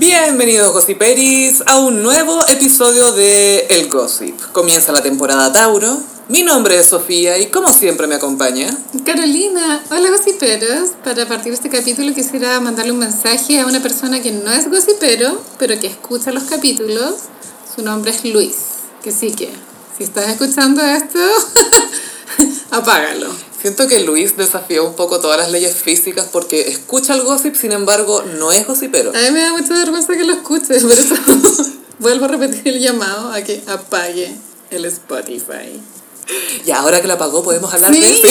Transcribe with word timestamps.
Bienvenidos 0.00 0.72
Gossiperis 0.72 1.62
a 1.66 1.78
un 1.78 2.02
nuevo 2.02 2.40
episodio 2.48 3.12
de 3.12 3.66
El 3.66 3.90
Gossip. 3.90 4.34
Comienza 4.50 4.92
la 4.92 5.02
temporada 5.02 5.52
Tauro. 5.52 5.98
Mi 6.28 6.42
nombre 6.42 6.78
es 6.78 6.86
Sofía 6.86 7.36
y 7.36 7.50
como 7.50 7.70
siempre 7.70 8.06
me 8.06 8.14
acompaña. 8.14 8.74
Carolina, 9.04 9.84
hola 9.90 10.08
gossiperos. 10.08 10.92
Para 11.04 11.28
partir 11.28 11.52
de 11.52 11.56
este 11.56 11.68
capítulo 11.68 12.14
quisiera 12.14 12.58
mandarle 12.60 12.92
un 12.92 12.98
mensaje 12.98 13.60
a 13.60 13.66
una 13.66 13.82
persona 13.82 14.22
que 14.22 14.32
no 14.32 14.50
es 14.50 14.70
gossipero, 14.70 15.38
pero 15.58 15.78
que 15.78 15.88
escucha 15.88 16.32
los 16.32 16.44
capítulos. 16.44 17.16
Su 17.76 17.82
nombre 17.82 18.10
es 18.10 18.24
Luis. 18.24 18.56
Que 19.04 19.12
sí 19.12 19.32
que, 19.32 19.50
si 19.98 20.04
estás 20.04 20.30
escuchando 20.30 20.80
esto, 20.82 21.18
apágalo. 22.70 23.49
Siento 23.60 23.86
que 23.88 24.00
Luis 24.00 24.36
desafió 24.38 24.86
un 24.86 24.94
poco 24.94 25.20
todas 25.20 25.38
las 25.38 25.50
leyes 25.50 25.74
físicas 25.74 26.26
porque 26.32 26.68
escucha 26.68 27.12
el 27.14 27.22
gossip, 27.22 27.54
sin 27.54 27.72
embargo, 27.72 28.22
no 28.38 28.52
es 28.52 28.66
gossipero. 28.66 29.10
A 29.10 29.20
mí 29.20 29.30
me 29.32 29.40
da 29.40 29.52
mucha 29.52 29.74
vergüenza 29.74 30.16
que 30.16 30.24
lo 30.24 30.32
escuches, 30.32 30.82
por 30.82 30.92
eso 30.92 31.14
vuelvo 31.98 32.24
a 32.24 32.28
repetir 32.28 32.74
el 32.74 32.80
llamado 32.80 33.32
a 33.32 33.42
que 33.42 33.62
apague 33.66 34.34
el 34.70 34.86
Spotify. 34.86 35.78
Y 36.64 36.70
ahora 36.70 37.02
que 37.02 37.08
lo 37.08 37.14
apagó, 37.14 37.42
podemos 37.42 37.72
hablar 37.74 37.92
Sí, 37.92 38.00
de 38.00 38.10
eso. 38.10 38.26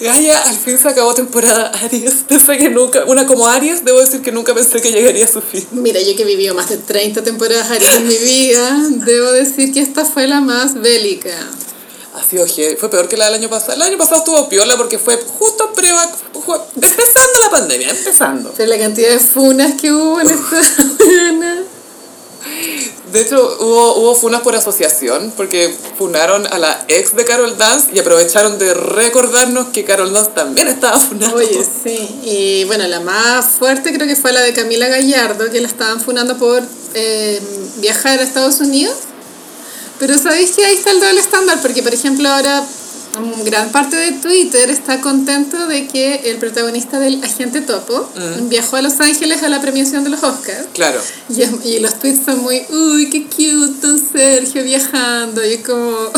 Gaia, 0.00 0.38
al 0.38 0.56
fin 0.56 0.78
se 0.78 0.88
acabó 0.88 1.12
temporada 1.12 1.70
Aries. 1.82 2.14
Pensé 2.26 2.56
que 2.56 2.70
nunca, 2.70 3.04
una 3.04 3.26
como 3.26 3.46
Aries, 3.46 3.84
debo 3.84 4.00
decir 4.00 4.22
que 4.22 4.32
nunca 4.32 4.54
pensé 4.54 4.80
que 4.80 4.90
llegaría 4.90 5.26
a 5.26 5.28
su 5.28 5.42
fin. 5.42 5.66
Mira, 5.72 6.00
yo 6.00 6.16
que 6.16 6.22
he 6.22 6.26
vivido 6.26 6.54
más 6.54 6.70
de 6.70 6.78
30 6.78 7.22
temporadas 7.22 7.70
Aries 7.70 7.96
en 7.96 8.08
mi 8.08 8.16
vida, 8.16 8.78
debo 9.04 9.32
decir 9.32 9.74
que 9.74 9.80
esta 9.80 10.06
fue 10.06 10.26
la 10.26 10.40
más 10.40 10.80
bélica. 10.80 11.36
Ha 12.14 12.24
sido 12.24 12.46
heavy. 12.46 12.76
Fue 12.76 12.90
peor 12.90 13.08
que 13.08 13.16
la 13.16 13.26
del 13.26 13.34
año 13.34 13.48
pasado. 13.48 13.74
El 13.74 13.82
año 13.82 13.98
pasado 13.98 14.18
estuvo 14.18 14.48
piola 14.48 14.76
porque 14.76 14.98
fue 14.98 15.16
justo 15.38 15.72
prueba, 15.72 16.08
fue 16.44 16.56
empezando 16.74 17.40
la 17.42 17.50
pandemia, 17.50 17.90
empezando. 17.90 18.52
Pero 18.56 18.68
la 18.68 18.78
cantidad 18.78 19.10
de 19.10 19.18
funas 19.20 19.80
que 19.80 19.92
hubo 19.92 20.20
en 20.20 20.30
esta 20.30 20.84
buena. 20.98 21.64
De 23.12 23.20
hecho, 23.20 23.56
hubo, 23.60 23.96
hubo 23.96 24.14
funas 24.14 24.40
por 24.42 24.54
asociación 24.54 25.32
porque 25.36 25.74
funaron 25.98 26.46
a 26.46 26.58
la 26.58 26.84
ex 26.88 27.16
de 27.16 27.24
Carol 27.24 27.58
Dance 27.58 27.88
y 27.92 27.98
aprovecharon 27.98 28.58
de 28.58 28.72
recordarnos 28.72 29.68
que 29.68 29.84
Carol 29.84 30.12
Dance 30.12 30.30
también 30.34 30.68
estaba 30.68 30.98
funada. 31.00 31.34
Oye, 31.34 31.64
sí. 31.84 32.20
Y 32.22 32.64
bueno, 32.64 32.86
la 32.86 33.00
más 33.00 33.46
fuerte 33.46 33.92
creo 33.92 34.06
que 34.06 34.16
fue 34.16 34.32
la 34.32 34.40
de 34.42 34.52
Camila 34.52 34.88
Gallardo, 34.88 35.50
que 35.50 35.60
la 35.60 35.66
estaban 35.66 36.00
funando 36.00 36.38
por 36.38 36.62
eh, 36.94 37.40
viajar 37.76 38.20
a 38.20 38.22
Estados 38.22 38.60
Unidos. 38.60 38.94
Pero 40.00 40.18
sabéis 40.18 40.52
que 40.52 40.64
ahí 40.64 40.74
está 40.74 40.90
el 40.90 40.98
doble 40.98 41.20
estándar, 41.20 41.58
porque 41.60 41.82
por 41.82 41.92
ejemplo 41.92 42.26
ahora 42.28 42.62
mm, 42.62 43.44
gran 43.44 43.70
parte 43.70 43.96
de 43.96 44.12
Twitter 44.12 44.70
está 44.70 45.02
contento 45.02 45.66
de 45.66 45.86
que 45.86 46.30
el 46.30 46.38
protagonista 46.38 46.98
del 46.98 47.22
Agente 47.22 47.60
Topo 47.60 48.08
viajó 48.44 48.76
a 48.76 48.82
Los 48.82 48.98
Ángeles 48.98 49.42
a 49.42 49.50
la 49.50 49.60
premiación 49.60 50.02
de 50.02 50.10
los 50.10 50.22
Oscars. 50.22 50.68
Claro. 50.72 51.00
Y, 51.28 51.68
y 51.68 51.80
los 51.80 51.98
tweets 51.98 52.24
son 52.24 52.40
muy, 52.40 52.62
uy, 52.70 53.10
qué 53.10 53.24
cute, 53.24 53.86
don 53.86 54.00
Sergio 54.10 54.64
viajando. 54.64 55.44
Y 55.44 55.52
es 55.52 55.66
como, 55.66 55.94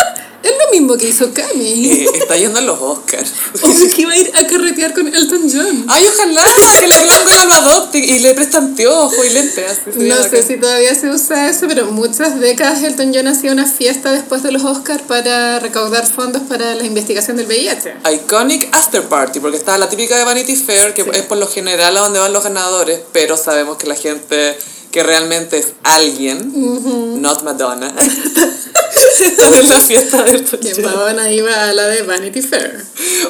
es 0.42 0.52
lo 0.52 0.70
mismo 0.70 0.96
que 0.96 1.08
hizo 1.08 1.32
Cami. 1.32 1.90
Eh, 2.00 2.06
está 2.14 2.36
yendo 2.36 2.58
a 2.58 2.62
los 2.62 2.80
Oscars. 2.80 3.32
Obvio 3.62 3.94
que 3.94 4.02
iba 4.02 4.12
a 4.12 4.16
ir 4.16 4.30
a 4.34 4.46
carretear 4.46 4.94
con 4.94 5.06
Elton 5.06 5.50
John. 5.52 5.84
Ay, 5.88 6.06
ojalá 6.06 6.42
que 6.80 6.86
la 6.86 7.02
Glándula 7.02 7.44
lo 7.44 7.54
adopte 7.54 7.98
y 7.98 8.18
le 8.20 8.32
preste 8.34 8.56
anteojo 8.56 9.24
y 9.24 9.30
lentes. 9.30 9.80
No 9.96 10.16
sé 10.16 10.22
bacán. 10.22 10.46
si 10.46 10.56
todavía 10.56 10.94
se 10.94 11.10
usa 11.10 11.48
eso, 11.48 11.66
pero 11.68 11.86
muchas 11.90 12.38
décadas 12.40 12.82
Elton 12.82 13.12
John 13.14 13.26
hacía 13.28 13.52
una 13.52 13.66
fiesta 13.66 14.12
después 14.12 14.42
de 14.42 14.52
los 14.52 14.64
Oscars 14.64 15.02
para 15.02 15.58
recaudar 15.58 16.06
fondos 16.06 16.42
para 16.42 16.74
la 16.74 16.84
investigación 16.84 17.36
del 17.36 17.46
VIH. 17.46 17.94
Iconic 18.14 18.68
After 18.72 19.02
Party, 19.02 19.40
porque 19.40 19.56
está 19.56 19.76
la 19.78 19.88
típica 19.88 20.16
de 20.16 20.24
Vanity 20.24 20.56
Fair, 20.56 20.94
que 20.94 21.02
es 21.02 21.22
por 21.22 21.38
lo 21.38 21.48
general 21.48 21.96
a 21.96 22.00
donde 22.00 22.18
van 22.18 22.32
los 22.32 22.44
ganadores, 22.44 23.00
pero 23.12 23.36
sabemos 23.36 23.76
que 23.76 23.86
la 23.86 23.96
gente 23.96 24.56
que 24.90 25.02
realmente 25.02 25.58
es 25.58 25.68
alguien, 25.82 27.20
not 27.22 27.42
Madonna, 27.42 27.94
está 29.20 29.46
en 29.48 29.68
la 29.68 29.80
fiesta 29.80 30.22
de 30.24 30.30
Elton 30.32 30.60
Que. 30.60 30.82
Madonna 30.82 31.30
iba 31.30 31.68
a 31.68 31.72
la 31.72 31.86
de 31.86 32.02
Vanity 32.02 32.42
Fair. 32.42 32.84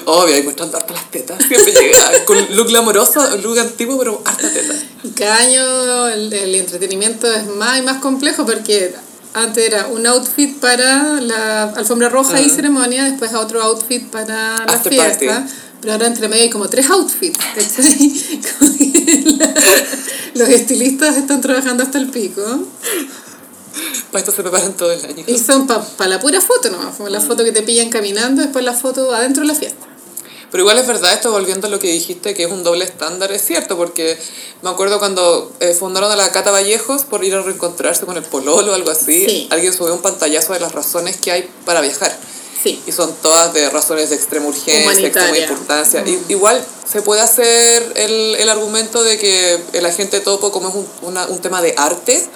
Obvio, 0.07 0.35
ahí 0.35 0.43
mostrando 0.43 0.79
harta 0.79 0.95
las 0.95 1.11
tetas. 1.11 1.39
Siempre 1.47 1.73
llega 1.73 2.25
con 2.25 2.57
look 2.57 2.69
glamoroso, 2.69 3.37
look 3.39 3.59
antiguo, 3.59 3.99
pero 3.99 4.23
harta 4.25 4.51
teta. 4.51 4.75
Y 5.03 5.11
Cada 5.11 5.37
año 5.37 6.09
el, 6.09 6.33
el 6.33 6.55
entretenimiento 6.55 7.33
es 7.33 7.47
más 7.47 7.79
y 7.79 7.83
más 7.83 7.99
complejo 7.99 8.47
porque 8.47 8.95
antes 9.35 9.65
era 9.65 9.87
un 9.87 10.07
outfit 10.07 10.59
para 10.59 11.21
la 11.21 11.65
alfombra 11.65 12.09
roja 12.09 12.41
y 12.41 12.49
ceremonia, 12.49 13.05
después 13.05 13.33
otro 13.35 13.63
outfit 13.63 14.03
para 14.11 14.65
la 14.67 14.79
fiesta. 14.79 15.27
party. 15.27 15.53
Pero 15.81 15.93
ahora 15.95 16.07
entre 16.07 16.29
medio 16.29 16.43
hay 16.45 16.51
como 16.51 16.69
tres 16.69 16.89
outfits, 16.91 17.39
¿cachai? 17.55 18.15
La- 19.39 19.55
los 20.35 20.49
estilistas 20.49 21.17
están 21.17 21.41
trabajando 21.41 21.83
hasta 21.83 21.99
el 21.99 22.09
pico. 22.11 22.43
Para 24.13 24.19
esto 24.21 24.33
se 24.33 24.43
preparan 24.43 24.75
todo 24.77 24.93
el 24.93 25.05
año. 25.05 25.25
Y 25.27 25.39
son 25.39 25.67
para 25.67 26.09
la 26.11 26.21
pura 26.21 26.41
foto 26.41 26.71
nomás, 26.71 26.97
como 26.97 27.09
la 27.09 27.21
foto 27.21 27.45
que 27.45 27.53
te 27.53 27.63
pillan 27.63 27.89
caminando, 27.91 28.43
después 28.43 28.65
la 28.65 28.75
foto 28.75 29.15
adentro 29.15 29.43
de 29.43 29.49
la 29.49 29.55
fiesta. 29.55 29.87
Pero 30.51 30.63
igual 30.65 30.79
es 30.79 30.87
verdad 30.89 31.13
esto, 31.15 31.31
volviendo 31.31 31.69
a 31.69 31.71
lo 31.71 31.79
que 31.79 31.93
dijiste, 31.93 32.35
que 32.35 32.43
es 32.45 32.51
un 32.51 32.65
doble 32.65 32.85
estándar, 32.85 33.31
es 33.31 33.43
cierto, 33.45 33.77
porque 33.77 34.19
me 34.63 34.71
acuerdo 34.71 34.99
cuando 34.99 35.53
eh, 35.61 35.75
fundaron 35.75 36.11
a 36.11 36.17
la 36.17 36.33
Cata 36.33 36.51
Vallejos 36.51 37.05
por 37.05 37.25
ir 37.25 37.35
a 37.37 37.43
reencontrarse 37.43 38.05
con 38.05 38.17
el 38.17 38.25
pololo 38.25 38.73
o 38.73 38.75
algo 38.75 38.91
así, 38.91 39.27
Sí. 39.27 39.49
alguien 39.51 39.73
subió 39.73 39.95
un 39.95 40.03
pantallazo 40.03 40.53
de 40.53 40.59
las 40.61 40.73
razones 40.73 41.19
que 41.19 41.31
hay 41.31 41.49
para 41.65 41.81
viajar. 41.81 42.19
Sí. 42.63 42.83
Y 42.87 42.93
son 42.93 43.15
todas 43.23 43.55
de 43.55 43.71
razones 43.71 44.11
de 44.11 44.17
extrema 44.17 44.47
urgencia, 44.47 44.75
extrema 44.75 44.91
Humanitaria. 45.29 45.43
importancia. 45.49 46.05
Y, 46.07 46.21
igual 46.33 46.63
se 46.91 47.01
puede 47.03 47.21
hacer 47.23 47.93
el, 47.97 48.35
el 48.37 48.49
argumento 48.51 49.03
de 49.03 49.17
que 49.19 49.59
el 49.73 49.87
agente 49.87 50.21
topo, 50.21 50.53
como 50.53 50.69
es 50.69 50.75
un, 50.75 50.87
una- 51.03 51.27
un 51.27 51.39
tema 51.41 51.63
de 51.63 51.75
arte, 51.79 52.27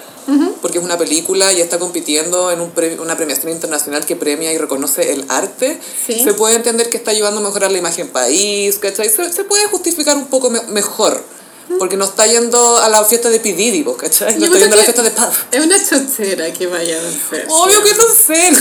porque 0.59 0.79
es 0.79 0.83
una 0.83 0.97
película 0.97 1.53
y 1.53 1.61
está 1.61 1.77
compitiendo 1.77 2.49
en 2.51 2.59
un 2.59 2.71
pre- 2.71 2.99
una 2.99 3.15
premiación 3.15 3.51
internacional 3.51 4.07
que 4.07 4.15
premia 4.15 4.51
y 4.51 4.57
reconoce 4.57 5.11
el 5.13 5.23
arte, 5.29 5.79
Sí. 6.07 6.19
se 6.23 6.33
puede 6.33 6.55
entender 6.55 6.89
que 6.89 6.97
está 6.97 7.11
ayudando 7.11 7.41
a 7.41 7.43
mejorar 7.43 7.71
la 7.71 7.77
imagen 7.77 8.07
país, 8.09 8.79
¿cachai? 8.79 9.07
Se, 9.11 9.31
se 9.31 9.43
puede 9.43 9.67
justificar 9.67 10.17
un 10.17 10.25
poco 10.25 10.49
me- 10.49 10.63
mejor. 10.63 11.21
Porque 11.79 11.97
no 11.97 12.05
está 12.05 12.27
yendo 12.27 12.77
a 12.77 12.87
la 12.89 13.03
fiesta 13.03 13.29
de 13.29 13.39
P. 13.39 13.53
Diddy, 13.53 13.81
¿vos, 13.83 13.97
¿cachai? 13.97 14.37
No 14.37 14.45
está 14.45 14.59
yendo 14.59 14.75
a 14.75 14.77
la 14.77 14.83
fiesta 14.83 15.01
de 15.03 15.11
Puff. 15.11 15.43
Es 15.51 15.65
una 15.65 15.77
chochera 15.83 16.53
que 16.53 16.67
vaya 16.67 16.99
a 16.99 17.01
vencer. 17.01 17.45
Obvio 17.49 17.83
que 17.83 17.93
no 17.93 18.03
sé. 18.07 18.51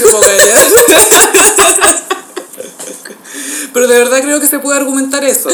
Pero 3.72 3.88
de 3.88 3.98
verdad 3.98 4.20
creo 4.22 4.40
que 4.40 4.46
se 4.46 4.58
puede 4.58 4.78
argumentar 4.78 5.24
eso. 5.24 5.50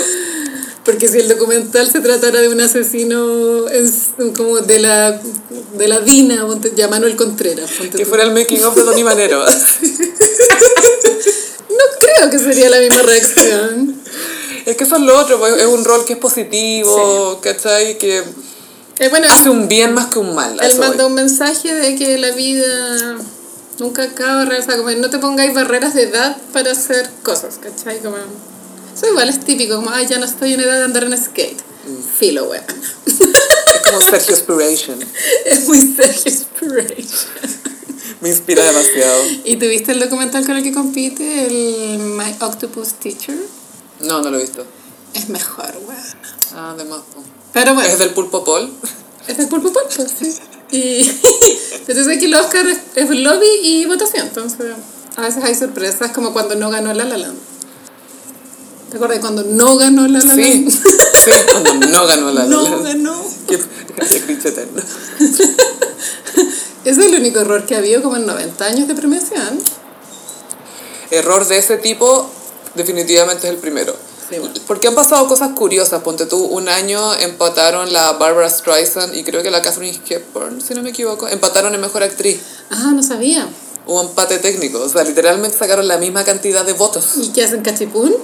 Porque 0.84 1.09
si 1.09 1.19
el 1.19 1.28
documental 1.28 1.91
se 1.91 2.00
tratara 2.00 2.41
de 2.41 2.49
un 2.49 2.61
asesino 2.61 3.69
es 3.69 4.09
como 4.37 4.59
de 4.61 4.78
la, 4.78 5.21
de 5.75 5.88
la 5.88 6.00
Dina, 6.00 6.47
ya 6.75 6.88
Manuel 6.88 7.17
Contreras. 7.17 7.71
ponte 7.71 7.99
Que 7.99 8.05
tú. 8.05 8.09
fuera 8.09 8.25
el 8.25 8.32
making 8.32 8.62
of 8.65 8.75
de 8.75 8.82
Tony 8.82 9.05
Manero. 9.05 9.44
No 11.71 11.84
creo 11.99 12.31
que 12.31 12.38
sería 12.38 12.69
la 12.69 12.78
misma 12.81 13.00
reacción. 13.03 14.00
Es 14.70 14.76
que 14.76 14.84
eso 14.84 14.97
es 14.97 15.03
lo 15.03 15.19
otro, 15.19 15.38
pues, 15.41 15.56
es 15.56 15.66
un 15.66 15.84
rol 15.84 16.04
que 16.04 16.12
es 16.12 16.19
positivo, 16.19 17.41
¿cachai? 17.42 17.98
Que 17.98 18.22
Eh, 19.00 19.08
bueno, 19.08 19.26
hace 19.28 19.50
un 19.50 19.66
bien 19.66 19.94
más 19.94 20.06
que 20.06 20.19
un 20.20 20.34
mal. 20.34 20.58
él 20.62 20.78
manda 20.78 20.97
voy. 21.04 21.06
un 21.06 21.14
mensaje 21.14 21.75
de 21.75 21.97
que 21.97 22.19
la 22.19 22.31
vida 22.32 23.16
nunca 23.78 24.03
acaba, 24.04 24.44
o 24.44 24.62
sea, 24.62 24.76
como 24.76 24.91
no 24.91 25.10
te 25.10 25.19
pongáis 25.19 25.54
barreras 25.54 25.94
de 25.94 26.03
edad 26.03 26.36
para 26.53 26.70
hacer 26.72 27.10
cosas, 27.22 27.58
¿cachai? 27.60 27.98
Como, 28.00 28.16
eso 28.94 29.06
igual 29.08 29.28
es 29.28 29.41
típico, 29.41 29.76
como, 29.76 29.91
ay, 29.91 30.06
ya 30.06 30.19
no 30.19 30.26
estoy 30.26 30.53
en 30.54 30.60
edad 30.60 30.78
de 30.78 30.84
andar 30.84 31.04
en 31.04 31.16
skate. 31.19 31.58
Mm. 31.87 32.19
Filo, 32.19 32.44
weón. 32.50 32.62
Es 33.06 33.81
como 33.84 34.00
Sergio 34.00 34.34
Inspiration. 34.34 34.98
Es 35.47 35.66
muy 35.66 35.81
Sergio 35.81 36.31
Inspiration. 36.31 37.31
Me 38.20 38.28
inspira 38.28 38.62
demasiado. 38.62 39.22
¿Y 39.44 39.56
tuviste 39.56 39.92
el 39.92 40.00
documental 40.00 40.44
con 40.44 40.56
el 40.56 40.62
que 40.62 40.72
compite, 40.72 41.47
el 41.47 41.98
My 41.98 42.37
Octopus 42.41 42.92
Teacher? 42.94 43.38
No, 44.03 44.23
no 44.23 44.31
lo 44.31 44.38
he 44.38 44.43
visto. 44.43 44.64
Es 45.14 45.29
mejor, 45.29 45.73
weón. 45.87 46.00
Ah, 46.55 46.75
de 46.76 46.85
más. 46.85 47.00
Pero 47.52 47.75
bueno, 47.75 47.88
¿Es 47.88 47.99
del 47.99 48.11
Pulpo 48.11 48.44
Paul? 48.44 48.70
es 49.29 49.38
el 49.38 49.49
pulpo 49.49 49.73
pulpo, 49.73 49.88
sí. 50.19 50.35
Y 50.73 51.00
entonces 51.81 52.08
aquí 52.08 52.25
el 52.26 52.35
Oscar 52.35 52.67
es, 52.67 52.79
es 52.94 53.11
lobby 53.11 53.47
y 53.62 53.85
votación, 53.87 54.29
entonces 54.29 54.73
a 55.17 55.20
veces 55.23 55.43
hay 55.44 55.55
sorpresas, 55.55 56.12
como 56.12 56.32
cuando 56.32 56.55
no 56.55 56.70
ganó 56.70 56.93
La 56.94 57.05
La 57.05 57.17
Land. 57.19 57.37
¿Te 58.91 58.97
acuerdas 58.97 59.19
de 59.19 59.20
cuando 59.20 59.43
no 59.44 59.76
ganó 59.76 60.06
La 60.08 60.20
La 60.20 60.35
Sí. 60.35 60.43
Land? 60.43 60.70
Sí, 60.70 61.31
cuando 61.53 61.75
no 61.75 62.06
ganó 62.06 62.31
la 62.32 62.44
No 62.44 62.62
La 62.62 62.70
Land. 62.70 62.85
ganó. 62.85 63.23
Qué, 63.49 63.58
qué 64.08 64.20
cringe 64.23 64.46
eterno. 64.46 64.81
Ese 66.85 67.00
es 67.03 67.12
el 67.12 67.14
único 67.14 67.41
error 67.41 67.67
que 67.67 67.75
ha 67.75 67.79
habido 67.79 68.03
como 68.03 68.17
en 68.17 68.26
90 68.26 68.64
años 68.64 68.88
de 68.88 68.94
premiación. 68.94 69.61
Error 71.11 71.46
de 71.46 71.58
ese 71.58 71.76
tipo, 71.76 72.31
definitivamente 72.75 73.46
es 73.49 73.52
el 73.55 73.58
primero. 73.58 73.94
Sí, 74.28 74.38
bueno. 74.38 74.55
Porque 74.67 74.87
han 74.88 74.94
pasado 74.94 75.26
cosas 75.26 75.50
curiosas. 75.56 76.02
Ponte 76.02 76.26
tú, 76.26 76.38
un 76.44 76.69
año 76.69 77.14
empataron 77.14 77.93
la 77.93 78.12
Barbara 78.12 78.49
Streisand 78.49 79.14
y 79.17 79.25
creo 79.25 79.43
que 79.43 79.50
la 79.50 79.61
Catherine 79.62 79.99
Hepburn, 80.08 80.61
si 80.61 80.75
no 80.75 80.82
me 80.82 80.90
equivoco, 80.90 81.26
empataron 81.26 81.75
en 81.75 81.81
Mejor 81.81 82.02
Actriz. 82.05 82.38
Ah, 82.70 82.93
no 82.94 83.02
sabía. 83.02 83.49
Hubo 83.87 84.02
empate 84.02 84.38
técnico. 84.38 84.78
O 84.81 84.88
sea, 84.88 85.02
literalmente 85.02 85.58
sacaron 85.58 85.88
la 85.88 85.99
misma 85.99 86.22
cantidad 86.25 86.64
de 86.64 86.75
votos. 86.75 87.05
¿Y 87.17 87.31
qué 87.31 87.43
hacen 87.44 87.62
cachipún? 87.62 88.14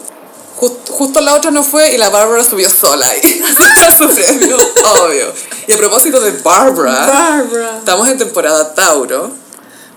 Jus- 0.60 0.72
justo 0.90 1.20
la 1.20 1.34
otra 1.34 1.50
no 1.50 1.62
fue 1.64 1.92
y 1.92 1.98
la 1.98 2.08
Bárbara 2.08 2.44
subió 2.44 2.70
sola 2.70 3.06
ahí. 3.08 3.42
a 3.88 3.98
su 3.98 4.08
premio, 4.08 4.56
obvio. 4.56 5.32
Y 5.66 5.72
a 5.72 5.76
propósito 5.76 6.20
de 6.20 6.30
Barbara, 6.30 7.06
Barbara. 7.06 7.78
estamos 7.78 8.08
en 8.08 8.16
temporada 8.18 8.72
Tauro. 8.74 9.32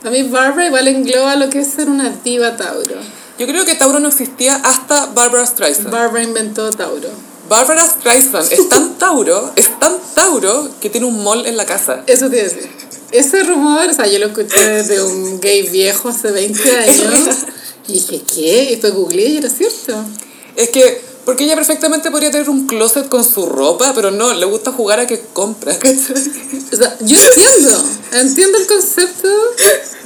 A 0.03 0.09
mí 0.09 0.23
Barbara 0.23 0.65
igual 0.67 0.87
engloba 0.87 1.35
lo 1.35 1.49
que 1.49 1.59
es 1.59 1.67
ser 1.71 1.87
una 1.87 2.09
diva 2.23 2.57
Tauro. 2.57 2.95
Yo 3.39 3.47
creo 3.47 3.63
que 3.63 3.73
Tauro 3.75 4.01
no 4.01 4.09
existía 4.09 4.55
hasta 4.55 5.05
Barbara 5.07 5.45
Streisand. 5.45 5.89
Barbara 5.89 6.23
inventó 6.23 6.69
Tauro. 6.71 7.07
Barbara 7.47 7.85
Streisand 7.85 8.51
es 8.51 8.67
tan 8.67 8.95
Tauro, 8.99 9.53
es 9.55 9.79
tan 9.79 9.97
Tauro 10.13 10.69
que 10.81 10.89
tiene 10.89 11.07
un 11.07 11.23
mall 11.23 11.45
en 11.45 11.55
la 11.55 11.65
casa. 11.65 12.03
Eso 12.05 12.29
te 12.29 12.43
decir. 12.43 12.69
Ese 13.11 13.43
rumor, 13.43 13.87
o 13.89 13.93
sea, 13.93 14.07
yo 14.07 14.19
lo 14.19 14.27
escuché 14.27 14.83
de 14.83 15.01
un 15.01 15.39
gay 15.39 15.63
viejo 15.69 16.09
hace 16.09 16.31
20 16.31 16.77
años. 16.77 17.37
Y 17.87 17.93
dije, 17.93 18.21
¿qué? 18.23 18.63
Y 18.65 18.69
después 18.71 18.93
googleé 18.93 19.29
y 19.29 19.37
era 19.37 19.49
cierto. 19.49 20.03
Es 20.57 20.69
que, 20.69 21.01
porque 21.29 21.43
ella 21.43 21.53
perfectamente 21.53 22.09
podría 22.09 22.31
tener 22.31 22.49
un 22.49 22.65
closet 22.65 23.07
con 23.07 23.23
su 23.23 23.45
ropa, 23.45 23.93
pero 23.93 24.09
no, 24.09 24.33
le 24.33 24.47
gusta 24.47 24.71
jugar 24.71 24.99
a 24.99 25.05
que 25.05 25.21
compra. 25.31 25.77
O 26.71 26.75
sea, 26.75 26.95
yo 27.01 27.17
entiendo, 27.17 27.83
entiendo 28.13 28.57
el 28.59 28.67
concepto 28.67 29.27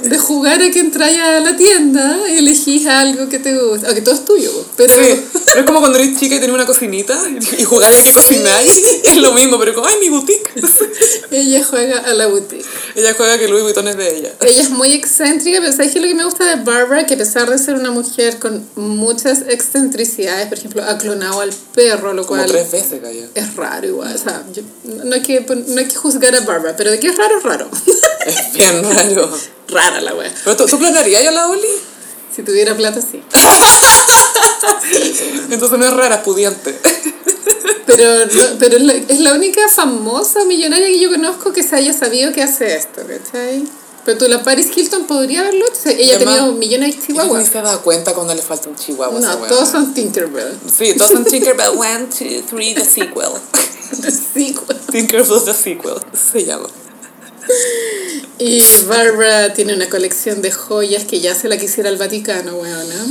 de 0.02 0.18
jugar 0.18 0.62
a 0.62 0.70
que 0.70 0.80
entráis 0.80 1.18
a 1.18 1.40
la 1.40 1.56
tienda 1.56 2.20
y 2.28 2.38
elegís 2.38 2.86
algo 2.86 3.28
que 3.28 3.38
te 3.38 3.54
gusta, 3.54 3.88
aunque 3.88 4.00
todo 4.00 4.14
es 4.14 4.24
tuyo, 4.24 4.50
pero 4.74 4.94
Sí, 4.94 5.22
es 5.56 5.64
como 5.66 5.80
cuando 5.80 5.98
eres 5.98 6.18
chica 6.18 6.34
y 6.34 6.40
tenés 6.40 6.54
una 6.54 6.66
cocinita 6.66 7.16
y 7.58 7.64
jugar 7.64 7.92
a 7.92 8.02
que 8.02 8.12
cocináis. 8.12 8.82
Es 9.04 9.16
lo 9.18 9.32
mismo, 9.32 9.58
pero 9.58 9.74
como, 9.74 9.86
ay, 9.86 9.96
mi 10.00 10.08
boutique. 10.08 10.50
ella 11.30 11.62
juega 11.62 11.98
a 11.98 12.14
la 12.14 12.26
boutique. 12.26 12.64
Ella 12.96 13.14
juega 13.14 13.38
que 13.38 13.46
Louis 13.46 13.62
Vuitton 13.62 13.86
es 13.86 13.96
de 13.96 14.18
ella. 14.18 14.32
Ella 14.40 14.62
es 14.62 14.70
muy 14.70 14.92
excéntrica, 14.92 15.60
pero 15.60 15.72
¿sabes 15.72 15.92
qué 15.92 15.98
es 15.98 16.02
lo 16.02 16.08
que 16.08 16.14
me 16.14 16.24
gusta 16.24 16.44
de 16.44 16.62
Barbara? 16.62 17.06
Que 17.06 17.14
a 17.14 17.18
pesar 17.18 17.48
de 17.48 17.58
ser 17.58 17.74
una 17.74 17.90
mujer 17.90 18.38
con 18.38 18.66
muchas 18.74 19.42
excentricidades, 19.48 20.48
por 20.48 20.58
ejemplo, 20.58 20.82
ha 20.82 20.98
al 21.22 21.52
perro, 21.74 22.12
lo 22.12 22.26
Como 22.26 22.38
cual 22.40 22.50
tres 22.50 22.70
veces, 22.70 23.00
calla. 23.00 23.26
es 23.34 23.56
raro 23.56 23.86
igual. 23.86 24.14
O 24.14 24.18
sea, 24.18 24.42
yo- 24.52 24.62
no, 25.04 25.14
hay 25.14 25.22
que, 25.22 25.40
pon- 25.42 25.64
no 25.68 25.78
hay 25.80 25.86
que 25.86 25.94
juzgar 25.96 26.34
a 26.34 26.40
Barbara, 26.40 26.74
pero 26.76 26.90
de 26.90 26.98
que 27.00 27.08
es 27.08 27.16
raro, 27.16 27.38
es 27.38 27.42
raro. 27.42 27.68
Es 28.26 28.52
bien 28.54 28.82
raro. 28.82 29.30
Rara 29.68 30.00
la 30.00 30.14
wea. 30.14 30.32
¿Pero 30.44 30.56
tú, 30.56 30.64
tú 30.66 30.78
planearías 30.78 31.26
a 31.26 31.30
la 31.30 31.48
Oli? 31.50 31.68
Si 32.34 32.42
tuviera 32.42 32.74
plata, 32.74 33.00
sí. 33.02 33.22
Entonces 35.50 35.78
no 35.78 35.84
es 35.86 35.92
rara, 35.92 36.16
es 36.16 36.22
pudiente. 36.22 36.74
Pero, 37.86 38.24
no- 38.26 38.58
pero 38.58 38.76
es, 38.78 38.82
la, 38.82 38.94
es 38.94 39.20
la 39.20 39.34
única 39.34 39.68
famosa 39.68 40.44
millonaria 40.46 40.86
que 40.86 40.98
yo 41.00 41.10
conozco 41.10 41.52
que 41.52 41.62
se 41.62 41.76
haya 41.76 41.92
sabido 41.92 42.32
que 42.32 42.42
hace 42.42 42.76
esto, 42.76 43.02
¿cachai? 43.06 43.64
Pero 44.04 44.18
tú, 44.18 44.28
la 44.28 44.42
Paris 44.42 44.68
Hilton 44.76 45.06
podría 45.06 45.40
haberlo 45.40 45.64
hecho. 45.66 45.88
Ella 45.88 46.14
ha 46.14 46.16
Además, 46.16 46.36
tenido 46.36 46.52
millones 46.54 46.96
de 46.96 47.06
chihuahuas. 47.06 47.42
ni 47.42 47.46
se 47.48 47.62
da 47.62 47.78
cuenta 47.78 48.12
cuando 48.14 48.34
le 48.34 48.42
falta 48.42 48.68
un 48.68 48.76
chihuahua 48.76 49.18
No, 49.18 49.36
todos 49.46 49.68
son 49.68 49.94
Tinkerbell. 49.94 50.58
Sí, 50.76 50.94
todos 50.96 51.12
son 51.12 51.24
Tinkerbell 51.24 51.70
1, 51.76 51.98
2, 52.00 52.08
3, 52.50 52.74
the 52.74 52.84
sequel. 52.84 53.30
Sí, 54.34 54.54
güey. 54.54 54.78
Tinkerbell 54.90 55.44
the 55.44 55.54
sequel, 55.54 55.94
se 56.32 56.44
llama. 56.44 56.68
Y 58.38 58.60
Barbara 58.88 59.52
tiene 59.54 59.74
una 59.74 59.88
colección 59.88 60.42
de 60.42 60.50
joyas 60.50 61.04
que 61.04 61.20
ya 61.20 61.34
se 61.34 61.48
la 61.48 61.56
quisiera 61.56 61.88
el 61.88 61.96
Vaticano, 61.96 62.56
weona. 62.56 62.94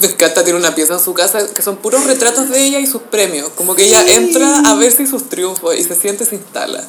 Me 0.00 0.08
encanta, 0.08 0.42
tiene 0.42 0.58
una 0.58 0.74
pieza 0.74 0.94
en 0.94 1.00
su 1.00 1.14
casa 1.14 1.46
que 1.54 1.62
son 1.62 1.76
puros 1.76 2.04
retratos 2.04 2.48
de 2.50 2.64
ella 2.64 2.80
y 2.80 2.86
sus 2.86 3.02
premios. 3.02 3.50
Como 3.54 3.74
que 3.74 3.84
ella 3.84 4.02
entra 4.16 4.60
a 4.66 4.74
ver 4.74 4.92
si 4.92 5.06
sus 5.06 5.28
triunfos 5.28 5.76
y 5.76 5.84
se 5.84 5.94
siente, 5.94 6.24
se 6.24 6.36
instala. 6.36 6.82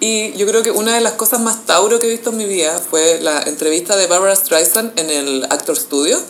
Y 0.00 0.32
yo 0.34 0.46
creo 0.46 0.62
que 0.62 0.70
una 0.70 0.94
de 0.94 1.00
las 1.00 1.14
cosas 1.14 1.40
más 1.40 1.66
Tauro 1.66 1.98
que 1.98 2.06
he 2.06 2.10
visto 2.10 2.30
en 2.30 2.36
mi 2.36 2.44
vida 2.44 2.80
fue 2.90 3.18
la 3.20 3.42
entrevista 3.42 3.96
de 3.96 4.06
Barbara 4.06 4.36
Streisand 4.36 4.98
en 4.98 5.10
el 5.10 5.44
Actor 5.50 5.76
Studio. 5.76 6.20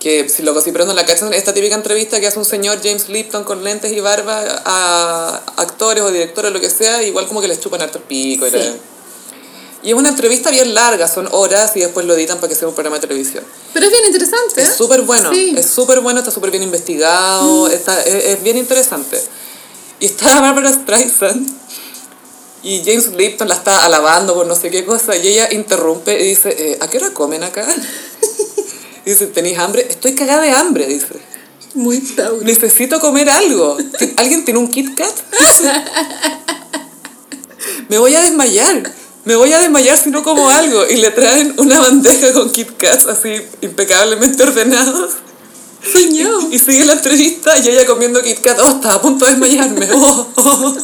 Que 0.00 0.28
si 0.28 0.42
lo 0.42 0.54
pero 0.62 0.84
no 0.84 0.92
la 0.92 1.06
cachan, 1.06 1.32
esta 1.32 1.54
típica 1.54 1.74
entrevista 1.74 2.20
que 2.20 2.26
hace 2.26 2.38
un 2.38 2.44
señor 2.44 2.78
James 2.82 3.08
Lipton 3.08 3.44
con 3.44 3.64
lentes 3.64 3.90
y 3.92 4.00
barba 4.00 4.42
a 4.66 5.42
actores 5.56 6.02
o 6.04 6.10
directores 6.10 6.50
o 6.50 6.54
lo 6.54 6.60
que 6.60 6.68
sea, 6.68 7.02
igual 7.02 7.26
como 7.26 7.40
que 7.40 7.48
les 7.48 7.58
chupan 7.60 7.80
hartos 7.80 8.02
pico. 8.06 8.46
Y, 8.46 8.50
Sí. 8.50 8.56
le- 8.56 8.94
y 9.82 9.88
es 9.90 9.94
una 9.94 10.10
entrevista 10.10 10.50
bien 10.50 10.74
larga, 10.74 11.08
son 11.08 11.28
horas 11.32 11.72
y 11.76 11.80
después 11.80 12.04
lo 12.06 12.14
editan 12.14 12.36
para 12.38 12.48
que 12.48 12.54
sea 12.54 12.68
un 12.68 12.74
programa 12.74 12.96
de 12.96 13.06
televisión. 13.06 13.44
Pero 13.72 13.86
es 13.86 13.92
bien 13.92 14.04
interesante. 14.06 14.62
Es 14.62 14.74
súper 14.74 15.02
bueno, 15.02 15.30
Sí. 15.32 15.52
Mm. 15.52 15.58
es 15.58 15.66
súper 15.70 16.00
bueno, 16.00 16.20
está 16.20 16.30
súper 16.30 16.50
bien 16.50 16.62
investigado, 16.62 17.68
está, 17.68 18.00
es, 18.02 18.24
es 18.26 18.42
bien 18.42 18.56
interesante. 18.58 19.22
Y 20.00 20.06
está 20.06 20.26
Barbara 20.40 20.70
Streisand 20.72 21.63
y 22.64 22.82
James 22.82 23.12
Lipton 23.12 23.46
la 23.46 23.54
está 23.54 23.84
alabando 23.84 24.34
por 24.34 24.46
no 24.46 24.56
sé 24.56 24.70
qué 24.70 24.86
cosa 24.86 25.14
y 25.16 25.28
ella 25.28 25.48
interrumpe 25.52 26.18
y 26.18 26.28
dice, 26.28 26.56
eh, 26.58 26.78
¿a 26.80 26.88
qué 26.88 26.96
hora 26.96 27.12
comen 27.12 27.44
acá? 27.44 27.66
Y 29.04 29.10
dice, 29.10 29.26
¿tenéis 29.26 29.58
hambre? 29.58 29.86
Estoy 29.88 30.14
cagada 30.14 30.40
de 30.40 30.50
hambre, 30.50 30.86
dice. 30.86 31.20
Muy 31.74 32.00
Tauro. 32.00 32.42
Necesito 32.42 33.00
comer 33.00 33.28
algo. 33.28 33.76
¿Alguien 34.16 34.44
tiene 34.44 34.60
un 34.60 34.68
Kit 34.68 34.94
Kat? 34.94 35.12
Me 37.88 37.98
voy 37.98 38.14
a 38.14 38.22
desmayar. 38.22 38.94
Me 39.24 39.36
voy 39.36 39.52
a 39.52 39.58
desmayar 39.58 39.98
si 39.98 40.10
no 40.10 40.22
como 40.22 40.48
algo. 40.48 40.88
Y 40.88 40.96
le 40.96 41.10
traen 41.10 41.54
una 41.58 41.80
bandeja 41.80 42.32
con 42.32 42.50
Kit 42.50 42.78
Kats 42.78 43.06
así 43.06 43.42
impecablemente 43.60 44.42
ordenados. 44.42 45.12
Soy 45.92 46.16
yo. 46.16 46.48
Y 46.50 46.58
sigue 46.58 46.86
la 46.86 46.94
entrevista 46.94 47.58
y 47.58 47.68
ella 47.68 47.84
comiendo 47.84 48.22
Kit 48.22 48.40
Kat. 48.40 48.58
Oh, 48.60 48.76
estaba 48.76 48.94
a 48.94 49.02
punto 49.02 49.26
de 49.26 49.32
desmayarme. 49.32 49.86
Oh, 49.92 50.28
oh. 50.36 50.74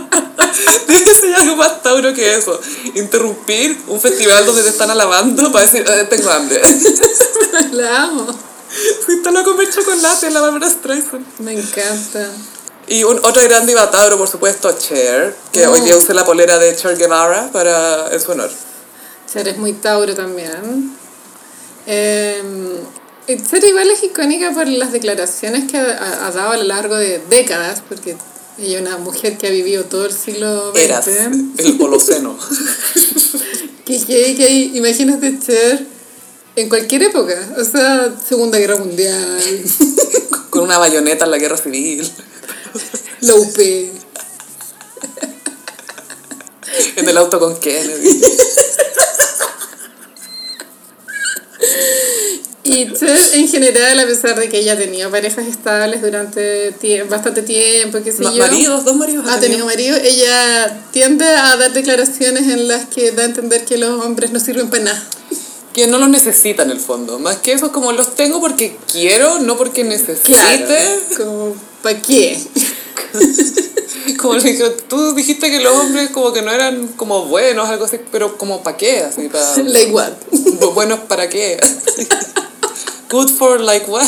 Debe 0.86 1.14
ser 1.14 1.34
algo 1.34 1.56
más 1.56 1.82
tauro 1.82 2.12
que 2.14 2.36
eso. 2.36 2.60
Interrumpir 2.94 3.76
un 3.88 4.00
festival 4.00 4.44
donde 4.46 4.62
te 4.62 4.68
están 4.68 4.90
alabando 4.90 5.50
para 5.52 5.64
decir, 5.64 5.84
"Eh, 5.88 6.04
tengo 6.08 6.30
hambre. 6.30 6.60
La 7.72 8.02
amo. 8.04 8.26
Fuiste 9.04 9.28
a 9.28 9.44
comer 9.44 9.70
chocolate, 9.70 10.30
la 10.30 10.40
Barbara 10.40 10.68
Streisand. 10.68 11.24
Me 11.38 11.52
encanta. 11.52 12.28
Y 12.88 13.04
un, 13.04 13.18
otro 13.18 13.42
gran 13.42 13.66
diva 13.66 13.90
tauro, 13.90 14.18
por 14.18 14.28
supuesto, 14.28 14.70
Cher, 14.78 15.34
que 15.52 15.66
hoy 15.66 15.80
día 15.80 15.96
usé 15.96 16.14
la 16.14 16.24
polera 16.24 16.58
de 16.58 16.76
Cher 16.76 16.96
Guevara 16.96 17.50
para, 17.52 18.12
en 18.12 18.20
su 18.20 18.32
honor. 18.32 18.50
Cher 19.32 19.48
es 19.48 19.56
muy 19.56 19.72
Tauro 19.72 20.14
también. 20.14 20.96
Eh, 21.86 22.42
Cher 23.26 23.64
igual 23.64 23.90
es 23.90 24.02
icónica 24.04 24.52
por 24.52 24.68
las 24.68 24.92
declaraciones 24.92 25.70
que 25.70 25.78
ha, 25.78 26.26
ha 26.26 26.30
dado 26.30 26.50
a 26.52 26.56
lo 26.56 26.64
largo 26.64 26.96
de 26.96 27.20
décadas, 27.28 27.82
porque 27.88 28.16
es 28.58 28.80
una 28.80 28.98
mujer 28.98 29.38
que 29.38 29.46
ha 29.46 29.50
vivido 29.50 29.84
todo 29.84 30.06
el 30.06 30.12
siglo 30.12 30.72
XX. 30.72 30.82
Eras 30.82 31.08
el 31.08 31.80
Holoceno. 31.80 32.36
Que, 33.86 34.04
que, 34.04 34.34
que 34.34 34.50
imagínate 34.74 35.38
Cher 35.38 35.86
en 36.56 36.68
cualquier 36.68 37.04
época, 37.04 37.54
o 37.56 37.64
sea, 37.64 38.12
Segunda 38.26 38.58
Guerra 38.58 38.78
Mundial, 38.78 39.62
con 40.50 40.64
una 40.64 40.76
bayoneta 40.76 41.26
en 41.26 41.30
la 41.30 41.38
guerra 41.38 41.56
civil, 41.56 42.10
UP. 43.22 43.58
en 46.96 47.08
el 47.08 47.16
auto 47.16 47.38
con 47.38 47.60
Kennedy. 47.60 48.22
Y 52.68 52.92
Cher 52.92 53.18
en 53.34 53.48
general, 53.48 53.98
a 54.00 54.06
pesar 54.06 54.38
de 54.38 54.48
que 54.48 54.58
ella 54.58 54.72
ha 54.74 54.76
tenido 54.76 55.10
parejas 55.10 55.46
estables 55.46 56.02
durante 56.02 56.72
tie- 56.78 57.08
bastante 57.08 57.42
tiempo, 57.42 57.98
qué 58.02 58.12
sé 58.12 58.22
Ma- 58.22 58.32
yo. 58.32 58.38
maridos, 58.38 58.84
dos 58.84 58.96
maridos. 58.96 59.26
Ha 59.28 59.38
tenido 59.40 59.64
marido, 59.66 59.96
ella 60.02 60.82
tiende 60.92 61.24
a 61.26 61.56
dar 61.56 61.72
declaraciones 61.72 62.42
en 62.48 62.68
las 62.68 62.86
que 62.86 63.12
da 63.12 63.22
a 63.22 63.26
entender 63.26 63.64
que 63.64 63.76
los 63.76 64.04
hombres 64.04 64.32
no 64.32 64.40
sirven 64.40 64.68
para 64.68 64.84
nada. 64.84 65.08
Que 65.72 65.86
no 65.86 65.98
los 65.98 66.08
necesita 66.08 66.62
en 66.62 66.70
el 66.70 66.80
fondo. 66.80 67.18
Más 67.18 67.36
que 67.36 67.52
eso, 67.52 67.70
como 67.70 67.92
los 67.92 68.14
tengo 68.14 68.40
porque 68.40 68.76
quiero, 68.90 69.38
no 69.40 69.56
porque 69.56 69.84
necesite. 69.84 70.32
Claro. 70.32 70.74
Como, 71.16 71.56
¿para 71.82 72.00
qué? 72.00 72.38
Como 74.18 74.34
le 74.34 74.42
dije, 74.52 74.64
tú 74.88 75.14
dijiste 75.14 75.50
que 75.50 75.60
los 75.60 75.72
hombres 75.76 76.10
como 76.10 76.32
que 76.32 76.40
no 76.40 76.52
eran 76.52 76.86
como 76.96 77.26
buenos, 77.26 77.68
algo 77.68 77.84
así, 77.86 77.98
pero 78.12 78.38
como 78.38 78.62
para 78.62 78.76
qué, 78.76 79.00
así 79.00 79.28
para... 79.28 79.56
Like 79.64 79.90
what? 79.90 80.12
buenos 80.74 81.00
para 81.00 81.28
qué. 81.28 81.58
Good 83.08 83.30
for 83.30 83.60
like 83.60 83.86
what. 83.90 84.06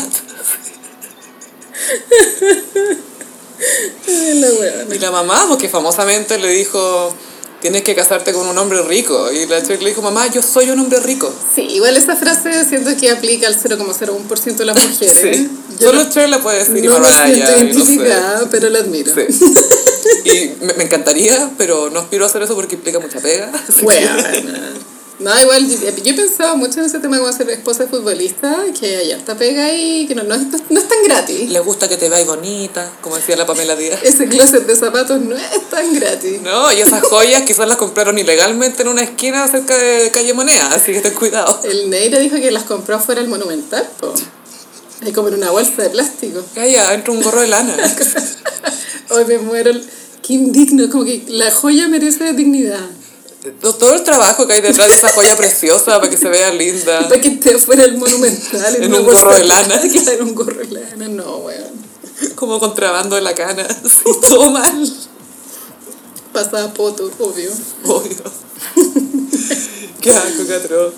La 4.06 4.50
huevona. 4.52 4.94
Y 4.94 4.98
la 4.98 5.10
mamá, 5.10 5.46
porque 5.48 5.68
famosamente 5.68 6.38
le 6.38 6.48
dijo, 6.50 7.14
tienes 7.60 7.82
que 7.82 7.94
casarte 7.94 8.32
con 8.32 8.46
un 8.46 8.56
hombre 8.56 8.82
rico. 8.82 9.30
Y 9.32 9.46
la 9.46 9.62
chica 9.62 9.78
le 9.80 9.90
dijo, 9.90 10.02
mamá, 10.02 10.26
yo 10.28 10.42
soy 10.42 10.70
un 10.70 10.78
hombre 10.78 11.00
rico. 11.00 11.32
Sí, 11.54 11.62
igual 11.62 11.96
esa 11.96 12.16
frase 12.16 12.64
siento 12.64 12.96
que 12.96 13.10
aplica 13.10 13.46
al 13.46 13.60
0,01% 13.60 14.56
de 14.56 14.64
las 14.64 14.88
mujeres. 14.88 15.18
Sí. 15.20 15.50
Yo 15.80 15.88
Solo 15.88 16.04
no, 16.04 16.10
Cher 16.10 16.28
la 16.28 16.42
puede 16.42 16.58
decir 16.58 16.78
y 16.84 16.88
no 16.88 16.98
me 16.98 17.08
Mariah, 17.08 17.24
siento 17.24 17.50
y 17.50 17.54
no 17.54 17.70
identificada, 17.70 18.48
pero 18.50 18.68
la 18.68 18.80
admiro. 18.80 19.12
Sí. 19.14 19.26
Y 20.24 20.64
me, 20.64 20.72
me 20.74 20.84
encantaría, 20.84 21.50
pero 21.58 21.90
no 21.90 22.00
aspiro 22.00 22.24
a 22.24 22.28
hacer 22.28 22.42
eso 22.42 22.54
porque 22.54 22.76
implica 22.76 22.98
mucha 22.98 23.20
pega. 23.20 23.50
Huevona. 23.82 24.72
No, 25.18 25.36
igual, 25.40 25.68
yo, 25.68 25.76
yo 25.80 26.12
he 26.12 26.14
pensado 26.14 26.56
mucho 26.56 26.78
en 26.78 26.86
ese 26.86 27.00
tema 27.00 27.18
como 27.18 27.32
ser 27.32 27.50
esposa 27.50 27.84
de 27.84 27.88
futbolista, 27.88 28.56
que 28.78 28.98
hay 28.98 29.10
harta 29.10 29.36
pega 29.36 29.72
y 29.72 30.06
que 30.06 30.14
no, 30.14 30.22
no, 30.22 30.36
es, 30.36 30.42
no 30.70 30.78
es 30.78 30.88
tan 30.88 31.02
gratis. 31.02 31.50
Le 31.50 31.58
gusta 31.58 31.88
que 31.88 31.96
te 31.96 32.08
veas 32.08 32.24
bonita, 32.24 32.92
como 33.00 33.16
decía 33.16 33.36
la 33.36 33.44
Pamela 33.44 33.74
Díaz. 33.74 33.98
Ese 34.04 34.28
closet 34.28 34.64
de 34.64 34.76
zapatos 34.76 35.20
no 35.20 35.36
es 35.36 35.70
tan 35.70 35.92
gratis. 35.92 36.40
No, 36.42 36.72
y 36.72 36.80
esas 36.80 37.02
joyas 37.02 37.42
quizás 37.42 37.66
las 37.66 37.78
compraron 37.78 38.16
ilegalmente 38.16 38.82
en 38.82 38.88
una 38.88 39.02
esquina 39.02 39.48
cerca 39.48 39.76
de 39.76 40.12
Calle 40.12 40.34
Moneda, 40.34 40.68
así 40.72 40.92
que 40.92 41.00
ten 41.00 41.14
cuidado. 41.14 41.60
El 41.64 41.90
Neira 41.90 42.20
dijo 42.20 42.36
que 42.36 42.52
las 42.52 42.62
compró 42.62 43.00
fuera 43.00 43.20
del 43.20 43.28
Monumental, 43.28 43.88
po. 43.98 44.14
Es 45.04 45.12
como 45.12 45.28
en 45.28 45.34
una 45.34 45.50
bolsa 45.50 45.82
de 45.82 45.90
plástico. 45.90 46.44
Calla, 46.54 46.94
entra 46.94 47.12
un 47.12 47.22
gorro 47.22 47.40
de 47.40 47.48
lana. 47.48 47.76
Hoy 49.10 49.24
me 49.24 49.38
muero. 49.38 49.72
Qué 50.22 50.34
indigno, 50.34 50.88
como 50.90 51.04
que 51.04 51.24
la 51.28 51.50
joya 51.50 51.88
merece 51.88 52.32
dignidad. 52.34 52.86
Todo 53.60 53.94
el 53.94 54.04
trabajo 54.04 54.46
que 54.46 54.54
hay 54.54 54.60
detrás 54.60 54.88
de 54.88 54.94
esa 54.94 55.12
joya 55.12 55.36
preciosa 55.36 55.98
para 55.98 56.10
que 56.10 56.16
se 56.16 56.28
vea 56.28 56.50
linda. 56.52 57.00
Para 57.08 57.20
que 57.20 57.28
esté 57.28 57.58
fuera 57.58 57.82
del 57.82 57.96
monumental. 57.96 58.76
En 58.76 58.86
una 58.86 59.00
un 59.00 59.06
gorro 59.06 59.34
de 59.34 59.44
lana. 59.44 59.80
Claro, 59.92 60.12
en 60.12 60.22
un 60.22 60.34
gorro 60.34 60.58
de 60.58 60.66
lana. 60.66 61.08
No, 61.08 61.36
weón. 61.38 61.88
Como 62.34 62.58
contrabando 62.58 63.16
de 63.16 63.22
la 63.22 63.34
cana. 63.34 63.66
Sí, 63.68 64.10
todo 64.28 64.50
mal. 64.50 64.92
Pasaba 66.32 66.72
poto, 66.74 67.10
obvio. 67.18 67.50
Obvio. 67.84 68.16
Qué 70.00 70.10
asco, 70.10 70.42
atroz. 70.54 70.94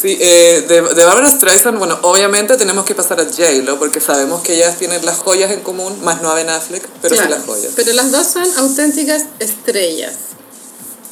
Sí, 0.00 0.18
eh, 0.20 0.64
de, 0.66 0.82
de 0.82 1.04
Barbara 1.04 1.30
Streisand, 1.30 1.78
bueno, 1.78 1.96
obviamente 2.02 2.56
tenemos 2.56 2.84
que 2.84 2.94
pasar 2.94 3.20
a 3.20 3.24
J-Lo 3.24 3.78
porque 3.78 4.00
sabemos 4.00 4.42
que 4.42 4.54
ellas 4.54 4.76
tienen 4.76 5.04
las 5.04 5.18
joyas 5.18 5.52
en 5.52 5.60
común, 5.60 5.96
más 6.02 6.22
no 6.22 6.30
a 6.30 6.34
Ben 6.34 6.48
Affleck, 6.48 6.82
pero 7.00 7.14
Claro, 7.14 7.28
sí 7.30 7.38
las 7.38 7.46
joyas. 7.46 7.72
Pero 7.76 7.92
las 7.92 8.10
dos 8.10 8.26
son 8.26 8.44
auténticas 8.56 9.26
estrellas. 9.38 10.14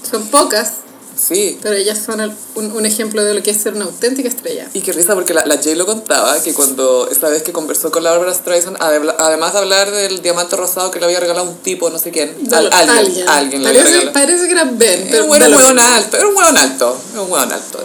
Son 0.08 0.26
pocas, 0.28 0.72
Sí, 1.16 1.58
pero 1.60 1.74
ellas 1.74 1.98
son 2.02 2.20
el- 2.22 2.32
un, 2.54 2.72
un 2.72 2.86
ejemplo 2.86 3.22
de 3.22 3.34
lo 3.34 3.42
que 3.42 3.50
es 3.50 3.58
ser 3.60 3.74
una 3.74 3.84
auténtica 3.84 4.26
estrella. 4.26 4.68
y 4.72 4.80
qué 4.80 4.92
risa 4.92 5.14
porque 5.14 5.34
la, 5.34 5.44
la 5.44 5.56
J-Lo 5.56 5.84
contaba 5.84 6.40
que 6.42 6.54
cuando 6.54 7.08
esa 7.10 7.28
vez 7.28 7.42
que 7.42 7.52
conversó 7.52 7.90
con 7.90 8.02
la 8.04 8.10
Barbara 8.12 8.32
Streisand, 8.32 8.78
ade- 8.78 9.14
además 9.18 9.52
de 9.52 9.58
hablar 9.58 9.90
del 9.90 10.22
diamante 10.22 10.56
rosado 10.56 10.90
que 10.90 10.98
le 10.98 11.04
había 11.04 11.20
regalado 11.20 11.46
un 11.50 11.58
tipo, 11.58 11.90
no 11.90 11.98
sé 11.98 12.10
quién, 12.10 12.34
al- 12.52 12.72
alguien, 12.72 13.28
alguien, 13.28 13.62
le 13.62 13.68
había 13.68 13.82
parece, 13.84 14.06
parece 14.12 14.46
que 14.46 14.52
era 14.52 14.64
Ben, 14.64 15.00
Era 15.02 15.10
pero 15.10 15.24
un 15.26 15.38
lo 15.50 15.56
hueón 15.58 15.78
alto, 15.78 16.16
era 16.16 16.26
un 16.28 16.36
hueón 16.36 16.56
alto, 16.56 16.98
era 17.12 17.20
un 17.22 17.30
hueón 17.30 17.52
alto. 17.52 17.80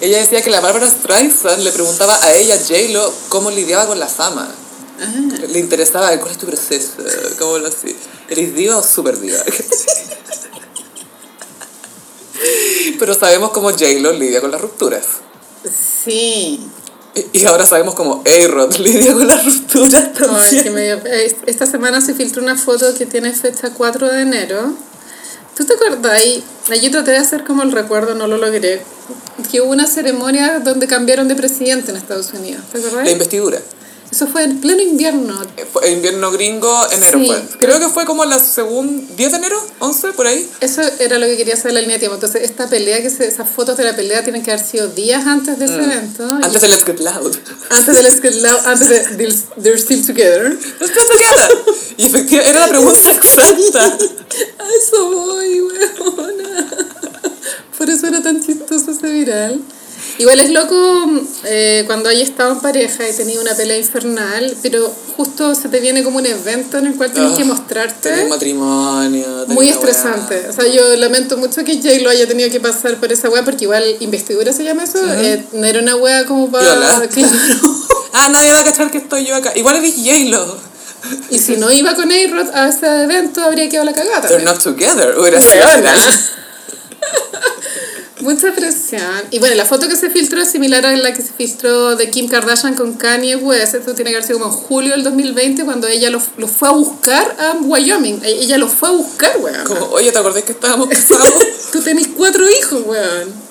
Ella 0.00 0.18
decía 0.18 0.40
que 0.40 0.50
la 0.50 0.60
Barbara 0.60 0.88
Streisand 0.88 1.62
le 1.64 1.72
preguntaba 1.72 2.16
a 2.22 2.32
ella, 2.34 2.56
J-Lo, 2.56 3.12
cómo 3.28 3.50
lidiaba 3.50 3.86
con 3.88 3.98
la 3.98 4.06
fama. 4.06 4.48
Ah, 5.00 5.06
Le 5.48 5.58
interesaba, 5.58 6.16
¿cuál 6.20 6.30
es 6.30 6.38
tu 6.38 6.46
proceso? 6.46 6.92
¿Cómo 7.40 7.58
lo 7.58 7.66
así? 7.68 7.96
¿Eres 8.28 8.54
diva 8.54 8.76
o 8.76 8.82
super 8.84 9.18
diva? 9.18 9.38
Pero 13.00 13.14
sabemos 13.14 13.50
cómo 13.50 13.70
J-Lo 13.70 14.12
lidia 14.12 14.40
con 14.40 14.52
las 14.52 14.60
rupturas. 14.60 15.04
sí. 16.04 16.60
Y- 17.14 17.40
Y 17.40 17.44
ahora 17.44 17.66
sabemos 17.66 17.96
cómo 17.96 18.22
A-Rod 18.24 18.76
lidia 18.78 19.12
con 19.14 19.26
las 19.26 19.44
rupturas 19.44 19.94
Ay, 19.94 20.12
también. 20.14 20.62
que 20.62 20.70
me 20.70 20.82
dio- 20.84 21.00
Esta 21.46 21.66
semana 21.66 22.00
se 22.00 22.14
filtró 22.14 22.40
una 22.40 22.56
foto 22.56 22.94
que 22.94 23.04
tiene 23.04 23.32
fecha 23.32 23.70
4 23.76 24.08
de 24.08 24.22
enero. 24.22 24.74
¿Tú 25.56 25.64
te 25.64 25.74
acuerdas? 25.74 26.12
ahí? 26.12 26.44
Yo 26.80 26.90
traté 26.92 27.10
de 27.10 27.16
hacer 27.16 27.42
como 27.44 27.62
el 27.64 27.72
recuerdo, 27.72 28.14
no 28.14 28.28
lo 28.28 28.36
logré. 28.38 28.80
Que 29.50 29.60
hubo 29.60 29.72
una 29.72 29.88
ceremonia 29.88 30.60
donde 30.60 30.86
cambiaron 30.86 31.26
de 31.26 31.34
presidente 31.34 31.90
en 31.90 31.96
Estados 31.96 32.32
Unidos. 32.32 32.62
¿Te 32.70 32.78
acuerdas? 32.78 33.04
La 33.04 33.10
investidura. 33.10 33.58
Eso 34.10 34.26
fue 34.26 34.42
en 34.42 34.60
pleno 34.60 34.82
invierno. 34.82 35.40
Eh, 35.56 35.64
fue 35.72 35.88
Invierno 35.92 36.32
gringo, 36.32 36.84
enero 36.90 37.18
Sí, 37.20 37.26
fue. 37.26 37.42
pero- 37.58 37.58
Creo 37.76 37.78
que 37.88 37.94
fue 37.94 38.04
como 38.06 38.24
la 38.24 38.40
segunda, 38.40 39.04
10 39.16 39.30
de 39.30 39.36
enero, 39.38 39.56
11, 39.78 40.12
por 40.12 40.26
ahí. 40.26 40.48
Eso 40.60 40.82
era 40.98 41.18
lo 41.18 41.26
que 41.26 41.36
quería 41.36 41.54
hacer 41.54 41.72
la 41.72 41.80
línea 41.80 41.94
de 41.94 42.00
tiempo. 42.00 42.16
Entonces, 42.16 42.42
esta 42.42 42.66
pelea, 42.68 43.00
que 43.02 43.10
se- 43.10 43.28
esas 43.28 43.48
fotos 43.48 43.76
de 43.76 43.84
la 43.84 43.94
pelea 43.94 44.24
tienen 44.24 44.42
que 44.42 44.50
haber 44.52 44.64
sido 44.66 44.88
días 44.88 45.24
antes 45.26 45.58
de 45.60 45.64
ese 45.66 45.74
evento. 45.76 46.24
Mm. 46.26 46.44
Antes 46.44 46.60
de 46.60 46.68
Let's 46.68 46.84
Get 46.84 46.98
Loud. 47.00 47.36
antes 47.70 47.94
de 47.96 48.02
Let's 48.02 48.20
Get 48.20 48.34
Loud, 48.34 48.66
antes 48.66 48.88
de 48.88 49.04
They're- 49.16 49.62
They're 49.62 49.78
Still 49.78 50.04
Together. 50.04 50.58
Let's 50.80 50.92
Get 50.92 51.06
Together. 51.12 51.58
Y 51.96 52.06
efectivamente, 52.06 52.50
era 52.50 52.60
la 52.60 52.68
pregunta 52.68 53.10
exacta. 53.12 53.84
A 54.58 54.64
eso 54.80 55.10
voy, 55.10 55.60
weona. 55.60 56.66
Por 57.78 57.88
eso 57.88 58.06
era 58.08 58.20
tan 58.22 58.44
chistoso 58.44 58.90
ese 58.90 59.06
viral. 59.10 59.60
Igual 60.18 60.40
es 60.40 60.50
loco 60.50 61.08
eh, 61.44 61.84
cuando 61.86 62.08
hay 62.08 62.20
estado 62.22 62.52
en 62.52 62.60
pareja 62.60 63.08
y 63.08 63.12
tenido 63.12 63.40
una 63.42 63.54
pelea 63.54 63.78
infernal, 63.78 64.56
pero 64.62 64.92
justo 65.16 65.54
se 65.54 65.68
te 65.68 65.80
viene 65.80 66.02
como 66.02 66.18
un 66.18 66.26
evento 66.26 66.78
en 66.78 66.86
el 66.86 66.94
cual 66.94 67.12
tienes 67.12 67.32
Ah, 67.32 67.36
que 67.36 67.42
Tenía 67.42 67.54
mostrarte. 67.54 68.22
un 68.24 68.28
matrimonio. 68.28 69.44
Muy 69.48 69.68
estresante. 69.68 70.34
weá. 70.40 70.50
O 70.50 70.52
sea, 70.52 70.66
yo 70.66 70.96
lamento 70.96 71.36
mucho 71.36 71.64
que 71.64 71.80
Jay 71.82 72.00
lo 72.00 72.10
haya 72.10 72.26
tenido 72.28 72.50
que 72.50 72.60
pasar 72.60 72.96
por 72.98 73.12
esa 73.12 73.28
wea, 73.28 73.44
porque 73.44 73.64
igual 73.64 73.84
investidura 74.00 74.52
se 74.52 74.64
llama 74.64 74.84
eso. 74.84 74.98
eh, 75.20 75.44
no 75.52 75.64
era 75.64 75.80
una 75.80 75.96
wea 75.96 76.26
como 76.26 76.50
para. 76.50 76.64
Claro. 77.08 77.08
Ah, 78.12 78.28
nadie 78.28 78.52
va 78.52 78.58
a 78.58 78.64
cachar 78.64 78.90
que 78.90 78.98
estoy 78.98 79.24
yo 79.24 79.36
acá. 79.36 79.52
Igual 79.54 79.76
eres 79.76 79.94
J-Lo. 79.94 80.58
Y 81.30 81.38
si 81.38 81.56
no 81.56 81.70
iba 81.70 81.94
con 81.94 82.10
A-Rod 82.10 82.48
a 82.54 82.68
ese 82.68 83.04
evento, 83.04 83.40
habría 83.42 83.68
quedado 83.68 83.86
la 83.86 83.92
cagada. 83.94 84.28
They're 84.28 84.44
not 84.44 84.60
together. 84.62 85.16
Hubiera 85.16 85.40
sido. 85.40 85.64
Mucha 88.22 88.52
presión. 88.54 89.02
Y 89.30 89.38
bueno, 89.38 89.54
la 89.56 89.64
foto 89.64 89.88
que 89.88 89.96
se 89.96 90.10
filtró 90.10 90.40
es 90.42 90.48
similar 90.50 90.84
a 90.86 90.96
la 90.96 91.12
que 91.14 91.22
se 91.22 91.32
filtró 91.32 91.96
de 91.96 92.10
Kim 92.10 92.28
Kardashian 92.28 92.74
con 92.74 92.94
Kanye 92.94 93.36
West. 93.36 93.74
Esto 93.74 93.94
tiene 93.94 94.10
que 94.10 94.16
haber 94.16 94.26
sido 94.26 94.38
como 94.40 94.52
en 94.52 94.58
julio 94.58 94.92
del 94.92 95.02
2020 95.04 95.64
cuando 95.64 95.86
ella 95.88 96.10
lo, 96.10 96.20
lo 96.36 96.48
fue 96.48 96.68
a 96.68 96.72
buscar 96.72 97.36
a 97.38 97.56
Wyoming. 97.60 98.20
E- 98.24 98.40
Ella 98.42 98.58
lo 98.58 98.68
fue 98.68 98.88
a 98.88 98.92
buscar, 98.92 99.32
weón. 99.40 99.64
Como, 99.64 99.86
oye, 99.86 100.12
¿te 100.12 100.18
acordás 100.18 100.42
que 100.44 100.52
estábamos 100.52 100.88
casados? 100.88 101.32
Tú 101.72 101.80
tenés 101.80 102.08
cuatro 102.16 102.44
hijos, 102.50 102.82
weón. 102.86 103.50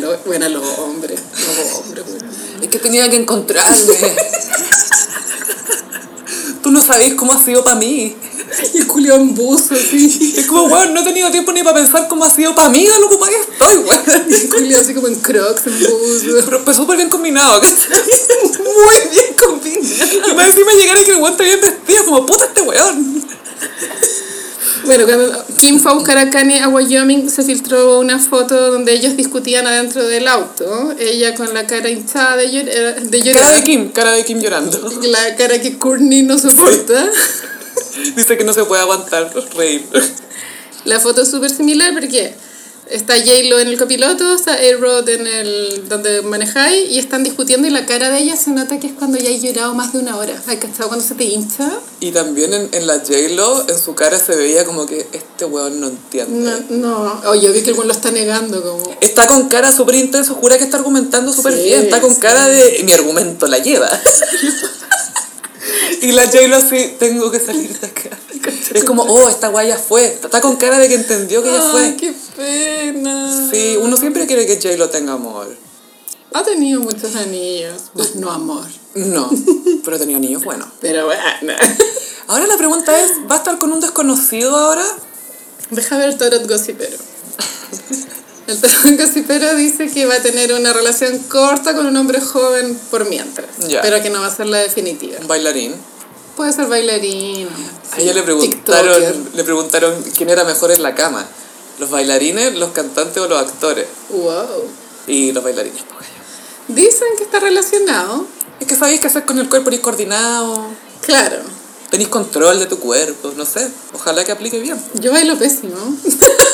Lo, 0.00 0.18
bueno, 0.26 0.48
los 0.48 0.66
hombres. 0.80 1.20
Los 1.46 1.78
hombres, 1.80 2.04
weón. 2.08 2.62
es 2.62 2.68
que 2.68 2.78
tenía 2.78 3.08
que 3.08 3.16
encontrarme. 3.16 3.78
Tú 6.62 6.70
no 6.72 6.80
sabés 6.80 7.14
cómo 7.14 7.32
ha 7.32 7.42
sido 7.42 7.64
para 7.64 7.76
mí. 7.76 8.16
Y 8.74 8.78
el 8.78 8.86
culión 8.86 9.34
buzo, 9.34 9.74
así. 9.74 10.34
Es 10.36 10.46
como, 10.46 10.64
weón, 10.64 10.94
no 10.94 11.00
he 11.00 11.04
tenido 11.04 11.30
tiempo 11.30 11.52
ni 11.52 11.62
para 11.62 11.76
pensar 11.76 12.08
cómo 12.08 12.24
ha 12.24 12.30
sido 12.30 12.54
para 12.54 12.68
mí 12.68 12.86
de 12.86 12.98
lo 13.00 13.06
ocupada 13.06 13.30
que 13.32 13.52
estoy, 13.52 13.76
weón. 13.78 14.26
Y 14.30 14.34
el 14.34 14.48
culión 14.48 14.80
así 14.80 14.94
como 14.94 15.08
en 15.08 15.16
crocs, 15.16 15.66
en 15.66 15.78
buzo. 15.80 16.44
Pero 16.44 16.64
pues 16.64 16.76
súper 16.76 16.96
bien 16.96 17.08
combinado, 17.08 17.60
¿cachai? 17.60 17.76
Muy 18.58 19.10
bien 19.12 19.34
combinado. 19.38 20.30
Y 20.30 20.34
más 20.34 20.48
encima 20.48 20.72
llegar 20.72 20.98
y 21.00 21.04
que 21.04 21.10
el 21.12 21.16
weón 21.18 21.32
está 21.32 21.44
bien 21.44 21.60
vestido, 21.60 22.04
como 22.04 22.26
puta 22.26 22.44
este 22.46 22.62
weón. 22.62 23.18
Bueno, 24.84 25.04
cuando 25.04 25.44
Kim 25.58 25.80
fue 25.80 25.90
a 25.90 25.94
buscar 25.94 26.16
a 26.18 26.30
Kanye 26.30 26.60
a 26.60 26.68
Wyoming, 26.68 27.28
se 27.28 27.42
filtró 27.42 27.98
una 27.98 28.18
foto 28.18 28.70
donde 28.70 28.92
ellos 28.92 29.16
discutían 29.16 29.66
adentro 29.66 30.06
del 30.06 30.26
auto. 30.28 30.94
Ella 30.98 31.34
con 31.34 31.52
la 31.52 31.66
cara 31.66 31.90
hinchada 31.90 32.36
de, 32.36 32.48
llor- 32.50 33.00
de 33.00 33.22
llorar. 33.22 33.42
Cara 33.42 33.54
de 33.56 33.64
Kim, 33.64 33.90
cara 33.90 34.12
de 34.12 34.24
Kim 34.24 34.38
llorando. 34.40 34.90
La 35.02 35.36
cara 35.36 35.60
que 35.60 35.76
Courtney 35.76 36.22
no 36.22 36.38
soporta. 36.38 37.10
Dice 38.16 38.36
que 38.36 38.44
no 38.44 38.52
se 38.52 38.64
puede 38.64 38.82
aguantar 38.82 39.32
reír. 39.56 39.86
La 40.84 41.00
foto 41.00 41.22
es 41.22 41.30
súper 41.30 41.50
similar 41.50 41.92
porque 41.92 42.34
está 42.90 43.16
J-Lo 43.18 43.58
en 43.58 43.68
el 43.68 43.78
copiloto, 43.78 44.34
está 44.34 44.54
A-Rod 44.54 45.08
en 45.08 45.26
el 45.26 45.88
donde 45.88 46.22
manejáis 46.22 46.90
y 46.90 46.98
están 46.98 47.22
discutiendo 47.22 47.68
y 47.68 47.70
la 47.70 47.84
cara 47.84 48.08
de 48.10 48.18
ella 48.18 48.36
se 48.36 48.50
nota 48.50 48.80
que 48.80 48.86
es 48.86 48.92
cuando 48.94 49.18
ya 49.18 49.28
hay 49.28 49.40
llorado 49.40 49.74
más 49.74 49.92
de 49.92 49.98
una 49.98 50.16
hora. 50.16 50.40
¿Hay 50.46 50.56
cachado 50.56 50.88
cuando 50.88 51.04
se 51.04 51.14
te 51.14 51.24
hincha? 51.24 51.70
Y 52.00 52.12
también 52.12 52.54
en, 52.54 52.68
en 52.72 52.86
la 52.86 53.00
J-Lo, 53.00 53.68
en 53.68 53.78
su 53.78 53.94
cara 53.94 54.18
se 54.18 54.36
veía 54.36 54.64
como 54.64 54.86
que 54.86 55.06
este 55.12 55.44
weón 55.44 55.80
no 55.80 55.88
entiende. 55.88 56.64
No, 56.70 57.20
no. 57.22 57.34
Yo 57.34 57.52
vi 57.52 57.62
que 57.62 57.70
el 57.70 57.76
buen 57.76 57.88
lo 57.88 57.94
está 57.94 58.10
negando 58.10 58.62
como... 58.62 58.96
Está 59.00 59.26
con 59.26 59.48
cara 59.48 59.70
súper 59.72 59.96
intenso, 59.96 60.34
jura 60.34 60.56
que 60.56 60.64
está 60.64 60.78
argumentando 60.78 61.32
súper 61.32 61.54
Sí, 61.54 61.64
bien. 61.64 61.82
Está 61.84 62.00
con 62.00 62.14
sí. 62.14 62.20
cara 62.20 62.48
de 62.48 62.80
mi 62.84 62.92
argumento 62.92 63.46
la 63.46 63.58
lleva. 63.58 63.90
y 66.02 66.12
la 66.12 66.24
J-Lo 66.24 66.56
así, 66.56 66.94
tengo 66.98 67.30
que 67.30 67.40
salir 67.40 67.78
de 67.78 67.86
acá. 67.86 68.10
Es 68.74 68.84
como, 68.84 69.02
oh, 69.02 69.28
esta 69.28 69.48
guaya 69.48 69.76
fue. 69.78 70.04
Está 70.06 70.40
con 70.40 70.56
cara 70.56 70.78
de 70.78 70.88
que 70.88 70.94
entendió 70.94 71.42
que 71.42 71.50
ya 71.50 71.62
Ay, 71.62 71.70
fue. 71.70 71.96
qué 71.96 72.14
pena. 72.36 73.50
Sí, 73.50 73.76
uno 73.80 73.96
siempre 73.96 74.26
quiere 74.26 74.46
que 74.46 74.56
J-Lo 74.56 74.90
tenga 74.90 75.14
amor. 75.14 75.56
Ha 76.34 76.42
tenido 76.42 76.80
muchos 76.80 77.16
anillos, 77.16 77.90
más 77.94 78.14
no 78.16 78.30
amor. 78.30 78.64
No, 78.94 79.30
pero 79.84 79.98
tenía 79.98 80.18
niños 80.18 80.44
buenos. 80.44 80.68
Pero 80.80 81.06
bueno. 81.06 81.22
Ahora 82.28 82.46
la 82.46 82.58
pregunta 82.58 82.98
es, 83.02 83.12
¿va 83.30 83.36
a 83.36 83.38
estar 83.38 83.58
con 83.58 83.72
un 83.72 83.80
desconocido 83.80 84.54
ahora? 84.54 84.84
Deja 85.70 85.96
ver 85.96 86.10
el 86.10 86.18
tarot 86.18 86.46
gossipero. 86.46 86.96
El 88.48 88.58
tarot 88.62 88.98
gossipero 88.98 89.54
dice 89.56 89.88
que 89.90 90.06
va 90.06 90.14
a 90.14 90.22
tener 90.22 90.54
una 90.54 90.72
relación 90.72 91.18
corta 91.28 91.76
con 91.76 91.84
un 91.84 91.94
hombre 91.98 92.18
joven 92.20 92.80
por 92.90 93.06
mientras. 93.06 93.46
Ya. 93.68 93.82
Pero 93.82 94.02
que 94.02 94.08
no 94.08 94.20
va 94.20 94.26
a 94.28 94.34
ser 94.34 94.46
la 94.46 94.56
definitiva. 94.58 95.18
Un 95.20 95.28
bailarín. 95.28 95.74
Puede 96.34 96.54
ser 96.54 96.66
bailarino. 96.66 97.50
A 97.92 98.00
ella 98.00 98.14
le 98.14 98.22
TikToker. 98.22 98.24
preguntaron, 98.24 99.28
le 99.34 99.44
preguntaron 99.44 100.04
quién 100.16 100.30
era 100.30 100.44
mejor 100.44 100.70
en 100.72 100.82
la 100.82 100.94
cama. 100.94 101.26
¿Los 101.78 101.90
bailarines, 101.90 102.54
los 102.54 102.70
cantantes 102.70 103.22
o 103.22 103.28
los 103.28 103.38
actores? 103.38 103.86
Wow. 104.08 104.46
Y 105.06 105.32
los 105.32 105.44
bailarines. 105.44 105.82
pues. 105.82 106.06
Dicen 106.68 107.08
que 107.18 107.24
está 107.24 107.40
relacionado. 107.40 108.26
Es 108.60 108.66
que 108.66 108.76
sabéis 108.76 109.00
qué 109.00 109.08
hacer 109.08 109.26
con 109.26 109.38
el 109.38 109.48
cuerpo, 109.50 109.68
eres 109.68 109.80
coordinado, 109.80 110.68
Claro. 111.02 111.36
tenéis 111.90 112.08
control 112.08 112.58
de 112.58 112.66
tu 112.66 112.78
cuerpo, 112.78 113.32
no 113.36 113.44
sé. 113.44 113.68
Ojalá 113.92 114.24
que 114.24 114.32
aplique 114.32 114.58
bien. 114.58 114.82
Yo 114.94 115.12
bailo 115.12 115.36
pésimo. 115.38 115.76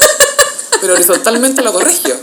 Pero 0.85 0.97
horizontalmente 0.97 1.63
lo 1.63 1.73
corrigió. 1.73 2.15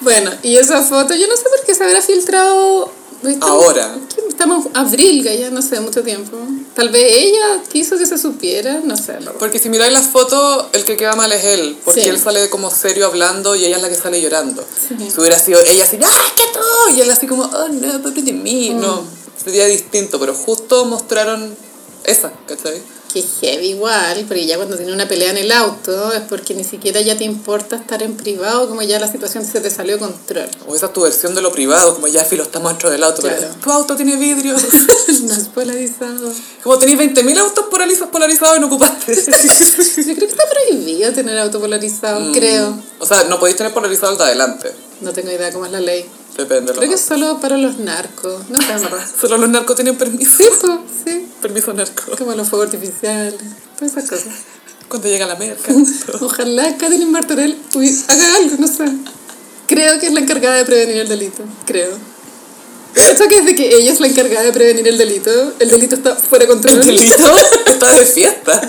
Bueno, 0.00 0.32
y 0.42 0.56
esa 0.56 0.82
foto, 0.82 1.14
yo 1.14 1.28
no 1.28 1.36
sé 1.36 1.44
por 1.44 1.64
qué 1.64 1.74
se 1.76 1.84
habrá 1.84 2.02
filtrado. 2.02 2.90
¿viste? 3.22 3.40
Ahora. 3.46 3.94
¿Qué? 4.12 4.22
Estamos 4.28 4.66
abril, 4.74 5.22
ya 5.22 5.50
no 5.50 5.62
sé, 5.62 5.78
mucho 5.80 6.02
tiempo. 6.02 6.36
Tal 6.74 6.88
vez 6.90 7.04
ella 7.22 7.62
quiso 7.72 7.96
que 7.96 8.04
se 8.04 8.18
supiera, 8.18 8.80
no 8.84 8.96
sé. 8.96 9.20
la. 9.20 9.32
Porque 9.34 9.60
si 9.60 9.68
miráis 9.68 9.92
las 9.92 10.06
fotos, 10.08 10.66
el 10.72 10.84
que 10.84 10.96
queda 10.96 11.14
mal 11.14 11.30
es 11.32 11.44
él. 11.44 11.78
Porque 11.84 12.02
Sí. 12.02 12.08
él 12.08 12.18
sale 12.20 12.50
como 12.50 12.68
serio 12.70 13.06
hablando 13.06 13.54
y 13.54 13.64
ella 13.64 13.76
es 13.76 13.82
la 13.82 13.88
que 13.88 13.94
sale 13.94 14.20
llorando. 14.20 14.62
Sí. 14.88 14.96
Si 15.08 15.20
hubiera 15.20 15.38
sido 15.38 15.60
ella 15.60 15.84
así, 15.84 15.98
¡ah, 16.04 16.32
que 16.36 16.42
tú! 16.52 16.96
Y 16.96 17.00
él 17.00 17.10
así 17.10 17.28
como, 17.28 17.44
oh 17.44 17.68
no, 17.68 18.02
pobre 18.02 18.22
de 18.22 18.32
mí. 18.32 18.70
Mm. 18.74 18.80
No, 18.80 19.02
sería 19.42 19.66
distinto, 19.66 20.18
pero 20.18 20.34
justo 20.34 20.84
mostraron 20.84 21.56
esa, 22.04 22.32
¿cachai? 22.48 22.82
Que 23.12 23.22
heavy 23.22 23.68
igual, 23.70 24.24
porque 24.28 24.44
ya 24.46 24.56
cuando 24.56 24.76
tiene 24.76 24.92
una 24.92 25.08
pelea 25.08 25.30
en 25.30 25.38
el 25.38 25.50
auto 25.52 26.12
es 26.12 26.20
porque 26.22 26.54
ni 26.54 26.64
siquiera 26.64 27.00
ya 27.00 27.16
te 27.16 27.24
importa 27.24 27.76
estar 27.76 28.02
en 28.02 28.14
privado, 28.16 28.68
como 28.68 28.82
ya 28.82 28.98
la 29.00 29.10
situación 29.10 29.44
se 29.44 29.60
te 29.60 29.70
salió 29.70 29.94
de 29.94 30.00
control. 30.00 30.48
O 30.68 30.74
esa 30.76 30.86
es 30.86 30.92
tu 30.92 31.02
versión 31.02 31.34
de 31.34 31.40
lo 31.40 31.50
privado, 31.52 31.94
como 31.94 32.08
ya 32.08 32.24
filo 32.24 32.42
estamos 32.42 32.72
dentro 32.72 32.90
del 32.90 33.02
auto, 33.04 33.22
pero 33.22 33.36
Claro. 33.36 33.54
tu 33.62 33.70
auto 33.72 33.96
tiene 33.96 34.16
vidrios. 34.16 34.62
no 35.22 35.32
es 35.32 35.48
polarizado. 35.48 36.30
como 36.62 36.78
tenéis 36.78 36.98
20.000 36.98 37.38
autos 37.38 37.64
polarizados, 37.70 38.10
polarizados 38.10 38.58
y 38.58 38.60
no 38.60 38.66
ocupaste. 38.66 39.14
Yo 39.16 39.22
creo 39.22 40.16
que 40.18 40.24
está 40.26 40.44
prohibido 40.50 41.12
tener 41.12 41.38
auto 41.38 41.58
polarizado, 41.60 42.32
creo. 42.32 42.78
O 42.98 43.06
sea, 43.06 43.24
no 43.24 43.38
podéis 43.38 43.56
tener 43.56 43.72
polarizado 43.72 44.12
el 44.12 44.18
de 44.18 44.24
adelante. 44.24 44.72
No 45.00 45.12
tengo 45.12 45.30
idea 45.30 45.52
cómo 45.52 45.66
es 45.66 45.72
la 45.72 45.80
ley. 45.80 46.06
Depende. 46.36 46.72
Creo 46.72 46.88
que 46.88 46.94
es 46.94 47.00
solo 47.00 47.38
para 47.40 47.56
los 47.56 47.78
narcos. 47.78 48.48
No 48.48 48.58
sé. 48.58 48.88
Solo 49.20 49.38
los 49.38 49.48
narcos 49.48 49.76
tienen 49.76 49.96
permiso. 49.96 50.30
Sí, 50.36 50.44
po, 50.60 50.80
sí. 51.04 51.28
Permiso 51.40 51.72
narco. 51.72 52.16
Como 52.16 52.34
los 52.34 52.48
fuegos 52.48 52.66
artificiales, 52.66 53.40
todas 53.78 53.92
esas 53.96 54.08
cosas. 54.08 54.32
Cuando 54.88 55.08
llega 55.08 55.26
la 55.26 55.36
merca. 55.36 55.72
Ojalá 56.20 56.76
Catherine 56.76 57.06
Martorell 57.06 57.56
uy, 57.74 57.94
haga 58.08 58.36
algo, 58.36 58.56
no 58.58 58.68
sé. 58.68 58.84
Creo 59.66 59.98
que 59.98 60.06
es 60.06 60.12
la 60.12 60.20
encargada 60.20 60.56
de 60.56 60.64
prevenir 60.64 60.96
el 60.98 61.08
delito. 61.08 61.42
Creo. 61.66 61.90
Eso 62.94 63.28
que 63.28 63.40
desde 63.40 63.54
que 63.54 63.76
ella 63.76 63.92
es 63.92 64.00
la 64.00 64.06
encargada 64.06 64.44
de 64.44 64.52
prevenir 64.52 64.88
el 64.88 64.96
delito, 64.96 65.52
el 65.58 65.70
delito 65.70 65.96
está 65.96 66.14
fuera 66.16 66.44
de 66.44 66.50
control. 66.50 66.80
El 66.80 66.86
delito 66.86 67.36
está 67.66 67.92
de 67.92 68.06
fiesta. 68.06 68.60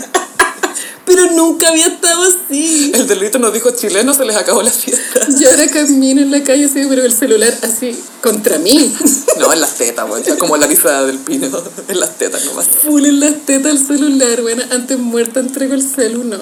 Pero 1.08 1.32
nunca 1.32 1.70
había 1.70 1.88
estado 1.88 2.22
así. 2.24 2.92
El 2.94 3.08
delito 3.08 3.40
nos 3.40 3.54
dijo 3.54 3.72
chileno, 3.72 4.14
se 4.14 4.26
les 4.26 4.36
acabó 4.36 4.62
la 4.62 4.70
fiesta. 4.70 5.26
Yo 5.40 5.50
ahora 5.50 5.66
camino 5.70 6.20
en 6.22 6.32
la 6.32 6.44
calle 6.44 6.66
así, 6.66 6.86
pero 6.90 7.06
el 7.06 7.14
celular 7.14 7.58
así, 7.64 7.98
contra 8.22 8.58
mí. 8.60 8.94
No, 9.40 9.54
en 9.54 9.62
las 9.62 9.76
tetas. 9.76 10.06
Como 10.38 10.58
la 10.58 10.68
lisa 10.68 11.06
del 11.06 11.20
pino. 11.20 11.48
En 11.88 12.00
las 12.00 12.18
tetas 12.18 12.44
nomás. 12.44 12.68
Full 12.84 13.06
en 13.06 13.20
las 13.22 13.46
tetas 13.46 13.72
el 13.72 13.88
celular, 13.88 14.42
bueno, 14.42 14.64
antes 14.70 15.00
muerta 15.00 15.40
entrego 15.40 15.76
el 15.76 15.82
celu, 15.82 16.26
no. 16.26 16.38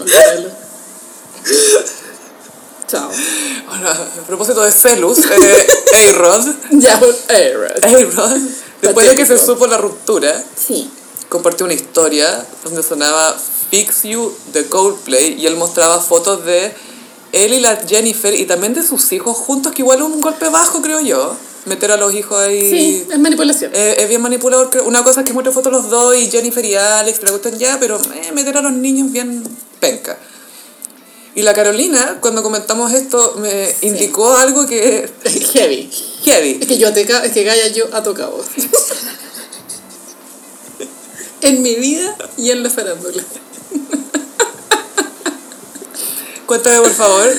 Chao. 2.87 3.09
Bueno, 3.69 3.89
a 3.89 4.25
propósito 4.25 4.61
de 4.61 4.71
Celus, 4.71 5.19
eh, 5.19 5.67
A-Rod. 6.09 6.45
Ya, 6.71 6.99
era. 7.29 7.75
A-Rod. 7.83 8.37
Después 8.81 9.09
de 9.09 9.15
que 9.15 9.25
se 9.25 9.37
supo 9.37 9.67
la 9.67 9.77
ruptura, 9.77 10.43
Sí. 10.55 10.89
Compartió 11.35 11.65
una 11.65 11.75
historia 11.75 12.45
donde 12.63 12.81
sonaba 12.81 13.35
Fix 13.69 14.03
You 14.03 14.33
de 14.53 14.65
Coldplay 14.67 15.33
y 15.41 15.45
él 15.47 15.55
mostraba 15.57 15.99
fotos 15.99 16.45
de 16.45 16.73
él 17.31 17.53
y 17.53 17.59
la 17.59 17.75
Jennifer 17.87 18.33
y 18.33 18.45
también 18.45 18.73
de 18.73 18.81
sus 18.83 19.11
hijos 19.11 19.35
juntos, 19.37 19.73
que 19.73 19.81
igual 19.81 20.01
un 20.01 20.21
golpe 20.21 20.49
bajo, 20.49 20.81
creo 20.81 21.01
yo. 21.01 21.35
Meter 21.65 21.91
a 21.91 21.97
los 21.97 22.13
hijos 22.13 22.37
ahí. 22.39 22.69
Sí, 22.69 23.07
es 23.11 23.19
manipulación. 23.19 23.71
Eh, 23.73 23.95
es 23.99 24.07
bien 24.07 24.21
manipulador. 24.21 24.69
Una 24.85 25.03
cosa 25.03 25.21
es 25.21 25.25
que 25.25 25.33
muestre 25.33 25.51
fotos 25.51 25.71
los 25.71 25.89
dos 25.89 26.15
y 26.15 26.29
Jennifer 26.29 26.63
y 26.63 26.75
Alex, 26.75 27.23
le 27.23 27.31
gustan 27.31 27.57
ya, 27.57 27.77
pero 27.79 27.99
eh, 28.13 28.31
meter 28.33 28.55
a 28.57 28.61
los 28.61 28.71
niños 28.71 29.11
bien 29.11 29.43
penca. 29.79 30.17
Y 31.33 31.41
la 31.41 31.53
Carolina, 31.53 32.19
cuando 32.21 32.43
comentamos 32.43 32.93
esto, 32.93 33.35
me 33.39 33.75
indicó 33.81 34.37
algo 34.37 34.65
que 34.67 35.09
Heavy. 35.53 35.89
heavy. 36.23 36.59
Es 36.61 36.67
que 36.67 36.77
yo 36.77 36.93
ca- 36.93 37.25
es 37.25 37.31
que 37.33 37.43
Gaia 37.43 37.67
yo 37.69 37.85
a 37.93 38.01
tocado. 38.03 38.39
en 41.41 41.61
mi 41.61 41.75
vida 41.75 42.15
y 42.37 42.51
en 42.51 42.63
la 42.63 42.69
farándula. 42.69 43.23
Cuéntame, 46.45 46.79
por 46.79 46.91
favor, 46.93 47.33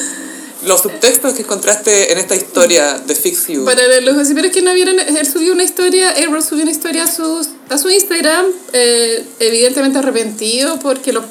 los 0.64 0.80
subtextos 0.82 1.34
que 1.34 1.42
encontraste 1.42 2.12
en 2.12 2.18
esta 2.18 2.34
historia 2.34 2.98
de 2.98 3.14
Fix 3.14 3.46
You. 3.46 3.64
Para 3.64 4.00
los 4.00 4.16
gossiperos 4.16 4.50
que 4.50 4.62
no 4.62 4.74
vieron, 4.74 4.98
él 4.98 5.26
subió 5.26 5.52
una 5.52 5.62
historia, 5.62 6.12
Errol 6.12 6.42
subió 6.42 6.62
una 6.62 6.72
historia 6.72 7.04
a, 7.04 7.06
sus, 7.06 7.48
a 7.68 7.78
su 7.78 7.88
Instagram, 7.88 8.46
eh, 8.72 9.24
evidentemente 9.38 9.98
arrepentido 9.98 10.78
porque 10.80 11.12
lo, 11.12 11.22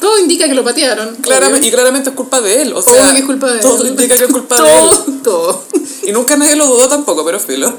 todo 0.00 0.18
indica 0.18 0.46
que 0.46 0.54
lo 0.54 0.62
patearon. 0.62 1.16
Claramente, 1.16 1.60
obvio. 1.60 1.68
y 1.68 1.72
claramente 1.72 2.10
es 2.10 2.16
culpa 2.16 2.40
de 2.40 2.62
él. 2.62 2.72
O 2.72 2.82
sea, 2.82 2.92
Obvio 2.92 3.12
que 3.14 3.18
es 3.20 3.24
culpa 3.26 3.52
de 3.52 3.60
todo 3.60 3.82
él. 3.82 3.88
indica 3.88 4.16
que 4.16 4.24
es 4.24 4.30
culpa 4.30 4.56
todo, 4.56 4.66
de 4.66 5.12
él. 5.12 5.22
Todo. 5.22 5.64
Y 6.06 6.12
nunca 6.12 6.36
nadie 6.36 6.54
lo 6.54 6.66
dudó 6.66 6.88
tampoco, 6.88 7.24
pero 7.24 7.40
filo. 7.40 7.74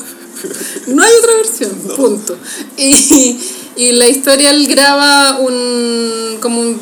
No 0.88 1.04
hay 1.04 1.12
otra 1.20 1.34
versión, 1.36 1.72
punto. 1.96 2.38
Y, 2.78 3.40
y 3.76 3.92
la 3.94 4.08
historia 4.08 4.50
él 4.52 4.68
graba 4.68 5.40
un 5.40 6.38
como 6.42 6.62
un, 6.62 6.80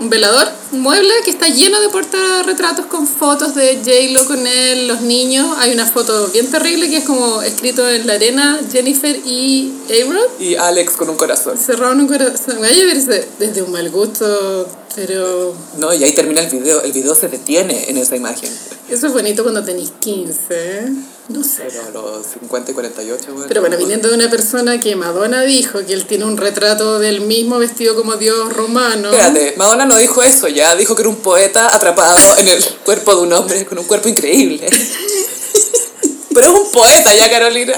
un 0.00 0.10
velador, 0.10 0.48
un 0.72 0.80
mueble 0.80 1.12
que 1.24 1.30
está 1.30 1.48
lleno 1.48 1.80
de 1.80 1.88
portarretratos 1.88 2.86
con 2.86 3.06
fotos 3.06 3.54
de 3.54 3.76
J-Lo 3.76 4.26
con 4.26 4.46
él, 4.46 4.88
los 4.88 5.00
niños. 5.00 5.56
Hay 5.58 5.72
una 5.72 5.86
foto 5.86 6.28
bien 6.28 6.50
terrible 6.50 6.88
que 6.88 6.98
es 6.98 7.04
como 7.04 7.42
escrito 7.42 7.88
en 7.88 8.06
la 8.06 8.14
arena 8.14 8.60
Jennifer 8.70 9.16
y 9.24 9.72
A-Rod. 9.88 10.40
Y 10.40 10.56
Alex 10.56 10.92
con 10.94 11.08
un 11.08 11.16
corazón. 11.16 11.56
Cerrado 11.58 11.92
en 11.92 12.00
un 12.00 12.08
corazón. 12.08 12.58
Vaya 12.60 12.82
a 12.82 12.86
verse 12.86 13.28
desde 13.38 13.62
un 13.62 13.72
mal 13.72 13.88
gusto, 13.90 14.68
pero 14.94 15.54
No, 15.78 15.92
y 15.94 16.04
ahí 16.04 16.12
termina 16.12 16.40
el 16.42 16.50
video. 16.50 16.82
El 16.82 16.92
video 16.92 17.14
se 17.14 17.28
detiene 17.28 17.88
en 17.88 17.96
esa 17.96 18.16
imagen. 18.16 18.50
eso 18.88 19.06
es 19.06 19.12
bonito 19.12 19.42
cuando 19.42 19.64
tenéis 19.64 19.92
15. 20.00 20.92
No 21.28 21.42
sé. 21.42 21.64
Pero 21.68 21.90
los 21.92 22.26
50 22.26 22.70
y 22.70 22.74
48, 22.74 23.24
bueno. 23.32 23.44
Pero 23.48 23.60
bueno, 23.62 23.78
viniendo 23.78 24.08
de 24.08 24.14
una 24.14 24.28
persona 24.28 24.80
que 24.80 24.94
Madonna 24.94 25.42
dijo 25.42 25.84
que 25.86 25.94
él 25.94 26.04
tiene 26.04 26.24
un 26.26 26.36
retrato 26.36 26.98
del 26.98 27.22
mismo 27.22 27.58
vestido 27.58 27.96
como 27.96 28.16
Dios 28.16 28.52
romano. 28.52 29.10
Espérate, 29.10 29.54
Madonna 29.56 29.86
no 29.86 29.96
dijo 29.96 30.22
eso 30.22 30.48
ya, 30.48 30.74
dijo 30.76 30.94
que 30.94 31.02
era 31.02 31.08
un 31.08 31.16
poeta 31.16 31.74
atrapado 31.74 32.36
en 32.36 32.48
el 32.48 32.62
cuerpo 32.84 33.16
de 33.16 33.22
un 33.22 33.32
hombre 33.32 33.64
con 33.64 33.78
un 33.78 33.84
cuerpo 33.86 34.08
increíble. 34.08 34.68
Pero 36.34 36.46
es 36.48 36.52
un 36.52 36.70
poeta 36.72 37.14
ya, 37.14 37.30
Carolina. 37.30 37.74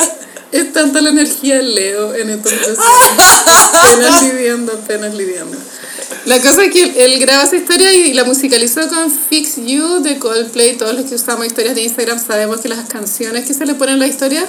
Es 0.51 0.73
tanta 0.73 1.01
la 1.01 1.11
energía 1.11 1.61
Leo 1.61 2.15
en 2.15 2.31
esta 2.31 2.49
situación. 2.51 3.17
apenas 3.73 4.23
lidiando, 4.23 4.73
apenas 4.73 5.15
lidiando. 5.15 5.57
La 6.27 6.43
cosa 6.43 6.65
es 6.65 6.73
que 6.73 6.83
él, 6.83 6.93
él 6.97 7.21
graba 7.21 7.45
esa 7.45 7.57
historia 7.57 7.93
y 7.93 8.13
la 8.13 8.25
musicalizó 8.25 8.89
con 8.89 9.11
Fix 9.11 9.57
You 9.57 10.03
de 10.03 10.19
Coldplay. 10.19 10.77
Todos 10.77 10.95
los 10.95 11.05
que 11.07 11.15
usamos 11.15 11.47
historias 11.47 11.77
de 11.77 11.83
Instagram 11.83 12.19
sabemos 12.19 12.61
que 12.61 12.69
las 12.69 12.89
canciones 12.89 13.47
que 13.47 13.55
se 13.55 13.65
le 13.65 13.75
ponen 13.75 13.95
en 13.95 14.01
la 14.01 14.07
historia 14.09 14.45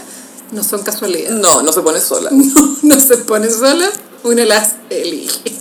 no 0.51 0.63
son 0.63 0.81
casualidad. 0.81 1.31
No, 1.31 1.61
no 1.61 1.71
se 1.71 1.81
pone 1.81 2.01
sola. 2.01 2.29
no, 2.33 2.77
no 2.81 2.99
se 2.99 3.17
pone 3.17 3.49
sola, 3.49 3.89
uno 4.23 4.43
las 4.45 4.73
elige. 4.89 5.53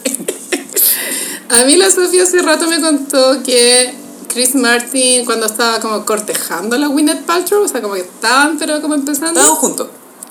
A 1.50 1.64
mí 1.64 1.76
la 1.76 1.90
Sofía 1.90 2.22
hace 2.22 2.40
rato 2.40 2.66
me 2.66 2.81
contó 2.81 3.42
que 3.42 3.94
Chris 4.29 4.55
Martin, 4.55 5.24
cuando 5.24 5.46
estaba 5.46 5.81
como 5.81 6.05
cortejando 6.05 6.76
a 6.76 6.79
la 6.79 6.88
Gwyneth 6.88 7.24
Paltrow, 7.24 7.62
o 7.62 7.68
sea, 7.68 7.81
como 7.83 7.94
que 7.94 8.00
estaban, 8.00 8.59
pero 8.59 8.81
como 8.81 8.94
empezando, 8.94 9.38
Estábamos 9.40 9.59
juntos. 9.59 9.88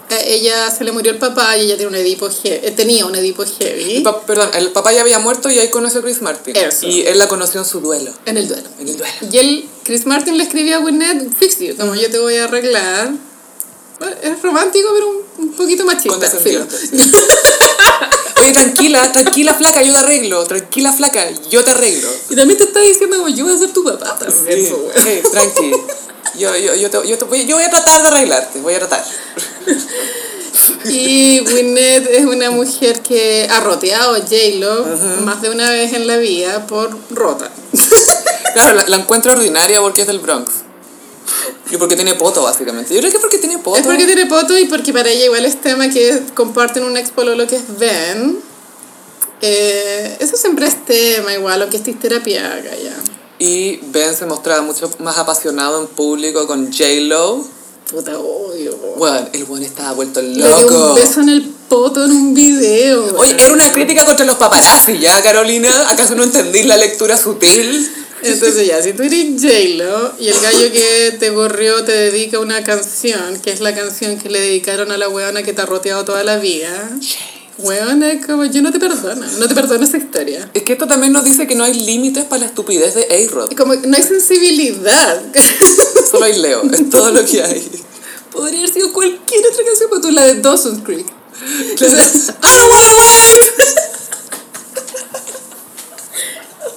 Eh, 0.09 0.23
ella 0.27 0.69
se 0.71 0.83
le 0.83 0.91
murió 0.91 1.11
el 1.11 1.17
papá 1.17 1.57
y 1.57 1.61
ella 1.63 1.75
tiene 1.77 1.89
un 1.89 1.95
Edipo 1.95 2.29
heavy, 2.29 2.71
tenía 2.71 3.05
un 3.05 3.15
Edipo 3.15 3.43
El 3.43 3.49
heavy 3.49 3.99
pa- 4.01 4.21
perdón, 4.25 4.49
el 4.53 4.71
papá 4.71 4.93
ya 4.93 5.01
había 5.01 5.19
muerto 5.19 5.49
y 5.49 5.57
ahí 5.59 5.69
conoció 5.69 5.99
a 5.99 6.03
Chris 6.03 6.21
Martin. 6.21 6.55
Eso. 6.55 6.85
Y 6.87 7.01
él 7.01 7.17
la 7.17 7.27
conoció 7.27 7.59
en 7.61 7.65
su 7.65 7.79
duelo. 7.81 8.11
en 8.25 8.37
el 8.37 8.47
duelo. 8.47 8.67
En 8.79 8.87
el 8.89 8.97
duelo. 8.97 9.13
Y 9.31 9.37
él, 9.37 9.69
Chris 9.83 10.05
Martin 10.05 10.37
le 10.37 10.43
escribió 10.43 10.77
a 10.77 10.79
Gwyneth, 10.79 11.33
fix 11.37 11.59
you, 11.59 11.75
como 11.75 11.95
yo 11.95 12.09
te 12.11 12.19
voy 12.19 12.35
a 12.37 12.45
arreglar. 12.45 13.11
Bueno, 13.99 14.15
Es 14.21 14.41
romántico, 14.41 14.89
pero 14.93 15.07
un, 15.09 15.23
un 15.37 15.53
poquito 15.53 15.85
machista. 15.85 16.09
Condescendiente. 16.09 16.75
Oye, 18.41 18.51
tranquila, 18.51 19.11
tranquila, 19.11 19.53
flaca, 19.53 19.81
yo 19.81 19.93
te 19.93 19.99
arreglo. 19.99 20.43
Tranquila, 20.43 20.91
flaca, 20.93 21.25
yo 21.49 21.63
te 21.63 21.71
arreglo. 21.71 22.09
Y 22.29 22.35
también 22.35 22.57
te 22.57 22.65
está 22.65 22.79
diciendo 22.81 23.17
como 23.17 23.29
yo 23.29 23.45
voy 23.45 23.55
a 23.55 23.57
ser 23.57 23.71
tu 23.73 23.83
papá 23.83 24.17
también. 24.19 24.65
Sí, 24.67 24.71
weón. 24.73 24.91
sí, 25.03 25.21
tranqui. 25.31 25.71
Yo, 26.33 26.55
yo, 26.55 26.75
yo, 26.75 26.89
te, 26.89 27.07
yo, 27.07 27.17
te 27.17 27.25
voy, 27.25 27.45
yo 27.45 27.55
voy 27.55 27.63
a 27.65 27.69
tratar 27.69 28.01
de 28.01 28.07
arreglarte, 28.07 28.59
voy 28.61 28.73
a 28.73 28.79
tratar. 28.79 29.03
Y 30.85 31.39
Gwyneth 31.39 32.07
es 32.11 32.25
una 32.25 32.51
mujer 32.51 33.01
que 33.01 33.47
ha 33.49 33.59
roteado 33.59 34.15
a 34.15 34.19
J-Lo 34.19 34.85
más 35.23 35.41
de 35.41 35.49
una 35.49 35.69
vez 35.69 35.93
en 35.93 36.07
la 36.07 36.17
vida 36.17 36.65
por 36.67 36.95
rota. 37.11 37.49
Claro, 38.53 38.77
la, 38.77 38.87
la 38.87 38.95
encuentro 38.95 39.33
ordinaria 39.33 39.81
porque 39.81 40.01
es 40.01 40.07
del 40.07 40.19
Bronx. 40.19 40.49
Y 41.71 41.75
porque 41.75 41.97
tiene 41.97 42.15
poto, 42.15 42.43
básicamente. 42.43 42.93
Yo 42.93 43.01
creo 43.01 43.11
que 43.11 43.17
es 43.17 43.21
porque 43.21 43.37
tiene 43.37 43.57
poto. 43.57 43.77
Es 43.77 43.85
porque 43.85 44.05
tiene 44.05 44.27
poto 44.27 44.57
y 44.57 44.63
porque 44.65 44.93
para 44.93 45.09
ella 45.09 45.25
igual 45.25 45.43
es 45.43 45.59
tema 45.59 45.89
que 45.89 46.21
comparten 46.33 46.85
un 46.85 46.95
ex 46.95 47.09
pololo 47.09 47.47
que 47.47 47.57
es 47.57 47.63
Ben. 47.77 48.39
Eh, 49.41 50.17
eso 50.19 50.37
siempre 50.37 50.67
es 50.67 50.85
tema 50.85 51.33
igual, 51.33 51.61
aunque 51.61 51.75
estés 51.75 51.99
terapia 51.99 52.47
acá 52.53 52.75
ya. 52.81 52.95
Y 53.39 53.77
Ben 53.87 54.15
se 54.15 54.25
mostraba 54.25 54.61
mucho 54.61 54.89
más 54.99 55.17
apasionado 55.17 55.81
en 55.81 55.87
público 55.87 56.47
con 56.47 56.71
J-Lo. 56.71 57.45
Puta 57.91 58.13
po. 58.13 58.53
Bueno, 58.97 59.27
el 59.33 59.43
buen 59.45 59.63
estaba 59.63 59.91
vuelto 59.91 60.21
Le 60.21 60.29
dio 60.29 60.47
loco. 60.49 60.89
un 60.89 60.95
beso 60.95 61.21
en 61.21 61.29
el 61.29 61.43
poto 61.69 62.05
en 62.05 62.11
un 62.11 62.33
video. 62.33 63.15
Oye, 63.17 63.35
era 63.37 63.53
una 63.53 63.71
crítica 63.71 64.05
contra 64.05 64.25
los 64.25 64.37
paparazzi, 64.37 64.97
¿ya, 64.99 65.21
Carolina? 65.21 65.89
¿Acaso 65.89 66.15
no 66.15 66.23
entendís 66.23 66.65
la 66.65 66.77
lectura 66.77 67.17
sutil? 67.17 67.91
Entonces 68.23 68.65
ya, 68.65 68.81
si 68.81 68.93
tú 68.93 69.03
eres 69.03 69.39
J-Lo 69.39 70.13
y 70.17 70.29
el 70.29 70.39
gallo 70.39 70.71
que 70.71 71.15
te 71.19 71.29
borrió 71.29 71.83
te 71.83 71.91
dedica 71.91 72.39
una 72.39 72.63
canción, 72.63 73.39
que 73.41 73.51
es 73.51 73.59
la 73.59 73.75
canción 73.75 74.17
que 74.17 74.29
le 74.29 74.39
dedicaron 74.39 74.91
a 74.91 74.97
la 74.97 75.09
weona 75.09 75.43
que 75.43 75.53
te 75.53 75.61
ha 75.61 75.65
roteado 75.65 76.05
toda 76.05 76.23
la 76.23 76.37
vida. 76.37 76.89
Es 77.57 78.25
como 78.25 78.43
yo 78.45 78.61
no 78.61 78.71
te 78.71 78.79
perdono, 78.79 79.25
no 79.39 79.47
te 79.47 79.55
perdono 79.55 79.83
esa 79.85 79.97
historia. 79.97 80.49
Es 80.53 80.63
que 80.63 80.73
esto 80.73 80.87
también 80.87 81.13
nos 81.13 81.23
dice 81.23 81.47
que 81.47 81.55
no 81.55 81.63
hay 81.63 81.73
límites 81.73 82.25
para 82.25 82.41
la 82.41 82.45
estupidez 82.47 82.95
de 82.95 83.03
A-Rod. 83.03 83.51
Y 83.51 83.55
como 83.55 83.75
no 83.75 83.95
hay 83.95 84.03
sensibilidad. 84.03 85.21
Solo 86.11 86.25
hay 86.25 86.37
Leo, 86.39 86.63
es 86.63 86.89
todo 86.89 87.11
lo 87.11 87.25
que 87.25 87.41
hay. 87.41 87.83
Podría 88.31 88.59
haber 88.59 88.73
sido 88.73 88.91
cualquier 88.91 89.45
otra 89.45 89.63
canción, 89.65 89.89
pero 89.89 90.01
tú 90.01 90.11
la 90.11 90.23
de 90.25 90.35
Dawson's 90.41 90.83
Creek. 90.83 91.07
Claro. 91.77 91.93
¡I 91.93 92.57
don't 92.57 92.71
wanna 92.71 92.93
wait! 92.97 93.91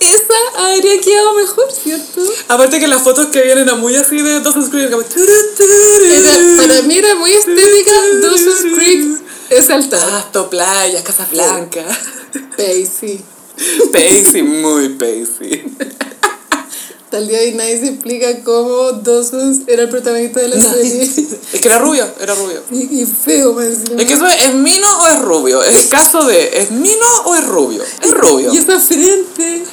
Esa 0.01 0.35
habría 0.57 1.01
quedado 1.01 1.35
mejor, 1.35 1.73
¿cierto? 1.73 2.23
Aparte 2.49 2.81
que 2.81 2.87
las 2.87 3.03
fotos 3.03 3.27
que 3.29 3.43
vienen 3.43 3.65
eran 3.69 3.81
muy 3.81 3.95
así 3.97 4.21
de 4.23 4.41
Dawson's 4.41 4.71
Creek, 4.71 4.91
como... 4.91 5.03
para 6.57 6.83
mí 6.83 6.99
era 6.99 7.15
muy 7.17 7.33
estética 7.33 7.93
Dawson's 8.23 8.75
Creek 8.75 9.29
es 9.51 9.71
alta. 9.71 9.99
Pasto, 9.99 10.51
playa, 10.51 11.03
Casa 11.03 11.27
Blanca. 11.31 11.85
Pacey. 12.57 13.25
Pacey, 13.93 14.43
muy 14.43 14.91
Pacey. 14.91 15.65
Hasta 17.09 17.21
el 17.21 17.29
día 17.29 17.39
de 17.39 17.47
hoy 17.47 17.55
nadie 17.55 17.81
se 17.81 17.89
explica 17.89 18.45
cómo 18.45 18.93
Dawson 18.93 19.65
era 19.67 19.85
el 19.85 19.89
protagonista 19.89 20.41
de 20.41 20.49
la 20.49 20.61
serie. 20.61 21.05
Es 21.55 21.59
que 21.59 21.67
era 21.67 21.79
rubio, 21.79 22.07
era 22.21 22.35
rubio. 22.35 22.61
Y, 22.71 23.01
y 23.01 23.07
feo, 23.07 23.55
más 23.55 23.65
encima. 23.65 24.03
Es 24.03 24.07
que 24.07 24.13
eso 24.13 24.27
es, 24.27 24.45
¿es 24.45 24.55
mino 24.55 24.87
o 25.01 25.07
es 25.07 25.19
rubio? 25.23 25.63
Es 25.63 25.85
el 25.85 25.89
caso 25.89 26.27
de, 26.27 26.59
¿es 26.59 26.71
mino 26.71 27.07
o 27.25 27.35
es 27.35 27.47
rubio? 27.47 27.83
Es 28.03 28.11
rubio. 28.11 28.53
Y 28.53 28.59
esa 28.59 28.79
frente. 28.79 29.65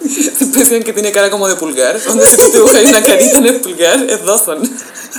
Decían 0.40 0.82
que 0.82 0.94
tiene 0.94 1.12
cara 1.12 1.30
como 1.30 1.46
de 1.48 1.56
pulgar. 1.56 2.02
Donde 2.02 2.24
si 2.24 2.38
tú 2.38 2.44
te 2.44 2.56
dibujas 2.56 2.82
una 2.82 3.02
carita 3.02 3.38
en 3.40 3.44
el 3.44 3.60
pulgar, 3.60 4.02
es 4.02 4.24
Dawson. 4.24 4.60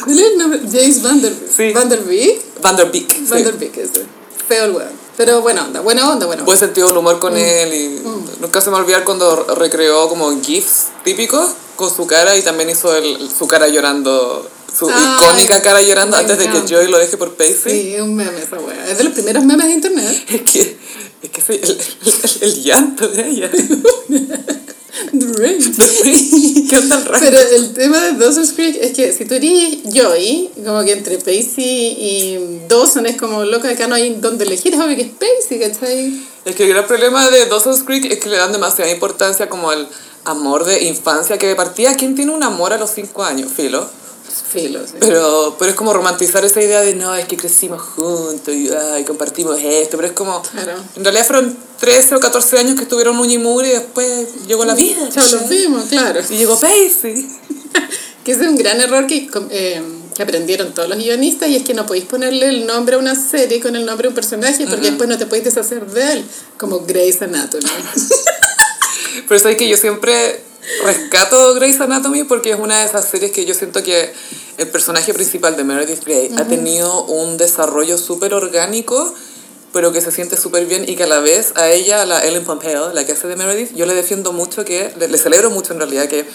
¿Cuál 0.03 0.19
es 0.19 0.25
el 0.25 0.38
nombre? 0.39 0.62
James 0.71 1.03
Vanderbeek. 1.03 1.51
Sí. 1.55 1.73
Vanderbeek. 1.73 2.41
Van 2.63 2.75
der 2.75 2.91
Beek. 2.91 3.13
sí. 3.13 3.25
Vanderbeek, 3.29 3.77
ese. 3.77 4.03
Feo 4.47 4.65
el 4.65 4.71
weón. 4.71 5.04
Pero 5.17 5.41
buena 5.41 5.63
onda, 5.65 5.80
buena 5.82 6.10
onda, 6.12 6.25
buena 6.25 6.41
onda. 6.41 6.45
Buen 6.45 6.58
sentido 6.60 6.89
del 6.89 6.97
humor 6.97 7.19
con 7.19 7.38
él 7.38 7.73
y 7.73 8.01
nunca 8.41 8.62
se 8.62 8.69
me 8.69 8.75
olvidar 8.78 9.04
cuando 9.06 9.45
recreó 9.56 10.10
como 10.10 10.30
GIFs 10.41 10.88
típicos 11.04 11.51
con 11.78 11.93
su 11.93 12.06
cara 12.06 12.36
y 12.36 12.41
también 12.41 12.69
hizo 12.69 12.93
el, 12.95 13.30
su 13.32 13.47
cara 13.47 13.67
llorando, 13.69 14.47
su 14.78 14.89
Ay, 14.89 15.15
icónica 15.25 15.62
cara 15.62 15.82
llorando 15.82 16.17
antes 16.17 16.38
de 16.38 16.49
que. 16.49 16.60
Joey 16.67 16.88
lo 16.89 16.97
deje 16.97 17.15
por 17.17 17.34
Pacey. 17.36 17.56
Sí, 17.82 17.95
es 17.95 18.01
un 18.01 18.15
meme 18.15 18.41
esa 18.41 18.60
wea. 18.60 18.89
Es 18.89 18.97
de 18.97 19.04
los 19.06 19.13
primeros 19.13 19.43
memes 19.45 19.67
de 19.67 19.73
internet. 19.73 20.25
Es 20.30 20.41
que, 20.41 20.78
es 21.21 21.30
que 21.30 21.54
el, 21.56 21.69
el- 21.69 22.41
el 22.41 22.63
llanto 22.63 23.08
de 23.08 23.28
ella. 23.28 23.49
Drake. 25.12 25.60
¿Qué 26.69 26.77
onda 26.77 27.03
el? 27.03 27.19
Pero 27.19 27.39
el 27.39 27.73
tema 27.73 27.99
de 27.99 28.13
Dawson's 28.13 28.53
Creek 28.53 28.77
es 28.79 28.93
que 28.93 29.13
si 29.13 29.25
tú 29.25 29.36
eres 29.36 29.79
Joey, 29.93 30.51
como 30.65 30.84
que 30.84 30.93
entre 30.93 31.17
Pacey 31.17 31.97
y 31.99 32.62
Dawson 32.67 33.05
es 33.05 33.17
como 33.17 33.43
loco, 33.43 33.67
acá 33.67 33.88
no 33.88 33.95
hay 33.95 34.15
donde 34.15 34.45
elegir, 34.45 34.73
es 34.73 34.79
obvio 34.79 34.95
que 34.95 35.03
es 35.03 35.10
Pacey, 35.10 35.60
¿cachai? 35.60 36.21
Es 36.45 36.55
que 36.55 36.63
el 36.63 36.69
gran 36.69 36.88
problema 36.88 37.29
de 37.29 37.45
Dawson's 37.45 37.84
Creek 37.84 38.12
es 38.12 38.19
que 38.19 38.29
le 38.29 38.38
dan 38.38 38.51
demasiada 38.51 38.91
importancia 38.91 39.49
como 39.49 39.69
al 39.69 39.88
amor 40.23 40.65
de 40.65 40.84
infancia 40.84 41.38
que 41.38 41.47
de 41.47 41.55
partida, 41.55 41.95
¿quién 41.95 42.15
tiene 42.15 42.31
un 42.31 42.43
amor 42.43 42.73
a 42.73 42.77
los 42.77 42.91
5 42.91 43.23
años? 43.23 43.51
Filo. 43.55 43.88
Filo, 44.51 44.79
sí. 44.86 44.93
Pero, 44.99 45.55
pero 45.58 45.71
es 45.71 45.77
como 45.77 45.93
romantizar 45.93 46.45
esa 46.45 46.62
idea 46.62 46.81
de 46.81 46.95
no, 46.95 47.13
es 47.15 47.25
que 47.25 47.38
crecimos 47.38 47.81
juntos 47.81 48.53
y 48.53 48.69
ay, 48.69 49.03
compartimos 49.03 49.60
esto, 49.62 49.97
pero 49.97 50.08
es 50.08 50.13
como... 50.13 50.41
Claro. 50.41 50.73
En 50.95 51.03
realidad 51.03 51.25
fueron 51.25 51.58
13 51.79 52.15
o 52.15 52.19
14 52.19 52.60
años 52.60 52.75
que 52.75 52.84
estuvieron 52.84 53.17
un 53.19 53.29
y 53.29 53.38
mugre 53.38 53.69
y 53.69 53.71
después 53.71 54.45
llegó 54.47 54.65
la 54.65 54.75
vida. 54.75 55.10
Chao, 55.10 55.27
los 55.31 55.49
vimos, 55.49 55.86
claro. 55.86 56.21
Y 56.29 56.38
llegó 56.38 56.60
Pacey. 56.60 57.27
Que 58.23 58.31
es 58.31 58.39
un 58.39 58.58
gran 58.58 58.81
error 58.81 59.05
que, 59.05 59.29
eh, 59.51 59.84
que 60.15 60.23
aprendieron 60.23 60.73
todos 60.73 60.89
los 60.89 60.97
guionistas 60.97 61.47
y 61.47 61.58
es 61.58 61.63
que 61.63 61.75
no 61.75 61.86
podéis 61.86 62.05
ponerle 62.05 62.47
el 62.47 62.65
nombre 62.65 62.95
a 62.95 62.97
una 62.97 63.13
serie 63.13 63.60
con 63.60 63.75
el 63.75 63.86
nombre 63.86 64.05
de 64.05 64.10
un 64.10 64.15
personaje 64.15 64.65
porque 64.65 64.88
después 64.88 65.08
no 65.08 65.19
te 65.19 65.27
podéis 65.27 65.45
deshacer 65.45 65.86
de 65.86 66.13
él, 66.13 66.25
como 66.58 66.79
Grey's 66.79 67.21
Anatomy. 67.21 67.65
Pero 69.27 69.39
sabes 69.39 69.58
que 69.58 69.69
yo 69.69 69.77
siempre 69.77 70.41
rescato 70.84 71.54
Grey's 71.56 71.80
Anatomy 71.82 72.23
porque 72.23 72.51
es 72.51 72.60
una 72.60 72.80
de 72.80 72.86
esas 72.86 73.06
series 73.10 73.32
que 73.32 73.45
yo 73.45 73.54
siento 73.54 73.84
que 73.84 74.12
el 74.58 74.67
personaje 74.69 75.13
principal 75.13 75.56
de 75.58 75.63
Meredith 75.63 76.04
Grey 76.04 76.32
ha 76.38 76.45
tenido 76.45 77.04
un 77.06 77.38
desarrollo 77.38 77.97
súper 77.97 78.34
orgánico, 78.34 79.13
pero 79.73 79.91
que 79.91 79.99
se 80.01 80.12
siente 80.12 80.38
súper 80.38 80.65
bien 80.65 80.86
y 80.88 80.95
que 80.95 81.04
a 81.04 81.08
la 81.08 81.19
vez 81.19 81.51
a 81.56 81.69
ella, 81.69 82.01
a 82.01 82.06
la 82.06 82.25
Ellen 82.25 82.45
Pompeo, 82.45 82.93
la 82.93 83.06
que 83.06 83.12
hace 83.12 83.28
de 83.28 83.36
Meredith, 83.36 83.73
yo 83.75 83.86
le 83.86 83.93
defiendo 83.93 84.32
mucho 84.32 84.63
que, 84.63 84.93
le, 84.97 85.08
le 85.10 85.17
celebro 85.17 85.49
mucho 85.49 85.73
en 85.73 85.80
realidad 85.80 86.08
que 86.08 86.25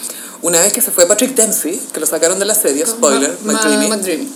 una 0.43 0.59
vez 0.61 0.73
que 0.73 0.81
se 0.81 0.91
fue 0.91 1.07
Patrick 1.07 1.33
Dempsey, 1.35 1.79
que 1.93 1.99
lo 1.99 2.05
sacaron 2.05 2.37
de 2.39 2.45
la 2.45 2.53
serie, 2.55 2.85
spoiler, 2.85 3.31
Ma- 3.43 3.53
McDreamy. 3.87 4.29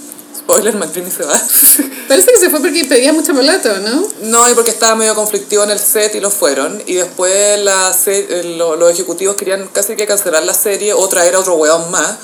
Spoiler, 0.46 0.76
McDreamy 0.76 1.10
se 1.12 1.24
va. 1.24 1.34
Parece 2.08 2.32
que 2.34 2.40
se 2.40 2.50
fue 2.52 2.60
porque 2.62 2.86
pedía 2.86 3.12
mucha 3.14 3.34
plata, 3.34 3.80
¿no? 3.80 4.04
No, 4.22 4.50
y 4.50 4.54
porque 4.54 4.70
estaba 4.70 4.96
medio 4.96 5.16
conflictivo 5.16 5.64
en 5.64 5.72
el 5.72 5.80
set 5.80 6.14
y 6.16 6.20
lo 6.20 6.30
fueron. 6.30 6.82
Y 6.86 6.94
después 6.94 7.60
la 7.64 7.92
se- 7.94 8.28
eh, 8.30 8.44
lo- 8.58 8.76
los 8.76 8.92
ejecutivos 8.92 9.36
querían 9.36 9.68
casi 9.74 9.96
que 9.96 10.06
cancelar 10.06 10.44
la 10.46 10.54
serie 10.54 10.94
o 10.94 11.08
traer 11.10 11.34
a 11.36 11.40
otro 11.40 11.56
weón 11.56 11.90
más. 11.90 12.16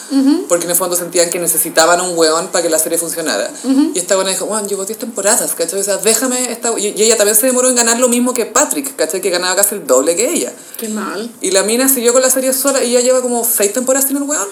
Porque 0.47 0.65
en 0.65 0.71
el 0.71 0.77
fondo 0.77 0.95
sentían 0.95 1.29
que 1.31 1.39
necesitaban 1.39 1.99
un 2.01 2.15
weón 2.17 2.49
para 2.49 2.61
que 2.61 2.69
la 2.69 2.77
serie 2.77 2.97
funcionara. 2.99 3.49
Y 3.95 3.97
esta 3.99 4.15
buena 4.15 4.29
dijo, 4.29 4.45
bueno, 4.45 4.67
llevo 4.67 4.85
10 4.85 4.99
temporadas, 4.99 5.51
¿cachai? 5.55 5.79
O 5.79 5.83
sea, 5.83 5.97
déjame 5.97 6.51
esta... 6.51 6.77
Y 6.77 6.93
y 6.95 7.03
ella 7.03 7.17
también 7.17 7.35
se 7.35 7.47
demoró 7.47 7.69
en 7.69 7.75
ganar 7.75 7.99
lo 7.99 8.07
mismo 8.07 8.33
que 8.35 8.45
Patrick, 8.45 8.95
¿cachai? 8.95 9.19
Que 9.21 9.31
ganaba 9.31 9.55
casi 9.55 9.73
el 9.75 9.87
doble 9.87 10.15
que 10.15 10.31
ella. 10.31 10.51
Qué 10.77 10.89
mal. 10.89 11.31
Y 11.41 11.49
la 11.51 11.63
mina 11.63 11.89
siguió 11.89 12.13
con 12.13 12.21
la 12.21 12.29
serie 12.29 12.53
sola 12.53 12.83
y 12.83 12.91
ya 12.91 12.99
lleva 13.01 13.21
como 13.21 13.43
6 13.43 13.73
temporadas 13.73 14.07
sin 14.07 14.17
el 14.17 14.23
weón. 14.23 14.47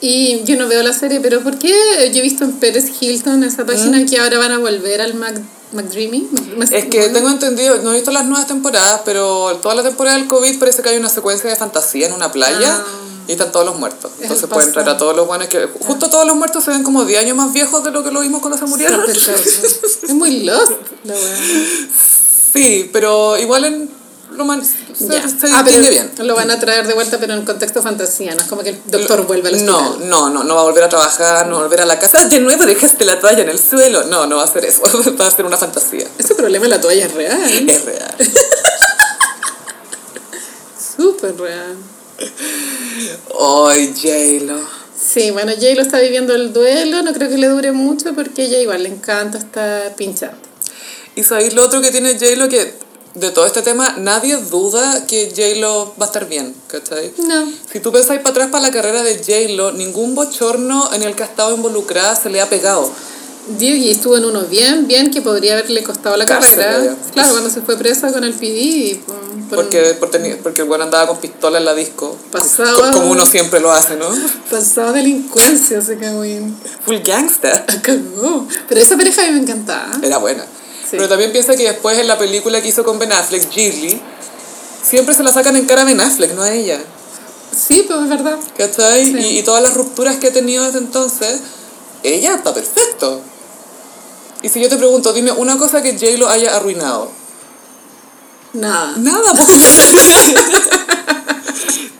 Y 0.00 0.44
yo 0.44 0.56
no 0.56 0.68
veo 0.68 0.82
la 0.82 0.92
serie, 0.92 1.18
pero 1.20 1.40
¿por 1.42 1.58
qué 1.58 1.70
yo 2.12 2.20
he 2.20 2.22
visto 2.22 2.44
en 2.44 2.52
Pérez 2.52 2.90
Hilton 3.00 3.42
esa 3.44 3.66
página 3.66 4.04
que 4.06 4.18
ahora 4.20 4.38
van 4.38 4.52
a 4.52 4.58
volver 4.58 5.00
al 5.00 5.14
Mac, 5.14 5.40
McDreamy? 5.72 6.28
Mac- 6.56 6.70
Es 6.72 6.84
que 6.86 7.08
tengo 7.08 7.28
entendido, 7.28 7.78
no 7.82 7.90
he 7.92 7.96
visto 7.96 8.12
las 8.12 8.24
nuevas 8.26 8.46
temporadas, 8.46 9.00
pero 9.04 9.56
toda 9.62 9.74
la 9.74 9.82
temporada 9.82 10.16
del 10.16 10.28
COVID 10.28 10.58
parece 10.58 10.82
que 10.82 10.90
hay 10.90 10.98
una 10.98 11.08
secuencia 11.08 11.50
de 11.50 11.56
fantasía 11.56 12.06
en 12.06 12.12
una 12.12 12.30
playa 12.30 12.76
Ah. 12.80 12.84
y 13.26 13.32
están 13.32 13.50
todos 13.50 13.66
los 13.66 13.76
muertos. 13.76 14.12
Es 14.18 14.22
Entonces 14.22 14.48
pueden 14.48 14.70
traer 14.72 14.88
a 14.90 14.96
todos 14.96 15.16
los 15.16 15.26
buenos 15.26 15.48
que... 15.48 15.66
Justo 15.80 16.08
todos 16.08 16.26
los 16.26 16.36
muertos 16.36 16.62
se 16.62 16.70
ven 16.70 16.84
como 16.84 17.04
10 17.04 17.20
años 17.20 17.36
más 17.36 17.52
viejos 17.52 17.82
de 17.82 17.90
lo 17.90 18.04
que 18.04 18.12
lo 18.12 18.20
vimos 18.20 18.40
cuando 18.40 18.56
se 18.56 18.66
murieron. 18.66 19.02
Es 19.10 20.14
muy 20.14 20.40
lost 20.44 20.72
la 21.04 21.14
wea. 21.14 21.22
Sí, 22.52 22.88
pero 22.92 23.36
igual 23.36 23.64
en 23.66 23.90
lo 24.38 24.44
man- 24.44 24.64
se, 24.64 25.08
Ya. 25.08 25.28
se 25.28 25.36
Ah, 25.52 25.62
bien. 25.62 26.10
Lo 26.22 26.34
van 26.34 26.50
a 26.50 26.58
traer 26.58 26.86
de 26.86 26.94
vuelta, 26.94 27.18
pero 27.18 27.34
en 27.34 27.44
contexto 27.44 27.82
fantasía, 27.82 28.34
no 28.34 28.42
es 28.42 28.48
como 28.48 28.62
que 28.62 28.70
el 28.70 28.80
doctor 28.86 29.26
vuelve 29.26 29.50
al 29.50 29.66
No, 29.66 29.78
hospital. 29.78 30.08
no, 30.08 30.30
no, 30.30 30.44
no 30.44 30.54
va 30.54 30.60
a 30.62 30.64
volver 30.64 30.84
a 30.84 30.88
trabajar, 30.88 31.46
no 31.48 31.54
va 31.56 31.60
a 31.60 31.62
volver 31.64 31.82
a 31.82 31.86
la 31.86 31.98
casa. 31.98 32.24
De 32.26 32.40
nuevo 32.40 32.64
dejaste 32.64 33.04
la 33.04 33.20
toalla 33.20 33.42
en 33.42 33.50
el 33.50 33.58
suelo. 33.58 34.04
No, 34.04 34.26
no 34.26 34.36
va 34.36 34.42
a 34.42 34.44
hacer 34.46 34.64
eso. 34.64 34.82
Va 35.20 35.26
a 35.26 35.30
ser 35.30 35.44
una 35.44 35.56
fantasía. 35.56 36.06
Ese 36.18 36.34
problema 36.34 36.64
de 36.64 36.70
la 36.70 36.80
toalla 36.80 37.06
es 37.06 37.12
real. 37.12 37.68
Es 37.68 37.84
real. 37.84 38.14
Súper 40.96 41.36
real. 41.36 41.76
Ay, 43.68 43.94
J-Lo. 43.94 44.58
Sí, 44.98 45.30
bueno, 45.30 45.52
Jay 45.58 45.74
lo 45.74 45.82
está 45.82 46.00
viviendo 46.00 46.34
el 46.34 46.52
duelo, 46.52 47.02
no 47.02 47.12
creo 47.12 47.28
que 47.28 47.38
le 47.38 47.46
dure 47.46 47.70
mucho 47.72 48.14
porque 48.14 48.44
ella 48.44 48.58
igual 48.58 48.82
le 48.82 48.88
encanta 48.88 49.38
estar 49.38 49.94
pinchando. 49.94 50.36
Y 51.14 51.22
sabéis 51.22 51.54
lo 51.54 51.64
otro 51.64 51.80
que 51.80 51.90
tiene 51.92 52.14
J-Lo 52.14 52.48
que 52.48 52.74
de 53.20 53.30
todo 53.30 53.46
este 53.46 53.62
tema 53.62 53.94
nadie 53.98 54.36
duda 54.36 55.06
que 55.06 55.32
J-Lo 55.34 55.94
va 56.00 56.04
a 56.04 56.08
estar 56.08 56.28
bien, 56.28 56.54
¿cachai? 56.68 57.12
No. 57.26 57.50
Si 57.72 57.80
tú 57.80 57.90
pensáis 57.92 58.20
para 58.20 58.30
atrás 58.30 58.48
para 58.50 58.62
la 58.64 58.70
carrera 58.70 59.02
de 59.02 59.16
J-Lo, 59.18 59.72
ningún 59.72 60.14
bochorno 60.14 60.92
en 60.92 61.02
el 61.02 61.14
que 61.14 61.22
ha 61.22 61.26
estado 61.26 61.54
involucrada 61.54 62.14
se 62.16 62.30
le 62.30 62.40
ha 62.40 62.48
pegado. 62.48 62.90
Diego 63.58 63.90
estuvo 63.90 64.16
en 64.18 64.26
uno 64.26 64.42
bien, 64.42 64.86
bien 64.86 65.10
que 65.10 65.22
podría 65.22 65.54
haberle 65.54 65.82
costado 65.82 66.16
la 66.18 66.26
Cárcel, 66.26 66.58
carrera. 66.58 66.84
ya. 66.84 67.12
Claro, 67.12 67.30
cuando 67.32 67.48
se 67.48 67.62
fue 67.62 67.78
presa 67.78 68.12
con 68.12 68.22
el 68.22 68.34
PD. 68.34 69.00
por- 69.06 69.16
por- 69.48 69.56
Porque, 69.64 69.96
por 69.98 70.10
porque 70.42 70.60
el 70.60 70.68
bueno 70.68 70.84
andaba 70.84 71.06
con 71.06 71.16
pistola 71.16 71.56
en 71.56 71.64
la 71.64 71.74
disco. 71.74 72.14
Pasaba- 72.30 72.74
Co- 72.74 72.98
Como 72.98 73.10
uno 73.10 73.24
siempre 73.24 73.60
lo 73.60 73.72
hace, 73.72 73.96
¿no? 73.96 74.06
Pasaba 74.50 74.92
delincuencia 74.92 75.78
ese 75.78 75.96
cagüín. 75.96 76.54
Full 76.84 76.96
gangsta. 76.98 77.64
Cagó. 77.82 78.46
Pero 78.68 78.80
esa 78.82 78.98
pareja 78.98 79.22
a 79.22 79.26
mí 79.28 79.32
me 79.32 79.40
encantaba. 79.40 79.96
Era 80.02 80.18
buena. 80.18 80.44
Sí. 80.88 80.96
Pero 80.96 81.08
también 81.08 81.32
piensa 81.32 81.54
que 81.54 81.64
después 81.64 81.98
en 81.98 82.08
la 82.08 82.18
película 82.18 82.62
que 82.62 82.68
hizo 82.68 82.84
con 82.84 82.98
Ben 82.98 83.12
Affleck, 83.12 83.50
Gilly, 83.50 84.00
siempre 84.82 85.14
se 85.14 85.22
la 85.22 85.32
sacan 85.32 85.56
en 85.56 85.66
cara 85.66 85.82
a 85.82 85.84
Ben 85.84 86.00
Affleck, 86.00 86.32
no 86.34 86.42
a 86.42 86.52
ella. 86.52 86.80
Sí, 87.54 87.84
pues 87.86 88.00
es 88.00 88.08
verdad. 88.08 88.38
¿Cachai? 88.56 89.04
Sí. 89.04 89.18
Y, 89.18 89.38
y 89.38 89.42
todas 89.42 89.62
las 89.62 89.74
rupturas 89.74 90.16
que 90.16 90.28
he 90.28 90.30
tenido 90.30 90.64
desde 90.64 90.78
entonces, 90.78 91.40
ella 92.02 92.34
está 92.34 92.54
perfecto. 92.54 93.20
Y 94.42 94.48
si 94.48 94.60
yo 94.60 94.68
te 94.68 94.76
pregunto, 94.76 95.12
dime 95.12 95.32
una 95.32 95.58
cosa 95.58 95.82
que 95.82 95.92
J-Lo 95.92 96.28
haya 96.28 96.54
arruinado. 96.54 97.10
Nada. 98.52 98.94
Nada, 98.96 99.34
po. 99.34 99.44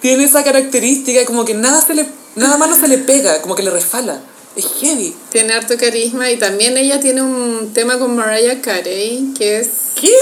Tiene 0.00 0.24
esa 0.24 0.44
característica 0.44 1.24
como 1.26 1.44
que 1.44 1.54
nada 1.54 1.80
se 1.84 1.94
le 1.94 2.08
nada 2.36 2.56
más 2.56 2.70
no 2.70 2.76
se 2.78 2.88
le 2.88 2.98
pega, 2.98 3.42
como 3.42 3.54
que 3.54 3.62
le 3.62 3.70
resfala. 3.70 4.20
Es 4.58 4.66
heavy. 4.80 5.14
Tiene 5.30 5.52
harto 5.54 5.76
carisma 5.78 6.30
y 6.30 6.36
también 6.36 6.76
ella 6.76 7.00
tiene 7.00 7.22
un 7.22 7.72
tema 7.72 7.98
con 7.98 8.16
Mariah 8.16 8.60
Carey 8.60 9.32
que 9.38 9.60
es 9.60 9.68
¿Qué? 10.00 10.12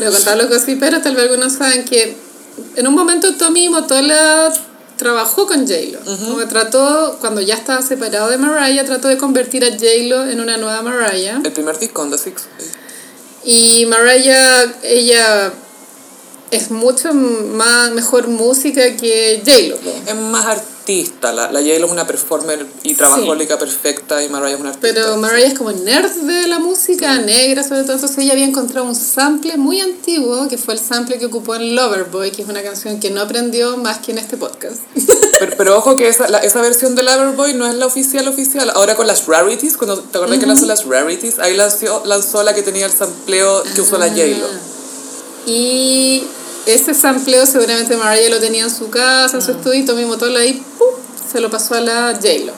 Lo 0.00 0.08
he 0.08 0.10
contado 0.10 0.36
los 0.36 0.48
gossiperos, 0.48 1.02
tal 1.02 1.14
vez 1.16 1.24
algunos 1.24 1.52
saben 1.52 1.84
que 1.84 2.16
en 2.76 2.86
un 2.86 2.94
momento 2.94 3.34
Tommy 3.36 3.68
Motola 3.68 4.52
trabajó 4.96 5.46
con 5.46 5.66
J-Lo. 5.66 6.00
Como 6.04 6.38
que 6.38 6.46
trató, 6.46 7.18
cuando 7.20 7.40
ya 7.40 7.54
estaba 7.54 7.82
separado 7.82 8.30
de 8.30 8.38
Mariah, 8.38 8.84
trató 8.84 9.08
de 9.08 9.18
convertir 9.18 9.64
a 9.64 9.70
J-Lo 9.70 10.26
en 10.26 10.40
una 10.40 10.56
nueva 10.56 10.82
Mariah. 10.82 11.40
El 11.44 11.52
primer 11.52 11.78
disco, 11.78 12.06
The 12.08 12.18
Six. 12.18 12.42
Y 13.44 13.86
Mariah, 13.86 14.72
ella 14.82 15.52
es 16.54 16.70
mucho 16.70 17.12
más 17.14 17.90
mejor 17.92 18.28
música 18.28 18.96
que 18.96 19.42
J-Lo. 19.44 19.76
Es 20.06 20.16
más 20.16 20.46
artista. 20.46 21.32
La, 21.32 21.50
la 21.50 21.60
J-Lo 21.60 21.86
es 21.86 21.92
una 21.92 22.06
performer 22.06 22.66
y 22.82 22.92
trabajólica 22.94 23.58
perfecta 23.58 24.22
y 24.22 24.28
Mariah 24.28 24.54
es 24.54 24.60
una 24.60 24.68
artista. 24.70 24.88
Pero 24.94 25.16
Mariah 25.16 25.46
es 25.46 25.54
como 25.54 25.72
nerd 25.72 26.10
de 26.12 26.46
la 26.46 26.58
música, 26.58 27.18
negra 27.20 27.62
sobre 27.62 27.84
todo. 27.84 27.94
Entonces 27.94 28.18
ella 28.18 28.32
había 28.32 28.44
encontrado 28.44 28.86
un 28.86 28.94
sample 28.94 29.56
muy 29.56 29.80
antiguo, 29.80 30.46
que 30.48 30.58
fue 30.58 30.74
el 30.74 30.80
sample 30.80 31.18
que 31.18 31.24
ocupó 31.26 31.54
en 31.54 31.74
Loverboy, 31.74 32.30
que 32.32 32.42
es 32.42 32.48
una 32.48 32.62
canción 32.62 33.00
que 33.00 33.10
no 33.10 33.22
aprendió 33.22 33.78
más 33.78 33.98
que 33.98 34.12
en 34.12 34.18
este 34.18 34.36
podcast. 34.36 34.80
Pero, 35.40 35.56
pero 35.58 35.76
ojo 35.78 35.96
que 35.96 36.06
esa, 36.08 36.28
la- 36.28 36.38
esa 36.38 36.62
versión 36.62 36.94
de 36.94 37.02
Loverboy 37.02 37.54
no 37.54 37.66
es 37.66 37.74
la 37.74 37.86
oficial 37.86 38.28
oficial. 38.28 38.70
Ahora 38.70 38.94
con 38.94 39.08
las 39.08 39.26
Rarities, 39.26 39.76
cuando 39.76 39.98
te 39.98 40.16
acordás 40.16 40.38
que 40.38 40.46
lanzó 40.46 40.64
las 40.66 40.84
Rarities, 40.86 41.40
ahí 41.40 41.56
lanzó, 41.56 42.02
lanzó 42.06 42.44
la 42.44 42.54
que 42.54 42.62
tenía 42.62 42.86
el 42.86 42.92
sampleo 42.92 43.64
que 43.74 43.80
usó 43.80 43.98
la 43.98 44.06
J-Lo. 44.10 44.46
Y 45.46 46.22
ese 46.66 46.94
sampleo 46.94 47.46
seguramente 47.46 47.96
Mariah 47.96 48.30
lo 48.30 48.40
tenía 48.40 48.64
en 48.64 48.70
su 48.70 48.90
casa, 48.90 49.36
en 49.36 49.42
Mm. 49.42 49.46
su 49.46 49.52
estudio, 49.52 49.80
y 49.80 49.84
Tommy 49.84 50.04
Motola 50.04 50.40
ahí 50.40 50.62
¡pum! 50.78 50.88
se 51.30 51.40
lo 51.40 51.50
pasó 51.50 51.74
a 51.74 51.80
la 51.80 52.14
J-Lo. 52.14 52.52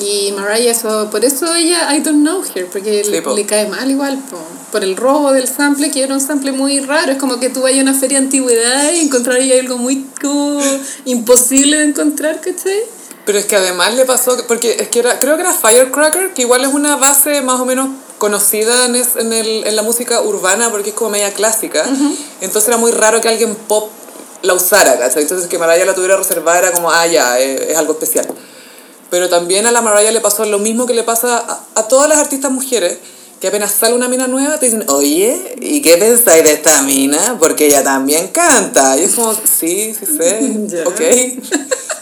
Y 0.00 0.32
Mariah, 0.32 0.70
eso, 0.70 1.08
por 1.10 1.24
eso 1.24 1.52
ella, 1.54 1.92
I 1.96 2.00
don't 2.00 2.20
know 2.20 2.42
her, 2.54 2.66
porque 2.66 3.02
Sí, 3.04 3.10
le, 3.10 3.20
le 3.20 3.46
cae 3.46 3.66
mal 3.68 3.90
igual, 3.90 4.18
po. 4.30 4.38
por 4.70 4.84
el 4.84 4.96
robo 4.96 5.32
del 5.32 5.48
sample, 5.48 5.90
que 5.90 6.02
era 6.02 6.14
un 6.14 6.20
sample 6.20 6.52
muy 6.52 6.78
raro. 6.80 7.10
Es 7.12 7.18
como 7.18 7.40
que 7.40 7.48
tú 7.48 7.62
vayas 7.62 7.80
a 7.80 7.82
una 7.90 7.94
feria 7.98 8.18
de 8.18 8.24
antigüedad 8.26 8.92
y 8.92 9.00
encontrarías 9.00 9.58
algo 9.60 9.76
muy 9.78 10.04
como 10.20 10.60
imposible 11.04 11.78
de 11.78 11.84
encontrar, 11.86 12.40
¿cachai? 12.40 12.78
Pero 13.24 13.38
es 13.38 13.46
que 13.46 13.56
además 13.56 13.94
le 13.94 14.04
pasó, 14.04 14.36
que- 14.36 14.42
porque 14.44 14.76
es 14.78 14.88
que 14.88 15.00
era, 15.00 15.18
creo 15.18 15.34
que 15.36 15.42
era 15.42 15.52
Firecracker, 15.52 16.32
que 16.34 16.42
igual 16.42 16.62
es 16.62 16.68
una 16.72 16.96
base 16.96 17.40
más 17.42 17.58
o 17.60 17.64
menos 17.64 17.88
conocida 18.18 18.84
en, 18.86 18.96
es- 18.96 19.16
en, 19.16 19.32
el, 19.32 19.66
en 19.66 19.76
la 19.76 19.82
música 19.82 20.20
urbana 20.20 20.70
porque 20.70 20.90
es 20.90 20.94
como 20.94 21.10
media 21.10 21.32
clásica. 21.32 21.84
Entonces 22.40 22.68
era 22.68 22.76
muy 22.76 22.90
raro 22.92 23.20
que 23.20 23.28
alguien 23.28 23.54
pop 23.54 23.90
la 24.42 24.54
usara, 24.54 24.98
¿cachai? 24.98 25.22
Entonces 25.22 25.48
que 25.48 25.58
Mariah 25.58 25.84
la 25.84 25.94
tuviera 25.94 26.16
reservada 26.16 26.58
era 26.58 26.72
como, 26.72 26.90
ah, 26.90 27.06
ya, 27.06 27.38
es, 27.40 27.60
es 27.62 27.76
algo 27.76 27.92
especial. 27.94 28.26
Pero 29.10 29.28
también 29.28 29.66
a 29.66 29.72
la 29.72 29.80
Mariah 29.80 30.10
le 30.12 30.20
pasó 30.20 30.44
lo 30.44 30.58
mismo 30.58 30.86
que 30.86 30.94
le 30.94 31.02
pasa 31.02 31.38
a, 31.38 31.60
a 31.80 31.88
todas 31.88 32.08
las 32.08 32.18
artistas 32.18 32.50
mujeres, 32.52 32.98
que 33.40 33.48
apenas 33.48 33.70
sale 33.72 33.94
una 33.94 34.08
mina 34.08 34.26
nueva 34.26 34.58
te 34.58 34.66
dicen, 34.66 34.84
oye, 34.88 35.54
¿y 35.60 35.80
qué 35.80 35.96
pensáis 35.96 36.42
de 36.44 36.52
esta 36.54 36.82
mina? 36.82 37.36
Porque 37.38 37.66
ella 37.66 37.84
también 37.84 38.28
canta. 38.28 38.96
Y 38.98 39.04
es 39.04 39.12
como, 39.14 39.32
sí, 39.34 39.94
sí 39.98 40.06
sé, 40.16 40.40
Ya. 40.66 40.82
ok. 40.86 41.00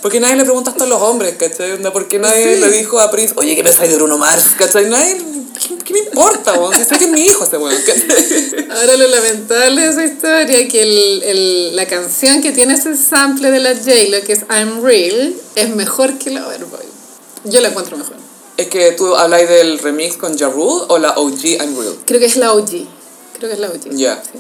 Porque 0.03 0.20
nadie 0.20 0.37
le 0.37 0.44
pregunta 0.44 0.70
esto 0.70 0.85
a 0.85 0.87
los 0.87 1.01
hombres, 1.03 1.35
¿cachai? 1.38 1.72
Onda, 1.72 1.92
¿Por 1.92 2.09
qué 2.09 2.18
nadie 2.18 2.55
Sí. 2.55 2.61
le 2.61 2.70
dijo 2.70 3.01
a 3.01 3.11
Prince, 3.11 3.35
oye, 3.37 3.55
¿qué 3.57 3.62
pensáis 3.64 3.90
de 3.90 3.96
Bruno 3.96 4.16
Mars? 4.18 4.51
¿Cachai? 4.57 4.88
Nadie, 4.88 5.16
¿qué, 5.68 5.77
qué 5.85 5.92
me 5.94 5.99
importa, 6.01 6.55
weón? 6.55 6.75
Si 6.75 6.85
sé 6.85 6.96
que 6.99 7.05
es 7.07 7.11
mi 7.11 7.22
hijo 7.22 7.44
ese 7.44 7.59
weón. 7.59 7.77
Ahora 8.70 8.96
lo 8.96 9.09
lamentable 9.09 9.83
de 9.83 9.88
esa 9.90 10.05
historia 10.05 10.68
que 10.68 10.83
el, 10.83 11.22
el- 11.22 11.77
la 11.77 11.87
canción 11.87 12.40
que 12.40 12.53
tiene 12.53 12.75
ese 12.75 12.96
sample 12.96 13.51
de 13.51 13.59
la 13.61 13.75
J-Lo, 13.75 14.22
que 14.25 14.33
es 14.33 14.40
I'm 14.49 14.83
Real, 14.83 15.35
es 15.55 15.68
mejor 15.75 16.18
que 16.18 16.31
la 16.31 16.46
Overboy. 16.46 16.87
Yo 17.44 17.61
la 17.61 17.68
encuentro 17.68 17.96
mejor. 17.96 18.16
Es 18.57 18.69
que 18.69 18.92
tú 18.92 19.14
habláis 19.16 19.49
del 19.49 19.79
remix 19.79 20.16
con 20.16 20.37
Ja 20.38 20.49
Rule 20.49 20.85
o 20.88 20.99
la 20.99 21.11
OG 21.11 21.45
I'm 21.45 21.79
Real. 21.79 21.95
Creo 22.07 22.19
que 22.21 22.27
es 22.27 22.37
la 22.37 22.53
OG. 22.53 22.71
Creo 23.38 23.49
que 23.51 23.53
es 23.53 23.59
la 23.59 23.69
OG. 23.69 23.90
Ya. 23.90 24.23
Sí, 24.23 24.38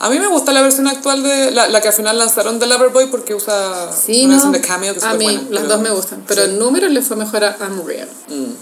A 0.00 0.10
mí 0.10 0.18
me 0.18 0.26
gusta 0.26 0.52
la 0.52 0.60
versión 0.60 0.86
actual 0.86 1.22
de 1.22 1.50
la, 1.50 1.68
la 1.68 1.80
que 1.80 1.88
al 1.88 1.94
final 1.94 2.18
lanzaron 2.18 2.58
de 2.58 2.66
Loverboy 2.66 3.06
porque 3.10 3.34
usa 3.34 3.90
Sí, 3.92 4.24
una 4.26 4.28
no. 4.28 4.32
versión 4.34 4.52
de 4.52 4.60
cameo 4.60 4.92
que 4.92 4.98
es 4.98 5.04
A 5.04 5.14
mí 5.14 5.24
buena, 5.24 5.40
las 5.50 5.62
pero- 5.62 5.68
dos 5.68 5.80
me 5.80 5.90
gustan, 5.90 6.24
pero 6.28 6.44
sí. 6.44 6.50
en 6.50 6.58
números 6.58 6.90
le 6.90 7.00
fue 7.00 7.16
mejor 7.16 7.42
a 7.44 7.56
I'm 7.60 7.86
Real. 7.86 8.08
Mm. 8.28 8.52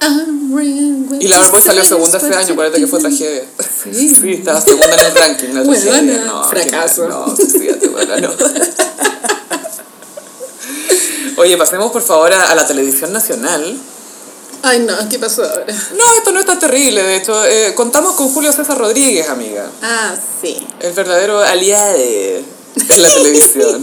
I'm 0.00 0.56
real. 0.56 1.18
Y 1.20 1.26
Loverboy 1.26 1.60
salió 1.60 1.84
segunda 1.84 2.18
este 2.18 2.32
año, 2.32 2.52
acuérdate 2.52 2.78
que 2.80 2.86
fue 2.86 3.00
tragedia. 3.00 3.42
Sí. 3.82 4.08
Sí, 4.20 4.32
estaba 4.34 4.60
segunda 4.60 4.94
en 4.94 5.00
el 5.00 5.14
ranking. 5.16 5.48
La 5.54 5.62
Buena, 5.62 5.82
tragedia. 5.90 6.24
No, 6.24 6.44
fracaso. 6.44 7.08
No, 7.08 7.34
suicídate, 7.36 7.88
buena, 7.88 8.16
no. 8.18 8.30
Oye, 11.38 11.56
pasemos 11.56 11.90
por 11.92 12.02
favor 12.02 12.32
a, 12.32 12.50
a 12.50 12.54
la 12.54 12.66
televisión 12.66 13.12
nacional. 13.12 13.76
Ay, 14.62 14.80
no, 14.80 14.94
¿qué 15.08 15.18
pasó 15.18 15.44
ahora? 15.44 15.66
No, 15.96 16.04
esto 16.16 16.32
no 16.32 16.40
está 16.40 16.58
terrible, 16.58 17.02
de 17.02 17.16
hecho. 17.16 17.44
eh, 17.46 17.74
contamos 17.74 18.14
con 18.14 18.28
Julio 18.32 18.52
César 18.52 18.76
Rodríguez, 18.78 19.28
amiga. 19.28 19.70
Ah, 19.82 20.14
sí. 20.42 20.56
El 20.80 20.92
verdadero 20.92 21.40
aliado 21.40 21.96
en 21.96 22.44
la 23.02 23.08
televisión. 23.14 23.82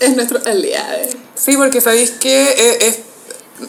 es 0.00 0.16
nuestro 0.16 0.40
aliado. 0.44 1.08
Sí, 1.34 1.56
porque 1.56 1.80
sabéis 1.80 2.10
que 2.10 2.42
eh, 2.48 2.78
es, 2.86 2.98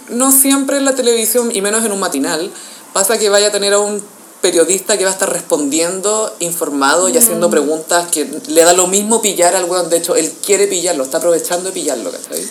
no 0.09 0.31
siempre 0.31 0.77
en 0.77 0.85
la 0.85 0.95
televisión, 0.95 1.51
y 1.55 1.61
menos 1.61 1.85
en 1.85 1.91
un 1.91 1.99
matinal, 1.99 2.51
pasa 2.93 3.17
que 3.19 3.29
vaya 3.29 3.47
a 3.47 3.51
tener 3.51 3.73
a 3.73 3.79
un 3.79 4.03
periodista 4.41 4.97
que 4.97 5.05
va 5.05 5.11
a 5.11 5.13
estar 5.13 5.31
respondiendo, 5.31 6.35
informado 6.39 7.07
y 7.09 7.17
haciendo 7.17 7.49
preguntas 7.49 8.09
que 8.11 8.27
le 8.47 8.63
da 8.63 8.73
lo 8.73 8.87
mismo 8.87 9.21
pillar 9.21 9.55
al 9.55 9.65
weón. 9.65 9.89
De 9.89 9.97
hecho, 9.97 10.15
él 10.15 10.33
quiere 10.45 10.67
pillarlo, 10.67 11.03
está 11.03 11.19
aprovechando 11.19 11.65
de 11.69 11.71
pillarlo, 11.71 12.11
¿cachai? 12.11 12.45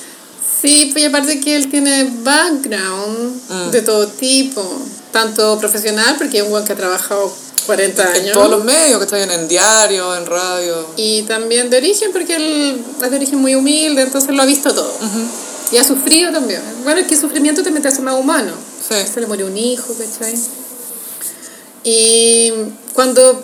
Sí, 0.62 0.90
pues 0.92 1.02
y 1.02 1.06
aparte 1.06 1.40
que 1.40 1.56
él 1.56 1.68
tiene 1.70 2.08
background 2.22 3.40
Mm. 3.48 3.70
de 3.72 3.82
todo 3.82 4.06
tipo, 4.06 4.62
tanto 5.10 5.58
profesional, 5.58 6.14
porque 6.16 6.38
es 6.38 6.44
un 6.44 6.50
buen 6.50 6.64
que 6.64 6.72
ha 6.72 6.76
trabajado 6.76 7.34
40 7.66 8.02
En 8.02 8.22
años, 8.22 8.32
todos 8.38 8.50
los 8.50 8.64
medios, 8.64 8.98
que 8.98 9.04
están 9.04 9.30
en 9.30 9.48
diario, 9.48 10.14
en 10.16 10.26
radio. 10.26 10.86
y 10.96 11.22
también 11.22 11.68
de 11.70 11.76
origen, 11.78 12.10
porque 12.12 12.36
él 12.36 12.80
es 13.02 13.10
de 13.10 13.16
origen 13.16 13.38
muy 13.40 13.54
humilde, 13.54 14.02
entonces 14.02 14.34
lo 14.34 14.42
ha 14.42 14.46
visto 14.46 14.72
todo. 14.72 14.92
Y 15.72 15.78
ha 15.78 15.84
sufrido 15.84 16.30
también. 16.32 16.60
Bueno, 16.84 17.00
es 17.00 17.06
que 17.06 17.14
el 17.14 17.20
sufrimiento 17.20 17.62
también 17.62 17.82
te 17.82 17.88
hace 17.88 18.02
más 18.02 18.14
humano. 18.18 18.52
Sí. 18.88 18.96
Se 19.12 19.20
le 19.20 19.26
murió 19.26 19.46
un 19.46 19.56
hijo, 19.56 19.94
¿cachai? 19.94 20.34
Y 21.84 22.52
cuando 22.92 23.42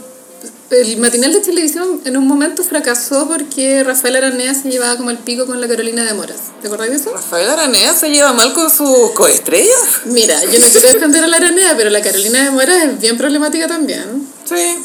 el 0.70 0.98
matinal 0.98 1.32
de 1.32 1.40
televisión 1.40 2.00
en 2.04 2.16
un 2.16 2.26
momento 2.26 2.62
fracasó 2.62 3.26
porque 3.26 3.82
Rafael 3.84 4.16
Aranea 4.16 4.54
se 4.54 4.70
llevaba 4.70 4.96
como 4.96 5.10
el 5.10 5.18
pico 5.18 5.46
con 5.46 5.60
la 5.60 5.68
Carolina 5.68 6.04
de 6.04 6.14
Moras. 6.14 6.40
¿Te 6.60 6.68
acordás 6.68 6.90
de 6.90 6.96
eso? 6.96 7.12
Rafael 7.12 7.48
Aranea 7.48 7.94
se 7.94 8.10
lleva 8.10 8.32
mal 8.32 8.52
con 8.52 8.70
sus 8.70 9.12
coestrellas. 9.12 10.02
Mira, 10.04 10.38
yo 10.44 10.58
no 10.58 10.66
quiero 10.66 10.88
defender 10.92 11.24
a 11.24 11.26
la 11.26 11.36
Aranea, 11.38 11.74
pero 11.76 11.90
la 11.90 12.02
Carolina 12.02 12.44
de 12.44 12.50
Moras 12.50 12.84
es 12.84 13.00
bien 13.00 13.16
problemática 13.16 13.66
también. 13.66 14.28
Sí. 14.44 14.76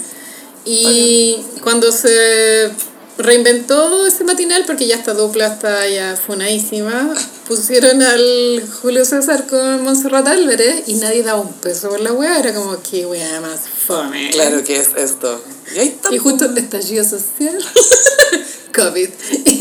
Y 0.65 1.37
cuando 1.61 1.91
se 1.91 2.71
reinventó 3.17 4.07
ese 4.07 4.23
matinal, 4.23 4.63
porque 4.65 4.87
ya 4.87 4.95
esta 4.95 5.13
dupla 5.13 5.47
está 5.47 5.87
ya 5.87 6.15
funadísima, 6.15 7.13
pusieron 7.47 8.01
al 8.01 8.63
Julio 8.81 9.05
César 9.05 9.45
con 9.47 9.83
Montserrat 9.83 10.27
Álvarez 10.27 10.83
y 10.87 10.95
nadie 10.95 11.23
daba 11.23 11.41
un 11.41 11.53
peso 11.53 11.89
por 11.89 11.99
la 11.99 12.11
wea, 12.13 12.39
era 12.39 12.53
como 12.53 12.81
que 12.81 13.05
wea 13.05 13.39
más 13.41 13.61
fome. 13.87 14.29
Claro 14.31 14.63
que 14.63 14.77
es 14.79 14.89
esto. 14.95 15.41
Y 15.75 15.79
ahí 15.79 15.87
está. 15.89 16.13
Y 16.13 16.17
justo 16.17 16.45
estallido 16.45 17.03
social, 17.03 17.57
COVID. 18.75 19.09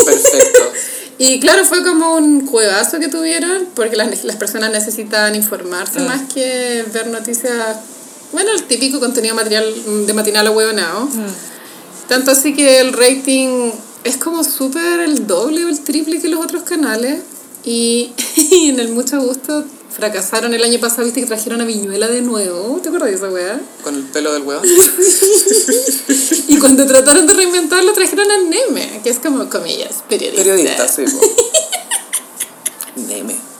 Perfecto. 0.04 0.72
Y 1.18 1.38
claro, 1.40 1.64
fue 1.64 1.84
como 1.84 2.16
un 2.16 2.46
cuevazo 2.46 2.98
que 2.98 3.08
tuvieron, 3.08 3.68
porque 3.74 3.96
las, 3.96 4.24
las 4.24 4.36
personas 4.36 4.70
necesitaban 4.72 5.34
informarse 5.34 6.00
Mm. 6.00 6.06
más 6.06 6.22
que 6.32 6.84
ver 6.92 7.06
noticias, 7.08 7.76
bueno, 8.32 8.50
el 8.52 8.64
típico 8.64 8.98
contenido 8.98 9.34
material 9.34 9.72
de 10.06 10.12
matinal 10.14 10.48
o 10.48 10.52
huevonao. 10.52 11.04
Mm. 11.04 11.26
Tanto 12.08 12.30
así 12.30 12.54
que 12.54 12.80
el 12.80 12.92
rating 12.92 13.70
es 14.04 14.16
como 14.16 14.44
súper 14.44 15.00
el 15.00 15.26
doble 15.26 15.64
o 15.64 15.68
el 15.68 15.80
triple 15.80 16.20
que 16.20 16.28
los 16.28 16.44
otros 16.44 16.62
canales. 16.62 17.20
Y, 17.64 18.12
y 18.36 18.70
en 18.70 18.80
el 18.80 18.88
Mucho 18.88 19.20
Gusto 19.20 19.64
fracasaron 19.92 20.54
el 20.54 20.64
año 20.64 20.80
pasado, 20.80 21.04
viste 21.04 21.20
que 21.20 21.26
trajeron 21.26 21.60
a 21.60 21.64
Viñuela 21.64 22.08
de 22.08 22.22
nuevo. 22.22 22.80
¿Te 22.82 22.88
acuerdas 22.88 23.10
de 23.10 23.16
esa 23.16 23.28
weá? 23.28 23.60
Con 23.84 23.94
el 23.94 24.02
pelo 24.04 24.32
del 24.32 24.42
weón. 24.42 24.62
Y 26.48 26.58
cuando 26.58 26.86
trataron 26.86 27.26
de 27.26 27.34
reinventarlo, 27.34 27.92
trajeron 27.92 28.30
a 28.30 28.38
Neme, 28.38 29.00
que 29.02 29.10
es 29.10 29.18
como, 29.18 29.48
comillas, 29.48 30.02
periodista. 30.08 30.42
Periodista, 30.42 30.88
sí. 30.88 31.04
Neme. 32.96 33.51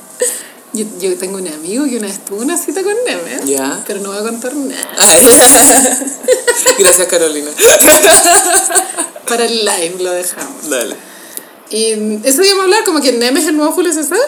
Yo, 0.75 0.87
yo 1.01 1.15
tengo 1.19 1.37
un 1.37 1.47
amigo 1.49 1.85
que 1.85 1.99
una 1.99 2.07
vez 2.07 2.25
tuvo 2.25 2.41
una 2.41 2.57
cita 2.57 2.83
con 2.83 2.95
Neme, 3.07 3.45
Ya. 3.45 3.83
pero 3.87 4.01
no 4.01 4.09
voy 4.11 4.19
a 4.19 4.23
contar 4.23 4.55
nada. 4.57 4.81
Gracias, 6.79 7.07
Carolina. 7.09 7.51
Para 9.29 9.45
el 9.45 9.65
live 9.65 9.97
lo 10.01 10.13
dejamos. 10.13 10.71
Dale. 10.71 10.97
Y 11.71 12.21
eso 12.27 12.43
íbamos 12.43 12.61
a 12.61 12.65
hablar, 12.65 12.85
como 12.85 13.01
que 13.01 13.13
Neme 13.13 13.41
es 13.41 13.47
el 13.47 13.57
nuevo 13.57 13.73
Julio 13.73 13.93
César. 13.93 14.19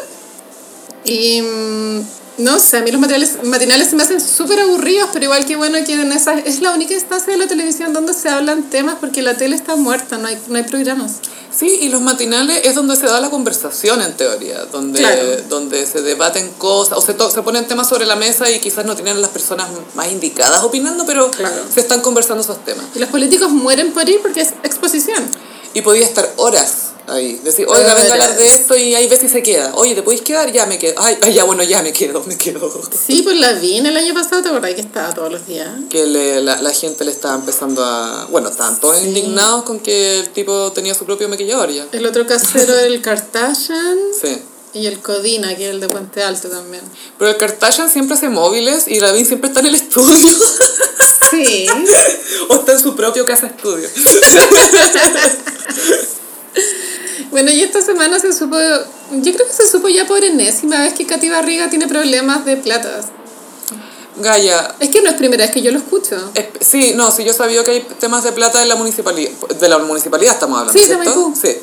Y 1.04 1.40
mm, 1.42 2.00
no 2.38 2.58
sé, 2.58 2.78
a 2.78 2.82
mí 2.82 2.90
los 2.90 3.00
materiales, 3.00 3.38
matinales 3.44 3.88
se 3.88 3.96
me 3.96 4.02
hacen 4.02 4.20
súper 4.20 4.60
aburridos, 4.60 5.10
pero 5.12 5.26
igual 5.26 5.44
que 5.46 5.56
bueno 5.56 5.78
que 5.84 5.94
en 5.94 6.12
esa, 6.12 6.34
es 6.38 6.60
la 6.60 6.72
única 6.72 6.94
instancia 6.94 7.32
de 7.32 7.38
la 7.38 7.46
televisión 7.46 7.92
donde 7.92 8.12
se 8.14 8.28
hablan 8.28 8.64
temas 8.70 8.96
porque 9.00 9.22
la 9.22 9.36
tele 9.36 9.56
está 9.56 9.76
muerta, 9.76 10.18
no 10.18 10.28
hay, 10.28 10.38
no 10.48 10.56
hay 10.56 10.64
programas. 10.64 11.16
Sí, 11.56 11.78
y 11.82 11.88
los 11.88 12.00
matinales 12.00 12.62
es 12.64 12.74
donde 12.74 12.96
se 12.96 13.06
da 13.06 13.20
la 13.20 13.30
conversación 13.30 14.00
en 14.02 14.16
teoría, 14.16 14.64
donde, 14.72 14.98
Claro. 14.98 15.22
donde 15.48 15.86
se 15.86 16.02
debaten 16.02 16.50
cosas, 16.58 16.98
o 16.98 17.00
se, 17.00 17.14
to- 17.14 17.30
se 17.30 17.42
ponen 17.42 17.66
temas 17.68 17.88
sobre 17.88 18.06
la 18.06 18.16
mesa 18.16 18.50
y 18.50 18.58
quizás 18.60 18.84
no 18.84 18.94
tienen 18.96 19.20
las 19.20 19.30
personas 19.30 19.68
más 19.94 20.10
indicadas 20.10 20.64
opinando, 20.64 21.06
pero 21.06 21.30
Claro. 21.30 21.62
se 21.72 21.80
están 21.80 22.00
conversando 22.00 22.42
esos 22.42 22.64
temas. 22.64 22.84
Y 22.94 22.98
los 22.98 23.08
políticos 23.08 23.50
mueren 23.50 23.92
por 23.92 24.08
ir 24.08 24.20
porque 24.20 24.40
es 24.40 24.50
exposición. 24.64 25.22
Y 25.74 25.82
podía 25.82 26.04
estar 26.04 26.28
horas 26.36 26.93
ahí. 27.06 27.40
Decir, 27.44 27.66
oiga, 27.68 27.94
venga 27.94 28.10
a 28.10 28.12
hablar 28.12 28.36
de 28.36 28.44
esto 28.46 28.76
y 28.76 28.92
ves 29.08 29.20
si 29.20 29.28
se 29.28 29.42
queda. 29.42 29.72
Oye, 29.74 29.94
¿te 29.94 30.02
podéis 30.02 30.22
quedar? 30.22 30.50
Ya 30.52 30.66
me 30.66 30.78
quedo. 30.78 30.94
Ay, 30.98 31.16
ay, 31.22 31.32
ya, 31.34 31.44
bueno, 31.44 31.62
ya 31.62 31.82
me 31.82 31.92
quedo, 31.92 32.22
me 32.26 32.36
quedo. 32.36 32.70
Sí, 33.06 33.22
pues 33.22 33.36
la 33.38 33.52
vi 33.54 33.78
en 33.78 33.86
el 33.86 33.96
año 33.96 34.14
pasado, 34.14 34.42
¿te 34.42 34.48
acordás 34.48 34.74
que 34.74 34.80
estaba 34.80 35.12
todos 35.14 35.30
los 35.32 35.46
días? 35.46 35.68
Que 35.90 36.06
le- 36.06 36.40
la, 36.40 36.60
la 36.62 36.70
gente 36.72 37.04
le 37.04 37.10
estaba 37.10 37.34
empezando 37.34 37.84
a... 37.84 38.26
Bueno, 38.30 38.48
estaban 38.48 38.78
todos 38.80 38.98
Sí. 38.98 39.06
indignados 39.08 39.64
con 39.64 39.80
que 39.80 40.20
el 40.20 40.28
tipo 40.30 40.72
tenía 40.72 40.94
su 40.94 41.04
propio 41.04 41.28
maquillador 41.28 41.70
ya. 41.70 41.86
El 41.92 42.06
otro 42.06 42.26
casero 42.26 42.74
era 42.74 42.86
el 42.86 43.00
Kardashian 43.02 43.98
Sí. 44.22 44.38
y 44.74 44.86
el 44.86 45.00
Codina, 45.00 45.54
que 45.56 45.64
es 45.68 45.70
el 45.70 45.80
de 45.80 45.88
Puente 45.88 46.22
Alto 46.22 46.48
también. 46.48 46.82
Pero 47.18 47.30
el 47.30 47.36
Kardashian 47.36 47.90
siempre 47.90 48.16
hace 48.16 48.28
móviles 48.28 48.88
y 48.88 49.00
Lavín 49.00 49.26
siempre 49.26 49.48
está 49.48 49.60
en 49.60 49.66
el 49.66 49.74
estudio. 49.74 50.36
Sí. 51.30 51.66
o 52.48 52.54
está 52.56 52.72
en 52.72 52.80
su 52.80 52.94
propio 52.96 53.24
casa 53.26 53.46
estudio. 53.48 53.88
Bueno, 57.30 57.50
y 57.50 57.62
esta 57.62 57.80
semana 57.82 58.18
se 58.20 58.32
supo, 58.32 58.56
yo 58.58 59.32
creo 59.32 59.46
que 59.46 59.52
se 59.52 59.66
supo 59.68 59.88
ya 59.88 60.06
por 60.06 60.22
enésima 60.22 60.80
vez 60.82 60.94
que 60.94 61.04
Katy 61.06 61.28
Barriga 61.30 61.68
tiene 61.68 61.88
problemas 61.88 62.44
de 62.44 62.56
plata. 62.56 63.00
Gaya, 64.16 64.74
Es 64.78 64.90
que 64.90 65.02
no 65.02 65.08
es 65.10 65.16
primera 65.16 65.44
vez 65.44 65.52
que 65.52 65.60
yo 65.60 65.72
lo 65.72 65.78
escucho. 65.78 66.30
Es- 66.34 66.46
Sí, 66.60 66.92
no, 66.94 67.10
sí, 67.10 67.24
yo 67.24 67.32
sabía 67.32 67.64
que 67.64 67.70
hay 67.72 67.80
temas 67.98 68.22
de 68.22 68.30
plata 68.32 68.60
de 68.60 68.66
la 68.66 68.76
municipalidad. 68.76 69.30
De 69.58 69.68
la 69.68 69.78
municipalidad 69.78 70.34
estamos 70.34 70.60
hablando, 70.60 70.80
Sí, 70.80 70.88
de 70.88 70.94
¿cierto? 70.94 71.32
Sí. 71.40 71.56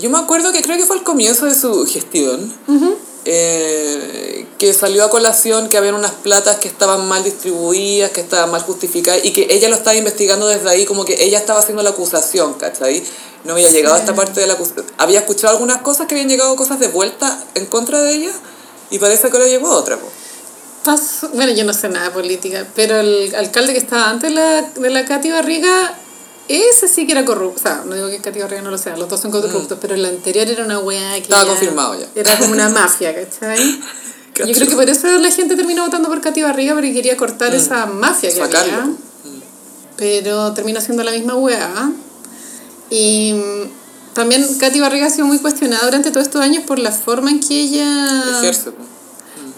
Yo 0.00 0.10
me 0.10 0.18
acuerdo 0.18 0.52
que 0.52 0.62
creo 0.62 0.76
que 0.76 0.86
fue 0.86 0.96
al 0.96 1.02
comienzo 1.04 1.46
de 1.46 1.54
su 1.54 1.86
gestión, 1.86 2.52
eh, 3.24 4.46
que 4.58 4.72
salió 4.72 5.04
a 5.04 5.10
colación 5.10 5.68
que 5.68 5.76
habían 5.76 5.94
unas 5.94 6.12
platas 6.12 6.56
que 6.58 6.68
estaban 6.68 7.06
mal 7.06 7.22
distribuidas, 7.22 8.10
que 8.10 8.20
estaban 8.20 8.50
mal 8.50 8.62
justificadas, 8.62 9.24
y 9.24 9.32
que 9.32 9.46
ella 9.50 9.68
lo 9.68 9.76
estaba 9.76 9.94
investigando 9.96 10.46
desde 10.48 10.68
ahí, 10.70 10.84
como 10.86 11.04
que 11.04 11.22
ella 11.24 11.38
estaba 11.38 11.60
haciendo 11.60 11.82
la 11.82 11.90
acusación, 11.90 12.54
¿cachai? 12.54 13.02
No 13.44 13.52
había 13.54 13.70
llegado 13.70 13.94
a 13.94 13.98
esta 13.98 14.14
parte 14.14 14.40
de 14.40 14.46
la 14.46 14.54
acusación. 14.54 14.86
Había 14.98 15.20
escuchado 15.20 15.52
algunas 15.52 15.82
cosas 15.82 16.06
que 16.06 16.14
habían 16.14 16.28
llegado 16.28 16.56
cosas 16.56 16.78
de 16.80 16.88
vuelta 16.88 17.42
en 17.54 17.66
contra 17.66 18.00
de 18.00 18.14
ella, 18.14 18.32
y 18.90 18.98
parece 18.98 19.28
que 19.30 19.36
ahora 19.36 19.48
llegó 19.48 19.70
otra. 19.70 19.98
Pasó- 20.84 21.28
bueno, 21.34 21.52
yo 21.52 21.64
no 21.64 21.74
sé 21.74 21.88
nada 21.90 22.06
de 22.06 22.10
política, 22.12 22.66
pero 22.74 22.98
el 23.00 23.34
alcalde 23.34 23.72
que 23.74 23.78
estaba 23.78 24.08
antes 24.08 24.30
de 24.30 24.34
la, 24.36 24.62
de 24.62 24.90
la 24.90 25.04
Katy 25.04 25.30
Barriga, 25.30 25.94
ese 26.56 26.88
sí 26.88 27.06
que 27.06 27.12
era 27.12 27.24
corrupto. 27.24 27.60
O 27.60 27.62
sea, 27.62 27.82
no 27.86 27.94
digo 27.94 28.08
que 28.08 28.18
Katy 28.20 28.40
Barriga 28.40 28.62
no 28.62 28.70
lo 28.70 28.78
sea, 28.78 28.96
los 28.96 29.08
dos 29.08 29.20
son 29.20 29.30
corruptos, 29.30 29.78
pero 29.80 29.94
el 29.94 30.04
anterior 30.04 30.48
era 30.48 30.64
una 30.64 30.78
weá 30.78 31.14
que. 31.14 31.20
Mm. 31.20 31.22
Estaba 31.22 31.42
ya- 31.44 31.48
confirmado 31.48 31.98
ya. 32.00 32.06
Era 32.14 32.38
como 32.38 32.52
una 32.52 32.68
mafia, 32.80 33.14
¿cachai? 33.14 33.80
Yo 34.46 34.52
creo 34.54 34.68
que 34.68 34.74
por 34.76 34.88
eso 34.88 35.06
la 35.18 35.30
gente 35.30 35.54
terminó 35.54 35.84
votando 35.84 36.08
por 36.08 36.20
Katy 36.20 36.42
Barriga 36.42 36.72
porque 36.74 36.92
quería 36.94 37.16
cortar 37.16 37.54
esa 37.54 37.86
mafia 37.86 38.30
que 38.30 38.40
Mm. 38.40 38.44
Sacarlo. 38.44 38.72
había. 38.74 38.94
Pero 39.96 40.52
terminó 40.54 40.80
siendo 40.80 41.02
la 41.04 41.10
misma 41.12 41.34
weá. 41.36 41.90
Y 42.88 43.34
mm, 43.34 44.14
también 44.14 44.46
Katy 44.58 44.80
Barriga 44.80 45.06
ha 45.06 45.10
sido 45.10 45.26
muy 45.26 45.38
cuestionada 45.38 45.84
durante 45.84 46.10
todos 46.10 46.26
estos 46.26 46.40
años 46.40 46.64
por 46.64 46.78
la 46.78 46.90
forma 46.90 47.30
en 47.30 47.40
que 47.40 47.60
ella... 47.60 48.24
Ejerce. 48.40 48.70
po. 48.72 48.82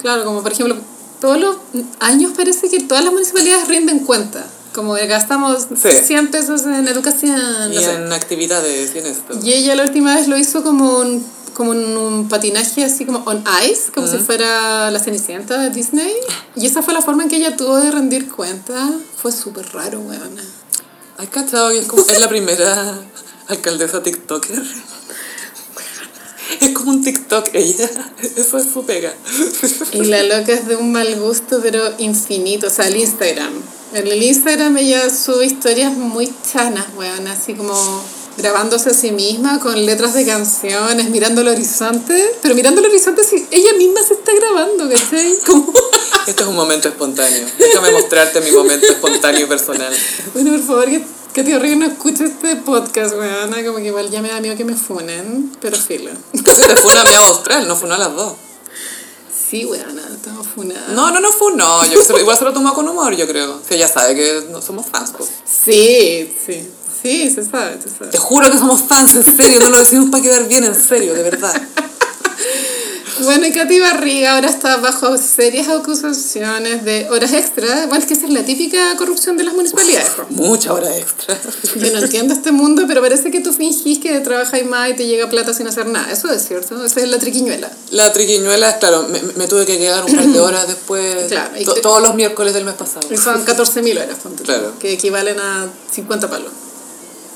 Claro, 0.00 0.24
como 0.24 0.42
por 0.42 0.50
ejemplo, 0.52 0.76
todos 1.20 1.38
los 1.38 1.56
años 2.00 2.32
parece 2.36 2.68
que 2.68 2.80
todas 2.80 3.04
las 3.04 3.12
municipalidades 3.12 3.68
rinden 3.68 4.00
cuenta. 4.00 4.44
Como 4.72 4.94
que 4.94 5.06
gastamos 5.06 5.66
Sí. 5.80 5.88
100 6.06 6.30
pesos 6.30 6.62
en 6.62 6.88
educación, 6.88 7.38
no 7.38 7.72
Y 7.80 7.84
sé. 7.84 7.92
en 7.94 8.12
actividades, 8.12 8.94
esto. 8.94 9.38
Y 9.42 9.52
ella 9.52 9.74
la 9.74 9.82
última 9.84 10.14
vez 10.16 10.28
lo 10.28 10.36
hizo 10.38 10.62
como 10.62 10.98
un, 11.00 11.24
como 11.54 11.72
un 11.72 12.28
patinaje 12.28 12.82
así 12.84 13.04
como 13.04 13.22
on 13.26 13.44
ice, 13.70 13.92
como 13.94 14.06
si 14.06 14.16
fuera 14.18 14.90
la 14.90 14.98
Cenicienta 14.98 15.58
de 15.58 15.70
Disney. 15.70 16.12
Y 16.56 16.66
esa 16.66 16.82
fue 16.82 16.94
la 16.94 17.02
forma 17.02 17.24
en 17.24 17.28
que 17.28 17.36
ella 17.36 17.56
tuvo 17.56 17.76
de 17.76 17.90
rendir 17.90 18.30
cuenta. 18.30 18.90
Fue 19.20 19.30
súper 19.30 19.66
raro, 19.74 20.00
weona. 20.00 20.42
¿Has 21.18 21.28
cachado 21.28 21.70
que 21.70 21.78
es, 21.80 21.86
como, 21.86 22.02
es 22.02 22.18
la 22.18 22.28
primera 22.28 22.94
alcaldesa 23.48 24.02
TikToker? 24.02 24.62
Es 26.60 26.70
como 26.70 26.90
un 26.90 27.02
TikTok 27.02 27.48
ella. 27.54 27.90
Eso 28.36 28.58
es 28.58 28.64
su 28.72 28.84
pega. 28.84 29.14
Y 29.92 30.04
la 30.04 30.22
loca 30.22 30.52
es 30.52 30.66
de 30.66 30.76
un 30.76 30.92
mal 30.92 31.14
gusto, 31.18 31.60
pero 31.62 31.82
infinito. 31.98 32.66
O 32.68 32.70
sea, 32.70 32.86
el 32.86 32.96
Instagram. 32.96 33.52
En 33.94 34.06
el 34.06 34.22
Instagram 34.22 34.76
ella 34.78 35.10
sube 35.10 35.46
historias 35.46 35.92
muy 35.92 36.32
chanas, 36.50 36.86
weón. 36.96 37.26
Así 37.26 37.54
como 37.54 37.74
grabándose 38.36 38.90
a 38.90 38.94
sí 38.94 39.10
misma 39.10 39.60
con 39.60 39.84
letras 39.84 40.14
de 40.14 40.24
canciones, 40.24 41.10
mirando 41.10 41.42
el 41.42 41.48
horizonte. 41.48 42.34
Pero 42.40 42.54
mirando 42.54 42.80
el 42.80 42.86
horizonte, 42.86 43.24
si 43.24 43.46
ella 43.50 43.74
misma 43.74 44.02
se 44.02 44.14
está 44.14 44.32
grabando, 44.34 44.88
¿cachai? 44.88 45.38
Como... 45.46 45.72
Esto 46.26 46.42
es 46.42 46.48
un 46.48 46.54
momento 46.54 46.88
espontáneo. 46.88 47.46
Déjame 47.58 47.90
mostrarte 47.90 48.40
mi 48.40 48.52
momento 48.52 48.86
espontáneo 48.86 49.44
y 49.44 49.48
personal. 49.48 49.92
Bueno, 50.32 50.52
por 50.52 50.60
favor, 50.60 50.84
que, 50.86 51.02
que 51.32 51.42
tío 51.44 51.58
Rick 51.58 51.76
no 51.76 51.86
escuche 51.86 52.24
este 52.24 52.56
podcast, 52.56 53.14
weón. 53.14 53.52
Como 53.64 53.78
que 53.78 53.86
igual 53.86 54.10
ya 54.10 54.20
me 54.22 54.28
da 54.28 54.40
miedo 54.40 54.56
que 54.56 54.64
me 54.64 54.74
funen, 54.74 55.52
pero 55.60 55.76
filo. 55.76 56.10
Casi 56.44 56.62
te 56.62 56.76
fue 56.76 56.92
una 56.92 57.04
mea 57.04 57.26
austral, 57.26 57.66
no 57.68 57.76
fue 57.76 57.86
una 57.86 57.96
a 57.96 57.98
las 57.98 58.14
dos. 58.14 58.34
Sí, 59.50 59.64
weón, 59.66 59.98
estamos 59.98 60.46
funadas. 60.46 60.88
No, 60.90 61.10
no, 61.10 61.20
no 61.20 61.30
fue 61.30 61.52
no. 61.54 61.84
Yo, 61.86 62.02
se 62.02 62.12
lo- 62.12 62.20
igual 62.20 62.38
se 62.38 62.44
lo 62.44 62.52
tomó 62.52 62.72
con 62.74 62.88
humor, 62.88 63.14
yo 63.14 63.26
creo. 63.26 63.60
Si 63.66 63.74
ella 63.74 63.88
sabe 63.88 64.14
que 64.14 64.46
no 64.50 64.62
somos 64.62 64.86
fans. 64.86 65.12
pues. 65.16 65.30
Sí, 65.44 66.34
sí. 66.46 66.68
Sí, 67.02 67.30
se 67.30 67.44
sabe, 67.44 67.78
se 67.82 67.90
sabe. 67.90 68.10
Te 68.12 68.18
juro 68.18 68.48
que 68.50 68.56
somos 68.58 68.82
fans, 68.82 69.14
en 69.14 69.24
serio. 69.24 69.58
No 69.60 69.70
lo 69.70 69.78
decimos 69.78 70.08
para 70.10 70.22
quedar 70.22 70.46
bien, 70.48 70.64
en 70.64 70.74
serio, 70.74 71.14
de 71.14 71.22
verdad. 71.24 71.52
Bueno, 73.20 73.46
y 73.46 73.52
Katy 73.52 73.78
Barriga 73.80 74.34
ahora 74.34 74.48
está 74.48 74.76
bajo 74.78 75.16
serias 75.18 75.68
acusaciones 75.68 76.84
de 76.84 77.08
horas 77.10 77.32
extra. 77.32 77.86
Bueno, 77.86 77.96
es 77.98 78.06
que 78.06 78.14
esa 78.14 78.26
es 78.26 78.32
la 78.32 78.42
típica 78.44 78.96
corrupción 78.96 79.36
de 79.36 79.44
las 79.44 79.54
municipalidades. 79.54 80.08
po. 80.10 80.24
Mucha 80.30 80.72
hora 80.72 80.96
extra. 80.96 81.38
Yo 81.76 81.92
no 81.92 81.98
entiendo 81.98 82.34
este 82.34 82.52
mundo, 82.52 82.84
pero 82.88 83.00
parece 83.02 83.30
que 83.30 83.40
tú 83.40 83.52
fingís 83.52 83.98
que 83.98 84.18
trabajas 84.20 84.64
más 84.64 84.90
y 84.90 84.94
te 84.94 85.06
llega 85.06 85.28
plata 85.28 85.52
sin 85.54 85.66
hacer 85.68 85.86
nada. 85.86 86.10
Eso 86.10 86.30
es 86.32 86.46
cierto, 86.46 86.84
esa 86.84 87.00
es 87.00 87.08
la 87.08 87.18
triquiñuela. 87.18 87.70
La 87.90 88.12
triquiñuela 88.12 88.78
claro, 88.78 89.06
me, 89.08 89.20
me 89.36 89.46
tuve 89.46 89.66
que 89.66 89.78
quedar 89.78 90.04
un 90.04 90.14
par 90.14 90.26
de 90.26 90.40
horas 90.40 90.66
después. 90.68 91.26
Claro, 91.32 91.58
y 91.58 91.64
to- 91.64 91.74
que- 91.74 91.80
todos 91.80 92.02
los 92.02 92.14
miércoles 92.14 92.52
del 92.54 92.64
mes 92.64 92.74
pasado. 92.74 93.06
Y 93.10 93.16
son 93.16 93.44
14.000 93.44 93.96
horas, 94.02 94.18
ponte 94.22 94.42
Claro. 94.42 94.72
que 94.78 94.92
equivalen 94.92 95.38
a 95.38 95.68
50 95.92 96.28
palos. 96.28 96.50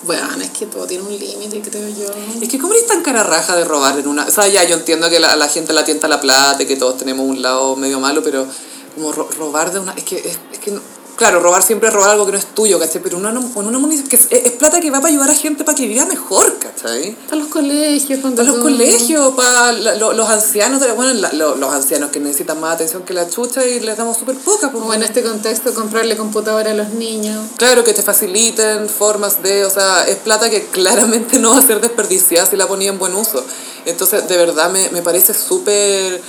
Bueno, 0.06 0.28
es 0.42 0.50
que 0.50 0.66
todo 0.66 0.86
tiene 0.86 1.02
un 1.04 1.18
límite, 1.18 1.60
creo 1.62 1.88
yo. 1.88 2.06
Es 2.40 2.48
que, 2.48 2.58
¿cómo 2.58 2.74
eres 2.74 2.86
tan 2.86 3.02
cara 3.02 3.22
raja 3.22 3.56
de 3.56 3.64
robar 3.64 3.98
en 3.98 4.06
una.? 4.06 4.26
O 4.26 4.30
sea, 4.30 4.46
ya 4.46 4.62
yo 4.64 4.76
entiendo 4.76 5.10
que 5.10 5.18
la, 5.18 5.34
la 5.36 5.48
gente 5.48 5.72
la 5.72 5.84
tienta 5.84 6.06
la 6.08 6.20
plata 6.20 6.64
que 6.66 6.76
todos 6.76 6.96
tenemos 6.98 7.26
un 7.26 7.42
lado 7.42 7.74
medio 7.76 7.98
malo, 7.98 8.22
pero 8.22 8.46
como 8.94 9.12
ro- 9.12 9.28
robar 9.36 9.72
de 9.72 9.80
una. 9.80 9.92
Es 9.92 10.04
que, 10.04 10.16
es, 10.16 10.38
es 10.52 10.58
que 10.60 10.70
no- 10.70 10.80
Claro, 11.16 11.40
robar 11.40 11.62
siempre 11.62 11.88
es 11.88 11.94
robar 11.94 12.11
algo 12.11 12.26
que 12.26 12.33
no 12.33 12.38
es 12.38 12.46
tuyo, 12.55 12.79
¿cachai? 12.79 13.02
Pero 13.02 13.16
una, 13.16 13.31
una 13.31 13.79
munici- 13.79 14.07
que 14.07 14.16
es, 14.16 14.29
es 14.31 14.52
plata 14.52 14.81
que 14.81 14.90
va 14.90 14.98
para 15.00 15.09
ayudar 15.09 15.31
a 15.31 15.35
gente 15.35 15.64
para 15.64 15.74
que 15.74 15.87
viva 15.87 16.05
mejor, 16.05 16.59
¿cachai? 16.59 17.16
Para 17.29 17.37
los 17.37 17.48
colegios, 17.48 18.20
Para 18.20 18.44
los 18.44 18.57
colegios, 18.59 19.35
para 19.35 19.72
la- 19.72 19.94
lo- 19.94 20.12
los 20.12 20.29
ancianos, 20.29 20.81
de- 20.81 20.92
bueno, 20.92 21.14
la- 21.14 21.33
lo- 21.33 21.57
los 21.57 21.72
ancianos 21.72 22.11
que 22.11 22.20
necesitan 22.20 22.61
más 22.61 22.74
atención 22.74 23.02
que 23.05 23.14
la 23.14 23.29
chucha 23.31 23.64
y 23.64 23.81
les 23.81 23.96
damos 23.96 24.18
súper 24.18 24.37
poca. 24.37 24.70
pues, 24.70 24.81
Como 24.83 24.92
en 24.92 25.02
este 25.02 25.22
contexto, 25.22 25.72
comprarle 25.72 26.16
computadora 26.18 26.70
a 26.70 26.74
los 26.74 26.90
niños. 26.90 27.46
Claro, 27.57 27.83
que 27.83 27.94
te 27.94 28.02
faciliten 28.02 28.88
formas 28.88 29.42
de, 29.42 29.64
o 29.64 29.70
sea, 29.70 30.07
es 30.07 30.16
plata 30.16 30.50
que 30.50 30.66
claramente 30.66 31.38
no 31.38 31.50
va 31.52 31.59
a 31.59 31.66
ser 31.66 31.81
desperdiciada 31.81 32.44
si 32.48 32.57
la 32.57 32.68
ponía 32.68 32.90
en 32.90 32.98
buen 32.98 33.14
uso. 33.14 33.42
Entonces, 33.87 34.29
de 34.29 34.37
verdad 34.37 34.70
me, 34.70 34.90
me 34.90 35.00
parece 35.00 35.33
súper... 35.33 36.20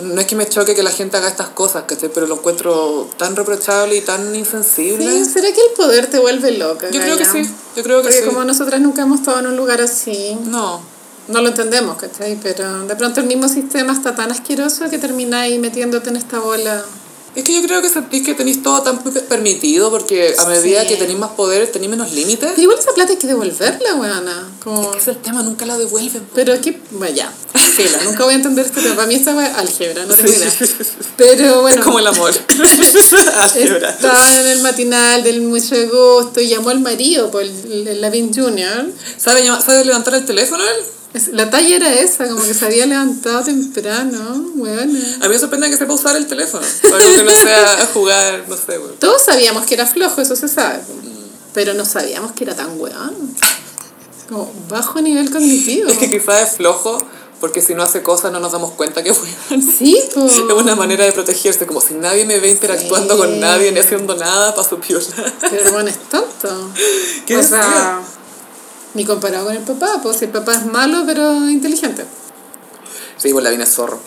No 0.00 0.20
es 0.20 0.26
que 0.26 0.36
me 0.36 0.48
choque 0.48 0.74
que 0.74 0.82
la 0.82 0.90
gente 0.90 1.16
haga 1.18 1.28
estas 1.28 1.48
cosas, 1.50 1.84
¿cachai? 1.86 2.10
Pero 2.12 2.26
lo 2.26 2.36
encuentro 2.36 3.08
tan 3.18 3.36
reprochable 3.36 3.96
y 3.96 4.00
tan 4.00 4.34
insensible. 4.34 5.10
Sí, 5.10 5.24
¿será 5.26 5.52
que 5.52 5.60
el 5.60 5.72
poder 5.76 6.06
te 6.06 6.18
vuelve 6.18 6.52
loca? 6.52 6.88
yo 6.90 7.00
creo 7.00 7.18
que 7.18 7.24
sí, 7.24 7.42
yo 7.76 7.82
creo 7.82 7.98
que 7.98 8.04
Porque 8.08 8.20
sí. 8.20 8.24
como 8.24 8.44
nosotras 8.44 8.80
nunca 8.80 9.02
hemos 9.02 9.20
estado 9.20 9.40
en 9.40 9.46
un 9.48 9.56
lugar 9.56 9.80
así, 9.80 10.36
No, 10.44 10.80
no 11.28 11.40
lo 11.42 11.48
entendemos, 11.48 11.96
¿cachai? 11.96 12.38
Pero 12.42 12.86
de 12.86 12.96
pronto 12.96 13.20
el 13.20 13.26
mismo 13.26 13.48
sistema 13.48 13.92
está 13.92 14.14
tan 14.14 14.30
asqueroso 14.30 14.88
que 14.88 14.98
termináis 14.98 15.60
metiéndote 15.60 16.08
en 16.08 16.16
esta 16.16 16.38
bola. 16.38 16.82
Es 17.34 17.44
que 17.44 17.54
yo 17.54 17.62
creo 17.62 17.80
que 17.82 17.88
sentís 17.88 18.24
que 18.24 18.34
tenéis 18.34 18.62
todo 18.62 18.82
tan 18.82 19.02
pe- 19.02 19.20
permitido 19.22 19.90
porque 19.90 20.34
a 20.38 20.44
medida 20.46 20.82
Sí. 20.82 20.88
que 20.88 20.96
tenéis 20.96 21.18
más 21.18 21.30
poder, 21.32 21.66
tenéis 21.72 21.90
menos 21.90 22.12
límites. 22.12 22.50
Pero 22.50 22.62
igual 22.62 22.78
esa 22.78 22.92
plata 22.92 23.12
hay 23.12 23.18
que 23.18 23.26
devolverla, 23.26 23.94
weona. 23.94 24.48
Como... 24.62 24.82
Es 24.82 24.88
que 24.88 24.98
es 24.98 25.08
el 25.08 25.16
tema, 25.18 25.42
nunca 25.42 25.64
la 25.66 25.78
devuelven. 25.78 26.22
Pero 26.34 26.52
aquí, 26.54 26.76
bueno, 26.90 27.14
ya, 27.14 27.32
filo, 27.54 27.90
nunca 28.04 28.24
voy 28.24 28.34
a 28.34 28.36
entender 28.36 28.66
este 28.66 28.80
tema. 28.82 28.94
Para 28.96 29.06
mí 29.08 29.14
esta 29.14 29.34
wea 29.34 29.56
álgebra, 29.58 30.04
no 30.06 30.14
tengo 30.14 30.28
idea. 30.30 30.52
Pero 31.16 31.60
bueno, 31.62 31.78
Es 31.78 31.84
como 31.84 31.98
el 31.98 32.06
amor. 32.06 32.32
Álgebra. 33.34 33.90
estaba 33.90 34.40
en 34.40 34.46
el 34.48 34.60
matinal 34.62 35.22
del 35.22 35.42
mucho 35.42 35.74
gusto 35.88 36.40
y 36.40 36.48
llamó 36.48 36.70
al 36.70 36.80
marido, 36.80 37.30
por 37.30 37.42
el, 37.42 37.88
el 37.88 38.00
Lavin 38.00 38.32
Jr. 38.34 38.86
¿Sabe, 39.16 39.44
¿Sabe 39.64 39.84
levantar 39.84 40.14
el 40.14 40.24
teléfono 40.24 40.62
él? 40.64 40.84
La 41.32 41.50
talla 41.50 41.76
era 41.76 41.92
esa, 41.92 42.26
como 42.26 42.42
que 42.42 42.54
se 42.54 42.64
había 42.64 42.86
levantado 42.86 43.44
temprano, 43.44 44.46
weona. 44.56 44.98
A 45.20 45.28
mí 45.28 45.34
me 45.34 45.38
sorprende 45.38 45.68
que 45.68 45.76
sepa 45.76 45.92
usar 45.92 46.16
el 46.16 46.26
teléfono. 46.26 46.64
Algo 46.84 47.16
que 47.16 47.22
no 47.22 47.32
sea 47.32 47.86
jugar, 47.92 48.44
no 48.48 48.56
sé, 48.56 48.78
güey. 48.78 48.92
Todos 48.98 49.22
sabíamos 49.22 49.66
que 49.66 49.74
era 49.74 49.86
flojo, 49.86 50.22
eso 50.22 50.36
se 50.36 50.48
sabe. 50.48 50.80
Pero 51.52 51.74
no 51.74 51.84
sabíamos 51.84 52.32
que 52.32 52.44
era 52.44 52.56
tan 52.56 52.80
weón. 52.80 53.14
Como 54.28 54.50
bajo 54.70 55.02
nivel 55.02 55.30
cognitivo. 55.30 55.90
Es 55.90 55.98
que 55.98 56.08
quizás 56.08 56.50
es 56.50 56.56
flojo 56.56 56.96
porque 57.40 57.60
si 57.60 57.74
no 57.74 57.82
hace 57.82 58.02
cosas 58.02 58.30
no 58.32 58.38
nos 58.40 58.52
damos 58.52 58.70
cuenta 58.70 59.02
que 59.02 59.10
es 59.10 59.18
weón. 59.18 59.62
Sí, 59.62 60.00
po. 60.14 60.24
Es 60.24 60.38
una 60.38 60.76
manera 60.76 61.04
de 61.04 61.12
protegerse, 61.12 61.66
como 61.66 61.82
si 61.82 61.92
nadie 61.94 62.24
me 62.24 62.38
ve 62.40 62.48
interactuando 62.50 63.14
Sí. 63.14 63.20
con 63.20 63.38
nadie 63.40 63.70
ni 63.72 63.80
haciendo 63.80 64.16
nada 64.16 64.54
para 64.54 64.66
su 64.66 64.78
piola. 64.78 65.04
Pero 65.50 65.72
bueno, 65.72 65.90
es 65.90 65.98
tonto. 66.08 66.70
¿Qué 67.26 67.36
o 67.36 67.42
sea, 67.42 68.00
Ni 68.94 69.04
comparado 69.04 69.46
con 69.46 69.56
el 69.56 69.62
papá, 69.62 70.00
pues 70.02 70.20
el 70.22 70.28
papá 70.28 70.54
es 70.54 70.66
malo 70.66 71.04
pero 71.06 71.48
inteligente. 71.48 72.04
Sí, 73.16 73.32
pues 73.32 73.42
la 73.42 73.50
viene 73.50 73.66
zorro. 73.66 74.00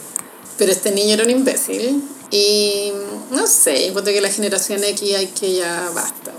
Pero 0.57 0.71
este 0.71 0.91
niño 0.91 1.13
era 1.13 1.23
un 1.23 1.29
imbécil. 1.29 2.03
Y 2.31 2.91
no 3.31 3.47
sé, 3.47 3.88
encuentro 3.88 4.13
que 4.13 4.21
la 4.21 4.29
generación 4.29 4.83
X 4.83 5.15
hay 5.15 5.27
que 5.27 5.55
ya 5.55 5.89
basta. 5.93 6.31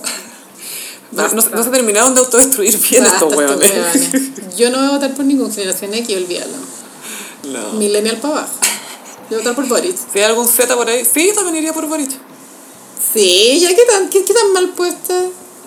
No, 1.13 1.29
no, 1.29 1.43
no 1.49 1.63
se 1.63 1.71
terminaron 1.71 2.15
de 2.15 2.21
autodestruir 2.21 2.77
bien 2.91 3.05
Basta 3.05 3.19
estos 3.19 3.35
huevones. 3.35 4.11
Yo 4.57 4.71
no 4.71 4.79
voy 4.79 4.87
a 4.87 4.91
votar 4.91 5.15
por 5.15 5.25
ningún 5.25 5.53
generación 5.53 5.95
X, 5.95 6.17
olvídalo. 6.17 6.53
No. 7.45 7.73
Millennial 7.75 8.19
para 8.19 8.39
abajo. 8.39 8.53
Yo 9.31 9.37
voy 9.37 9.37
a 9.37 9.39
votar 9.39 9.55
por 9.55 9.69
Boris. 9.69 9.95
Si 10.13 10.19
hay 10.19 10.25
algún 10.25 10.49
Z 10.49 10.75
por 10.77 10.89
ahí, 10.89 11.05
sí, 11.05 11.33
también 11.35 11.57
iría 11.57 11.73
por 11.73 11.87
Boric. 11.87 12.11
Sí, 13.13 13.61
ya 13.61 13.75
qué 13.75 13.85
tan, 13.85 14.11
qué, 14.11 14.25
qué 14.25 14.35
tan 14.35 14.53
mal 14.53 14.71
puesta. 14.71 15.15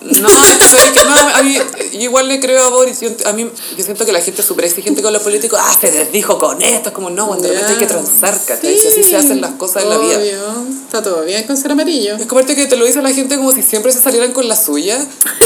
No, 0.02 0.30
¿sabes 0.30 0.90
qué? 0.92 1.04
no, 1.04 1.14
a 1.14 1.42
mí, 1.42 1.58
yo 1.92 2.00
igual 2.00 2.28
le 2.28 2.40
creo 2.40 2.64
a 2.64 2.68
Boris. 2.70 3.00
Yo, 3.00 3.10
a 3.24 3.32
mí, 3.32 3.50
yo 3.76 3.84
siento 3.84 4.06
que 4.06 4.12
la 4.12 4.20
gente 4.20 4.40
es 4.40 4.46
súper 4.46 4.64
exigente 4.64 5.02
con 5.02 5.12
los 5.12 5.22
políticos. 5.22 5.58
Ah, 5.62 5.76
se 5.78 5.90
desdijo 5.90 6.38
con 6.38 6.60
esto. 6.62 6.88
Es 6.88 6.94
como, 6.94 7.10
no, 7.10 7.26
cuando 7.26 7.48
repente 7.48 7.72
hay 7.72 7.78
que 7.78 7.86
transar, 7.86 8.38
¿cachai? 8.46 8.76
Así 8.76 9.04
se 9.04 9.16
hacen 9.16 9.40
las 9.40 9.52
cosas 9.52 9.82
en 9.82 9.90
la 9.90 9.98
vida. 9.98 10.18
Obvio. 10.18 10.66
Está 10.86 11.02
todo 11.02 11.22
bien 11.22 11.46
con 11.46 11.56
ser 11.56 11.72
amarillo. 11.72 12.16
Es 12.16 12.26
como 12.26 12.44
que 12.44 12.66
te 12.66 12.76
lo 12.76 12.84
dice 12.84 13.02
la 13.02 13.12
gente 13.12 13.36
como 13.36 13.52
si 13.52 13.62
siempre 13.62 13.92
se 13.92 14.00
salieran 14.00 14.32
con 14.32 14.48
la 14.48 14.56
suya. 14.56 14.98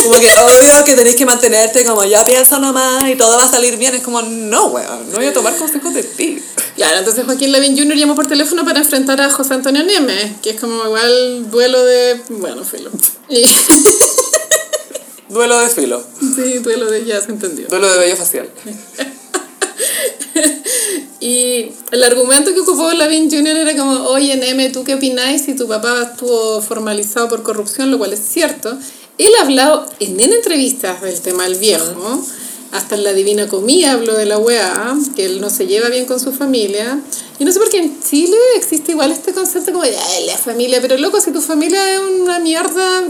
Como 0.03 0.15
que, 0.15 0.27
obvio 0.43 0.85
que 0.85 0.95
tenéis 0.95 1.17
que 1.17 1.27
mantenerte 1.27 1.85
como 1.85 2.05
ya 2.05 2.25
piensa 2.25 2.59
nomás 2.59 3.11
y 3.11 3.17
todo 3.17 3.37
va 3.37 3.45
a 3.45 3.51
salir 3.51 3.77
bien. 3.77 3.95
Es 3.95 4.03
como, 4.03 4.23
no, 4.23 4.67
weón, 4.67 5.11
no 5.11 5.17
voy 5.17 5.27
a 5.27 5.33
tomar 5.33 5.57
consejos 5.57 5.93
de 5.95 6.03
ti. 6.03 6.43
Claro, 6.77 6.99
entonces 6.99 7.25
Joaquín 7.25 7.53
Lavín 7.53 7.77
Jr. 7.77 7.97
llamó 7.97 8.15
por 8.15 8.27
teléfono 8.27 8.65
para 8.65 8.81
enfrentar 8.81 9.21
a 9.21 9.31
José 9.31 9.55
Antonio 9.55 9.85
Neme, 9.85 10.37
que 10.43 10.51
es 10.51 10.61
como 10.61 10.85
igual 10.85 11.51
duelo 11.51 11.85
de... 11.85 12.21
Bueno, 12.31 12.65
filo. 12.65 12.91
Y, 13.29 13.45
Duelo 15.35 15.59
de 15.59 15.68
filo. 15.68 16.01
sí, 16.20 16.59
duelo 16.59 16.89
de... 16.91 17.05
ya 17.05 17.20
se 17.20 17.32
entendió. 17.32 17.66
Duelo 17.66 17.93
de 17.93 17.99
vello 17.99 18.16
facial. 18.16 18.49
Y 21.20 21.72
el 21.91 22.03
argumento 22.03 22.53
que 22.53 22.61
ocupó 22.61 22.93
Lavín 22.93 23.30
Jr. 23.30 23.57
era 23.57 23.74
como, 23.74 24.09
oye, 24.09 24.37
Neme, 24.37 24.68
¿tú 24.68 24.85
qué 24.85 24.95
opináis 24.95 25.41
si 25.41 25.57
tu 25.57 25.66
papá 25.66 26.11
estuvo 26.12 26.61
formalizado 26.61 27.30
por 27.30 27.43
corrupción? 27.43 27.91
Lo 27.91 27.97
cual 27.97 28.12
es 28.12 28.20
cierto. 28.20 28.76
Él 29.16 29.30
ha 29.39 29.45
hablado 29.45 29.87
en, 30.01 30.20
en 30.20 30.35
entrevistas 30.35 31.01
del 31.01 31.18
tema 31.22 31.45
del 31.45 31.55
viejo, 31.55 32.22
hasta 32.72 32.97
en 32.97 33.05
La 33.05 33.14
Divina 33.14 33.49
Comida 33.49 33.93
habló 33.93 34.14
de 34.14 34.26
la 34.26 34.37
weá, 34.37 34.95
que 35.16 35.24
él 35.24 35.41
no 35.41 35.49
se 35.49 35.66
lleva 35.66 35.89
bien 35.89 36.05
con 36.05 36.20
su 36.20 36.30
familia. 36.30 37.01
Y 37.39 37.47
no 37.47 37.53
sé 37.53 37.59
por 37.59 37.70
qué 37.70 37.78
en 37.78 38.03
Chile 38.03 38.37
existe 38.57 38.93
igual 38.93 39.11
este 39.11 39.32
concepto 39.32 39.72
como, 39.72 39.87
ya, 39.87 40.03
la 40.26 40.37
familia, 40.37 40.82
pero 40.82 40.99
loco, 40.99 41.22
si 41.22 41.30
tu 41.30 41.41
familia 41.41 41.95
es 41.95 42.01
una 42.01 42.39
mierda, 42.39 43.05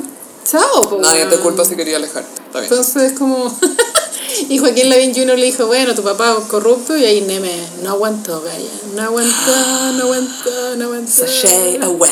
chao. 0.45 0.81
po, 0.83 0.99
Nadie 1.01 1.23
te 1.25 1.31
weón. 1.31 1.43
culpa 1.43 1.65
si 1.65 1.77
quería 1.77 1.97
alejarte. 1.97 2.43
Está 2.47 2.61
bien. 2.61 2.73
Entonces, 2.73 3.13
como. 3.19 3.57
y 4.49 4.59
Joaquín 4.59 4.91
Lavín 4.91 5.15
Jr. 5.15 5.39
le 5.39 5.47
dijo, 5.47 5.67
bueno, 5.67 5.95
tu 5.95 6.03
papá 6.03 6.37
es 6.39 6.47
corrupto, 6.47 6.97
y 6.97 7.05
ahí 7.05 7.21
Neme 7.23 7.53
no 7.83 7.91
aguantó, 7.91 8.43
Gaya. 8.43 8.71
No 8.95 9.03
aguantó, 9.03 9.93
no 9.97 10.05
aguantó, 10.05 10.77
no 10.77 10.85
aguantó. 10.85 11.13
Sashay 11.13 11.79
away. 11.83 12.11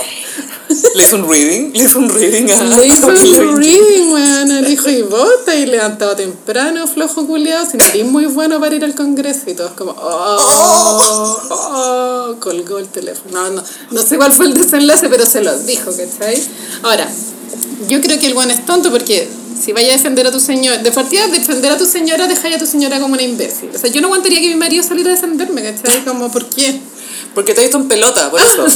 Le 0.95 1.03
hizo 1.03 1.17
un 1.17 1.29
reading, 1.29 1.73
le 1.75 1.85
hizo 1.85 1.99
un 1.99 2.09
reading 2.09 2.51
a 2.51 2.65
Le 2.65 2.87
hizo 2.87 3.07
un 3.07 3.59
reading, 3.59 4.13
weón. 4.13 4.49
Le 4.49 4.69
dijo, 4.69 4.89
y 4.89 5.03
vota, 5.03 5.55
y 5.55 5.67
levantado 5.67 6.17
temprano, 6.17 6.87
flojo 6.87 7.27
culiado, 7.27 7.69
sin 7.71 7.81
eres 7.81 8.07
muy 8.07 8.27
bueno 8.27 8.59
para 8.59 8.75
ir 8.75 8.85
al 8.85 8.95
congreso. 8.95 9.43
Y 9.47 9.55
todos 9.55 9.73
como, 9.73 9.95
oh, 9.99 11.41
oh, 11.51 12.37
colgó 12.41 12.79
el 12.79 12.89
teléfono. 12.89 13.33
No, 13.33 13.51
no, 13.51 13.63
no 13.91 14.03
sé 14.03 14.17
cuál 14.17 14.33
fue 14.33 14.47
el 14.47 14.55
desenlace, 14.55 15.09
pero 15.09 15.27
se 15.27 15.43
lo 15.43 15.57
dijo, 15.61 15.91
¿cachai? 15.91 16.43
Ahora, 16.83 17.09
yo 17.89 18.01
creo 18.01 18.19
que 18.19 18.27
el 18.27 18.35
buen 18.35 18.51
es 18.51 18.65
tonto 18.67 18.91
porque 18.91 19.29
si 19.63 19.73
vaya 19.73 19.95
a 19.95 19.97
defender 19.97 20.27
a 20.27 20.33
tu 20.33 20.41
señora, 20.41 20.79
de 20.79 20.91
partida 20.91 21.27
defender 21.29 21.73
a 21.73 21.79
tu 21.79 21.87
señora, 21.87 22.27
dejáis 22.27 22.57
a 22.57 22.59
tu 22.59 22.67
señora 22.67 22.99
como 22.99 23.15
una 23.15 23.23
imbécil. 23.23 23.71
O 23.75 23.79
sea, 23.79 23.91
yo 23.91 24.01
no 24.01 24.09
aguantaría 24.09 24.41
que 24.41 24.49
mi 24.49 24.57
marido 24.57 24.83
saliera 24.83 25.11
a 25.11 25.15
defenderme, 25.15 25.63
¿cachai? 25.63 26.05
Como, 26.05 26.31
¿por 26.31 26.49
qué? 26.49 26.81
Porque 27.35 27.55
te 27.55 27.61
ha 27.61 27.63
visto 27.63 27.79
en 27.79 27.89
pelota, 27.89 28.31
por 28.31 28.41
eso. 28.41 28.67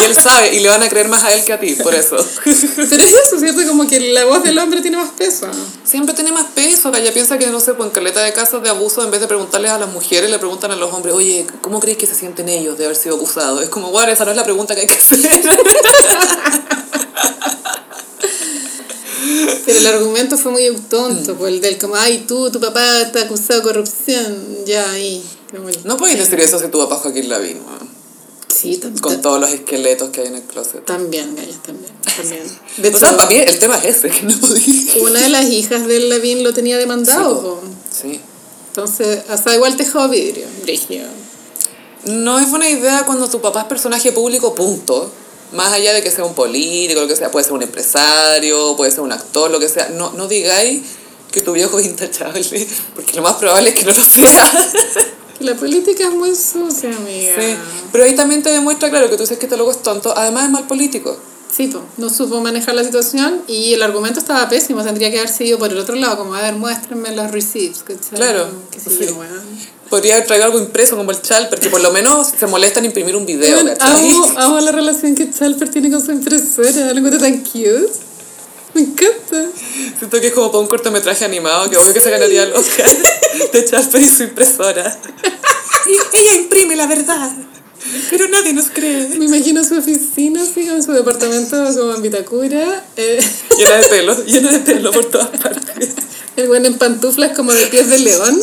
y 0.00 0.04
él 0.04 0.14
sabe, 0.14 0.54
y 0.54 0.60
le 0.60 0.68
van 0.68 0.82
a 0.82 0.88
creer 0.88 1.08
más 1.08 1.24
a 1.24 1.34
él 1.34 1.44
que 1.44 1.52
a 1.52 1.58
ti, 1.58 1.74
por 1.74 1.94
eso. 1.94 2.16
Pero 2.44 3.02
es 3.02 3.14
eso, 3.26 3.38
¿cierto? 3.38 3.66
Como 3.66 3.88
que 3.88 3.98
la 4.12 4.26
voz 4.26 4.44
del 4.44 4.58
hombre 4.58 4.80
tiene 4.80 4.96
más 4.96 5.10
peso. 5.10 5.46
Siempre 5.84 6.14
tiene 6.14 6.32
más 6.32 6.46
peso, 6.54 6.92
que 6.92 7.00
ella 7.00 7.12
piensa 7.12 7.38
que, 7.38 7.46
no 7.46 7.58
sé, 7.58 7.74
pues 7.74 7.88
en 7.88 7.94
caleta 7.94 8.22
de 8.22 8.32
casos 8.32 8.62
de 8.62 8.68
abuso, 8.68 9.02
en 9.02 9.10
vez 9.10 9.20
de 9.20 9.26
preguntarles 9.26 9.70
a 9.70 9.78
las 9.78 9.90
mujeres, 9.90 10.30
le 10.30 10.38
preguntan 10.38 10.70
a 10.70 10.76
los 10.76 10.92
hombres, 10.92 11.14
oye, 11.14 11.46
¿cómo 11.62 11.80
crees 11.80 11.96
que 11.96 12.06
se 12.06 12.14
sienten 12.14 12.48
ellos 12.48 12.76
de 12.78 12.84
haber 12.84 12.96
sido 12.96 13.16
abusados? 13.16 13.62
Es 13.62 13.70
como, 13.70 13.90
bueno, 13.90 14.12
esa 14.12 14.24
no 14.24 14.30
es 14.32 14.36
la 14.36 14.44
pregunta 14.44 14.74
que 14.74 14.82
hay 14.82 14.86
que 14.86 14.94
hacer. 14.94 15.18
Pero 19.66 19.78
el 19.78 19.86
argumento 19.86 20.36
fue 20.38 20.52
muy 20.52 20.68
tonto, 20.88 21.34
pues 21.36 21.52
el 21.52 21.60
del 21.60 21.78
como, 21.78 21.96
ay, 21.96 22.24
tú, 22.26 22.50
tu 22.50 22.60
papá 22.60 23.00
está 23.02 23.22
acusado 23.22 23.60
de 23.60 23.64
corrupción, 23.66 24.36
ya 24.66 24.90
ahí. 24.90 25.22
No 25.84 25.96
podéis 25.96 26.18
decir 26.18 26.40
eso 26.40 26.58
si 26.58 26.68
tu 26.68 26.78
papá 26.78 26.96
Joaquín 26.96 27.28
Lavín. 27.28 27.58
Sí, 28.54 28.80
tam- 28.82 28.98
con 29.00 29.20
todos 29.20 29.40
los 29.40 29.50
esqueletos 29.50 30.10
que 30.10 30.22
hay 30.22 30.26
en 30.28 30.34
el 30.36 30.42
closet. 30.42 30.84
también, 30.84 31.34
gallas, 31.36 31.62
también. 31.62 31.92
también. 32.16 32.42
De 32.78 32.88
o 32.94 32.98
sea, 32.98 33.16
para 33.16 33.28
mí 33.30 33.36
el 33.36 33.58
tema 33.58 33.76
es 33.76 33.96
ese, 33.98 34.10
que 34.10 34.22
no 34.22 34.36
podéis. 34.40 34.96
una 35.00 35.20
de 35.20 35.28
las 35.28 35.44
hijas 35.46 35.86
del 35.86 36.08
Lavín 36.08 36.42
lo 36.42 36.52
tenía 36.52 36.76
demandado, 36.76 37.60
Sí. 37.92 38.10
Sí. 38.12 38.20
Entonces, 38.68 39.20
hasta 39.28 39.54
igual 39.54 39.76
tejado 39.76 40.08
vidrio, 40.08 40.46
brígido. 40.62 41.06
No 42.04 42.38
es 42.38 42.48
buena 42.50 42.68
idea 42.68 43.04
cuando 43.06 43.28
tu 43.28 43.40
papá 43.40 43.60
es 43.62 43.66
personaje 43.66 44.12
público, 44.12 44.54
punto. 44.54 45.10
Más 45.52 45.72
allá 45.72 45.92
de 45.94 46.02
que 46.02 46.10
sea 46.10 46.24
un 46.24 46.34
político, 46.34 47.00
lo 47.00 47.08
que 47.08 47.16
sea, 47.16 47.30
puede 47.30 47.44
ser 47.44 47.54
un 47.54 47.62
empresario, 47.62 48.76
puede 48.76 48.90
ser 48.90 49.00
un 49.00 49.12
actor, 49.12 49.50
lo 49.50 49.58
que 49.58 49.68
sea. 49.68 49.88
No, 49.90 50.12
no 50.12 50.28
digáis 50.28 50.82
que 51.30 51.40
tu 51.42 51.52
viejo 51.52 51.78
es 51.78 51.86
intachable, 51.86 52.42
porque 52.94 53.14
lo 53.14 53.22
más 53.22 53.36
probable 53.36 53.70
es 53.70 53.74
que 53.74 53.84
no 53.84 53.92
lo 53.92 54.02
sea. 54.02 54.52
La 55.40 55.54
política 55.54 56.04
es 56.04 56.14
muy 56.14 56.34
sucia, 56.34 56.90
amiga. 56.90 57.32
Sí. 57.38 57.54
Pero 57.92 58.04
ahí 58.04 58.16
también 58.16 58.42
te 58.42 58.50
demuestra, 58.50 58.90
claro, 58.90 59.08
que 59.08 59.16
tú 59.16 59.22
dices 59.22 59.38
que 59.38 59.46
este 59.46 59.56
loco 59.56 59.70
es 59.70 59.82
tonto, 59.82 60.12
además 60.16 60.46
es 60.46 60.50
mal 60.50 60.66
político. 60.66 61.16
Sí, 61.54 61.68
po, 61.68 61.80
no 61.96 62.10
supo 62.10 62.40
manejar 62.40 62.74
la 62.74 62.84
situación 62.84 63.42
y 63.46 63.72
el 63.72 63.82
argumento 63.82 64.20
estaba 64.20 64.48
pésimo, 64.48 64.82
tendría 64.82 65.10
que 65.10 65.18
haber 65.18 65.30
sido 65.30 65.58
por 65.58 65.70
el 65.70 65.78
otro 65.78 65.94
lado, 65.94 66.18
como, 66.18 66.34
a 66.34 66.42
ver, 66.42 66.54
muéstrenme 66.54 67.14
los 67.14 67.30
receipts, 67.30 67.84
¿cachai? 67.84 68.16
Claro, 68.16 68.48
Que 68.70 68.80
sí. 68.80 69.10
weón. 69.10 69.42
Podría 69.90 70.22
traído 70.24 70.44
algo 70.44 70.58
impreso 70.58 70.96
como 70.96 71.10
el 71.10 71.22
Chalper, 71.22 71.58
que 71.60 71.70
por 71.70 71.80
lo 71.80 71.90
menos 71.92 72.28
se 72.38 72.46
molesta 72.46 72.80
en 72.80 72.86
imprimir 72.86 73.16
un 73.16 73.24
video, 73.24 73.54
Bueno, 73.54 73.72
amo, 73.80 74.32
amo 74.36 74.60
la 74.60 74.72
relación 74.72 75.14
que 75.14 75.30
Chalper 75.30 75.70
tiene 75.70 75.90
con 75.90 76.04
su 76.04 76.12
impresora, 76.12 76.92
lo 76.92 76.98
encuentro 76.98 77.18
tan 77.18 77.38
cute. 77.38 77.88
Me 78.74 78.82
encanta. 78.82 79.46
Siento 79.98 80.20
que 80.20 80.26
es 80.26 80.32
como 80.34 80.52
para 80.52 80.60
un 80.60 80.68
cortometraje 80.68 81.24
animado, 81.24 81.70
que 81.70 81.78
obvio 81.78 81.94
que 81.94 82.00
se 82.00 82.10
ganaría 82.10 82.42
el 82.42 82.52
Oscar 82.52 82.86
de 83.52 83.64
Chalper 83.64 84.02
y 84.02 84.08
su 84.08 84.24
impresora. 84.24 84.98
Y 85.86 86.18
ella 86.18 86.34
imprime 86.36 86.76
la 86.76 86.86
verdad, 86.86 87.32
pero 88.10 88.28
nadie 88.28 88.52
nos 88.52 88.66
cree. 88.66 89.08
Me 89.18 89.24
imagino 89.24 89.64
su 89.64 89.74
oficina, 89.78 90.42
así, 90.42 90.66
con 90.66 90.82
su 90.82 90.92
departamento 90.92 91.56
como 91.74 91.94
en 91.94 92.02
Vitacura. 92.02 92.84
Eh, 92.96 93.18
Llena 93.56 93.76
de 93.78 93.84
pelo, 93.88 94.24
llena 94.26 94.52
de 94.52 94.58
pelo 94.58 94.90
por 94.92 95.06
todas 95.06 95.28
partes. 95.28 95.88
el 96.36 96.46
buen 96.46 96.66
en 96.66 96.76
pantuflas 96.76 97.34
como 97.34 97.52
de 97.54 97.66
pies 97.68 97.88
de 97.88 97.98
león. 98.00 98.38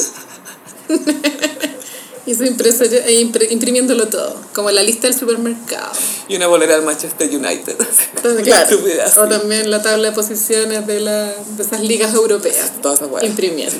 y 2.25 2.33
su 2.33 2.45
impresora 2.45 2.89
impre- 3.07 3.51
imprimiéndolo 3.51 4.07
todo, 4.07 4.36
como 4.53 4.71
la 4.71 4.81
lista 4.83 5.07
del 5.07 5.17
supermercado. 5.17 5.91
Y 6.27 6.36
una 6.38 6.47
bolera 6.47 6.75
del 6.75 6.86
Manchester 6.86 7.29
United. 7.29 7.75
Entonces, 8.15 8.43
claro, 8.43 8.77
o 9.21 9.27
también 9.27 9.69
la 9.69 9.81
tabla 9.81 10.09
de 10.09 10.15
posiciones 10.15 10.88
de, 10.88 10.99
la, 11.01 11.25
de 11.33 11.63
esas 11.63 11.81
ligas 11.81 12.13
europeas. 12.13 12.71
Todas 12.81 12.99
esas 12.99 13.11
weas. 13.11 13.25
Imprimiendo. 13.25 13.75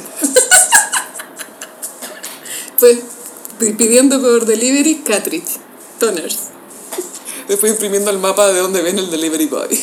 pues 2.80 2.98
pidiendo 3.78 4.22
por 4.22 4.46
delivery 4.46 4.96
cartridge, 4.96 5.58
toners. 6.00 6.38
Después 7.48 7.72
imprimiendo 7.72 8.12
el 8.12 8.18
mapa 8.20 8.52
de 8.52 8.60
dónde 8.60 8.82
viene 8.82 9.02
el 9.02 9.10
delivery 9.12 9.46
boy. 9.46 9.80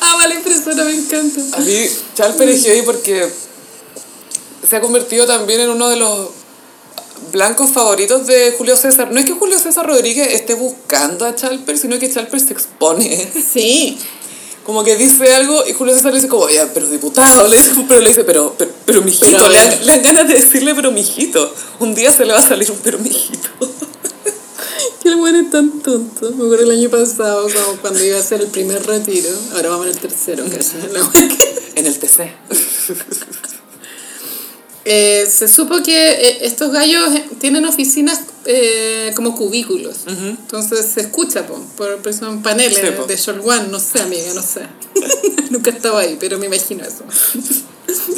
Ama 0.00 0.26
la 0.26 0.34
impresora, 0.34 0.84
me 0.84 0.94
encanta. 0.94 1.40
A 1.56 1.60
mí, 1.60 1.86
Chalper 2.16 2.48
es 2.48 2.64
heavy 2.64 2.82
porque 2.82 3.28
se 4.68 4.76
ha 4.76 4.80
convertido 4.80 5.26
también 5.26 5.60
en 5.60 5.70
uno 5.70 5.88
de 5.88 5.96
los 5.96 6.28
blancos 7.32 7.70
favoritos 7.70 8.26
de 8.26 8.52
Julio 8.56 8.76
César. 8.76 9.10
No 9.10 9.18
es 9.20 9.26
que 9.26 9.32
Julio 9.32 9.58
César 9.58 9.86
Rodríguez 9.86 10.28
esté 10.34 10.54
buscando 10.54 11.24
a 11.26 11.34
Chalper, 11.34 11.76
sino 11.78 11.98
que 11.98 12.10
Chalper 12.10 12.40
se 12.40 12.52
expone. 12.52 13.28
Sí, 13.52 13.98
Como 14.64 14.84
que 14.84 14.96
dice 14.96 15.32
algo 15.32 15.66
y 15.66 15.72
Julio 15.72 15.94
César 15.94 16.12
le 16.12 16.18
dice 16.18 16.28
como, 16.28 16.46
ya, 16.50 16.68
pero 16.74 16.86
diputado, 16.88 17.48
le 17.48 17.56
dice, 17.56 17.70
pero 17.88 18.00
le 18.02 18.08
dice, 18.10 18.24
pero, 18.24 18.54
pero, 18.58 18.70
pero 18.84 19.00
mijito, 19.02 19.26
Pero- 19.38 19.48
le 19.48 19.86
dan 19.86 20.02
ganas 20.02 20.28
de 20.28 20.34
decirle, 20.34 20.74
pero 20.74 20.90
mijito. 20.92 21.54
Un 21.80 21.94
día 21.94 22.12
se 22.12 22.26
le 22.26 22.34
va 22.34 22.38
a 22.38 22.46
salir 22.46 22.70
un 22.70 22.76
pero 22.78 22.98
mijito. 22.98 23.37
Bueno 25.30 25.46
es 25.46 25.50
tan 25.50 25.80
tonto. 25.80 26.30
Me 26.30 26.44
acuerdo 26.44 26.64
el 26.64 26.70
año 26.70 26.90
pasado, 26.90 27.42
como 27.42 27.80
cuando 27.80 28.02
iba 28.02 28.16
a 28.16 28.20
hacer 28.20 28.40
el 28.40 28.48
primer 28.48 28.84
retiro. 28.86 29.28
Ahora 29.52 29.70
vamos 29.70 29.86
en 29.86 29.92
el 29.92 29.98
tercero, 29.98 30.44
wea 30.44 31.10
En 31.74 31.86
el 31.86 31.98
TC. 31.98 32.30
Eh, 34.90 35.28
se 35.30 35.48
supo 35.48 35.82
que 35.82 36.12
eh, 36.12 36.46
estos 36.46 36.72
gallos 36.72 37.14
eh, 37.14 37.22
tienen 37.38 37.66
oficinas 37.66 38.22
eh, 38.46 39.12
como 39.14 39.36
cubículos. 39.36 39.98
Entonces 40.06 40.86
se 40.86 41.02
escucha, 41.02 41.46
po, 41.46 41.60
por, 41.76 41.98
por 41.98 42.14
son 42.14 42.42
paneles 42.42 42.78
Sí, 42.78 42.86
de 43.06 43.16
Short 43.16 43.46
One, 43.46 43.68
no 43.68 43.80
sé, 43.80 44.00
amiga, 44.00 44.32
no 44.32 44.40
sé. 44.40 44.62
Nunca 45.50 45.72
estaba 45.72 46.00
ahí, 46.00 46.16
pero 46.18 46.38
me 46.38 46.46
imagino 46.46 46.84
eso. 46.86 47.04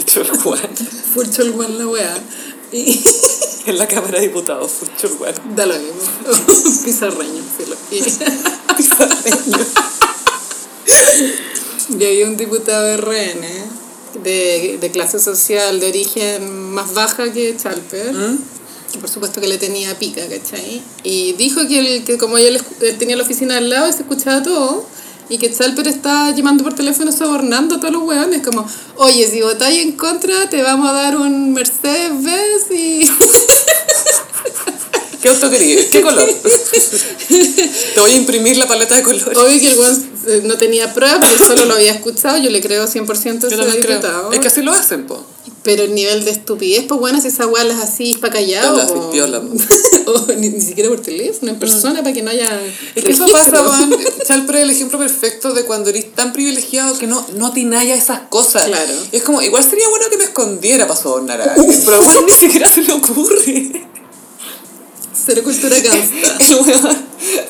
Cholguán. 0.05 0.61
Full 1.13 1.29
Cholguán 1.31 1.77
la 1.77 1.89
weá. 1.89 2.17
Y 2.71 3.03
En 3.67 3.79
la 3.79 3.87
Cámara 3.87 4.19
de 4.21 4.27
Diputados, 4.29 4.71
fue 4.73 4.89
Cholguán. 4.97 5.35
da 5.55 5.67
lo 5.67 5.75
mismo. 5.75 6.01
Pizarreño, 6.85 7.43
filo. 7.57 7.77
Y, 7.91 8.01
y 11.99 12.05
había 12.05 12.27
un 12.27 12.37
diputado 12.37 12.85
de 12.85 12.97
RN 12.97 14.23
de, 14.23 14.79
de 14.81 14.91
clase 14.91 15.19
social 15.19 15.81
de 15.81 15.89
origen 15.89 16.73
más 16.73 16.95
baja 16.95 17.33
que 17.33 17.57
Chalper. 17.57 18.15
Que 18.93 18.99
por 18.99 19.09
supuesto 19.09 19.41
que 19.41 19.47
le 19.47 19.57
tenía 19.59 19.97
pica, 19.99 20.23
¿cachai? 20.29 20.83
Y 21.05 21.33
dijo 21.35 21.61
que, 21.69 21.79
el, 21.79 22.05
que 22.05 22.19
como 22.19 22.39
escu- 22.39 22.65
él 22.81 22.99
tenía 22.99 23.17
la 23.17 23.23
oficina 23.23 23.57
al 23.59 23.71
lado 23.71 23.89
y 23.89 23.93
se 23.93 23.99
escuchaba 24.01 24.43
todo, 24.43 24.85
y 25.31 25.39
que 25.39 25.51
Chalper 25.51 25.87
está 25.87 26.31
llamando 26.33 26.65
por 26.65 26.75
teléfono 26.75 27.13
sobornando 27.13 27.77
a 27.77 27.81
todos 27.81 27.95
los 27.95 28.03
hueones, 28.03 28.43
como, 28.45 28.67
oye, 28.97 29.27
si 29.29 29.41
votáis 29.41 29.79
en 29.79 29.93
contra, 29.93 30.51
te 30.51 30.61
vamos 30.61 30.91
a 30.91 30.93
dar 30.93 31.17
un 31.17 31.55
Mercedes-Benz 31.55 32.71
y... 32.73 33.09
¿Qué 35.23 35.29
auto 35.29 35.51
querías? 35.51 35.87
¿Qué 35.87 36.01
color? 36.01 36.29
Te 37.95 38.01
voy 38.01 38.13
a 38.13 38.17
imprimir 38.17 38.57
la 38.57 38.67
paleta 38.67 38.97
de 38.97 39.03
colores. 39.03 39.37
Obvio 39.37 39.61
que 39.61 39.69
el 39.69 39.79
weón 39.79 40.11
eh, 40.27 40.43
no 40.45 40.57
tenía 40.57 40.93
pruebas, 40.95 41.19
pero 41.21 41.45
solo 41.45 41.65
lo 41.67 41.75
había 41.75 41.93
escuchado, 41.93 42.39
yo 42.39 42.51
le 42.51 42.61
creo 42.61 42.87
100% 42.87 43.45
a 43.45 43.49
Yo 43.49 43.59
también 43.59 43.83
creo. 43.83 44.33
Es 44.33 44.41
que 44.41 44.49
así 44.49 44.63
lo 44.63 44.73
hacen, 44.73 45.07
po. 45.07 45.25
Pero 45.63 45.83
el 45.83 45.95
nivel 45.95 46.25
de 46.25 46.31
estupidez, 46.31 46.87
pues 46.89 46.99
bueno, 46.99 47.21
si 47.21 47.29
esa 47.29 47.47
weá 47.47 47.65
las 47.65 47.81
así 47.81 48.17
para 48.17 48.33
callado. 48.33 48.79
Las 48.79 48.91
o, 48.93 49.11
piola. 49.11 49.43
o 50.07 50.33
ni, 50.39 50.49
ni 50.49 50.61
siquiera 50.63 50.89
por 50.89 51.01
teléfono, 51.01 51.53
en 51.53 51.59
persona, 51.59 52.03
para 52.03 52.15
que 52.15 52.23
no 52.23 52.31
haya. 52.31 52.59
Es 52.95 53.05
que 53.05 53.13
eso 53.13 53.27
pasa, 53.31 53.61
weón. 53.61 53.95
Chalper 54.27 54.57
es 54.57 54.63
el 54.63 54.71
ejemplo 54.71 54.99
perfecto 54.99 55.53
de 55.53 55.65
cuando 55.65 55.91
eres 55.91 56.15
tan 56.15 56.33
privilegiado 56.33 56.97
que 56.99 57.07
no, 57.07 57.27
no 57.35 57.49
atinaya 57.49 57.95
esas 57.95 58.21
cosas. 58.31 58.65
Claro. 58.65 58.95
Y 59.13 59.17
es 59.17 59.23
como, 59.23 59.43
igual 59.43 59.63
sería 59.63 59.87
bueno 59.91 60.07
que 60.11 60.17
me 60.17 60.25
escondiera 60.25 60.87
para 60.87 60.99
sobornar 60.99 61.43
a 61.43 61.55
alguien, 61.55 61.83
pero 61.85 62.03
bueno, 62.03 62.23
ni 62.23 62.33
siquiera 62.33 62.67
se 62.67 62.81
le 62.81 62.93
ocurre. 62.95 63.90
Cero 65.25 65.43
cultura 65.45 65.79
gangsta. 65.81 66.39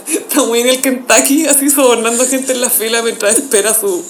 Está 0.09 0.43
muy 0.45 0.61
en 0.61 0.69
el 0.69 0.81
Kentucky, 0.81 1.47
así 1.47 1.71
sobornando 1.71 2.27
gente 2.27 2.53
en 2.53 2.61
la 2.61 2.71
fila 2.71 3.03
mientras 3.03 3.37
espera 3.37 3.75
su, 3.75 4.05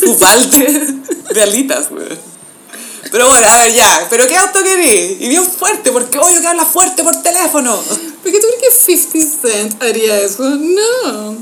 su 0.00 0.18
balde 0.18 0.86
de 1.34 1.42
alitas, 1.42 1.90
weón. 1.90 2.32
Pero 3.10 3.28
bueno, 3.28 3.46
a 3.46 3.62
ver, 3.64 3.74
ya, 3.74 4.06
¿pero 4.08 4.26
qué 4.26 4.36
auto 4.36 4.62
querés? 4.62 5.20
Y 5.20 5.28
bien 5.28 5.44
fuerte, 5.44 5.92
porque 5.92 6.18
obvio 6.18 6.40
que 6.40 6.46
habla 6.46 6.64
fuerte 6.64 7.02
por 7.02 7.22
teléfono. 7.22 7.76
¿Por 8.22 8.32
qué 8.32 8.40
tú 8.40 8.46
crees 8.58 8.78
que 8.86 8.96
50 8.96 9.48
Cent 9.48 9.82
haría 9.82 10.20
eso? 10.20 10.48
No. 10.48 11.32
no. 11.32 11.38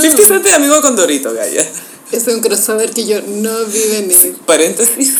50 0.00 0.22
Cent 0.26 0.46
es 0.46 0.52
amigo 0.54 0.80
con 0.82 0.96
Dorito, 0.96 1.32
Gaya. 1.32 1.64
Es 2.10 2.26
un 2.26 2.40
crossover 2.40 2.90
que 2.90 3.06
yo 3.06 3.20
no 3.22 3.64
vi 3.66 3.82
venir. 3.90 4.36
Paréntesis. 4.44 5.14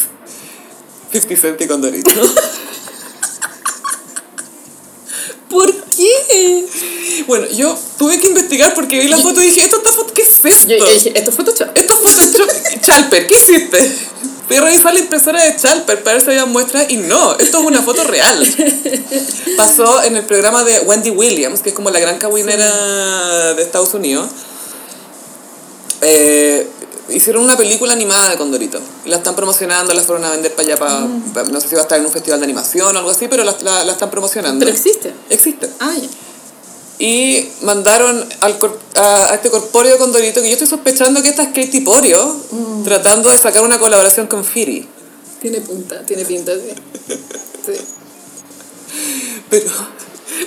50 1.12 1.40
Cent 1.40 1.60
y 1.60 1.66
con 1.68 1.80
Dorito. 1.80 2.10
¿Por 5.54 5.72
qué? 5.72 6.66
Bueno, 7.28 7.46
yo 7.46 7.78
tuve 7.96 8.18
que 8.18 8.26
investigar 8.26 8.74
porque 8.74 8.98
vi 8.98 9.06
la 9.06 9.18
foto 9.18 9.40
y 9.40 9.46
dije, 9.46 9.60
¿esto 9.60 9.76
está 9.76 9.92
foto? 9.92 10.12
¿Qué 10.12 10.22
es 10.22 10.44
esto? 10.44 10.66
Yo, 10.66 10.78
yo 10.78 10.92
dije, 10.92 11.12
esto 11.14 11.30
es 11.30 11.36
Photoshop. 11.36 11.68
Esto 11.76 11.94
es 11.94 12.00
Photoshop. 12.00 12.48
Chalper, 12.80 13.26
¿qué 13.28 13.34
hiciste? 13.36 13.96
Fui 14.48 14.56
a 14.56 14.62
revisar 14.62 14.92
la 14.92 14.98
impresora 14.98 15.44
de 15.44 15.54
Chalper 15.54 16.02
para 16.02 16.16
ver 16.16 16.24
si 16.24 16.30
había 16.30 16.46
muestras 16.46 16.90
y 16.90 16.96
no, 16.96 17.38
esto 17.38 17.60
es 17.60 17.64
una 17.64 17.82
foto 17.82 18.02
real. 18.02 18.44
Pasó 19.56 20.02
en 20.02 20.16
el 20.16 20.24
programa 20.24 20.64
de 20.64 20.80
Wendy 20.80 21.10
Williams, 21.10 21.60
que 21.60 21.68
es 21.68 21.74
como 21.74 21.90
la 21.90 22.00
gran 22.00 22.18
cabuinera 22.18 23.54
de 23.54 23.62
Estados 23.62 23.94
Unidos. 23.94 24.28
Eh, 26.00 26.66
hicieron 27.10 27.42
una 27.44 27.56
película 27.56 27.92
animada 27.92 28.30
de 28.30 28.36
Condorito. 28.36 28.78
Y 29.04 29.08
la 29.08 29.16
están 29.16 29.34
promocionando, 29.36 29.92
la 29.94 30.02
fueron 30.02 30.24
a 30.24 30.30
vender 30.30 30.52
para 30.54 30.68
allá, 30.68 30.78
para, 30.78 31.06
para- 31.34 31.48
no 31.48 31.60
sé 31.60 31.68
si 31.68 31.74
va 31.74 31.80
a 31.80 31.84
estar 31.84 31.98
en 31.98 32.06
un 32.06 32.12
festival 32.12 32.40
de 32.40 32.44
animación 32.44 32.94
o 32.94 32.98
algo 32.98 33.10
así, 33.10 33.28
pero 33.28 33.44
la, 33.44 33.54
la- 33.62 33.84
la 33.84 33.92
están 33.92 34.10
promocionando. 34.10 34.64
Pero 34.64 34.70
existe. 34.76 35.12
Existe. 35.30 35.68
Ah, 35.80 35.92
ya. 36.00 36.08
Y 36.98 37.48
mandaron 37.62 38.24
al 38.40 38.56
cor- 38.58 38.78
a, 38.94 39.32
a 39.32 39.34
este 39.34 39.50
corpóreo 39.50 39.98
Condorito, 39.98 40.40
que 40.40 40.46
yo 40.46 40.52
estoy 40.52 40.68
sospechando 40.68 41.22
que 41.22 41.28
esta 41.30 41.42
es 41.42 41.48
Katy 41.48 41.80
Porio, 41.80 42.36
tratando 42.84 43.30
de 43.30 43.36
sacar 43.38 43.62
una 43.64 43.78
colaboración 43.78 44.26
con 44.28 44.44
Firi. 44.44 44.88
Tiene 45.42 45.60
punta, 45.60 46.00
tiene 46.06 46.24
pinta, 46.24 46.52
sí. 46.54 47.14
Sí. 47.66 47.80
Pero 49.50 49.70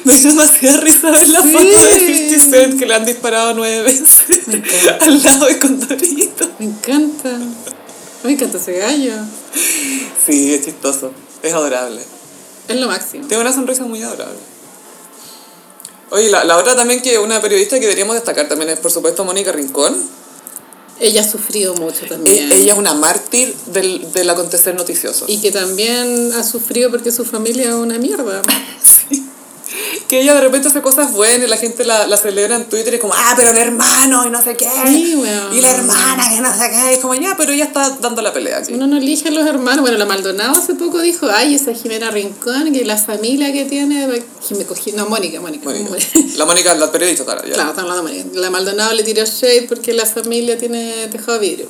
me 0.04 0.14
dio 0.16 0.30
demasiada 0.30 0.80
risa 0.82 1.12
ver 1.12 1.28
la 1.30 1.42
Sí. 1.42 1.52
foto 1.52 1.66
de 1.66 2.00
50 2.00 2.40
Cent 2.50 2.80
que 2.80 2.86
le 2.86 2.94
han 2.96 3.06
disparado 3.06 3.54
nueve 3.54 3.82
veces 3.84 4.26
al 5.00 5.24
lado 5.24 5.46
de 5.46 5.60
Condorito. 5.60 6.50
Me 6.60 6.66
encanta. 6.66 7.38
Me 8.24 8.32
encanta 8.34 8.58
ese 8.58 8.74
gallo. 8.74 9.14
Sí, 10.26 10.54
es 10.54 10.66
chistoso. 10.66 11.12
Es 11.44 11.54
adorable. 11.54 12.02
Es 12.68 12.76
lo 12.76 12.88
máximo. 12.88 13.28
Tiene 13.28 13.42
una 13.42 13.54
sonrisa 13.54 13.84
muy 13.84 14.02
adorable. 14.02 14.40
Oye, 16.10 16.30
la, 16.30 16.44
la 16.46 16.58
otra 16.58 16.76
también 16.76 17.02
que 17.02 17.20
una 17.20 17.42
periodista 17.42 17.76
que 17.80 17.82
deberíamos 17.86 18.16
destacar 18.16 18.48
también 18.48 18.70
es, 18.70 18.80
por 18.80 18.92
supuesto, 18.92 19.24
Mónica 19.26 19.52
Rincón. 19.52 19.96
Ella 21.00 21.22
ha 21.22 21.30
sufrido 21.30 21.76
mucho 21.76 22.06
E- 22.06 22.10
también. 22.10 22.52
ella 22.52 22.74
es 22.74 22.80
una 22.80 22.94
mártir 22.94 23.54
del, 23.68 24.12
del 24.14 24.30
acontecer 24.30 24.74
noticioso. 24.74 25.26
Y 25.28 25.40
que 25.42 25.52
también 25.52 26.32
ha 26.34 26.44
sufrido 26.44 26.90
porque 26.90 27.12
su 27.12 27.24
familia 27.26 27.70
es 27.70 27.76
una 27.76 27.98
mierda. 28.00 28.42
que 30.08 30.22
ella 30.22 30.34
de 30.36 30.42
repente 30.42 30.68
hace 30.68 30.82
cosas 30.82 31.12
buenas 31.14 31.48
y 31.48 31.50
la 31.50 31.58
gente 31.58 31.84
la, 31.86 32.08
la 32.08 32.18
celebra 32.18 32.56
en 32.56 32.66
Twitter 32.66 32.94
y 32.94 32.96
es 32.96 33.02
como, 33.02 33.14
ah, 33.16 33.34
pero 33.36 33.50
el 33.52 33.58
hermano 33.58 34.26
y 34.26 34.30
no 34.30 34.42
sé 34.42 34.56
qué. 34.56 34.68
Sí, 34.86 35.16
weón. 35.16 35.56
Y 35.58 35.62
la 35.62 35.72
hermana 35.72 36.30
que 36.30 36.42
no 36.42 36.54
sé 36.54 36.70
qué. 36.70 36.94
Es 36.94 37.00
como, 37.00 37.16
ya, 37.16 37.36
pero 37.38 37.52
ella 37.52 37.66
está 37.66 37.90
dando 38.02 38.22
la 38.22 38.34
pelea 38.34 38.58
aquí. 38.60 38.74
Uno 38.74 38.88
no 38.88 38.98
elige 38.98 39.30
a 39.30 39.32
los 39.32 39.46
hermanos. 39.46 39.82
Bueno, 39.82 39.98
la 39.98 40.06
Maldonado 40.06 40.56
hace 40.58 40.76
poco 40.76 41.00
dijo, 41.00 41.28
ay, 41.34 41.56
esa 41.56 41.74
Jimena 41.74 42.12
Rincón, 42.12 42.72
que 42.74 42.86
la 42.86 42.98
familia 42.98 43.52
que 43.54 43.66
tiene... 43.66 44.08
Jime- 44.48 44.66
cogí- 44.66 44.94
No, 44.94 45.08
Mónica, 45.08 45.40
Mónica. 45.42 45.66
Mónica. 45.70 45.88
La 46.36 46.46
Mónica, 46.46 46.74
la 46.76 46.92
periodista, 46.92 47.26
claro. 47.26 47.42
ya. 47.46 47.54
Claro, 47.54 47.70
estamos 47.72 47.92
hablando 47.92 48.12
de 48.12 48.24
Mónica. 48.24 48.40
La 48.42 48.50
Maldonado 48.50 48.94
le 48.94 49.04
tiró 49.04 49.24
shade 49.26 49.64
porque 49.68 49.94
la 49.94 50.06
familia 50.06 50.58
tiene 50.58 51.08
tejado 51.12 51.40
vidrio. 51.40 51.68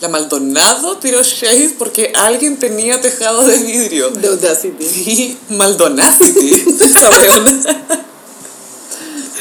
La 0.00 0.08
Maldonado 0.08 0.98
tiró 0.98 1.22
shade 1.22 1.74
porque 1.76 2.12
alguien 2.14 2.56
tenía 2.56 3.00
tejado 3.00 3.44
de 3.44 3.58
vidrio. 3.58 4.12
The 4.12 4.28
Audacity. 4.28 4.84
Sí, 4.84 5.36
Maldonacity. 5.48 6.76
esa. 6.80 7.10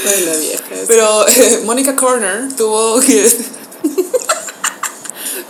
Ay, 0.07 0.25
la 0.25 0.35
vieja. 0.35 0.63
Pero 0.87 1.27
eh, 1.27 1.61
Mónica 1.65 1.95
Corner 1.95 2.53
tuvo 2.55 2.99
que... 2.99 3.31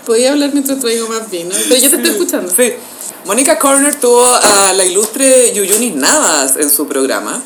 Podía 0.05 0.31
hablar 0.31 0.51
mientras 0.53 0.79
traigo 0.79 1.07
más 1.07 1.29
vino. 1.29 1.53
Pero 1.69 1.81
yo 1.81 1.89
te 1.89 1.95
estoy 1.97 2.11
escuchando. 2.11 2.53
Sí. 2.53 2.73
Mónica 3.25 3.59
Corner 3.59 3.99
tuvo 3.99 4.25
a 4.25 4.73
la 4.73 4.85
ilustre 4.85 5.53
Yuyunis 5.53 5.95
Navas 5.95 6.55
en 6.57 6.69
su 6.69 6.87
programa. 6.87 7.41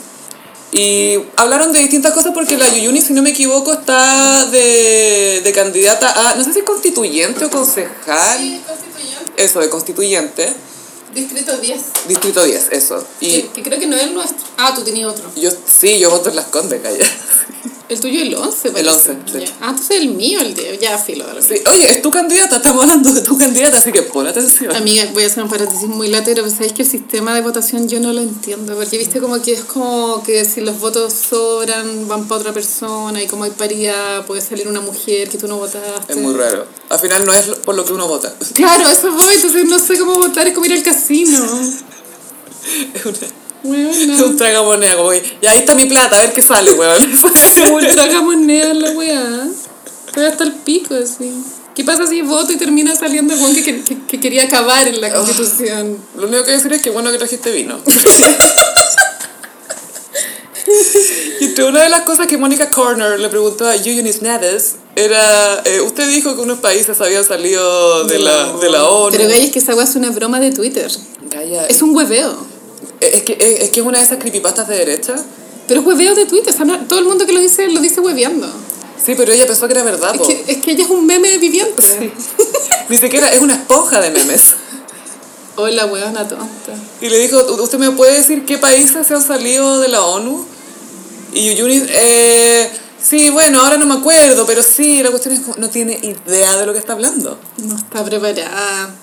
Y 0.71 1.19
hablaron 1.35 1.73
de 1.73 1.79
distintas 1.79 2.13
cosas 2.13 2.31
porque 2.33 2.57
la 2.57 2.69
Yuyunis, 2.69 3.05
si 3.05 3.13
no 3.13 3.21
me 3.21 3.31
equivoco, 3.31 3.73
está 3.73 4.45
de, 4.45 5.41
de 5.43 5.51
candidata 5.51 6.29
a, 6.29 6.35
no 6.35 6.43
sé 6.43 6.53
si 6.53 6.61
constituyente 6.61 7.45
o 7.45 7.49
concejal. 7.49 8.61
Eso, 9.35 9.59
de 9.59 9.69
constituyente. 9.69 10.53
Distrito 11.13 11.57
10. 11.57 11.81
Distrito 12.07 12.43
10, 12.43 12.69
eso. 12.71 13.05
Y 13.19 13.41
Que, 13.41 13.47
que 13.49 13.63
creo 13.63 13.79
que 13.79 13.87
no 13.87 13.97
es 13.97 14.03
el 14.03 14.13
nuestro. 14.13 14.37
Ah, 14.57 14.71
tú 14.73 14.81
tenías 14.83 15.09
otro. 15.09 15.29
yo, 15.35 15.51
sí, 15.51 15.99
yo 15.99 16.09
voto 16.09 16.29
en 16.29 16.37
Las 16.37 16.45
Condes, 16.45 16.81
calla. 16.81 17.05
El 17.91 17.99
tuyo 17.99 18.21
el 18.21 18.33
11, 18.33 18.67
El 18.69 18.73
parece. 18.73 18.89
11, 19.11 19.17
sí. 19.33 19.39
Ya. 19.39 19.57
Ah, 19.59 19.69
entonces 19.71 19.97
el 19.97 20.09
mío, 20.11 20.39
el 20.39 20.55
de... 20.55 20.79
Ya, 20.81 20.97
filo. 20.97 21.27
de 21.27 21.33
lo 21.33 21.41
Sí, 21.41 21.55
oye, 21.69 21.91
es 21.91 22.01
tu 22.01 22.09
candidata, 22.09 22.55
estamos 22.55 22.83
hablando 22.83 23.11
de 23.13 23.19
tu 23.19 23.37
candidata, 23.37 23.79
así 23.79 23.91
que 23.91 24.03
pon 24.03 24.25
atención. 24.25 24.73
Amiga, 24.73 25.03
voy 25.13 25.23
a 25.23 25.27
hacer 25.27 25.43
un 25.43 25.49
paréntesis 25.49 25.89
muy 25.89 26.07
latero, 26.07 26.41
pero 26.41 26.55
sabéis 26.55 26.71
que 26.71 26.83
el 26.83 26.87
sistema 26.89 27.35
de 27.35 27.41
votación 27.41 27.89
yo 27.89 27.99
no 27.99 28.13
lo 28.13 28.21
entiendo, 28.21 28.75
porque 28.75 28.97
viste 28.97 29.19
como 29.19 29.41
que 29.41 29.51
es 29.51 29.65
como 29.65 30.23
que 30.23 30.45
si 30.45 30.61
los 30.61 30.79
votos 30.79 31.11
sobran 31.11 32.07
van 32.07 32.29
para 32.29 32.39
otra 32.39 32.53
persona 32.53 33.21
y 33.21 33.27
como 33.27 33.43
hay 33.43 33.51
paridad 33.51 34.25
puede 34.25 34.39
salir 34.41 34.69
una 34.69 34.79
mujer 34.79 35.27
que 35.29 35.37
tú 35.37 35.49
no 35.49 35.57
votaste. 35.57 36.13
Es 36.13 36.17
muy 36.17 36.33
raro. 36.33 36.65
Al 36.87 36.99
final 36.99 37.25
no 37.25 37.33
es 37.33 37.47
por 37.65 37.75
lo 37.75 37.83
que 37.83 37.91
uno 37.91 38.07
vota. 38.07 38.33
Claro, 38.55 38.87
eso 38.87 39.11
voy, 39.11 39.33
entonces 39.35 39.65
no 39.65 39.77
sé 39.79 39.99
cómo 39.99 40.13
votar, 40.13 40.47
es 40.47 40.53
como 40.53 40.65
ir 40.65 40.71
al 40.73 40.83
casino. 40.83 41.37
Es 42.93 43.05
una- 43.05 43.40
Es 43.63 44.21
un 44.21 44.37
tragamoneda, 44.37 44.97
como 44.97 45.11
que, 45.11 45.37
ya 45.41 45.51
ahí 45.51 45.59
está 45.59 45.75
mi 45.75 45.85
plata, 45.85 46.17
a 46.17 46.21
ver 46.21 46.33
qué 46.33 46.41
sale, 46.41 46.71
weón. 46.73 47.19
ultra 47.71 48.07
gamonea 48.07 48.73
la 48.73 48.91
weá. 48.91 49.47
Estoy 50.07 50.25
hasta 50.25 50.43
el 50.43 50.53
pico, 50.53 50.95
así. 50.95 51.31
¿Qué 51.75 51.83
pasa 51.83 52.07
si 52.07 52.21
voto 52.21 52.51
y 52.51 52.57
termina 52.57 52.95
saliendo 52.95 53.33
el 53.33 53.39
weón 53.39 53.55
que, 53.55 53.83
que, 53.83 53.97
que 54.05 54.19
quería 54.19 54.43
acabar 54.43 54.87
en 54.87 54.99
la 54.99 55.13
constitución? 55.13 55.97
Lo 56.15 56.27
único 56.27 56.43
que 56.43 56.51
decir 56.51 56.73
es 56.73 56.81
que 56.81 56.89
bueno 56.89 57.11
que 57.11 57.17
trajiste 57.17 57.51
vino. 57.51 57.79
y 61.39 61.45
entre 61.45 61.63
una 61.65 61.83
de 61.83 61.89
las 61.89 62.01
cosas 62.01 62.27
que 62.27 62.37
Mónica 62.37 62.69
Corner 62.69 63.19
le 63.19 63.29
preguntó 63.29 63.67
a 63.67 63.75
Eugenius 63.75 64.21
Neves 64.21 64.75
era, 64.95 65.61
eh, 65.65 65.81
usted 65.81 66.09
dijo 66.09 66.35
que 66.35 66.41
unos 66.41 66.59
países 66.59 66.99
habían 66.99 67.23
salido 67.23 68.03
de 68.05 68.19
la, 68.19 68.53
de 68.53 68.69
la 68.69 68.85
ONU. 68.89 69.11
Pero 69.11 69.29
Gaya, 69.29 69.45
es 69.45 69.51
que 69.51 69.59
esa 69.59 69.81
es 69.81 69.95
una 69.95 70.09
broma 70.09 70.39
de 70.39 70.51
Twitter. 70.51 70.91
Es 71.69 71.81
un 71.81 71.95
hueveo. 71.95 72.60
Es, 73.01 73.23
que, 73.23 73.33
es, 73.39 73.59
es 73.61 73.69
que 73.71 73.79
es 73.81 73.85
una 73.85 73.99
de 73.99 74.05
esas 74.05 74.17
creepypastas 74.19 74.67
de 74.67 74.77
derecha. 74.77 75.15
Pero 75.67 75.81
es 75.81 75.85
hueveo 75.87 76.15
de 76.15 76.25
Twitter, 76.25 76.53
todo 76.87 76.99
el 76.99 77.05
mundo 77.05 77.25
que 77.25 77.33
lo 77.33 77.39
dice, 77.39 77.67
lo 77.69 77.79
dice 77.79 77.99
hueveando. 78.01 78.47
Sí, 79.03 79.13
pero 79.15 79.31
ella 79.31 79.47
pensó 79.47 79.67
que 79.67 79.73
era 79.73 79.83
verdad, 79.83 80.13
Es 80.15 80.27
que, 80.27 80.51
es 80.51 80.57
que 80.59 80.71
ella 80.71 80.83
es 80.83 80.89
un 80.89 81.05
meme 81.05 81.37
viviente. 81.37 82.11
Ni 82.89 82.97
siquiera 82.99 83.29
es 83.29 83.41
una 83.41 83.55
esponja 83.55 83.99
de 84.01 84.11
memes. 84.11 84.53
Hoy 85.55 85.73
la 85.73 85.85
huevona 85.85 86.27
tonta. 86.27 86.47
Y 87.01 87.09
le 87.09 87.17
dijo, 87.19 87.37
"¿U- 87.39 87.61
¿usted 87.63 87.77
me 87.77 87.91
puede 87.91 88.17
decir 88.17 88.45
qué 88.45 88.57
países 88.57 89.07
se 89.07 89.13
han 89.13 89.23
salido 89.23 89.79
de 89.79 89.87
la 89.87 90.01
ONU? 90.03 90.45
Y 91.33 91.49
Yuyuni, 91.55 91.83
eh, 91.89 92.69
sí, 93.01 93.29
bueno, 93.29 93.61
ahora 93.61 93.77
no 93.77 93.85
me 93.85 93.95
acuerdo, 93.95 94.45
pero 94.45 94.61
sí, 94.63 95.01
la 95.01 95.09
cuestión 95.09 95.33
es 95.35 95.41
que 95.41 95.59
no 95.59 95.69
tiene 95.69 95.99
idea 96.27 96.57
de 96.57 96.65
lo 96.65 96.73
que 96.73 96.79
está 96.79 96.93
hablando. 96.93 97.39
No 97.57 97.75
está 97.75 98.03
preparada. 98.03 98.93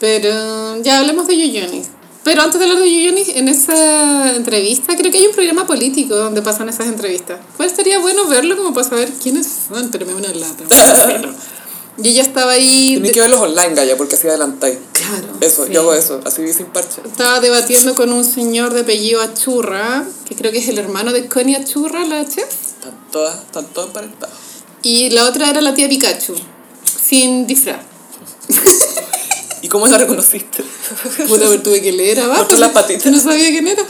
Pero 0.00 0.80
ya 0.82 0.98
hablemos 1.00 1.26
de 1.26 1.36
Yuyunis. 1.36 1.88
Pero 2.24 2.42
antes 2.42 2.58
de 2.60 2.66
hablar 2.66 2.82
de 2.82 2.90
Yuyunis, 2.92 3.28
en 3.30 3.48
esa 3.48 4.34
entrevista, 4.34 4.96
creo 4.96 5.10
que 5.10 5.18
hay 5.18 5.26
un 5.26 5.34
programa 5.34 5.66
político 5.66 6.14
donde 6.14 6.42
pasan 6.42 6.68
esas 6.68 6.86
entrevistas. 6.88 7.38
¿Cuál 7.56 7.68
estaría 7.70 7.98
bueno 8.00 8.26
verlo 8.26 8.56
como 8.56 8.74
para 8.74 8.86
saber 8.88 9.10
quiénes 9.22 9.46
son? 9.68 9.90
Pero 9.90 10.04
me 10.04 10.12
da 10.12 10.18
una 10.18 10.34
lata. 10.34 10.64
y 12.02 12.08
ella 12.08 12.22
estaba 12.28 12.52
ahí... 12.52 12.96
De- 12.96 13.12
que 13.12 13.20
verlos 13.20 13.40
online, 13.40 13.74
Gaya, 13.74 13.96
porque 13.96 14.16
así 14.16 14.28
adelantáis. 14.28 14.78
Claro. 14.92 15.28
Eso, 15.40 15.64
sí. 15.66 15.72
yo 15.72 15.80
hago 15.80 15.94
eso, 15.94 16.20
así 16.26 16.52
sin 16.52 16.66
parche. 16.66 17.00
Estaba 17.04 17.40
debatiendo 17.40 17.94
con 17.94 18.12
un 18.12 18.24
señor 18.24 18.74
de 18.74 18.80
apellido 18.82 19.22
Achurra, 19.22 20.04
que 20.28 20.34
creo 20.34 20.52
que 20.52 20.58
es 20.58 20.68
el 20.68 20.78
hermano 20.78 21.12
de 21.12 21.28
Connie 21.28 21.54
Achurra, 21.56 22.04
la 22.04 22.26
chef. 22.28 22.44
Están 22.50 22.92
todas, 23.10 23.36
están 23.38 23.64
todas 23.68 23.88
emparentadas. 23.88 24.36
Y 24.82 25.10
la 25.10 25.24
otra 25.24 25.48
era 25.48 25.60
la 25.62 25.72
tía 25.74 25.88
Pikachu, 25.88 26.34
sin 26.84 27.46
disfraz. 27.46 27.80
¿Y 29.62 29.68
cómo 29.68 29.86
la 29.86 29.98
reconociste? 29.98 30.62
Puta, 31.28 31.46
pero 31.48 31.62
tuve 31.62 31.80
que 31.80 31.92
leer 31.92 32.20
abajo. 32.20 32.40
Mostró 32.40 32.58
las 32.58 32.72
patitas. 32.72 33.12
No 33.12 33.20
sabía 33.20 33.48
quién 33.50 33.68
era. 33.68 33.84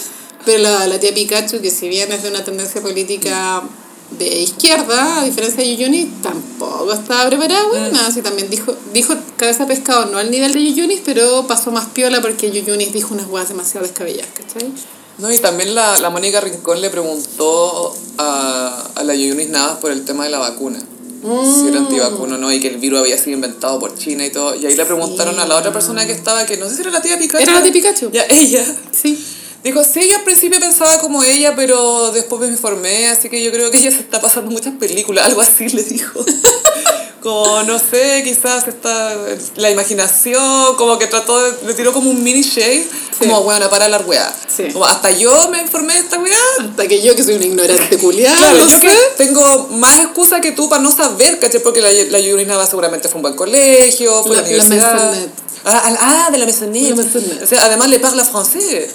Pero 0.44 0.58
la, 0.62 0.86
la 0.86 0.98
tía 1.00 1.12
Pikachu, 1.12 1.60
que 1.60 1.70
si 1.70 1.88
bien 1.88 2.10
es 2.12 2.22
de 2.22 2.30
una 2.30 2.44
tendencia 2.44 2.80
política 2.80 3.62
de 4.10 4.40
izquierda, 4.40 5.20
a 5.20 5.24
diferencia 5.24 5.62
de 5.62 5.76
Yuyunis, 5.76 6.22
tampoco 6.22 6.92
estaba 6.92 7.28
preparada, 7.28 7.66
bueno, 7.66 7.98
así 8.06 8.22
también 8.22 8.48
dijo, 8.48 8.74
dijo 8.94 9.14
cabeza 9.36 9.66
pescado, 9.66 10.06
no 10.06 10.18
al 10.18 10.30
nivel 10.30 10.54
de 10.54 10.64
Yuyunis, 10.64 11.02
pero 11.04 11.46
pasó 11.46 11.70
más 11.70 11.86
piola 11.88 12.22
porque 12.22 12.50
Yuyunis 12.50 12.92
dijo 12.92 13.12
unas 13.12 13.26
huevas 13.26 13.50
demasiado 13.50 13.86
descabelladas, 13.86 14.30
¿cachai? 14.32 14.72
No, 15.18 15.30
y 15.32 15.38
también 15.38 15.74
la, 15.74 15.98
la 15.98 16.10
Mónica 16.10 16.40
Rincón 16.40 16.80
le 16.80 16.90
preguntó 16.90 17.94
a, 18.18 18.88
a 18.94 19.04
la 19.04 19.14
Yuyunis 19.14 19.50
Navas 19.50 19.78
por 19.78 19.90
el 19.90 20.04
tema 20.04 20.24
de 20.24 20.30
la 20.30 20.38
vacuna. 20.38 20.78
Si 21.22 21.68
era 21.68 21.78
antivacuna 21.78 22.36
o 22.36 22.38
no, 22.38 22.52
y 22.52 22.60
que 22.60 22.68
el 22.68 22.78
virus 22.78 23.00
había 23.00 23.18
sido 23.18 23.34
inventado 23.34 23.78
por 23.78 23.96
China 23.96 24.24
y 24.24 24.30
todo. 24.30 24.54
Y 24.54 24.66
ahí 24.66 24.76
le 24.76 24.84
preguntaron 24.84 25.38
a 25.40 25.46
la 25.46 25.56
otra 25.56 25.72
persona 25.72 26.06
que 26.06 26.12
estaba, 26.12 26.46
que 26.46 26.56
no 26.56 26.68
sé 26.68 26.76
si 26.76 26.80
era 26.82 26.90
la 26.90 27.02
tía 27.02 27.18
Pikachu. 27.18 27.42
Era 27.42 27.52
la 27.52 27.62
tía 27.62 27.72
Pikachu. 27.72 28.10
Ya, 28.12 28.24
ella. 28.28 28.64
Sí. 28.92 29.18
Dijo, 29.64 29.82
sí, 29.84 30.08
yo 30.08 30.16
al 30.18 30.24
principio 30.24 30.60
pensaba 30.60 31.00
como 31.00 31.22
ella, 31.24 31.54
pero 31.56 32.12
después 32.12 32.40
me 32.40 32.46
informé, 32.46 33.08
así 33.08 33.28
que 33.28 33.42
yo 33.42 33.50
creo 33.50 33.70
que 33.70 33.78
ella 33.78 33.90
se 33.90 33.98
está 34.00 34.20
pasando 34.20 34.50
muchas 34.50 34.74
películas, 34.74 35.26
algo 35.26 35.40
así 35.42 35.68
le 35.68 35.82
dijo. 35.82 36.24
como, 37.22 37.62
no 37.64 37.78
sé, 37.78 38.22
quizás 38.24 38.68
está 38.68 39.16
la 39.56 39.70
imaginación, 39.70 40.76
como 40.76 40.98
que 40.98 41.08
trató 41.08 41.40
de, 41.42 41.66
le 41.66 41.74
tiró 41.74 41.92
como 41.92 42.08
un 42.10 42.22
mini 42.22 42.42
shade, 42.42 42.86
como, 43.18 43.42
bueno, 43.42 43.68
para 43.68 43.88
la 43.88 43.98
weá. 43.98 44.32
Sí. 44.56 44.68
Como, 44.72 44.84
hasta 44.86 45.10
yo 45.10 45.48
me 45.50 45.60
informé 45.60 45.94
de 45.94 45.98
esta 45.98 46.18
weá. 46.20 46.38
Hasta 46.60 46.86
que 46.86 47.02
yo, 47.02 47.16
que 47.16 47.24
soy 47.24 47.34
una 47.34 47.46
ignorante 47.46 47.98
culiada, 47.98 48.36
Claro, 48.38 48.58
no 48.58 48.64
yo 48.70 48.78
sé. 48.80 48.86
que 48.86 49.24
tengo 49.24 49.68
más 49.72 49.98
excusa 49.98 50.40
que 50.40 50.52
tú 50.52 50.68
para 50.68 50.80
no 50.82 50.92
saber, 50.92 51.40
¿cachai? 51.40 51.60
Porque 51.60 51.80
la, 51.80 51.90
la 51.90 52.20
Yuri 52.20 52.46
Nava 52.46 52.64
seguramente 52.66 53.08
fue 53.08 53.16
un 53.16 53.22
buen 53.22 53.34
colegio, 53.34 54.22
fue 54.22 54.38
a 54.38 54.42
la, 54.42 54.46
La- 54.46 54.48
la 54.56 54.64
universidad. 54.64 54.94
Maisonnette. 54.94 55.47
Ah, 55.64 55.96
ah, 56.00 56.28
de 56.30 56.38
la 56.38 56.44
Maisonnette. 56.46 57.42
O 57.42 57.46
sea, 57.46 57.64
además 57.64 57.88
le 57.90 58.00
parla 58.00 58.24
francés. 58.24 58.90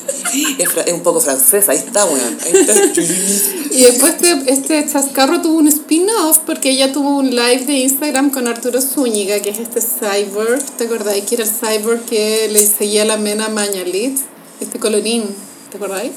Es, 0.57 0.70
fra- 0.72 0.84
es 0.84 0.93
un 0.93 1.01
poco 1.03 1.20
francés, 1.20 1.68
ahí 1.70 1.78
está, 1.78 2.05
weón. 2.05 2.38
Ahí 2.43 2.51
está. 2.53 2.74
Y 3.74 3.84
después 3.86 4.14
este, 4.14 4.51
este 4.51 4.86
chascarro 4.88 5.41
tuvo 5.41 5.57
un 5.57 5.68
spin-off 5.68 6.39
porque 6.45 6.70
ella 6.70 6.91
tuvo 6.91 7.18
un 7.18 7.32
live 7.32 7.66
de 7.66 7.74
Instagram 7.74 8.30
con 8.30 8.47
Arturo 8.47 8.80
Zúñiga, 8.82 9.39
que 9.39 9.49
es 9.49 9.57
este 9.59 9.82
cyborg, 9.82 10.61
¿te 10.78 10.84
acordáis? 10.86 11.26
Que 11.26 11.36
era 11.36 11.43
el 11.43 11.49
cyborg 11.49 12.05
que 12.05 12.49
le 12.51 12.66
seguía 12.68 13.03
la 13.03 13.18
mena 13.18 13.49
Mañalit, 13.49 14.18
este 14.61 14.80
colorín, 14.80 15.24
¿te 15.72 15.78
acordáis? 15.78 16.11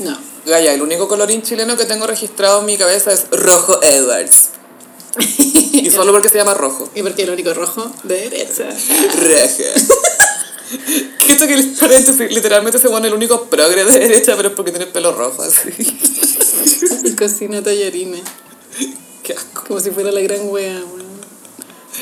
No. 0.00 0.18
Gaya, 0.44 0.72
el 0.74 0.82
único 0.82 1.06
colorín 1.06 1.42
chileno 1.42 1.76
que 1.76 1.84
tengo 1.84 2.04
registrado 2.08 2.60
en 2.60 2.66
mi 2.66 2.76
cabeza 2.76 3.12
es 3.12 3.26
Rojo 3.30 3.80
Edwards. 3.84 4.48
Y 5.72 5.90
solo 5.90 6.12
porque 6.12 6.28
se 6.28 6.38
llama 6.38 6.54
Rojo. 6.54 6.88
¿Y 6.94 7.02
por 7.02 7.14
qué 7.14 7.22
el 7.22 7.30
único 7.30 7.52
rojo? 7.54 7.90
De 8.04 8.28
derecha. 8.28 8.68
Rojo. 8.68 9.98
Que 11.18 11.32
esto 11.32 11.46
que 11.46 11.62
paréntesis, 11.78 12.30
literalmente 12.30 12.78
se 12.78 12.88
pone 12.88 13.08
el 13.08 13.14
único 13.14 13.44
progre 13.46 13.84
de 13.84 13.98
derecha, 13.98 14.36
pero 14.36 14.48
es 14.48 14.54
porque 14.54 14.70
tiene 14.70 14.86
el 14.86 14.92
pelo 14.92 15.12
rojo, 15.12 15.42
así. 15.42 15.70
Y 17.04 17.12
cocina 17.12 17.62
tallarines. 17.62 18.22
Qué 19.22 19.32
asco. 19.34 19.64
Como 19.66 19.80
si 19.80 19.90
fuera 19.90 20.10
la 20.10 20.20
gran 20.20 20.48
wea. 20.48 20.80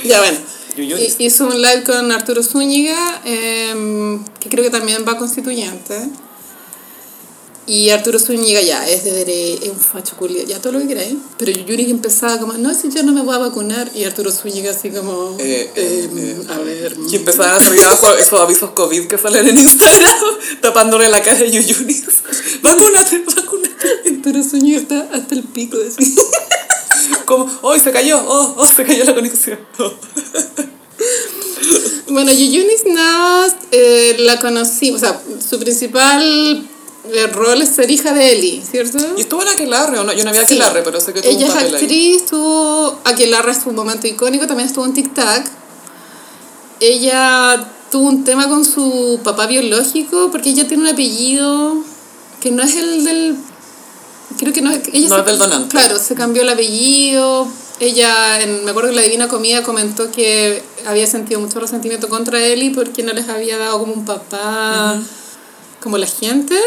Ya, 0.04 0.20
bueno. 0.20 0.38
Hizo 1.18 1.46
un 1.46 1.60
live 1.60 1.82
con 1.84 2.12
Arturo 2.12 2.42
Zúñiga, 2.42 3.22
em, 3.24 4.24
que 4.38 4.48
creo 4.48 4.64
que 4.64 4.70
también 4.70 5.04
va 5.06 5.18
constituyente. 5.18 6.08
Y 7.70 7.90
Arturo 7.90 8.18
Zúñiga 8.18 8.60
ya 8.62 8.84
es 8.88 9.04
de 9.04 9.12
derecha, 9.12 9.66
es 9.66 9.70
un 9.70 9.78
facho 9.78 10.16
ya 10.48 10.60
todo 10.60 10.72
lo 10.72 10.80
que 10.80 10.88
queráis. 10.88 11.14
Pero 11.38 11.52
Yuri 11.52 11.84
que 11.84 11.92
empezaba 11.92 12.36
como, 12.40 12.54
no, 12.54 12.74
si 12.74 12.90
yo 12.90 13.04
no 13.04 13.12
me 13.12 13.22
voy 13.22 13.36
a 13.36 13.38
vacunar. 13.38 13.88
Y 13.94 14.02
Arturo 14.02 14.32
Zúñiga 14.32 14.72
así 14.72 14.90
como, 14.90 15.36
Eh, 15.38 15.70
eh, 15.76 16.10
em, 16.12 16.50
a 16.50 16.58
ver. 16.58 16.96
Y 17.08 17.14
empezaban 17.14 17.54
a 17.54 17.60
salir 17.60 17.80
abajo 17.82 18.12
esos 18.16 18.40
avisos 18.40 18.70
COVID 18.70 19.06
que 19.06 19.16
salen 19.16 19.46
en 19.46 19.56
Instagram, 19.56 20.18
tapándole 20.60 21.08
la 21.08 21.22
cara 21.22 21.38
a 21.38 21.44
Yuyunis. 21.44 22.06
Vacúnate, 22.62 23.22
vacúnate. 23.24 24.16
Arturo 24.16 24.42
Zúñiga 24.42 24.80
está 24.80 25.08
hasta 25.12 25.36
el 25.36 25.44
pico, 25.44 25.78
así. 25.86 26.16
Como, 27.24 27.48
hoy 27.62 27.78
se 27.78 27.92
cayó, 27.92 28.18
oh, 28.18 28.54
oh, 28.56 28.66
se 28.66 28.84
cayó 28.84 29.04
la 29.04 29.14
conexión. 29.14 29.60
Oh. 29.78 29.92
Bueno, 32.08 32.32
Yuyunis 32.32 32.84
Navas 32.86 33.54
eh, 33.70 34.16
la 34.18 34.40
conocí, 34.40 34.90
o 34.90 34.98
sea, 34.98 35.22
su 35.48 35.60
principal 35.60 36.68
eh, 37.12 37.26
rol 37.28 37.62
es 37.62 37.70
ser 37.70 37.90
hija 37.90 38.12
de 38.12 38.32
Eli, 38.32 38.62
¿cierto? 38.68 38.98
¿Y 39.16 39.22
estuvo 39.22 39.42
en 39.42 39.48
Aquelarre 39.48 39.98
o 39.98 40.04
no? 40.04 40.12
Yo 40.12 40.24
no 40.24 40.30
vi 40.32 40.38
Sí. 40.38 40.44
Aquelarre, 40.44 40.82
pero 40.82 41.00
sé 41.00 41.12
que 41.12 41.22
tuvo 41.22 41.30
Ella 41.32 41.44
un 41.46 41.50
es 41.50 41.54
papel 41.54 41.74
ahí. 41.74 41.80
actriz, 41.82 42.26
tuvo 42.26 42.98
Aquelarre 43.04 43.52
es 43.52 43.58
un 43.66 43.74
momento 43.74 44.06
icónico, 44.06 44.46
también 44.46 44.68
estuvo 44.68 44.84
en 44.84 44.92
Tic 44.94 45.14
Tac. 45.14 45.50
Ella 46.80 47.68
tuvo 47.90 48.08
un 48.08 48.24
tema 48.24 48.48
con 48.48 48.64
su 48.64 49.20
papá 49.22 49.46
biológico 49.46 50.30
porque 50.30 50.50
ella 50.50 50.66
tiene 50.66 50.84
un 50.84 50.88
apellido 50.88 51.76
que 52.40 52.50
no 52.50 52.62
es 52.62 52.76
el 52.76 53.04
del 53.04 53.36
creo 54.38 54.52
que 54.52 54.62
no 54.62 54.70
es 54.70 54.80
ella 54.92 55.08
No 55.08 55.14
se- 55.16 55.20
es 55.20 55.26
del 55.26 55.38
donante. 55.38 55.68
Claro, 55.76 55.98
se 55.98 56.14
cambió 56.14 56.42
el 56.42 56.48
apellido. 56.48 57.48
Ella, 57.80 58.40
en, 58.42 58.64
me 58.64 58.70
acuerdo 58.70 58.90
que 58.90 58.96
la 58.96 59.02
Divina 59.02 59.26
Comida 59.28 59.62
comentó 59.62 60.10
que 60.10 60.62
había 60.86 61.06
sentido 61.06 61.40
mucho 61.40 61.58
resentimiento 61.60 62.08
contra 62.08 62.38
Eli 62.44 62.70
porque 62.70 63.02
no 63.02 63.12
les 63.12 63.28
había 63.28 63.56
dado 63.58 63.78
como 63.80 63.92
un 63.94 64.04
papá 64.04 64.98
como 65.82 65.98
la 65.98 66.06
gente. 66.06 66.58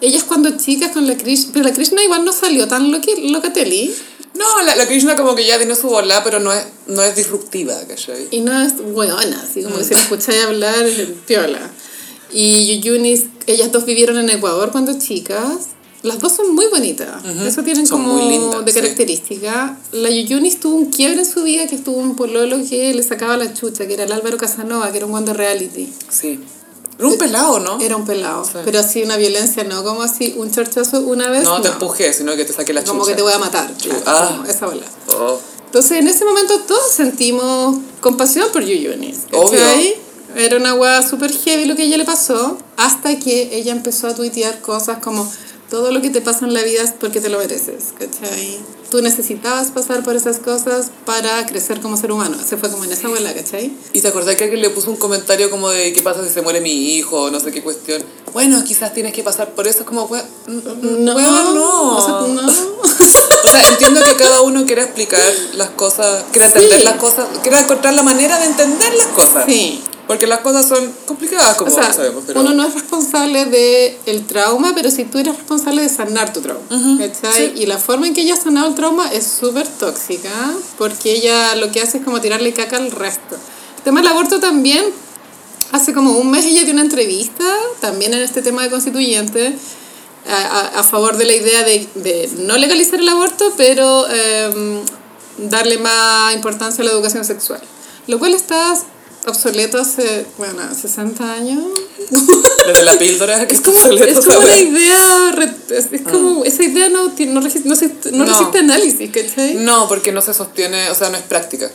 Ella 0.00 0.18
es 0.18 0.24
cuando 0.24 0.56
chicas 0.56 0.92
con 0.92 1.06
la 1.06 1.16
Krishna, 1.16 1.50
pero 1.52 1.64
la 1.64 1.72
Krishna 1.72 2.02
igual 2.02 2.24
no 2.24 2.32
salió 2.32 2.68
tan 2.68 2.90
locatelli 2.92 3.94
No, 4.34 4.62
la, 4.62 4.76
la 4.76 4.86
Krishna 4.86 5.16
como 5.16 5.34
que 5.34 5.46
ya 5.46 5.56
tiene 5.56 5.74
su 5.74 5.88
bola, 5.88 6.22
pero 6.22 6.38
no 6.40 6.52
es, 6.52 6.64
no 6.86 7.02
es 7.02 7.16
disruptiva, 7.16 7.74
¿cachai? 7.88 8.28
y 8.30 8.40
no 8.40 8.60
es 8.62 8.74
hueona, 8.78 9.40
así 9.42 9.62
como 9.62 9.78
que 9.78 9.84
si 9.84 9.94
la 9.94 10.00
escucháis 10.00 10.44
hablar 10.44 10.84
es 10.84 11.08
piola. 11.26 11.70
Y 12.32 12.66
Yuyunis, 12.66 13.24
ellas 13.46 13.72
dos 13.72 13.86
vivieron 13.86 14.18
en 14.18 14.28
Ecuador 14.30 14.70
cuando 14.72 14.98
chicas. 14.98 15.68
Las 16.02 16.20
dos 16.20 16.32
son 16.32 16.54
muy 16.54 16.66
bonitas. 16.66 17.24
Eso 17.46 17.62
tienen 17.64 17.86
Son 17.86 18.02
como 18.02 18.14
muy 18.14 18.30
lindas, 18.30 18.64
de 18.64 18.72
sí. 18.72 18.80
característica. 18.80 19.76
La 19.92 20.10
Yuyunis 20.10 20.60
tuvo 20.60 20.76
un 20.76 20.90
quiebre 20.90 21.20
en 21.20 21.26
su 21.26 21.42
vida 21.42 21.66
que 21.66 21.74
estuvo 21.74 21.96
un 21.96 22.14
pololo 22.14 22.58
que 22.68 22.94
le 22.94 23.02
sacaba 23.02 23.36
la 23.36 23.52
chucha, 23.54 23.86
que 23.86 23.94
era 23.94 24.04
el 24.04 24.12
Álvaro 24.12 24.36
Casanova, 24.36 24.90
que 24.92 24.98
era 24.98 25.06
un 25.06 25.12
guando 25.12 25.32
reality. 25.32 25.88
Sí. 26.10 26.38
Era 26.98 27.08
un 27.08 27.18
pelado, 27.18 27.60
¿no? 27.60 27.78
Era 27.80 27.96
un 27.96 28.06
pelado. 28.06 28.44
Sí. 28.44 28.52
Pero 28.64 28.78
así 28.80 29.02
una 29.02 29.16
violencia, 29.16 29.64
no 29.64 29.84
como 29.84 30.02
así 30.02 30.34
un 30.38 30.50
chorchazo 30.50 31.00
una 31.00 31.28
vez. 31.28 31.44
No 31.44 31.60
te 31.60 31.68
empujé, 31.68 32.12
sino 32.12 32.34
que 32.36 32.44
te 32.44 32.52
saqué 32.52 32.72
la 32.72 32.80
chucha. 32.80 32.92
Como 32.92 33.04
que 33.04 33.14
te 33.14 33.22
voy 33.22 33.32
a 33.32 33.38
matar. 33.38 33.70
claro, 33.82 34.02
Ah. 34.06 34.44
esa 34.48 34.66
bola. 34.66 34.82
Oh. 35.12 35.38
Entonces, 35.66 35.98
en 35.98 36.06
ese 36.08 36.24
momento 36.24 36.58
todos 36.60 36.90
sentimos 36.90 37.76
compasión 38.00 38.48
por 38.52 38.62
Yuyunis. 38.64 39.18
Obvio. 39.32 39.60
¿cachai? 39.60 39.96
Era 40.36 40.56
una 40.56 40.74
weá 40.74 41.06
súper 41.06 41.32
heavy 41.32 41.64
lo 41.66 41.76
que 41.76 41.82
a 41.82 41.84
ella 41.86 41.96
le 41.98 42.04
pasó, 42.04 42.58
hasta 42.76 43.18
que 43.18 43.56
ella 43.56 43.72
empezó 43.72 44.06
a 44.08 44.14
tuitear 44.14 44.60
cosas 44.60 44.98
como 45.02 45.30
todo 45.70 45.90
lo 45.90 46.00
que 46.00 46.10
te 46.10 46.20
pasa 46.20 46.44
en 46.46 46.54
la 46.54 46.62
vida 46.62 46.82
es 46.82 46.92
porque 46.92 47.20
te 47.20 47.28
lo 47.28 47.38
mereces, 47.38 47.92
¿cachai? 47.98 48.58
Tú 48.90 49.02
necesitabas 49.02 49.72
pasar 49.72 50.04
por 50.04 50.14
esas 50.14 50.38
cosas 50.38 50.90
para 51.04 51.44
crecer 51.46 51.80
como 51.80 51.96
ser 51.96 52.12
humano. 52.12 52.36
Se 52.48 52.56
fue 52.56 52.70
como 52.70 52.84
en 52.84 52.92
esa 52.92 53.08
abuela, 53.08 53.34
¿cachai? 53.34 53.72
Y 53.92 54.00
te 54.00 54.08
acordás 54.08 54.36
que 54.36 54.44
alguien 54.44 54.62
le 54.62 54.70
puso 54.70 54.90
un 54.90 54.96
comentario 54.96 55.50
como 55.50 55.68
de 55.70 55.92
qué 55.92 56.02
pasa 56.02 56.22
si 56.24 56.32
se 56.32 56.40
muere 56.42 56.60
mi 56.60 56.94
hijo, 56.96 57.30
no 57.30 57.40
sé 57.40 57.50
qué 57.50 57.62
cuestión. 57.62 58.02
Bueno, 58.32 58.62
quizás 58.64 58.94
tienes 58.94 59.12
que 59.12 59.24
pasar 59.24 59.54
por 59.54 59.66
eso, 59.66 59.80
es 59.80 59.86
como, 59.86 60.06
"Wea- 60.08 60.24
No, 60.46 61.16
wea, 61.16 61.26
no. 61.26 61.96
O 61.96 62.04
sea, 62.04 62.42
no. 62.44 62.52
O 63.44 63.48
sea, 63.48 63.68
entiendo 63.68 64.02
que 64.02 64.14
cada 64.16 64.40
uno 64.40 64.64
quiera 64.66 64.82
explicar 64.82 65.20
las 65.54 65.70
cosas, 65.70 66.24
quiera 66.32 66.46
entender 66.46 66.78
Sí. 66.78 66.84
las 66.84 66.96
cosas, 66.96 67.26
quiera 67.42 67.60
encontrar 67.60 67.94
la 67.94 68.02
manera 68.02 68.38
de 68.40 68.46
entender 68.46 68.92
las 68.94 69.06
cosas. 69.08 69.44
Sí. 69.46 69.82
Porque 70.06 70.26
las 70.28 70.38
cosas 70.40 70.68
son 70.68 70.92
complicadas, 71.04 71.56
como 71.56 71.70
O 71.70 71.74
sea, 71.74 71.92
sabemos. 71.92 72.22
Pero... 72.26 72.40
uno 72.40 72.54
no 72.54 72.64
es 72.64 72.74
responsable 72.74 73.44
del 73.46 73.96
el 74.06 74.24
trauma, 74.26 74.72
pero 74.74 74.90
si 74.90 75.04
tú 75.04 75.18
eres 75.18 75.34
responsable 75.36 75.82
de 75.82 75.88
sanar 75.88 76.32
tu 76.32 76.40
trauma. 76.42 76.62
¿cachai? 76.98 77.60
Y 77.60 77.66
la 77.66 77.78
forma 77.78 78.06
en 78.06 78.14
que 78.14 78.20
ella 78.20 78.34
ha 78.34 78.36
sanado 78.36 78.68
el 78.68 78.74
trauma 78.76 79.12
es 79.12 79.26
súper 79.26 79.66
tóxica, 79.66 80.30
porque 80.78 81.12
ella 81.12 81.56
lo 81.56 81.72
que 81.72 81.80
hace 81.82 81.98
es 81.98 82.04
como 82.04 82.20
tirarle 82.20 82.52
caca 82.52 82.76
al 82.76 82.90
resto. 82.92 83.34
El 83.78 83.82
tema 83.82 84.00
del 84.00 84.08
aborto 84.10 84.38
también, 84.38 84.84
hace 85.72 85.92
como 85.92 86.12
un 86.18 86.30
mes 86.30 86.44
ella 86.44 86.62
dio 86.62 86.72
una 86.72 86.82
entrevista, 86.82 87.44
también 87.80 88.14
en 88.14 88.20
este 88.22 88.42
tema 88.42 88.62
de 88.62 88.70
constituyente, 88.70 89.54
a, 90.28 90.34
a- 90.36 90.80
a 90.80 90.84
favor 90.84 91.16
de 91.16 91.24
la 91.24 91.34
idea 91.34 91.62
de, 91.64 91.88
de 91.96 92.30
no 92.38 92.56
legalizar 92.58 93.00
el 93.00 93.08
aborto, 93.08 93.52
pero 93.56 94.06
em, 94.08 94.80
darle 95.38 95.78
más 95.78 96.32
importancia 96.34 96.82
a 96.82 96.84
la 96.84 96.92
educación 96.92 97.24
sexual. 97.24 97.60
Lo 98.06 98.18
cual 98.20 98.34
está 98.34 98.74
obsoleto 99.26 99.78
hace, 99.78 100.26
bueno, 100.38 100.62
60 100.74 101.32
años. 101.32 101.64
Desde 102.66 102.82
la 102.84 102.98
píldora 102.98 103.42
Es 103.42 103.60
como, 103.60 103.76
es 103.76 104.26
como 104.26 104.42
la 104.42 104.58
idea, 104.58 105.34
es, 105.70 105.88
es 105.92 106.02
como, 106.02 106.44
esa 106.44 106.62
idea 106.62 106.88
no, 106.88 107.08
no, 107.08 107.40
resiste, 107.40 107.68
no, 107.68 107.74
resiste- 107.74 108.10
no 108.12 108.24
resiste 108.24 108.58
análisis, 108.58 109.10
¿cachai? 109.10 109.54
No, 109.56 109.88
porque 109.88 110.12
no 110.12 110.20
se 110.22 110.34
sostiene, 110.34 110.90
o 110.90 110.94
sea, 110.94 111.10
no 111.10 111.16
es 111.16 111.22
práctica. 111.24 111.70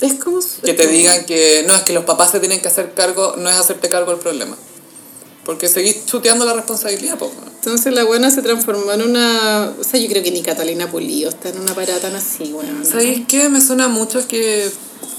Es 0.00 0.14
como... 0.14 0.40
Que 0.64 0.74
te 0.74 0.86
digan 0.88 1.24
que 1.26 1.64
no, 1.66 1.74
es 1.74 1.82
que 1.82 1.92
los 1.92 2.04
papás 2.04 2.32
se 2.32 2.40
tienen 2.40 2.60
que 2.60 2.68
hacer 2.68 2.92
cargo, 2.94 3.34
no 3.38 3.48
es 3.48 3.56
hacerte 3.56 3.88
cargo 3.88 4.10
del 4.10 4.20
problema. 4.20 4.56
Porque 5.44 5.68
seguís 5.68 6.06
chuteando 6.06 6.44
la 6.44 6.54
responsabilidad, 6.54 7.18
po. 7.18 7.32
Entonces 7.56 7.92
la 7.92 8.04
buena 8.04 8.30
se 8.30 8.42
transformó 8.42 8.92
en 8.92 9.02
una... 9.02 9.72
O 9.80 9.84
sea, 9.84 9.98
yo 10.00 10.08
creo 10.08 10.22
que 10.22 10.30
ni 10.30 10.42
Catalina 10.42 10.90
Polillo 10.90 11.28
está 11.28 11.48
en 11.48 11.60
una 11.60 11.74
parada 11.74 11.98
tan 12.00 12.14
así, 12.16 12.52
weón. 12.52 12.84
¿Sabéis 12.84 13.26
qué? 13.28 13.48
Me 13.48 13.60
suena 13.60 13.88
mucho 13.88 14.26
que 14.28 14.70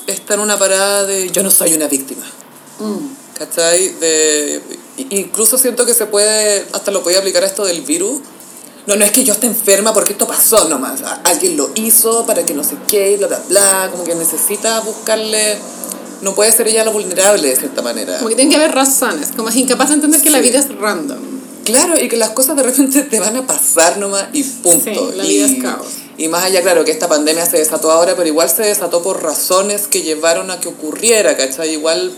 está 0.08 0.36
en 0.36 0.40
una 0.40 0.58
parada 0.58 1.06
de 1.06 1.30
yo 1.30 1.44
no 1.44 1.52
soy 1.52 1.74
una 1.74 1.88
víctima. 1.88 2.24
Mm. 2.80 3.38
¿Cachai? 3.38 3.90
De, 4.00 4.62
incluso 5.10 5.58
siento 5.58 5.86
que 5.86 5.94
se 5.94 6.06
puede, 6.06 6.66
hasta 6.72 6.92
lo 6.92 7.04
podía 7.04 7.20
aplicar 7.20 7.44
a 7.44 7.48
esto 7.48 7.66
del 7.66 7.82
virus. 7.82 8.22
No, 8.86 8.96
no 8.96 9.06
es 9.06 9.12
que 9.12 9.24
yo 9.24 9.34
esté 9.34 9.48
enferma 9.48 9.94
porque 9.94 10.14
esto 10.14 10.28
pasó 10.28 10.68
nomás. 10.68 11.02
Alguien 11.24 11.56
lo 11.56 11.72
hizo 11.76 12.26
para 12.26 12.46
que 12.46 12.54
no 12.54 12.64
sé 12.64 12.76
qué, 12.88 13.14
y 13.14 13.18
bla, 13.18 13.28
bla, 13.28 13.42
bla. 13.48 13.90
Como 13.92 14.04
que 14.04 14.16
necesita 14.16 14.80
buscarle... 14.82 15.58
No 16.22 16.34
puede 16.36 16.54
ser 16.54 16.68
ella 16.70 16.86
la 16.86 16.92
vulnerable 16.92 17.50
de 17.50 17.56
cierta 17.56 17.82
manera. 17.82 18.18
Como 18.18 18.30
que 18.30 18.36
tiene 18.36 18.50
que 18.50 18.56
haber 18.56 18.74
razones, 18.74 19.30
como 19.36 19.50
es 19.50 19.56
incapaz 19.58 19.90
de 19.90 19.96
entender 19.96 20.22
que 20.22 20.30
la 20.30 20.40
vida 20.40 20.60
es 20.60 20.74
random. 20.74 21.20
Claro, 21.66 22.00
y 22.00 22.08
que 22.08 22.18
las 22.18 22.32
cosas 22.32 22.56
de 22.56 22.64
repente 22.64 23.04
te 23.04 23.20
van 23.20 23.36
a 23.36 23.48
pasar 23.48 23.98
nomás 23.98 24.28
y 24.34 24.44
punto. 24.44 25.12
Sí, 25.12 25.18
la 25.18 25.26
y, 25.26 25.28
vida 25.28 25.46
es 25.46 25.62
caos. 25.62 25.88
Y 26.18 26.28
más 26.28 26.44
allá, 26.44 26.62
claro, 26.62 26.86
que 26.86 26.92
esta 26.92 27.08
pandemia 27.08 27.46
se 27.46 27.58
desató 27.58 27.92
ahora, 27.92 28.16
pero 28.16 28.28
igual 28.28 28.50
se 28.50 28.64
desató 28.64 29.02
por 29.02 29.24
razones 29.24 29.88
que 29.88 30.02
llevaron 30.02 30.52
a 30.52 30.60
que 30.60 30.68
ocurriera, 30.68 31.36
¿cachai? 31.36 31.72
Igual 31.72 32.14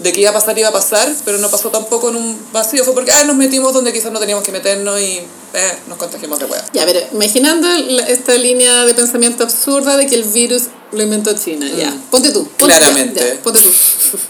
de 0.00 0.12
que 0.12 0.20
iba 0.20 0.30
a 0.30 0.32
pasar, 0.32 0.58
iba 0.58 0.68
a 0.68 0.72
pasar, 0.72 1.12
pero 1.24 1.38
no 1.38 1.48
pasó 1.50 1.70
tampoco 1.70 2.10
en 2.10 2.16
un 2.16 2.38
vacío. 2.52 2.84
Fue 2.84 2.94
porque 2.94 3.12
ah, 3.12 3.24
nos 3.24 3.36
metimos 3.36 3.72
donde 3.72 3.92
quizás 3.92 4.12
no 4.12 4.20
teníamos 4.20 4.44
que 4.44 4.52
meternos 4.52 5.00
y 5.00 5.20
eh, 5.54 5.78
nos 5.88 5.98
contagiamos 5.98 6.38
de 6.38 6.46
hueá. 6.46 6.64
Ya, 6.72 6.84
pero 6.86 7.00
imaginando 7.12 7.68
esta 8.08 8.34
línea 8.36 8.84
de 8.84 8.94
pensamiento 8.94 9.44
absurda 9.44 9.96
de 9.96 10.06
que 10.06 10.14
el 10.14 10.24
virus 10.24 10.64
lo 10.92 11.02
inventó 11.02 11.32
China, 11.34 11.68
ya. 11.76 11.92
Ponte 12.10 12.30
tú. 12.30 12.46
Ponte 12.58 12.76
Claramente. 12.76 13.20
Ya, 13.20 13.34
ya, 13.34 13.42
ponte 13.42 13.60
tú. 13.60 13.70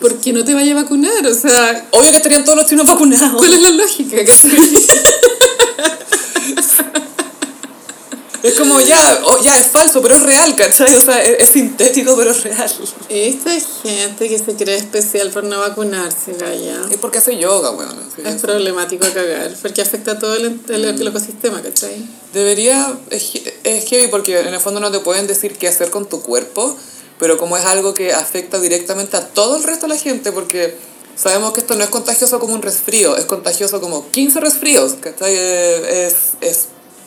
¿Por 0.00 0.16
qué 0.20 0.32
no 0.32 0.44
te 0.44 0.54
vaya 0.54 0.72
a 0.72 0.82
vacunar? 0.82 1.26
O 1.26 1.34
sea, 1.34 1.86
Obvio 1.90 2.10
que 2.10 2.16
estarían 2.16 2.44
todos 2.44 2.58
los 2.58 2.66
chinos 2.68 2.86
vacunados. 2.86 3.36
¿cuál 3.36 3.52
es 3.52 3.60
la 3.60 3.70
lógica? 3.70 4.16
Es 8.42 8.54
como 8.58 8.80
ya, 8.80 9.20
oh, 9.24 9.38
ya 9.42 9.58
es 9.60 9.68
falso, 9.68 10.02
pero 10.02 10.16
es 10.16 10.22
real, 10.22 10.56
¿cachai? 10.56 10.94
O 10.96 11.00
sea, 11.00 11.22
es, 11.22 11.36
es 11.40 11.48
sintético, 11.50 12.16
pero 12.16 12.32
es 12.32 12.42
real. 12.42 12.70
Esta 13.08 13.50
gente 13.82 14.28
que 14.28 14.38
se 14.38 14.54
cree 14.56 14.76
especial 14.76 15.30
por 15.30 15.44
no 15.44 15.60
vacunarse, 15.60 16.32
Gaya. 16.38 16.80
Es 16.90 16.96
porque 16.98 17.18
hace 17.18 17.36
yoga, 17.38 17.70
weón. 17.70 17.96
Sí, 18.16 18.22
Es 18.24 18.40
problemático 18.42 19.06
a 19.06 19.10
cagar, 19.10 19.54
porque 19.62 19.82
afecta 19.82 20.12
a 20.12 20.18
todo 20.18 20.34
el, 20.34 20.60
el- 20.68 20.84
el 20.84 21.06
ecosistema, 21.08 21.62
¿cachai? 21.62 22.04
Debería, 22.32 22.92
es, 23.10 23.30
es 23.64 23.84
heavy 23.88 24.08
porque 24.08 24.40
en 24.40 24.52
el 24.54 24.60
fondo 24.60 24.80
no 24.80 24.90
te 24.90 24.98
pueden 25.00 25.26
decir 25.26 25.56
qué 25.56 25.68
hacer 25.68 25.90
con 25.90 26.08
tu 26.08 26.20
cuerpo, 26.22 26.76
pero 27.20 27.38
como 27.38 27.56
es 27.56 27.64
algo 27.64 27.94
que 27.94 28.12
afecta 28.12 28.58
directamente 28.58 29.16
a 29.16 29.28
todo 29.28 29.56
el 29.56 29.62
resto 29.62 29.86
de 29.86 29.94
la 29.94 30.00
gente, 30.00 30.32
porque 30.32 30.74
sabemos 31.14 31.52
que 31.52 31.60
esto 31.60 31.76
no 31.76 31.84
es 31.84 31.90
contagioso 31.90 32.40
como 32.40 32.54
un 32.54 32.62
resfrío, 32.62 33.16
es 33.16 33.26
contagioso 33.26 33.80
como 33.80 34.10
15 34.10 34.40
resfríos, 34.40 34.94
¿cachai? 35.00 35.32
Eh, 35.36 36.06
Es, 36.08 36.14
es 36.40 36.64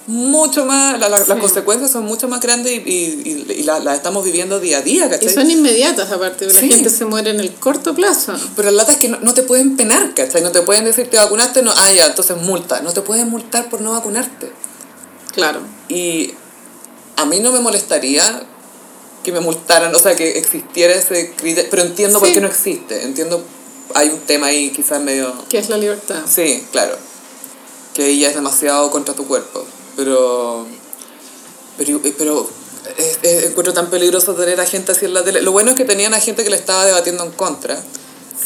mucho 0.08 0.66
más, 0.66 1.00
la- 1.00 1.10
la- 1.10 1.20
las 1.20 1.40
consecuencias 1.40 1.90
son 1.92 2.06
mucho 2.06 2.28
más 2.28 2.40
grandes 2.40 2.72
y, 2.72 2.76
y, 2.76 3.46
y, 3.50 3.52
y 3.60 3.64
la- 3.64 3.80
las 3.80 3.96
estamos 3.96 4.24
viviendo 4.24 4.60
día 4.60 4.78
a 4.78 4.82
día, 4.82 5.08
Y 5.08 5.10
¿cachai? 5.10 5.34
son 5.34 5.50
inmediatas, 5.50 6.12
aparte, 6.12 6.46
la 6.46 6.60
Sí. 6.60 6.70
gente 6.72 6.90
se 6.92 7.06
muere 7.06 7.32
en 7.32 7.40
el 7.40 7.52
corto 7.56 7.96
plazo. 7.96 8.34
Pero 8.56 8.70
la 8.72 8.78
lata 8.84 8.92
es 8.92 8.98
que 9.00 9.10
no, 9.10 9.20
no 9.22 9.34
te 9.34 9.42
pueden 9.44 9.76
penar, 9.78 10.14
¿cachai? 10.14 10.44
No 10.44 10.52
te 10.52 10.62
pueden 10.62 10.86
decir, 10.86 11.10
te 11.10 11.18
vacunaste, 11.18 11.64
no, 11.64 11.72
ah, 11.76 11.92
ya, 11.92 12.06
entonces 12.06 12.38
multa. 12.38 12.82
No 12.82 12.94
te 12.94 13.02
pueden 13.02 13.30
multar 13.30 13.70
por 13.70 13.82
no 13.82 13.92
vacunarte. 13.94 14.52
Claro. 15.34 15.62
Y 15.90 16.34
a 17.16 17.26
mí 17.26 17.40
no 17.40 17.52
me 17.52 17.60
molestaría 17.60 18.44
que 19.24 19.32
me 19.32 19.40
multaran, 19.40 19.94
o 19.96 20.00
sea, 20.00 20.16
que 20.16 20.38
existiera 20.38 20.94
ese 20.94 21.32
criterio, 21.36 21.68
pero 21.72 21.82
entiendo 21.82 22.20
por 22.20 22.32
qué 22.32 22.42
no 22.42 22.48
existe. 22.48 23.02
Entiendo, 23.04 23.44
hay 23.96 24.10
un 24.10 24.20
tema 24.20 24.48
ahí 24.48 24.70
quizás 24.70 25.02
medio... 25.02 25.34
¿Qué 25.50 25.58
es 25.58 25.70
la 25.70 25.78
libertad? 25.78 26.22
Sí, 26.32 26.64
claro. 26.72 26.96
Que 27.96 28.08
ella 28.10 28.30
es 28.30 28.36
demasiado 28.36 28.92
contra 28.92 29.16
tu 29.16 29.26
cuerpo. 29.26 29.66
Pero... 29.96 30.66
Pero, 31.78 32.00
pero 32.18 32.50
es- 32.98 33.20
es- 33.22 33.44
encuentro 33.46 33.74
tan 33.74 33.90
peligroso 33.90 34.34
tener 34.36 34.60
a 34.62 34.66
gente 34.66 34.92
así 34.94 35.06
en 35.06 35.14
la 35.14 35.24
tele. 35.24 35.42
Lo 35.42 35.52
bueno 35.52 35.72
es 35.72 35.78
que 35.78 35.86
tenían 35.86 36.14
a 36.14 36.20
gente 36.20 36.44
que 36.44 36.50
le 36.50 36.56
estaba 36.56 36.86
debatiendo 36.86 37.24
en 37.24 37.32
contra. 37.32 37.82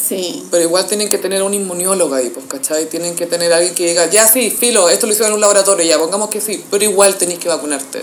Sí. 0.08 0.46
Pero 0.50 0.64
igual 0.64 0.86
tienen 0.86 1.08
que 1.08 1.18
tener 1.18 1.42
un 1.42 1.54
inmuniólogo 1.54 2.14
ahí, 2.14 2.30
pues, 2.30 2.46
¿cachai? 2.48 2.86
Tienen 2.88 3.14
que 3.14 3.26
tener 3.26 3.52
alguien 3.52 3.74
que 3.74 3.86
diga, 3.86 4.06
ya 4.10 4.26
sí, 4.26 4.50
filo, 4.50 4.88
esto 4.88 5.06
lo 5.06 5.12
hicieron 5.12 5.30
en 5.30 5.34
un 5.34 5.40
laboratorio, 5.40 5.84
ya, 5.84 5.98
pongamos 5.98 6.30
que 6.30 6.40
sí, 6.40 6.64
pero 6.70 6.84
igual 6.84 7.16
tenéis 7.16 7.38
que 7.38 7.48
vacunarte. 7.48 8.02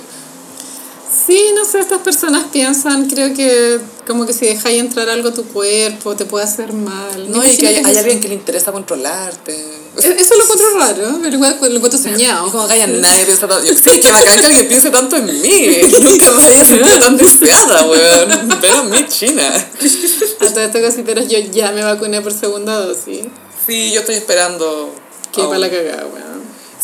Sí, 1.25 1.51
no 1.55 1.65
sé, 1.65 1.79
estas 1.79 2.01
personas 2.01 2.45
piensan, 2.51 3.09
creo 3.09 3.33
que 3.33 3.79
como 4.05 4.25
que 4.25 4.33
si 4.33 4.45
dejáis 4.45 4.79
entrar 4.79 5.09
algo 5.09 5.29
a 5.29 5.33
tu 5.33 5.45
cuerpo 5.45 6.15
te 6.15 6.25
puede 6.25 6.45
hacer 6.45 6.73
mal. 6.73 7.31
No, 7.31 7.45
y 7.45 7.55
que 7.57 7.67
hay, 7.67 7.75
hay 7.83 7.97
alguien 7.97 8.19
que 8.19 8.27
le 8.27 8.35
interesa 8.35 8.71
controlarte. 8.71 9.77
Eso 9.97 10.35
lo 10.35 10.43
encuentro 10.43 10.77
raro, 10.77 11.19
pero 11.21 11.35
igual 11.35 11.57
lo 11.59 11.75
encuentro 11.75 11.99
soñado. 11.99 12.51
Como 12.51 12.67
que 12.67 12.87
nadie 12.87 13.25
piensa 13.25 13.47
tanto. 13.47 13.67
Sí, 13.67 13.99
que 13.99 14.11
bacán 14.11 14.39
que 14.39 14.45
alguien 14.45 14.67
piense 14.67 14.89
tanto 14.91 15.15
en 15.15 15.25
mí. 15.25 15.81
Nunca 16.01 16.31
me 16.31 16.43
había 16.43 16.65
sentido 16.65 16.99
tan 16.99 17.17
deseada, 17.17 17.83
weón. 17.83 18.57
Pero 18.61 18.81
en 18.81 18.89
mí, 18.91 19.05
China. 19.07 19.47
A 19.47 20.49
todas 20.49 20.67
estas 20.67 20.81
cositas 20.81 21.27
yo 21.27 21.39
ya 21.51 21.71
me 21.71 21.83
vacuné 21.83 22.21
por 22.21 22.33
segunda 22.33 22.75
dosis. 22.79 23.25
Sí, 23.65 23.91
yo 23.91 24.01
estoy 24.01 24.15
esperando. 24.15 24.93
Qué 25.31 25.41
aún. 25.41 25.49
para 25.49 25.59
la 25.59 25.69
cagada, 25.69 26.05
weón. 26.05 26.26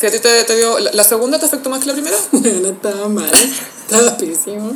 Si 0.03 0.07
a 0.07 0.11
ti 0.11 0.19
te, 0.19 0.43
te 0.43 0.57
dio. 0.57 0.79
¿la, 0.79 1.03
segunda 1.05 1.39
te 1.39 1.45
afectó 1.45 1.69
más 1.69 1.79
que 1.79 1.85
la 1.85 1.93
primera? 1.93 2.17
Bueno, 2.33 2.67
estaba 2.67 3.07
mal, 3.07 3.31
estaba 3.87 4.17
pésimo. 4.17 4.75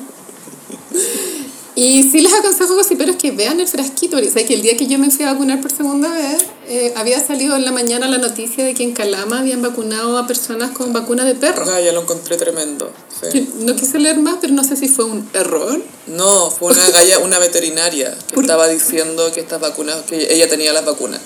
Y 1.75 2.03
sí 2.03 2.21
les 2.21 2.33
aconsejo 2.33 2.75
gossiperos 2.75 3.17
que 3.17 3.31
vean 3.31 3.59
el 3.59 3.67
frasquito. 3.67 4.15
porque 4.15 4.29
¿Sabes 4.29 4.45
que 4.45 4.53
el 4.53 4.61
día 4.61 4.77
que 4.77 4.87
yo 4.87 4.97
me 4.97 5.11
fui 5.11 5.25
a 5.25 5.33
vacunar 5.33 5.59
por 5.59 5.69
segunda 5.69 6.07
vez, 6.07 6.43
eh, 6.69 6.93
había 6.95 7.19
salido 7.19 7.57
en 7.57 7.65
la 7.65 7.73
mañana 7.73 8.07
la 8.07 8.19
noticia 8.19 8.63
de 8.63 8.73
que 8.73 8.83
en 8.83 8.93
Calama 8.93 9.39
habían 9.39 9.61
vacunado 9.61 10.17
a 10.17 10.27
personas 10.27 10.71
con 10.71 10.93
vacuna 10.93 11.25
de 11.25 11.35
perro? 11.35 11.65
Ah, 11.69 11.81
ya 11.81 11.91
lo 11.91 12.03
encontré 12.03 12.37
tremendo. 12.37 12.89
sí. 13.29 13.49
No 13.59 13.75
quise 13.75 13.99
leer 13.99 14.19
más, 14.19 14.37
pero 14.39 14.53
no 14.53 14.63
sé 14.63 14.77
si 14.77 14.87
fue 14.87 15.03
un 15.03 15.29
error. 15.33 15.81
No, 16.05 16.49
fue 16.51 16.71
una 16.71 16.89
galla, 16.89 17.19
una 17.19 17.37
veterinaria 17.37 18.15
que 18.33 18.39
estaba 18.39 18.69
diciendo 18.69 19.29
que 19.33 19.41
estas 19.41 19.59
vacunas, 19.59 20.03
que 20.03 20.33
ella 20.33 20.47
tenía 20.47 20.71
las 20.71 20.85
vacunas. 20.85 21.19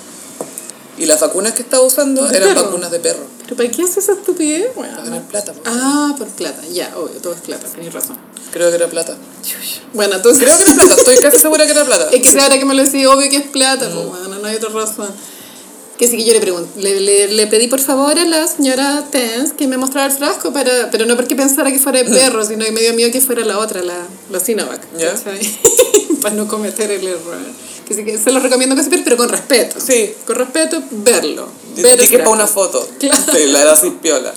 Y 1.02 1.06
las 1.08 1.20
vacunas 1.20 1.54
que 1.54 1.64
estaba 1.64 1.84
usando 1.84 2.28
¿De 2.28 2.38
eran 2.38 2.50
perro? 2.54 2.66
vacunas 2.66 2.92
de 2.92 3.00
perro. 3.00 3.24
¿Pero 3.44 3.56
para 3.56 3.70
qué 3.72 3.84
hace 3.84 4.00
esa 4.00 4.14
estupidez? 4.14 4.74
Bueno, 4.76 4.94
Para 4.96 5.06
ganar 5.06 5.24
plata. 5.24 5.54
po. 5.54 5.62
Ah, 5.66 6.14
por 6.18 6.28
plata. 6.28 6.62
Ya, 6.72 6.94
obvio, 6.96 7.20
todo 7.22 7.34
es 7.34 7.42
plata, 7.42 7.68
tenés 7.68 7.94
razón. 7.94 8.18
Creo 8.52 8.70
que 8.70 8.76
era 8.76 8.88
plata. 8.88 9.16
Bueno, 9.94 10.16
entonces... 10.16 10.44
Creo 10.44 10.56
que 10.58 10.64
era 10.64 10.74
plata, 10.76 10.94
estoy 10.96 11.18
casi 11.18 11.38
segura 11.40 11.66
que 11.66 11.72
era 11.72 11.86
plata. 11.86 12.10
Es 12.12 12.22
que 12.22 12.28
si 12.28 12.40
ahora 12.40 12.60
que 12.60 12.66
me 12.66 12.76
lo 12.76 12.84
decís, 12.84 13.06
obvio 13.08 13.30
que 13.30 13.38
es 13.38 13.48
plata, 13.48 13.90
pues 13.92 14.06
bueno, 14.08 14.38
no 14.40 14.48
hay 14.48 14.56
otra 14.56 14.70
razón. 14.70 15.10
Que 15.98 16.08
sí 16.08 16.18
que 16.18 16.24
yo 16.24 16.34
le 16.34 16.40
pregunto, 16.42 16.70
le, 16.78 17.00
le, 17.00 17.28
le 17.28 17.48
pedí 17.48 17.68
por 17.68 17.80
favor 17.80 18.18
a 18.18 18.26
la 18.26 18.48
señora 18.48 19.06
Tens 19.12 19.54
que 19.54 19.68
me 19.68 19.78
mostrara 19.78 20.12
el 20.12 20.18
frasco, 20.18 20.52
para, 20.52 20.90
pero 20.90 21.06
no 21.06 21.16
porque 21.16 21.36
pensara 21.36 21.72
que 21.72 21.78
fuera 21.78 22.02
de 22.04 22.06
perro, 22.10 22.44
sino 22.44 22.66
que 22.66 22.72
me 22.72 22.82
dio 22.82 22.94
miedo 22.96 23.12
que 23.12 23.22
fuera 23.22 23.46
la 23.46 23.60
otra, 23.60 23.84
la, 23.84 24.08
la 24.32 24.40
Sinovac. 24.40 24.82
Ya. 24.98 25.14
¿cachai? 25.14 25.60
para 26.24 26.34
no 26.36 26.48
cometer 26.48 26.90
el 26.92 27.06
error. 27.08 27.38
Que 27.88 27.94
sí 27.94 28.06
que 28.06 28.18
se 28.18 28.32
lo 28.32 28.40
recomiendo 28.40 28.76
que 28.76 28.84
se 28.84 28.90
pero 28.90 29.18
con 29.18 29.30
respeto. 29.30 29.80
Sí. 29.80 30.14
Con 30.26 30.36
respeto, 30.36 30.82
verlo. 30.92 31.50
Y 31.76 31.82
ver 31.82 31.98
que 31.98 32.18
para 32.20 32.30
una 32.30 32.48
foto. 32.48 32.88
Claro. 33.00 33.34
Sí, 33.34 33.48
la 33.48 33.62
era 33.62 33.74
así 33.74 33.90
piola. 34.02 34.34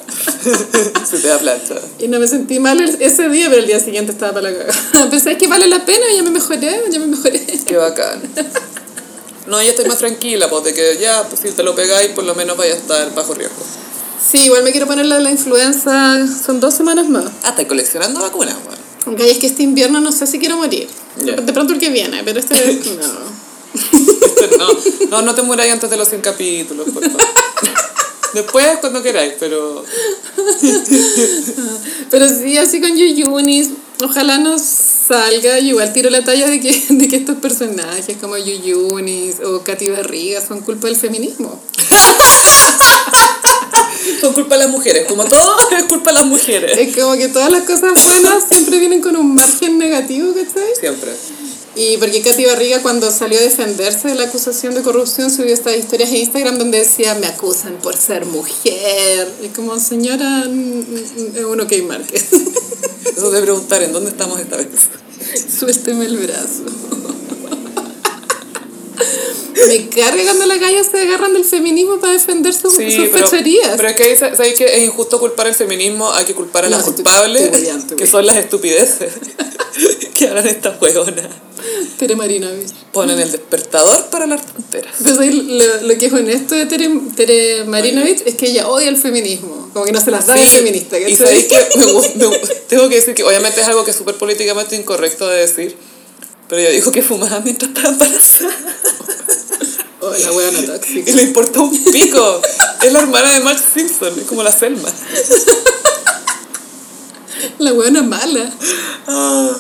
Se 1.09 1.19
te 1.19 1.29
da 1.29 1.39
plancha. 1.39 1.75
Y 1.99 2.09
no 2.09 2.19
me 2.21 2.29
sentí 2.29 2.61
mal 2.61 2.81
ese 2.81 3.29
día, 3.29 3.49
pero 3.49 3.61
el 3.61 3.67
día 3.67 3.81
siguiente 3.81 4.13
estaba 4.13 4.35
para 4.35 4.51
la 4.51 4.59
cagada. 4.59 5.11
Pensé 5.11 5.37
que 5.37 5.47
vale 5.47 5.67
la 5.67 5.85
pena, 5.85 6.05
ya 6.15 6.23
me 6.23 6.31
mejoré, 6.31 6.83
ya 6.91 6.99
me 7.01 7.07
mejoré. 7.07 7.41
Qué 7.67 7.77
bacán. 7.77 8.23
No, 9.47 9.61
ya 9.63 9.71
estoy 9.71 9.85
más 9.87 9.99
tranquila, 9.99 10.49
pues 10.49 10.65
de 10.65 10.75
que 10.75 10.97
ya, 10.99 11.23
pues 11.29 11.43
si 11.43 11.51
te 11.51 11.63
lo 11.63 11.75
pegáis, 11.75 12.11
por 12.11 12.25
lo 12.25 12.35
menos 12.35 12.57
vaya 12.57 12.73
a 12.73 12.77
estar 12.77 13.15
bajo 13.15 13.35
riesgo. 13.35 13.63
Sí, 14.27 14.47
igual 14.47 14.63
me 14.63 14.71
quiero 14.71 14.87
poner 14.87 15.05
la 15.05 15.21
la 15.21 15.31
influenza, 15.31 16.27
son 16.27 16.61
dos 16.61 16.75
semanas 16.75 17.09
más. 17.09 17.27
Ah, 17.43 17.51
estáis 17.51 17.69
coleccionando 17.69 18.21
vacunas, 18.21 18.57
bueno. 18.65 18.84
Aunque 19.07 19.31
es 19.31 19.39
que 19.39 19.47
este 19.47 19.63
invierno 19.63 20.01
no 20.01 20.13
sé 20.13 20.27
si 20.27 20.39
quiero 20.39 20.57
morir. 20.57 20.89
De 21.17 21.53
pronto 21.53 21.73
el 21.75 21.79
que 21.79 21.91
viene, 21.91 22.23
pero 22.25 22.41
este 22.41 22.55
no. 22.85 23.45
Esto 23.75 24.59
no, 24.59 24.69
no, 25.11 25.23
no 25.23 25.35
te 25.35 25.43
muráis 25.43 25.73
antes 25.73 25.91
de 25.91 25.97
los 25.97 26.09
100 26.09 26.21
capítulos, 26.21 26.89
por 26.91 27.03
favor. 27.03 27.21
Después, 28.35 28.79
cuando 28.81 29.03
queráis, 29.03 29.35
pero... 29.39 29.85
Pero 32.11 32.29
sí, 32.29 32.59
así 32.59 32.81
con 32.81 32.97
Yuyunis, 32.97 33.71
ojalá 34.03 34.39
nos 34.39 34.61
salga, 34.61 35.59
yo 35.59 35.69
igual 35.69 35.93
tiro 35.93 36.11
la 36.11 36.25
talla 36.25 36.49
de 36.49 36.61
que, 36.61 36.85
de 36.89 37.09
que 37.09 37.17
estos 37.17 37.37
personajes 37.37 38.17
como 38.21 38.37
Yuyunis 38.37 39.37
o 39.45 39.63
Katy 39.63 39.91
Barriga 39.91 40.41
son 40.41 40.61
culpa 40.61 40.89
del 40.89 40.97
feminismo. 40.97 41.61
Son 44.21 44.33
culpa 44.33 44.57
de 44.57 44.65
las 44.65 44.71
mujeres, 44.71 45.07
como 45.09 45.25
todo 45.25 45.57
es 45.79 45.85
culpa 45.85 46.11
de 46.11 46.19
las 46.19 46.27
mujeres. 46.27 46.77
Es 46.79 46.97
como 46.97 47.17
que 47.17 47.29
todas 47.29 47.51
las 47.51 47.63
cosas 47.63 47.93
buenas 48.05 48.45
siempre 48.51 48.79
vienen 48.79 49.01
con 49.01 49.17
un 49.17 49.35
margen 49.35 49.79
negativo, 49.79 50.33
¿cachai? 50.35 50.75
Siempre. 50.79 51.13
Y 51.77 51.97
porque 51.97 52.23
Katy 52.23 52.45
Barriga 52.45 52.83
cuando 52.83 53.11
salió 53.11 53.39
a 53.39 53.43
defenderse 53.43 54.07
de 54.07 54.15
la 54.15 54.25
acusación 54.25 54.75
de 54.75 54.83
corrupción 54.83 55.29
subió 55.29 55.53
estas 55.53 55.77
historias 55.77 56.11
en 56.11 56.17
Instagram 56.19 56.57
donde 56.57 56.79
decía 56.79 57.17
me 57.17 57.27
acusan 57.27 57.79
por 57.83 57.97
ser 57.97 58.27
mujer. 58.27 59.29
Y 59.43 59.49
como 59.49 59.79
señora, 59.81 60.45
es 60.45 61.45
uno 61.45 61.67
que 61.67 61.83
marque. 61.83 62.17
Eso 63.17 63.31
de 63.31 63.43
preguntar 63.43 63.83
en 63.83 63.93
dónde 63.93 64.11
estamos 64.11 64.39
esta 64.41 64.57
vez. 64.57 64.69
Suélteme 65.59 66.05
el 66.05 66.17
brazo. 66.19 66.65
Me 69.69 69.89
carga 69.89 70.23
cuando 70.25 70.47
las 70.47 70.59
gallas 70.61 70.87
se 70.91 71.01
agarran 71.01 71.33
del 71.33 71.45
feminismo 71.45 71.99
para 72.01 72.13
defender 72.13 72.53
sus, 72.53 72.73
sus 72.73 72.83
pero, 73.13 73.31
pero 73.31 73.89
es 73.89 73.97
que 73.97 74.03
ahí 74.05 74.17
sa- 74.17 74.35
sabéis 74.35 74.55
que 74.59 74.65
es 74.65 74.83
injusto 74.85 75.19
culpar 75.21 75.47
al 75.47 75.55
feminismo, 75.55 76.11
hay 76.13 76.25
que 76.25 76.35
culpar 76.35 76.65
a 76.65 76.69
No, 76.71 76.77
las 76.77 76.85
culpables, 76.87 77.51
que 77.97 78.07
son 78.07 78.27
las 78.27 78.37
estupideces 78.37 79.13
que 80.15 80.27
hagan 80.29 80.47
estas 80.47 80.81
hueonas. 80.81 81.29
Tere 81.99 82.17
Marinovich. 82.17 82.73
Ponen 82.93 83.19
el 83.19 83.31
despertador 83.31 84.07
para 84.07 84.27
las 84.27 84.45
tonteras. 84.45 84.95
¿sabes? 85.03 85.35
lo, 85.35 85.83
lo 85.83 85.99
que 85.99 86.07
es 86.07 86.13
honesto 86.13 86.55
de 86.55 86.67
Tere, 86.67 86.91
Tere 87.17 87.65
Marinovich 87.65 88.23
es 88.27 88.35
que 88.35 88.47
ella 88.51 88.69
odia 88.69 88.89
el 88.89 88.97
feminismo. 88.97 89.71
Como 89.73 89.85
que 89.87 89.93
no 89.93 90.01
se 90.01 90.11
las 90.11 90.27
da 90.27 90.35
de 90.35 90.41
Sí, 90.47 90.57
feminista. 90.59 90.99
Y 90.99 91.03
¿cachai? 91.17 91.17
sabéis 91.17 91.45
que 91.47 91.79
me 91.79 92.29
me 92.29 92.39
tengo 92.69 92.89
que 92.89 92.97
decir 92.97 93.15
que 93.15 93.23
obviamente 93.25 93.61
es 93.61 93.67
algo 93.67 93.85
que 93.85 93.93
es 93.93 93.97
súper 93.97 94.17
políticamente 94.17 94.77
incorrecto 94.77 95.27
de 95.29 95.39
decir, 95.41 95.77
pero 96.49 96.61
ella 96.61 96.71
dijo 96.71 96.91
que 96.93 97.03
fumaba 97.03 97.41
mientras 97.41 97.71
estaba 97.71 97.89
embarazada. 97.91 98.55
Oh, 100.07 100.13
la 100.17 100.33
hueona 100.33 100.67
tóxica. 100.67 101.11
Y 101.11 101.15
le 101.15 101.23
importó 101.23 101.63
un 101.65 101.85
pico. 101.93 102.41
Es 102.83 102.93
la 102.93 103.01
hermana 103.01 103.33
de 103.33 103.41
Marge 103.41 103.65
Simpson, 103.75 104.13
es 104.19 104.27
como 104.27 104.43
la 104.43 104.53
Selma. 104.53 104.89
La 107.59 107.73
hueona 107.73 108.03
mala. 108.03 108.51
Ah. 109.07 109.51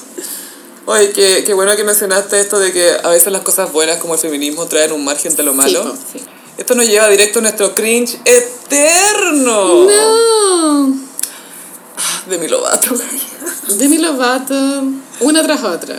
Oye, 0.86 1.12
qué, 1.12 1.44
qué 1.46 1.54
bueno 1.54 1.74
que 1.76 1.84
mencionaste 1.84 2.40
esto 2.40 2.58
de 2.58 2.72
que 2.72 2.90
a 3.02 3.08
veces 3.08 3.32
las 3.32 3.42
cosas 3.42 3.72
buenas 3.72 3.98
como 3.98 4.14
el 4.14 4.20
feminismo 4.20 4.66
traen 4.66 4.92
un 4.92 5.04
margen 5.04 5.34
de 5.34 5.42
lo 5.42 5.54
malo. 5.54 5.96
sí. 6.12 6.20
Esto 6.56 6.76
nos 6.76 6.86
lleva 6.86 7.08
directo 7.08 7.40
a 7.40 7.42
nuestro 7.42 7.74
cringe 7.74 8.16
eterno 8.24 9.86
No. 9.86 10.96
de 12.28 12.38
mi 12.38 12.46
Lovato. 12.46 12.90
Demi 13.76 13.98
Lovato, 13.98 14.54
una 15.20 15.42
tras 15.42 15.64
otra. 15.64 15.96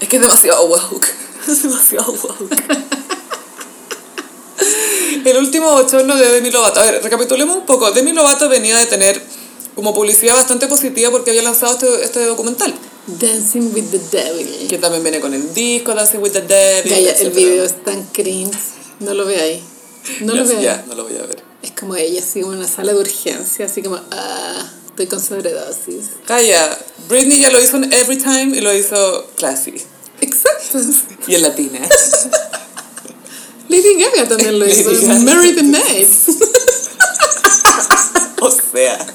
Es 0.00 0.08
que 0.08 0.16
es 0.16 0.22
demasiado 0.22 0.64
woke. 0.66 1.06
Es 1.48 1.62
demasiado 1.62 2.10
woke. 2.12 2.56
El 5.24 5.36
último 5.36 5.70
bochorno 5.72 6.16
de 6.16 6.30
Demi 6.30 6.50
Lovato. 6.50 6.80
A 6.80 6.84
ver, 6.84 7.02
recapitulemos 7.02 7.56
un 7.56 7.66
poco. 7.66 7.90
Demi 7.90 8.12
Lovato 8.12 8.48
venía 8.48 8.76
de 8.78 8.86
tener 8.86 9.20
como 9.74 9.94
publicidad 9.94 10.34
bastante 10.34 10.66
positiva 10.66 11.10
porque 11.10 11.30
había 11.30 11.42
lanzado 11.42 11.74
este, 11.74 12.04
este 12.04 12.24
documental. 12.24 12.74
Dancing 13.06 13.72
with 13.74 13.84
the 13.90 13.98
Devil. 14.16 14.66
Que 14.68 14.78
también 14.78 15.02
viene 15.02 15.20
con 15.20 15.32
el 15.34 15.52
disco 15.54 15.94
Dancing 15.94 16.18
with 16.18 16.32
the 16.32 16.42
Devil. 16.42 16.90
Gaya, 16.92 17.10
el 17.12 17.28
etcétera. 17.28 17.34
video 17.34 17.64
es 17.64 17.84
tan 17.84 18.02
cringe. 18.12 18.56
No 19.00 19.14
lo 19.14 19.24
veáis. 19.26 19.62
No 20.20 20.34
lo 20.34 20.42
Ya, 20.44 20.48
veáis. 20.48 20.64
ya, 20.64 20.84
no 20.88 20.94
lo 20.94 21.04
voy 21.04 21.16
a 21.16 21.22
ver. 21.26 21.42
Es 21.62 21.72
como 21.72 21.94
ella, 21.96 22.20
así 22.20 22.40
como 22.40 22.52
en 22.54 22.60
una 22.60 22.68
sala 22.68 22.92
de 22.92 23.00
urgencia, 23.00 23.66
así 23.66 23.82
como, 23.82 24.00
ah, 24.10 24.70
estoy 24.88 25.06
con 25.06 25.20
sobredosis. 25.20 26.06
Calla, 26.26 26.78
Britney 27.08 27.40
ya 27.40 27.50
lo 27.50 27.60
hizo 27.60 27.76
en 27.76 27.92
Every 27.92 28.16
Time 28.16 28.56
y 28.56 28.60
lo 28.60 28.72
hizo 28.74 29.28
classy. 29.36 29.74
Exacto. 30.20 30.78
Y 31.26 31.34
en 31.34 31.42
latina. 31.42 31.80
Lady 33.68 33.94
Gaga 34.00 34.28
también 34.28 34.58
lo 34.58 34.66
hizo. 34.66 34.90
Gaga. 34.90 35.14
Mary 35.20 35.52
the 35.54 35.62
Night. 35.62 36.08
o 38.40 38.50
sea. 38.72 39.06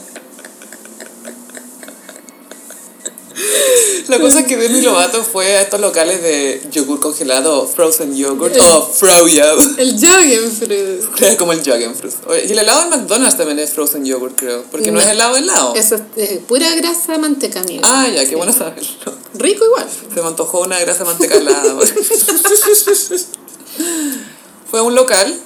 La 4.09 4.19
cosa 4.19 4.41
es 4.41 4.45
que 4.45 4.57
Demi 4.57 4.81
Lovato 4.81 5.23
fue 5.23 5.45
a 5.57 5.61
estos 5.63 5.79
locales 5.79 6.21
de 6.21 6.61
yogur 6.71 6.99
congelado, 6.99 7.65
frozen 7.67 8.15
yogurt, 8.15 8.55
o 8.59 8.85
froyo, 8.85 9.43
El 9.77 9.99
Jagenfruit. 9.99 11.21
es 11.21 11.35
como 11.37 11.53
el 11.53 11.63
Jagenfruit. 11.63 12.13
Y 12.47 12.51
el 12.51 12.59
helado 12.59 12.81
del 12.81 12.89
McDonald's 12.99 13.37
también 13.37 13.57
es 13.59 13.71
frozen 13.71 14.05
yogurt, 14.05 14.37
creo, 14.37 14.63
porque 14.69 14.91
no, 14.91 14.99
No. 14.99 15.05
es 15.05 15.07
helado 15.07 15.35
helado. 15.37 15.73
Eso 15.75 15.95
es 15.95 16.01
eh, 16.17 16.41
pura 16.47 16.75
grasa 16.75 17.17
manteca, 17.17 17.61
amiga. 17.61 17.81
Ah, 17.85 18.07
ya, 18.13 18.25
qué 18.27 18.35
bueno 18.35 18.53
saberlo. 18.53 18.87
Rico 19.33 19.65
igual. 19.65 19.87
Se 20.13 20.21
me 20.21 20.27
antojó 20.27 20.59
una 20.61 20.79
grasa 20.79 21.05
manteca 21.05 21.35
helada. 21.35 21.75
Fue 24.73 24.79
a 24.79 24.83
un 24.83 24.95
local, 24.95 25.39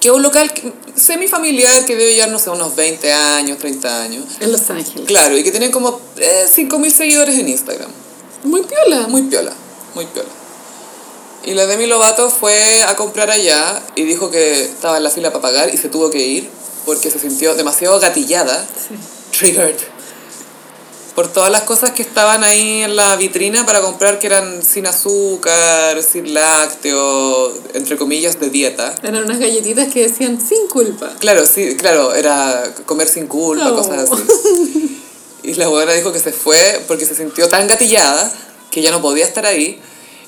que 0.00 0.08
es 0.08 0.12
un 0.12 0.24
local 0.24 0.52
semifamiliar 0.96 1.84
que 1.84 1.94
debe 1.94 2.14
llevar, 2.14 2.30
no 2.30 2.38
sé, 2.40 2.50
unos 2.50 2.74
20 2.74 3.12
años, 3.12 3.58
30 3.58 4.02
años. 4.02 4.24
En 4.40 4.50
Los 4.50 4.68
Ángeles. 4.70 5.06
Claro, 5.06 5.38
y 5.38 5.44
que 5.44 5.52
tiene 5.52 5.70
como 5.70 6.00
eh, 6.16 6.46
5.000 6.52 6.90
seguidores 6.90 7.38
en 7.38 7.48
Instagram. 7.48 7.88
Muy 8.42 8.62
piola. 8.62 9.06
Muy 9.06 9.22
piola, 9.22 9.52
muy 9.94 10.04
piola. 10.06 10.28
Y 11.44 11.54
la 11.54 11.64
Demi 11.66 11.86
Lovato 11.86 12.28
fue 12.28 12.82
a 12.82 12.96
comprar 12.96 13.30
allá 13.30 13.80
y 13.94 14.02
dijo 14.02 14.32
que 14.32 14.64
estaba 14.64 14.96
en 14.96 15.04
la 15.04 15.10
fila 15.10 15.30
para 15.30 15.42
pagar 15.42 15.72
y 15.72 15.76
se 15.76 15.88
tuvo 15.88 16.10
que 16.10 16.18
ir 16.18 16.50
porque 16.86 17.08
se 17.08 17.20
sintió 17.20 17.54
demasiado 17.54 18.00
gatillada, 18.00 18.66
triggered, 19.30 19.76
por 21.20 21.30
todas 21.30 21.52
las 21.52 21.64
cosas 21.64 21.90
que 21.90 22.00
estaban 22.00 22.44
ahí 22.44 22.80
en 22.82 22.96
la 22.96 23.14
vitrina 23.16 23.66
para 23.66 23.82
comprar 23.82 24.18
que 24.18 24.26
eran 24.26 24.62
sin 24.62 24.86
azúcar, 24.86 26.02
sin 26.02 26.32
lácteo, 26.32 27.52
entre 27.74 27.98
comillas, 27.98 28.40
de 28.40 28.48
dieta. 28.48 28.94
Eran 29.02 29.24
unas 29.24 29.38
galletitas 29.38 29.92
que 29.92 30.08
decían 30.08 30.40
sin 30.40 30.66
culpa. 30.68 31.12
Claro, 31.18 31.44
sí, 31.44 31.76
claro, 31.76 32.14
era 32.14 32.72
comer 32.86 33.06
sin 33.06 33.26
culpa, 33.26 33.70
Oh. 33.70 33.76
cosas 33.76 34.10
así. 34.10 34.96
Y 35.42 35.52
la 35.56 35.68
buena 35.68 35.92
dijo 35.92 36.10
que 36.10 36.20
se 36.20 36.32
fue 36.32 36.82
porque 36.88 37.04
se 37.04 37.14
sintió 37.14 37.50
tan 37.50 37.68
gatillada 37.68 38.32
que 38.70 38.80
ya 38.80 38.90
no 38.90 39.02
podía 39.02 39.26
estar 39.26 39.44
ahí 39.44 39.78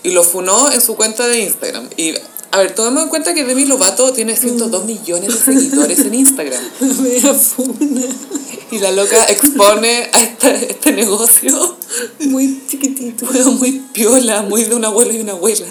y 0.03 0.11
lo 0.11 0.23
funó 0.23 0.71
en 0.73 0.83
su 0.83 0.95
cuenta 0.95 1.27
de 1.27 1.39
Instagram. 1.39 1.89
Y, 1.97 2.13
a 2.53 2.59
ver, 2.59 2.75
tomemos 2.75 3.03
en 3.05 3.09
cuenta 3.09 3.35
que 3.35 3.45
Demi 3.45 3.65
Lovato 3.65 4.13
tiene 4.13 4.37
102 4.37 4.85
millones 4.85 5.29
de 5.29 5.55
seguidores 5.55 5.99
en 6.01 6.15
Instagram. 6.15 6.63
Y 8.71 8.79
la 8.79 8.91
loca 8.91 9.23
expone 9.25 10.09
a 10.15 10.23
esta- 10.23 10.55
este 10.55 10.93
negocio 10.93 11.77
Muy 12.21 12.63
chiquitito. 12.67 13.27
Muy 13.53 13.83
piola, 13.93 14.43
muy 14.43 14.65
de 14.65 14.75
un 14.75 14.85
abuelo 14.87 15.13
y 15.13 15.21
una 15.21 15.33
abuela. 15.33 15.67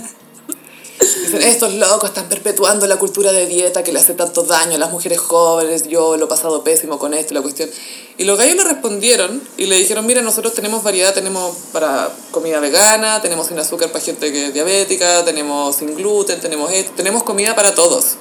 Dicen, 1.02 1.42
estos 1.42 1.74
locos 1.74 2.10
están 2.10 2.30
perpetuando 2.30 2.86
la 2.86 2.98
cultura 2.98 3.32
de 3.32 3.48
dieta 3.48 3.84
que 3.84 3.92
le 3.92 4.00
hace 4.00 4.14
tanto 4.14 4.44
daño 4.44 4.76
a 4.76 4.78
las 4.78 4.92
mujeres 4.92 5.20
jóvenes, 5.20 5.88
yo 5.88 6.16
lo 6.16 6.26
he 6.26 6.28
pasado 6.28 6.64
pésimo 6.64 7.00
con 7.00 7.16
esto 7.16 7.34
la 7.34 7.42
cuestión. 7.42 7.70
Y 8.18 8.24
los 8.24 8.38
gallos 8.38 8.56
le 8.56 8.64
respondieron 8.64 9.42
y 9.58 9.66
le 9.66 9.78
dijeron, 9.78 10.06
mira, 10.06 10.22
nosotros 10.22 10.54
tenemos 10.54 10.84
variedad, 10.84 11.12
tenemos 11.14 11.56
para 11.74 12.12
comida 12.30 12.60
vegana, 12.60 13.20
tenemos 13.20 13.48
sin 13.48 13.58
azúcar 13.58 13.92
para 13.92 14.04
gente 14.04 14.32
que 14.32 14.48
es 14.48 14.54
diabética, 14.54 15.26
tenemos 15.26 15.76
sin 15.76 15.96
gluten, 15.96 16.40
tenemos 16.40 16.72
esto, 16.72 16.92
tenemos 16.96 17.24
comida 17.24 17.56
para 17.56 17.74
todos. 17.74 18.18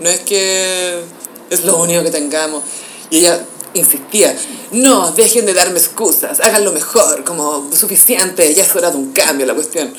No 0.00 0.08
es 0.08 0.20
que 0.20 1.02
es 1.50 1.64
lo 1.64 1.76
único 1.76 2.02
que 2.02 2.10
tengamos. 2.10 2.62
Y 3.10 3.18
ella 3.18 3.44
insistía, 3.74 4.34
no, 4.70 5.12
dejen 5.12 5.44
de 5.44 5.52
darme 5.52 5.78
excusas, 5.78 6.40
háganlo 6.40 6.72
mejor, 6.72 7.24
como 7.24 7.70
suficiente, 7.74 8.54
ya 8.54 8.64
es 8.64 8.74
hora 8.74 8.90
de 8.90 8.96
un 8.96 9.12
cambio 9.12 9.44
la 9.44 9.54
cuestión. 9.54 9.92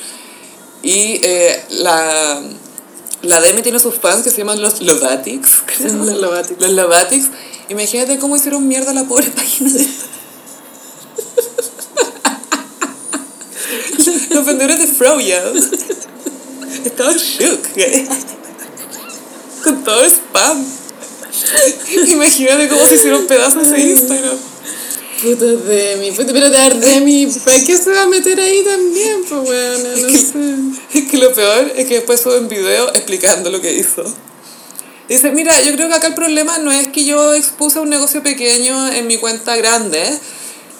Y 0.88 1.20
eh, 1.22 1.66
la, 1.70 2.42
la 3.22 3.42
Demi 3.42 3.62
tiene 3.62 3.78
sus 3.78 3.96
fans 3.96 4.24
que 4.24 4.30
se 4.30 4.38
llaman 4.38 4.62
los 4.62 4.82
Lovatics. 4.82 5.64
Los 5.84 6.18
Lovatics. 6.18 6.62
Los 6.62 6.72
Lovatics. 6.72 7.26
Imagínate 7.68 8.18
cómo 8.20 8.38
hicieron 8.38 8.66
mierda 8.66 8.94
la 8.94 9.04
pobre 9.04 9.30
página 9.30 9.74
de... 9.74 9.86
Los 14.30 14.46
vendedores 14.46 14.80
de 14.80 14.88
Froyo. 14.88 15.36
Estaban 16.86 17.18
shook. 17.18 17.68
güey. 17.76 18.08
Con 19.66 19.84
todo 19.84 20.06
spam. 20.06 20.66
Imagínate 22.08 22.70
cómo 22.70 22.88
se 22.88 22.96
hicieron 22.96 23.28
pedazos 23.28 23.68
ese 23.68 23.90
Instagram. 23.90 24.38
Puta 25.22 25.46
Demi. 25.46 26.12
Puta, 26.12 26.32
pero 26.34 26.50
de 26.50 26.70
Demi, 26.80 27.26
¿para 27.44 27.60
qué 27.64 27.76
se 27.78 27.90
va 27.90 28.04
a 28.04 28.08
meter 28.08 28.40
ahí 28.40 28.64
también? 28.64 29.24
Pues 29.28 29.42
bueno, 29.42 29.90
no 30.02 30.10
sé. 30.18 31.00
Es 31.00 31.10
que 31.10 31.18
lo 31.18 31.34
peor 31.34 31.72
es 31.76 31.88
que 31.88 31.96
después 31.96 32.22
suben 32.22 32.48
video 32.48 32.90
explicando 32.94 33.50
lo 33.50 33.60
que 33.60 33.74
hizo. 33.74 34.04
Dice, 35.10 35.32
mira, 35.32 35.60
yo 35.62 35.72
creo 35.74 35.88
que 35.88 35.94
acá 35.96 36.08
el 36.08 36.14
problema 36.16 36.58
no 36.60 36.72
es 36.72 36.90
que 36.90 37.06
yo 37.06 37.34
expuse 37.34 37.80
un 37.80 37.90
negocio 37.90 38.22
pequeño 38.22 38.92
en 38.92 39.08
mi 39.08 39.18
cuenta 39.18 39.56
grande 39.56 40.04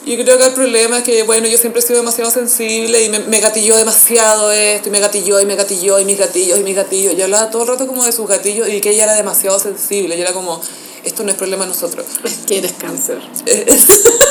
Y 0.06 0.18
creo 0.18 0.38
que 0.38 0.46
el 0.46 0.54
problema 0.54 0.98
es 1.00 1.04
que, 1.04 1.24
bueno, 1.24 1.48
yo 1.48 1.58
siempre 1.58 1.80
he 1.82 1.86
sido 1.86 2.00
demasiado 2.00 2.30
sensible 2.30 3.04
y 3.06 3.10
me, 3.10 3.20
me 3.20 3.40
gatilló 3.40 3.76
demasiado 3.78 4.52
esto, 4.52 4.90
y 4.90 4.92
me 4.92 5.00
gatilló, 5.00 5.40
y 5.42 5.46
me 5.46 5.56
gatilló, 5.56 6.00
y 6.00 6.06
mis 6.06 6.18
gatillos, 6.18 6.60
y 6.60 6.64
mis 6.64 6.76
gatillos. 6.76 7.14
Y 7.18 7.22
hablaba 7.22 7.50
todo 7.50 7.64
el 7.64 7.70
rato 7.70 7.88
como 7.88 8.06
de 8.06 8.12
sus 8.12 8.28
gatillos 8.28 8.68
y 8.70 8.82
que 8.82 8.92
ella 8.92 9.06
era 9.06 9.16
demasiado 9.16 9.60
sensible. 9.60 10.16
Y 10.18 10.22
era 10.22 10.32
como, 10.34 10.62
esto 11.04 11.24
no 11.24 11.30
es 11.32 11.36
problema 11.38 11.64
de 11.66 11.70
nosotros. 11.72 12.06
Es 12.24 12.38
que 12.46 12.58
eres 12.60 12.74
cáncer. 12.74 13.20
Es- 13.46 13.88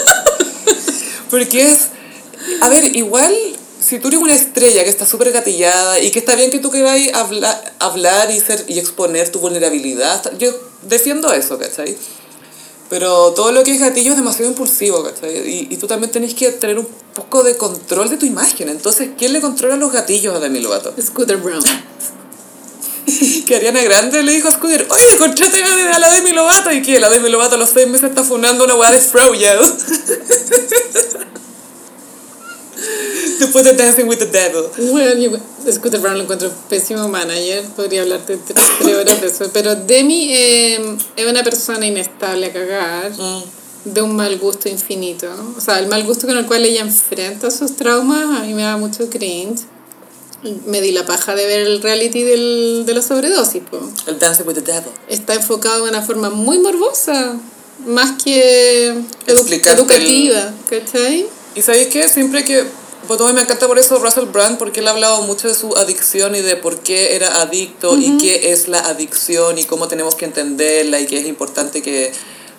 Porque 1.30 1.70
es. 1.70 1.88
A 2.60 2.68
ver, 2.68 2.96
igual, 2.96 3.34
si 3.80 3.98
tú 3.98 4.08
eres 4.08 4.20
una 4.20 4.34
estrella 4.34 4.84
que 4.84 4.90
está 4.90 5.06
súper 5.06 5.32
gatillada 5.32 6.00
y 6.00 6.10
que 6.10 6.18
está 6.20 6.34
bien 6.36 6.50
que 6.50 6.58
tú 6.58 6.70
queráis 6.70 7.12
habla, 7.14 7.74
hablar 7.78 8.30
y, 8.30 8.40
ser, 8.40 8.64
y 8.68 8.78
exponer 8.78 9.30
tu 9.30 9.40
vulnerabilidad, 9.40 10.32
yo 10.38 10.50
defiendo 10.82 11.32
eso, 11.32 11.58
¿cachai? 11.58 11.96
Pero 12.88 13.32
todo 13.32 13.50
lo 13.50 13.64
que 13.64 13.72
es 13.72 13.80
gatillo 13.80 14.12
es 14.12 14.16
demasiado 14.16 14.48
impulsivo, 14.50 15.02
¿cachai? 15.02 15.48
Y, 15.48 15.68
y 15.70 15.76
tú 15.76 15.86
también 15.86 16.12
tenés 16.12 16.34
que 16.34 16.52
tener 16.52 16.78
un 16.78 16.86
poco 17.14 17.42
de 17.42 17.56
control 17.56 18.08
de 18.10 18.16
tu 18.16 18.26
imagen. 18.26 18.68
Entonces, 18.68 19.10
¿quién 19.18 19.32
le 19.32 19.40
controla 19.40 19.76
los 19.76 19.92
gatillos 19.92 20.34
a 20.36 20.38
Demi 20.38 20.60
Lovato? 20.60 20.94
Scooter 21.00 21.38
Brown. 21.38 21.62
Que 23.46 23.56
Ariana 23.56 23.82
Grande 23.82 24.22
le 24.22 24.32
dijo 24.32 24.48
a 24.48 24.52
Scooter, 24.52 24.86
oye, 24.88 25.16
contrate 25.18 25.62
a 25.62 25.98
la 25.98 26.10
Demi 26.10 26.32
Lovato. 26.32 26.72
¿Y 26.72 26.82
que 26.82 26.98
La 27.00 27.08
Demi 27.08 27.28
Lovato 27.30 27.54
a 27.56 27.58
los 27.58 27.70
seis 27.70 27.86
meses 27.86 28.10
está 28.10 28.24
fundando 28.24 28.64
una 28.64 28.74
weá 28.74 28.90
de 28.92 29.00
Froyo. 29.00 29.48
Después 33.38 33.64
de 33.64 33.72
Dancing 33.74 34.04
with 34.06 34.18
the 34.18 34.26
Devil. 34.26 34.64
Bueno, 34.90 35.38
Scooter 35.70 36.00
Brown 36.00 36.16
lo 36.16 36.22
encuentro 36.22 36.50
pésimo 36.68 37.08
manager, 37.08 37.64
podría 37.76 38.02
hablarte 38.02 38.36
tres, 38.38 38.66
tres 38.78 38.94
horas 38.94 39.20
de 39.20 39.26
eso. 39.26 39.50
Pero 39.52 39.74
Demi 39.74 40.32
eh, 40.32 40.96
es 41.16 41.26
una 41.26 41.42
persona 41.42 41.86
inestable 41.86 42.46
a 42.46 42.52
cagar, 42.52 43.12
de 43.84 44.02
un 44.02 44.16
mal 44.16 44.38
gusto 44.38 44.68
infinito. 44.68 45.28
O 45.56 45.60
sea, 45.60 45.78
el 45.78 45.86
mal 45.86 46.04
gusto 46.04 46.26
con 46.26 46.36
el 46.36 46.46
cual 46.46 46.64
ella 46.64 46.80
enfrenta 46.80 47.50
sus 47.50 47.76
traumas, 47.76 48.40
a 48.40 48.44
mí 48.44 48.54
me 48.54 48.62
da 48.62 48.76
mucho 48.76 49.08
cringe. 49.10 49.64
Me 50.66 50.80
di 50.80 50.92
la 50.92 51.04
paja 51.06 51.34
de 51.34 51.46
ver 51.46 51.60
el 51.66 51.82
reality 51.82 52.22
del, 52.22 52.84
de 52.86 52.94
la 52.94 53.02
sobredosis, 53.02 53.62
po. 53.70 53.78
El 54.06 54.18
Dancing 54.18 54.44
with 54.46 54.54
the 54.54 54.60
Devil. 54.62 54.90
Está 55.08 55.34
enfocado 55.34 55.84
de 55.84 55.90
una 55.90 56.02
forma 56.02 56.30
muy 56.30 56.58
morbosa, 56.58 57.36
más 57.86 58.22
que 58.22 58.92
edu- 59.26 59.44
educativa, 59.74 60.52
¿cachai? 60.70 61.26
Y 61.54 61.62
sabéis 61.62 61.88
qué? 61.88 62.08
Siempre 62.08 62.44
que. 62.44 62.64
Pues 63.06 63.20
me 63.34 63.40
encanta 63.40 63.68
por 63.68 63.78
eso 63.78 63.98
Russell 64.00 64.24
Brand, 64.24 64.58
porque 64.58 64.80
él 64.80 64.88
ha 64.88 64.90
hablado 64.90 65.22
mucho 65.22 65.46
de 65.46 65.54
su 65.54 65.76
adicción 65.76 66.34
y 66.34 66.40
de 66.40 66.56
por 66.56 66.80
qué 66.80 67.14
era 67.14 67.40
adicto 67.40 67.96
y 67.96 68.18
qué 68.18 68.50
es 68.50 68.66
la 68.66 68.80
adicción 68.80 69.58
y 69.58 69.64
cómo 69.64 69.86
tenemos 69.86 70.16
que 70.16 70.24
entenderla 70.24 70.98
y 71.00 71.06
que 71.06 71.20
es 71.20 71.26
importante 71.26 71.82
que 71.82 72.10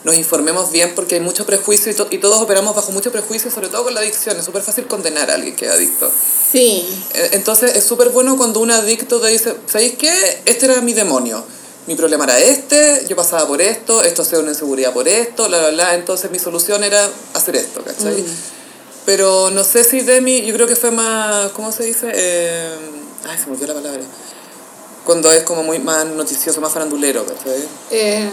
nos 0.05 0.15
informemos 0.15 0.71
bien 0.71 0.93
porque 0.95 1.15
hay 1.15 1.21
mucho 1.21 1.45
prejuicio 1.45 1.91
y, 1.91 1.95
to- 1.95 2.07
y 2.11 2.19
todos 2.19 2.41
operamos 2.41 2.73
bajo 2.77 2.93
mucho 2.93 3.11
prejuicio, 3.11 3.51
sobre 3.51 3.67
todo 3.67 3.83
con 3.83 3.93
la 3.93 3.99
adicción. 3.99 4.37
Es 4.37 4.45
súper 4.45 4.61
fácil 4.61 4.87
condenar 4.87 5.29
a 5.31 5.33
alguien 5.33 5.53
que 5.53 5.65
es 5.65 5.71
adicto. 5.71 6.09
Sí, 6.51 6.87
Eh, 7.13 7.29
Entonces 7.33 7.75
es 7.75 7.83
súper 7.83 8.09
bueno 8.09 8.37
cuando 8.37 8.59
un 8.59 8.71
adicto 8.71 9.19
te 9.19 9.27
dice, 9.27 9.55
¿sabéis 9.67 9.95
qué? 9.97 10.11
Este 10.45 10.65
era 10.65 10.81
mi 10.81 10.93
demonio. 10.93 11.43
Mi 11.87 11.95
problema 11.95 12.25
era 12.25 12.37
este, 12.39 13.05
yo 13.09 13.15
pasaba 13.15 13.47
por 13.47 13.61
esto, 13.61 14.01
esto 14.03 14.21
ha 14.21 14.25
sido 14.25 14.41
una 14.41 14.51
inseguridad 14.51 14.91
por 14.93 15.07
esto, 15.07 15.47
bla, 15.47 15.59
bla, 15.59 15.69
bla. 15.69 15.95
Entonces 15.95 16.29
mi 16.31 16.39
solución 16.39 16.83
era 16.83 17.09
hacer 17.33 17.55
esto, 17.55 17.81
¿cachai? 17.83 18.23
Pero 19.05 19.49
no 19.51 19.63
sé 19.63 19.83
si 19.85 20.01
Demi, 20.01 20.41
yo 20.45 20.53
creo 20.53 20.67
que 20.67 20.75
fue 20.75 20.91
más, 20.91 21.51
¿cómo 21.51 21.71
se 21.71 21.83
dice? 21.83 22.11
Eh, 22.13 22.69
ay, 23.25 23.37
se 23.37 23.45
me 23.47 23.53
olvidó 23.53 23.67
la 23.67 23.73
palabra. 23.75 24.01
Cuando 25.05 25.31
es 25.31 25.43
como 25.43 25.63
muy 25.63 25.79
más 25.79 26.05
noticioso, 26.05 26.59
más 26.59 26.73
farandulero, 26.73 27.25
¿cachai? 27.25 27.63
eh, 27.91 28.29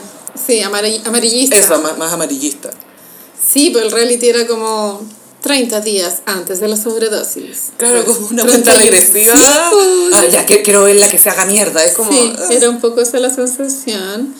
sí, 0.46 0.60
amari- 0.62 1.00
amarillista. 1.06 1.56
Eso, 1.56 1.78
más, 1.80 1.96
más 1.96 2.12
amarillista. 2.12 2.70
Sí, 3.52 3.70
pero 3.72 3.86
el 3.86 3.92
reality 3.92 4.28
era 4.30 4.46
como 4.48 5.00
30 5.44 5.82
días 5.82 6.22
antes 6.24 6.58
de 6.60 6.68
la 6.68 6.76
sobredosis. 6.78 7.72
Claro, 7.76 8.02
como 8.06 8.28
una 8.28 8.44
30 8.44 8.46
cuenta 8.46 8.74
regresiva. 8.80 9.34
Ah, 9.36 10.24
ya 10.32 10.46
que, 10.46 10.62
quiero 10.62 10.84
verla 10.84 11.10
que 11.10 11.18
se 11.18 11.28
haga 11.28 11.44
mierda. 11.44 11.84
Es 11.84 11.92
como... 11.92 12.10
Sí, 12.10 12.32
ah. 12.38 12.46
era 12.50 12.70
un 12.70 12.80
poco 12.80 13.02
esa 13.02 13.20
la 13.20 13.28
sensación. 13.28 14.34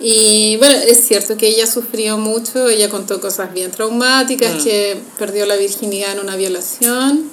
Y 0.00 0.56
bueno, 0.56 0.74
es 0.74 1.06
cierto 1.06 1.36
que 1.36 1.46
ella 1.46 1.68
sufrió 1.68 2.18
mucho, 2.18 2.68
ella 2.68 2.88
contó 2.88 3.20
cosas 3.20 3.54
bien 3.54 3.70
traumáticas, 3.70 4.64
que 4.64 5.00
perdió 5.16 5.46
la 5.46 5.54
virginidad 5.54 6.10
en 6.12 6.18
una 6.20 6.34
violación, 6.34 7.30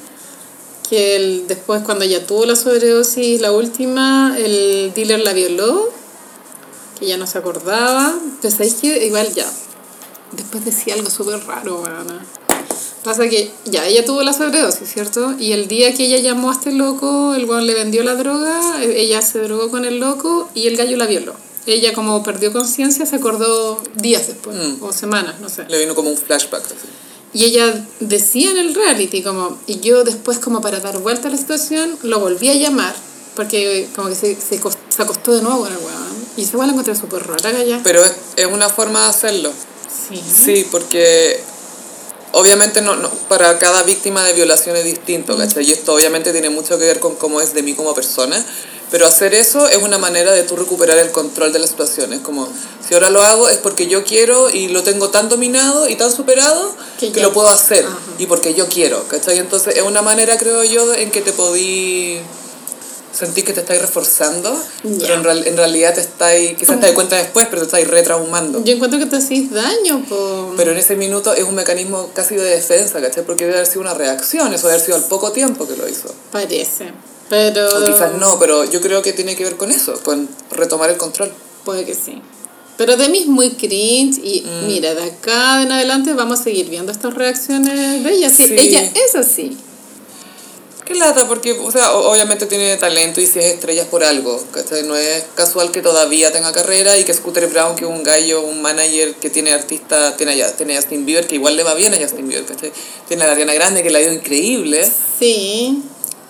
que 0.87 1.15
el- 1.15 1.47
después 1.47 1.81
cuando 1.81 2.05
ella 2.05 2.27
tuvo 2.27 2.45
la 2.45 2.55
sobredosis, 2.55 3.41
la 3.41 3.51
última, 3.51 4.35
el 4.37 4.93
dealer 4.95 5.21
la 5.21 5.33
violó, 5.33 5.89
que 6.99 7.07
ya 7.07 7.17
no 7.17 7.25
se 7.25 7.39
acordaba. 7.39 8.13
Pero 8.39 8.51
sabéis 8.51 8.75
que 8.75 9.03
igual 9.07 9.33
ya, 9.33 9.51
después 10.31 10.63
decía 10.63 10.93
algo 10.93 11.09
súper 11.09 11.43
raro, 11.47 11.81
weona. 11.81 12.23
Pasa 13.05 13.29
que 13.29 13.51
ya, 13.65 13.85
ella 13.87 14.03
tuvo 14.03 14.23
la 14.23 14.33
sobredosis, 14.33 14.91
¿cierto? 14.91 15.35
Y 15.39 15.51
el 15.51 15.67
día 15.67 15.93
que 15.93 16.05
ella 16.07 16.17
llamó 16.17 16.49
a 16.49 16.53
este 16.53 16.71
loco, 16.71 17.35
el 17.35 17.45
weón 17.45 17.67
le 17.67 17.75
vendió 17.75 18.03
la 18.03 18.15
droga, 18.15 18.81
ella 18.81 19.21
se 19.21 19.37
drogó 19.41 19.69
con 19.69 19.85
el 19.85 19.99
loco 19.99 20.49
y 20.55 20.65
el 20.65 20.75
gallo 20.75 20.97
la 20.97 21.05
violó. 21.05 21.35
Ella 21.67 21.93
como 21.93 22.23
perdió 22.23 22.51
conciencia 22.51 23.05
se 23.05 23.15
acordó 23.17 23.79
días 23.95 24.25
después, 24.27 24.57
Mm. 24.57 24.83
o 24.83 24.91
semanas, 24.91 25.35
no 25.39 25.49
sé. 25.49 25.65
Le 25.69 25.77
vino 25.79 25.93
como 25.93 26.09
un 26.09 26.17
flashback. 26.17 26.65
así. 26.65 26.73
Y 27.31 27.43
ella 27.45 27.85
decía 27.99 28.49
en 28.49 28.57
el 28.57 28.73
reality 28.73 29.21
como, 29.21 29.55
y 29.67 29.81
yo 29.81 30.03
después 30.03 30.39
como 30.39 30.61
para 30.61 30.79
dar 30.79 30.97
vuelta 30.97 31.27
a 31.27 31.31
la 31.31 31.37
situación, 31.37 31.95
lo 32.01 32.19
volví 32.19 32.49
a 32.49 32.55
llamar, 32.55 32.95
porque 33.35 33.87
como 33.95 34.09
que 34.09 34.15
se, 34.15 34.35
se, 34.35 34.59
se 34.89 35.01
acostó 35.03 35.31
de 35.31 35.43
nuevo 35.43 35.59
con 35.59 35.71
el 35.71 35.77
weón. 35.77 36.15
Y 36.37 36.41
ese 36.41 36.55
weón 36.57 36.67
la 36.69 36.73
encontré 36.73 36.95
súper 36.95 37.21
rara, 37.27 37.63
ya 37.63 37.81
Pero 37.83 38.03
es, 38.03 38.13
es 38.35 38.47
una 38.47 38.69
forma 38.69 39.03
de 39.03 39.09
hacerlo. 39.09 39.51
Sí. 40.09 40.19
Sí, 40.45 40.67
porque 40.71 41.39
obviamente 42.35 42.81
no, 42.81 42.95
no, 42.95 43.09
para 43.29 43.57
cada 43.57 43.83
víctima 43.83 44.23
de 44.23 44.33
violación 44.33 44.75
es 44.75 44.83
distinto, 44.83 45.37
¿cachai? 45.37 45.65
Y 45.65 45.71
esto 45.71 45.93
obviamente 45.93 46.31
tiene 46.31 46.49
mucho 46.49 46.77
que 46.77 46.85
ver 46.85 46.99
con 46.99 47.15
cómo 47.15 47.41
es 47.41 47.53
de 47.53 47.63
mí 47.63 47.73
como 47.73 47.93
persona. 47.93 48.43
Pero 48.91 49.07
hacer 49.07 49.33
eso 49.33 49.67
es 49.67 49.77
una 49.77 49.97
manera 49.97 50.31
de 50.31 50.43
tú 50.43 50.55
recuperar 50.55 50.97
el 50.99 51.11
control 51.11 51.51
de 51.51 51.59
la 51.59 51.65
situación. 51.65 52.13
Es 52.13 52.19
como, 52.19 52.47
si 52.87 52.93
ahora 52.93 53.09
lo 53.09 53.21
hago 53.21 53.49
es 53.49 53.57
porque 53.57 53.87
yo 53.87 54.03
quiero 54.03 54.49
y 54.49 54.67
lo 54.67 54.83
tengo 54.83 55.09
tan 55.09 55.27
dominado 55.27 55.89
y 55.89 55.95
tan 55.95 56.11
superado 56.11 56.75
Que 56.99 57.21
lo 57.21 57.33
puedo 57.33 57.47
hacer. 57.47 57.85
Ajá. 57.85 57.97
Y 58.19 58.27
porque 58.27 58.53
yo 58.53 58.67
quiero, 58.67 59.07
¿cachai? 59.07 59.39
Entonces 59.39 59.75
es 59.77 59.81
una 59.81 60.01
manera, 60.01 60.37
creo 60.37 60.63
yo, 60.63 60.93
en 60.93 61.09
que 61.09 61.21
te 61.21 61.33
podí 61.33 62.19
sentir 63.15 63.43
que 63.45 63.53
te 63.53 63.61
estáis 63.61 63.81
reforzando, 63.81 64.51
Ya. 64.83 64.97
pero 64.99 65.13
en, 65.15 65.23
real- 65.23 65.47
en 65.47 65.57
realidad 65.57 65.93
te 65.93 66.01
estáis, 66.01 66.57
quizás 66.57 66.79
te 66.79 66.85
das 66.87 66.95
cuenta 66.95 67.15
después, 67.15 67.47
pero 67.49 67.61
te 67.61 67.65
estáis 67.67 67.87
retraumando. 67.87 68.63
Yo 68.63 68.73
encuentro 68.73 68.99
que 68.99 69.05
te 69.05 69.15
hacís 69.17 69.51
daño, 69.51 70.03
po. 70.09 70.53
Pero 70.57 70.71
en 70.71 70.77
ese 70.77 70.95
minuto 70.95 71.33
es 71.33 71.43
un 71.43 71.55
mecanismo 71.55 72.09
casi 72.13 72.35
de 72.35 72.43
defensa, 72.43 73.01
¿cachai? 73.01 73.23
Porque 73.25 73.45
debe 73.45 73.55
haber 73.57 73.67
sido 73.67 73.81
una 73.81 73.93
reacción, 73.93 74.53
eso 74.53 74.67
debe 74.67 74.75
haber 74.75 74.85
sido 74.85 74.97
al 74.97 75.03
poco 75.05 75.31
tiempo 75.31 75.67
que 75.67 75.75
lo 75.77 75.87
hizo. 75.87 76.13
Parece. 76.31 76.91
Pero... 77.29 77.67
O 77.67 77.85
quizás 77.85 78.13
no, 78.19 78.37
pero 78.37 78.65
yo 78.65 78.81
creo 78.81 79.01
que 79.01 79.13
tiene 79.13 79.35
que 79.35 79.43
ver 79.43 79.55
con 79.57 79.71
eso, 79.71 79.93
con 80.03 80.29
retomar 80.51 80.89
el 80.89 80.97
control. 80.97 81.31
Puede 81.63 81.83
que 81.85 81.95
sí. 81.95 82.21
Pero 82.77 82.97
Demi 82.97 83.19
es 83.19 83.27
muy 83.27 83.51
cringe 83.51 84.19
y 84.21 84.41
Mm. 84.45 84.67
mira, 84.67 84.93
de 84.93 85.03
acá 85.03 85.61
en 85.63 85.71
adelante 85.71 86.13
vamos 86.13 86.41
a 86.41 86.43
seguir 86.43 86.69
viendo 86.69 86.91
estas 86.91 87.13
reacciones 87.13 88.03
de 88.03 88.11
ella. 88.11 88.29
Sí. 88.29 88.43
Ella 88.57 88.91
es 89.05 89.15
así. 89.15 89.57
Qué 90.85 90.93
lata, 90.93 91.27
porque, 91.27 91.53
o 91.53 91.71
sea, 91.71 91.93
obviamente 91.93 92.45
tiene 92.45 92.77
talento 92.77 93.19
y 93.19 93.25
si 93.25 93.39
es 93.39 93.45
estrella 93.45 93.81
es 93.81 93.87
por 93.87 94.03
algo, 94.03 94.39
¿cachai? 94.51 94.83
No 94.83 94.95
es 94.95 95.23
casual 95.33 95.71
que 95.71 95.81
todavía 95.81 96.31
tenga 96.31 96.51
carrera 96.53 96.95
y 96.97 97.03
que 97.05 97.13
Scooter 97.13 97.47
Brown, 97.47 97.75
que 97.75 97.85
es 97.85 97.89
un 97.89 98.03
gallo, 98.03 98.41
un 98.43 98.61
manager 98.61 99.15
que 99.15 99.31
tiene 99.31 99.51
artista, 99.51 100.15
tiene 100.15 100.41
a, 100.43 100.55
tiene 100.55 100.73
a 100.77 100.81
Justin 100.81 101.05
Bieber, 101.07 101.25
que 101.27 101.35
igual 101.35 101.55
le 101.55 101.63
va 101.63 101.73
bien 101.73 101.91
a 101.95 101.97
Justin 101.97 102.27
Bieber, 102.27 102.45
¿cachai? 102.45 102.71
Tiene 103.07 103.23
a 103.23 103.31
Ariana 103.31 103.53
Grande, 103.55 103.81
que 103.81 103.89
la 103.89 103.97
ha 103.97 104.01
ido 104.03 104.13
increíble. 104.13 104.87
Sí. 105.19 105.81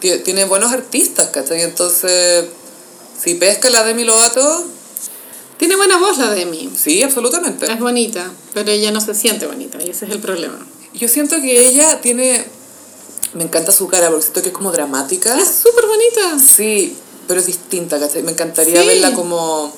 Tie- 0.01 0.23
Tiene 0.23 0.45
buenos 0.45 0.71
artistas, 0.71 1.27
¿cachai? 1.33 1.61
Entonces, 1.61 2.45
si 3.21 3.35
pesca 3.35 3.69
la 3.69 3.83
Demi 3.83 4.05
Lovato, 4.05 4.63
Tiene 5.57 5.75
buena 5.75 5.97
voz 5.97 6.17
la 6.17 6.31
Demi. 6.33 6.69
sí, 6.81 7.03
absolutamente. 7.03 7.65
Es 7.71 7.79
bonita, 7.79 8.31
pero 8.53 8.71
ella 8.71 8.91
no 8.91 9.01
se 9.01 9.13
siente 9.15 9.47
bonita 9.47 9.79
y 9.83 9.89
ese 9.89 10.05
es 10.05 10.11
el 10.11 10.19
problema. 10.19 10.65
Yo 10.93 11.07
siento 11.09 11.41
que 11.41 11.67
ella 11.67 11.99
tiene... 12.01 12.45
Me 13.33 13.43
encanta 13.43 13.71
su 13.71 13.87
cara 13.87 14.07
porque 14.09 14.23
siento 14.23 14.41
que 14.41 14.49
es 14.49 14.53
como 14.53 14.71
dramática. 14.71 15.37
Es 15.37 15.49
súper 15.63 15.85
bonita. 15.87 16.39
Sí, 16.39 16.95
pero 17.27 17.39
es 17.39 17.45
distinta, 17.47 17.99
¿cachai? 17.99 18.23
Me 18.23 18.31
encantaría 18.31 18.81
Sí. 18.81 18.87
verla 18.87 19.13
como... 19.13 19.73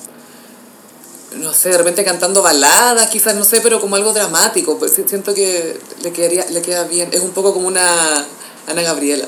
No 1.36 1.52
sé, 1.52 1.68
de 1.70 1.78
repente 1.78 2.04
cantando 2.04 2.40
baladas, 2.42 3.10
quizás, 3.10 3.34
no 3.34 3.44
sé, 3.44 3.60
pero 3.60 3.80
como 3.80 3.96
algo 3.96 4.12
dramático. 4.12 4.78
Pues 4.78 4.92
siento 5.06 5.34
que 5.34 5.78
le, 6.02 6.12
quedaría, 6.12 6.46
le 6.50 6.62
queda 6.62 6.84
bien. 6.84 7.10
Es 7.12 7.20
un 7.20 7.30
poco 7.30 7.52
como 7.52 7.68
una 7.68 8.24
Ana 8.66 8.82
Gabriela. 8.82 9.26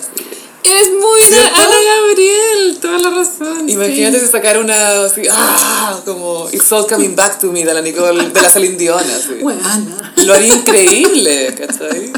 Es 0.64 0.90
muy. 0.92 1.20
Ana 1.38 1.76
Gabriel, 1.84 2.78
toda 2.80 2.98
la 2.98 3.10
razón. 3.10 3.68
Imagínate 3.68 4.18
sí. 4.18 4.26
si 4.26 4.32
sacara 4.32 4.60
una 4.60 5.04
así, 5.04 5.22
¡ah! 5.30 6.00
Como 6.04 6.48
It's 6.52 6.70
All 6.72 6.86
Coming 6.86 7.14
Back 7.16 7.38
to 7.40 7.52
Me 7.52 7.64
de 7.64 7.74
la 7.74 7.82
Nicole, 7.82 8.28
de 8.28 8.42
la 8.42 8.48
Celine 8.50 8.76
Dion, 8.76 9.00
así. 9.00 9.34
Buena. 9.42 10.14
Lo 10.24 10.34
haría 10.34 10.54
increíble, 10.54 11.54
¿cachai? 11.54 12.12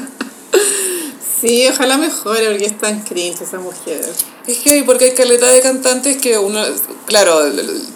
Sí, 1.42 1.66
ojalá 1.68 1.98
mejore 1.98 2.48
porque 2.50 2.66
es 2.66 2.78
tan 2.78 3.02
cringe 3.02 3.42
esa 3.42 3.58
mujer. 3.58 4.00
Es 4.46 4.58
que 4.58 4.82
porque 4.84 5.06
hay 5.06 5.10
caleta 5.12 5.50
de 5.52 5.60
cantantes 5.60 6.16
que 6.18 6.38
uno, 6.38 6.64
claro, 7.06 7.40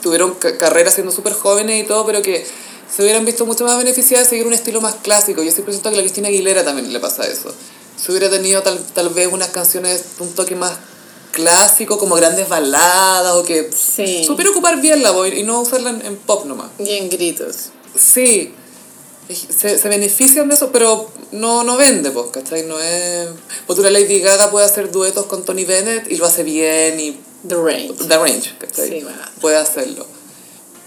tuvieron 0.03 0.35
ca- 0.35 0.59
carreras 0.59 0.95
siendo 0.95 1.13
súper 1.13 1.33
jóvenes 1.33 1.85
y 1.85 1.87
todo, 1.87 2.05
pero 2.05 2.23
que 2.23 2.45
se 2.93 3.03
hubieran 3.03 3.25
visto 3.25 3.47
mucho 3.47 3.65
más 3.65 3.79
beneficiadas 3.79 4.27
de 4.27 4.31
seguir 4.31 4.47
un 4.49 4.53
estilo 4.53 4.81
más 4.81 4.97
clásico. 4.97 5.43
Yo 5.45 5.53
siempre 5.53 5.73
siento 5.73 5.91
que 5.91 5.95
a 5.95 5.99
la 5.99 6.03
Cristina 6.03 6.27
Aguilera 6.29 6.65
también 6.65 6.93
le 6.93 6.99
pasa 7.01 7.25
eso. 7.25 7.55
Se 7.97 8.11
hubiera 8.11 8.29
tenido 8.29 8.63
tal, 8.63 8.79
tal 8.95 9.09
vez 9.11 9.29
unas 9.33 9.49
canciones 9.51 10.03
un 10.19 10.35
toque 10.35 10.57
más 10.57 10.73
clásico, 11.31 11.99
como 11.99 12.17
grandes 12.17 12.49
baladas, 12.49 13.33
o 13.35 13.45
que 13.45 13.71
Sí. 13.73 14.25
supiera 14.27 14.51
ocupar 14.51 14.81
bien 14.81 15.03
la 15.05 15.13
voz 15.13 15.29
y 15.33 15.45
no 15.45 15.61
usarla 15.61 15.91
en, 15.91 16.05
en 16.05 16.17
pop 16.17 16.47
nomás. 16.47 16.71
Y 16.81 16.91
en 16.91 17.09
gritos. 17.11 17.71
Sí, 17.95 18.53
se, 19.29 19.79
se 19.79 19.89
benefician 19.89 20.49
de 20.49 20.55
eso, 20.55 20.71
pero 20.73 21.11
no, 21.33 21.65
no 21.65 21.77
vende, 21.77 22.11
pues, 22.11 22.27
¿cachai? 22.33 22.63
No 22.65 22.79
es... 22.81 23.29
Pues 23.67 23.79
la 23.81 23.91
Lady 23.91 24.21
Gaga 24.21 24.51
puede 24.51 24.67
hacer 24.67 24.91
duetos 24.91 25.27
con 25.27 25.45
Tony 25.45 25.65
Bennett 25.65 26.11
y 26.11 26.17
lo 26.17 26.27
hace 26.27 26.43
bien 26.43 26.99
y... 27.01 27.19
The 27.47 27.55
Range. 27.57 27.95
The 28.09 28.17
Range, 28.19 28.55
¿cachai? 28.59 28.89
Sí, 28.89 29.01
bueno. 29.03 29.19
Puede 29.41 29.57
hacerlo. 29.57 30.07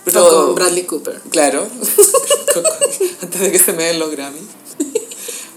Pero 0.05 0.27
con 0.29 0.55
Bradley 0.55 0.83
Cooper. 0.83 1.21
Claro, 1.29 1.67
antes 3.21 3.41
de 3.41 3.51
que 3.51 3.59
se 3.59 3.73
me 3.73 3.83
den 3.85 3.99
los 3.99 4.11
Grammy. 4.11 4.39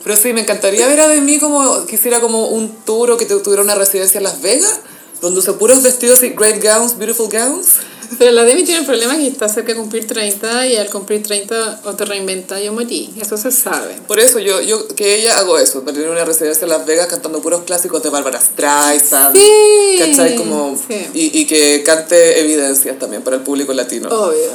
Pero 0.05 0.17
sí, 0.17 0.33
me 0.33 0.41
encantaría 0.41 0.87
ver 0.89 1.01
a 1.01 1.09
Demi 1.09 1.39
como, 1.39 1.87
quisiera 1.87 2.21
como 2.21 2.49
un 2.49 2.75
tour 2.85 3.13
o 3.13 3.17
que 3.17 3.25
tu- 3.25 3.41
tuviera 3.41 3.63
una 3.63 3.77
residencia 3.77 4.19
en 4.19 4.25
Las 4.25 4.43
Vegas, 4.43 4.81
donde 5.21 5.39
use 5.41 5.53
puros 5.53 5.83
vestidos 5.83 6.23
y 6.25 6.31
great 6.31 6.63
gowns, 6.63 6.99
beautiful 6.99 7.29
gowns. 7.31 7.77
Pero 8.19 8.33
la 8.33 8.45
Demi 8.45 8.63
tiene 8.65 8.81
el 8.81 8.87
problema 8.87 9.17
que 9.17 9.27
está 9.27 9.49
cerca 9.49 9.73
de 9.73 9.79
cumplir 9.79 10.07
30 10.07 10.67
y 10.67 10.77
al 10.77 10.89
cumplir 10.91 11.23
30 11.23 11.81
o 11.85 11.95
te 11.95 12.05
reinventa 12.05 12.61
yo 12.61 12.73
morí. 12.73 13.11
Eso 13.21 13.37
se 13.37 13.51
sabe. 13.51 13.97
Por 14.07 14.21
eso 14.21 14.39
yo, 14.39 14.61
yo 14.61 14.87
que 14.89 15.15
ella 15.17 15.39
hago 15.39 15.59
eso, 15.59 15.81
para 15.83 15.95
tener 15.95 16.09
una 16.11 16.25
residencia 16.25 16.65
en 16.65 16.71
Las 16.71 16.85
Vegas 16.87 17.07
cantando 17.09 17.41
puros 17.41 17.63
clásicos 17.65 18.03
de 18.03 18.11
Barbara 18.11 18.41
Streisand. 18.41 19.37
Sí. 19.37 19.97
¿Cachai? 19.99 20.37
Como, 20.37 20.77
Sí. 20.89 21.07
y, 21.15 21.41
y 21.41 21.47
que 21.47 21.83
cante 21.85 22.41
evidencias 22.41 22.99
también 22.99 23.23
para 23.23 23.37
el 23.37 23.43
público 23.43 23.73
latino. 23.73 24.09
Obvio. 24.09 24.51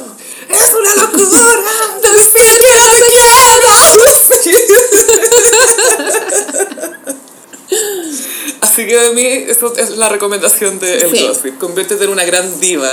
Es 0.50 0.72
una 0.72 0.94
locura, 1.04 1.64
Así 8.60 8.86
que 8.86 8.96
de 8.96 9.10
mí, 9.12 9.26
eso 9.48 9.74
es 9.76 9.90
la 9.96 10.08
recomendación 10.08 10.78
de 10.78 11.02
El 11.02 11.10
Sí. 11.16 11.26
Gossip. 11.26 11.58
Conviértete 11.58 12.04
en 12.04 12.10
una 12.10 12.24
gran 12.24 12.60
diva 12.60 12.92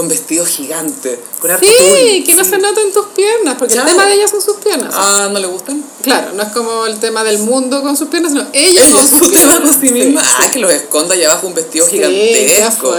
con 0.00 0.08
vestido 0.08 0.46
gigante, 0.46 1.20
con 1.40 1.50
Sí, 1.60 2.24
que 2.26 2.34
no 2.34 2.42
se 2.42 2.56
noten 2.56 2.90
tus 2.90 3.08
piernas, 3.08 3.56
porque 3.58 3.74
Claro. 3.74 3.90
el 3.90 3.94
tema 3.96 4.06
de 4.08 4.14
ella 4.14 4.28
son 4.28 4.40
sus 4.40 4.56
piernas. 4.56 4.94
Ah, 4.96 5.28
¿no 5.30 5.38
le 5.38 5.46
gustan? 5.46 5.84
Claro, 6.02 6.32
no 6.32 6.42
es 6.42 6.48
como 6.52 6.86
el 6.86 6.98
tema 6.98 7.22
del 7.22 7.38
mundo 7.38 7.82
con 7.82 7.98
sus 7.98 8.08
piernas, 8.08 8.32
sino 8.32 8.46
ella 8.54 8.82
Ella 8.82 8.94
con 8.98 9.06
sus 9.06 9.28
piernas. 9.28 9.58
con 9.62 9.78
sí 9.78 9.90
misma. 9.90 10.22
Ah, 10.24 10.50
que 10.50 10.58
los 10.58 10.72
esconda 10.72 11.14
allá 11.14 11.32
abajo 11.32 11.48
un 11.48 11.54
vestido 11.54 11.84
Sí, 11.84 11.96
gigantesco. 11.98 12.94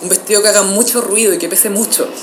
Un 0.00 0.08
vestido 0.08 0.40
que 0.40 0.48
haga 0.48 0.62
mucho 0.62 1.02
ruido 1.02 1.34
y 1.34 1.38
que 1.38 1.46
pese 1.46 1.68
mucho. 1.68 2.08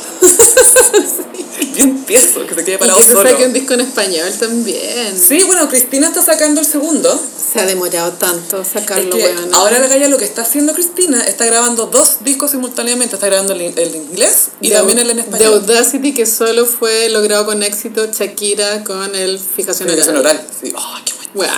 Bien 1.76 2.04
tieso, 2.06 2.46
que 2.46 2.56
se 2.56 2.64
quede 2.64 2.76
Y 2.76 2.78
parado 2.78 2.98
que 2.98 3.04
se 3.06 3.14
solo. 3.14 3.30
saque 3.30 3.46
un 3.46 3.54
disco 3.54 3.74
en 3.74 3.82
español 3.82 4.32
también. 4.40 5.18
Sí, 5.18 5.44
bueno, 5.46 5.68
Cristina 5.70 6.08
está 6.08 6.22
sacando 6.22 6.60
el 6.62 6.66
segundo. 6.66 7.20
Se 7.54 7.60
ha 7.60 7.66
demorado 7.66 8.12
tanto 8.14 8.62
Es 8.62 8.68
sacarlo, 8.70 9.16
que 9.16 9.24
weón. 9.24 9.54
ahora 9.54 9.80
la 9.80 9.88
galla 9.88 10.08
lo 10.10 10.18
que 10.18 10.26
está 10.26 10.42
haciendo 10.42 10.74
Cristina 10.74 11.24
está 11.24 11.46
grabando 11.46 11.86
dos 11.88 12.18
discos 12.24 12.52
simultáneamente. 12.52 13.16
Está 13.16 13.28
grabando 13.28 13.54
el, 13.54 13.62
el 13.62 13.96
inglés 13.96 14.50
y 14.62 14.70
De- 14.70 14.76
también 14.76 15.00
el 15.00 15.10
en 15.12 15.20
español. 15.20 15.54
Audacity, 15.56 16.14
que 16.14 16.26
solo 16.26 16.66
fue 16.66 17.10
logrado 17.10 17.46
con 17.46 17.62
éxito 17.64 18.08
Shakira 18.12 18.84
con 18.84 19.14
el 19.16 19.40
Fijación 19.40 19.90
Oral. 19.90 20.18
oral. 20.18 20.48
Sí. 20.62 20.74
Ay, 20.76 21.04
qué 21.06 21.14
bueno. 21.34 21.54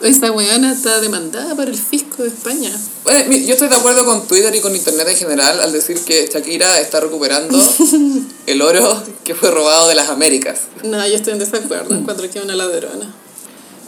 Weana. 0.00 0.16
Esa 0.16 0.32
weona 0.32 0.72
está 0.72 1.00
demandada 1.00 1.54
por 1.54 1.68
el 1.68 1.76
fisco 1.76 2.22
de 2.22 2.28
España. 2.28 2.70
Bueno, 3.04 3.32
yo 3.36 3.52
estoy 3.54 3.68
de 3.68 3.76
acuerdo 3.76 4.04
con 4.04 4.26
Twitter 4.26 4.54
y 4.54 4.60
con 4.60 4.74
Internet 4.74 5.08
en 5.08 5.16
general 5.16 5.60
al 5.60 5.72
decir 5.72 5.98
que 6.00 6.28
Shakira 6.32 6.80
está 6.80 7.00
recuperando 7.00 7.58
el 8.46 8.62
oro 8.62 9.02
que 9.24 9.34
fue 9.34 9.50
robado 9.50 9.88
de 9.88 9.94
las 9.94 10.08
Américas. 10.08 10.60
No, 10.84 11.06
yo 11.06 11.16
estoy 11.16 11.34
en 11.34 11.38
desacuerdo. 11.38 11.94
Encuentro 11.94 12.30
que 12.30 12.38
es 12.38 12.44
una 12.44 12.54
ladrona. 12.54 13.14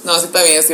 No, 0.04 0.16
sí 0.18 0.26
está 0.26 0.42
bien, 0.44 0.62
sí 0.62 0.72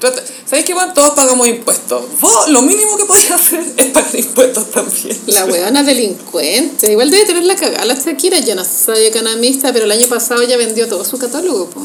trata- 0.00 0.22
¿Sabéis 0.46 0.64
qué, 0.66 0.74
bueno? 0.74 0.92
Todos 0.94 1.10
pagamos 1.10 1.46
impuestos. 1.46 2.02
Vos, 2.20 2.48
lo 2.48 2.62
mínimo 2.62 2.96
que 2.96 3.04
podéis 3.04 3.30
hacer 3.30 3.62
es 3.76 3.86
pagar 3.88 4.16
impuestos 4.18 4.70
también. 4.70 5.16
La 5.26 5.44
weona 5.44 5.82
delincuente. 5.82 6.90
Igual 6.90 7.10
debe 7.10 7.24
tener 7.26 7.44
la 7.44 7.54
cagada 7.54 7.84
la 7.84 7.94
Shakira. 7.94 8.40
Yo 8.40 8.54
no 8.54 8.64
soy 8.64 9.04
economista, 9.04 9.72
pero 9.72 9.84
el 9.84 9.92
año 9.92 10.08
pasado 10.08 10.42
ya 10.42 10.56
vendió 10.56 10.88
todo 10.88 11.04
su 11.04 11.18
catálogo. 11.18 11.66
po. 11.68 11.80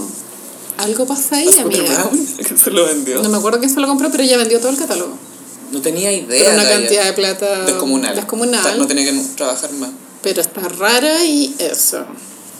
Algo 0.77 1.05
pasa 1.05 1.37
ahí, 1.37 1.49
amiga. 1.59 2.09
Que 2.37 2.57
se 2.57 2.71
lo 2.71 2.85
vendió. 2.85 3.21
No 3.23 3.29
me 3.29 3.37
acuerdo 3.37 3.59
quién 3.59 3.71
se 3.73 3.79
lo 3.79 3.87
compró, 3.87 4.09
pero 4.11 4.23
ella 4.23 4.37
vendió 4.37 4.59
todo 4.59 4.69
el 4.69 4.77
catálogo. 4.77 5.17
No 5.71 5.81
tenía 5.81 6.09
Pero 6.09 6.33
idea. 6.33 6.53
una 6.53 6.63
la 6.63 6.69
cantidad 6.69 7.03
de 7.05 7.13
plata 7.13 7.65
Descomunal. 7.65 8.15
descomunal. 8.15 8.59
O 8.61 8.63
sea, 8.63 8.75
no 8.77 8.87
tenía 8.87 9.05
que 9.05 9.19
trabajar 9.35 9.71
más. 9.73 9.89
Pero 10.21 10.41
está 10.41 10.61
rara 10.61 11.25
y 11.25 11.53
eso. 11.59 12.05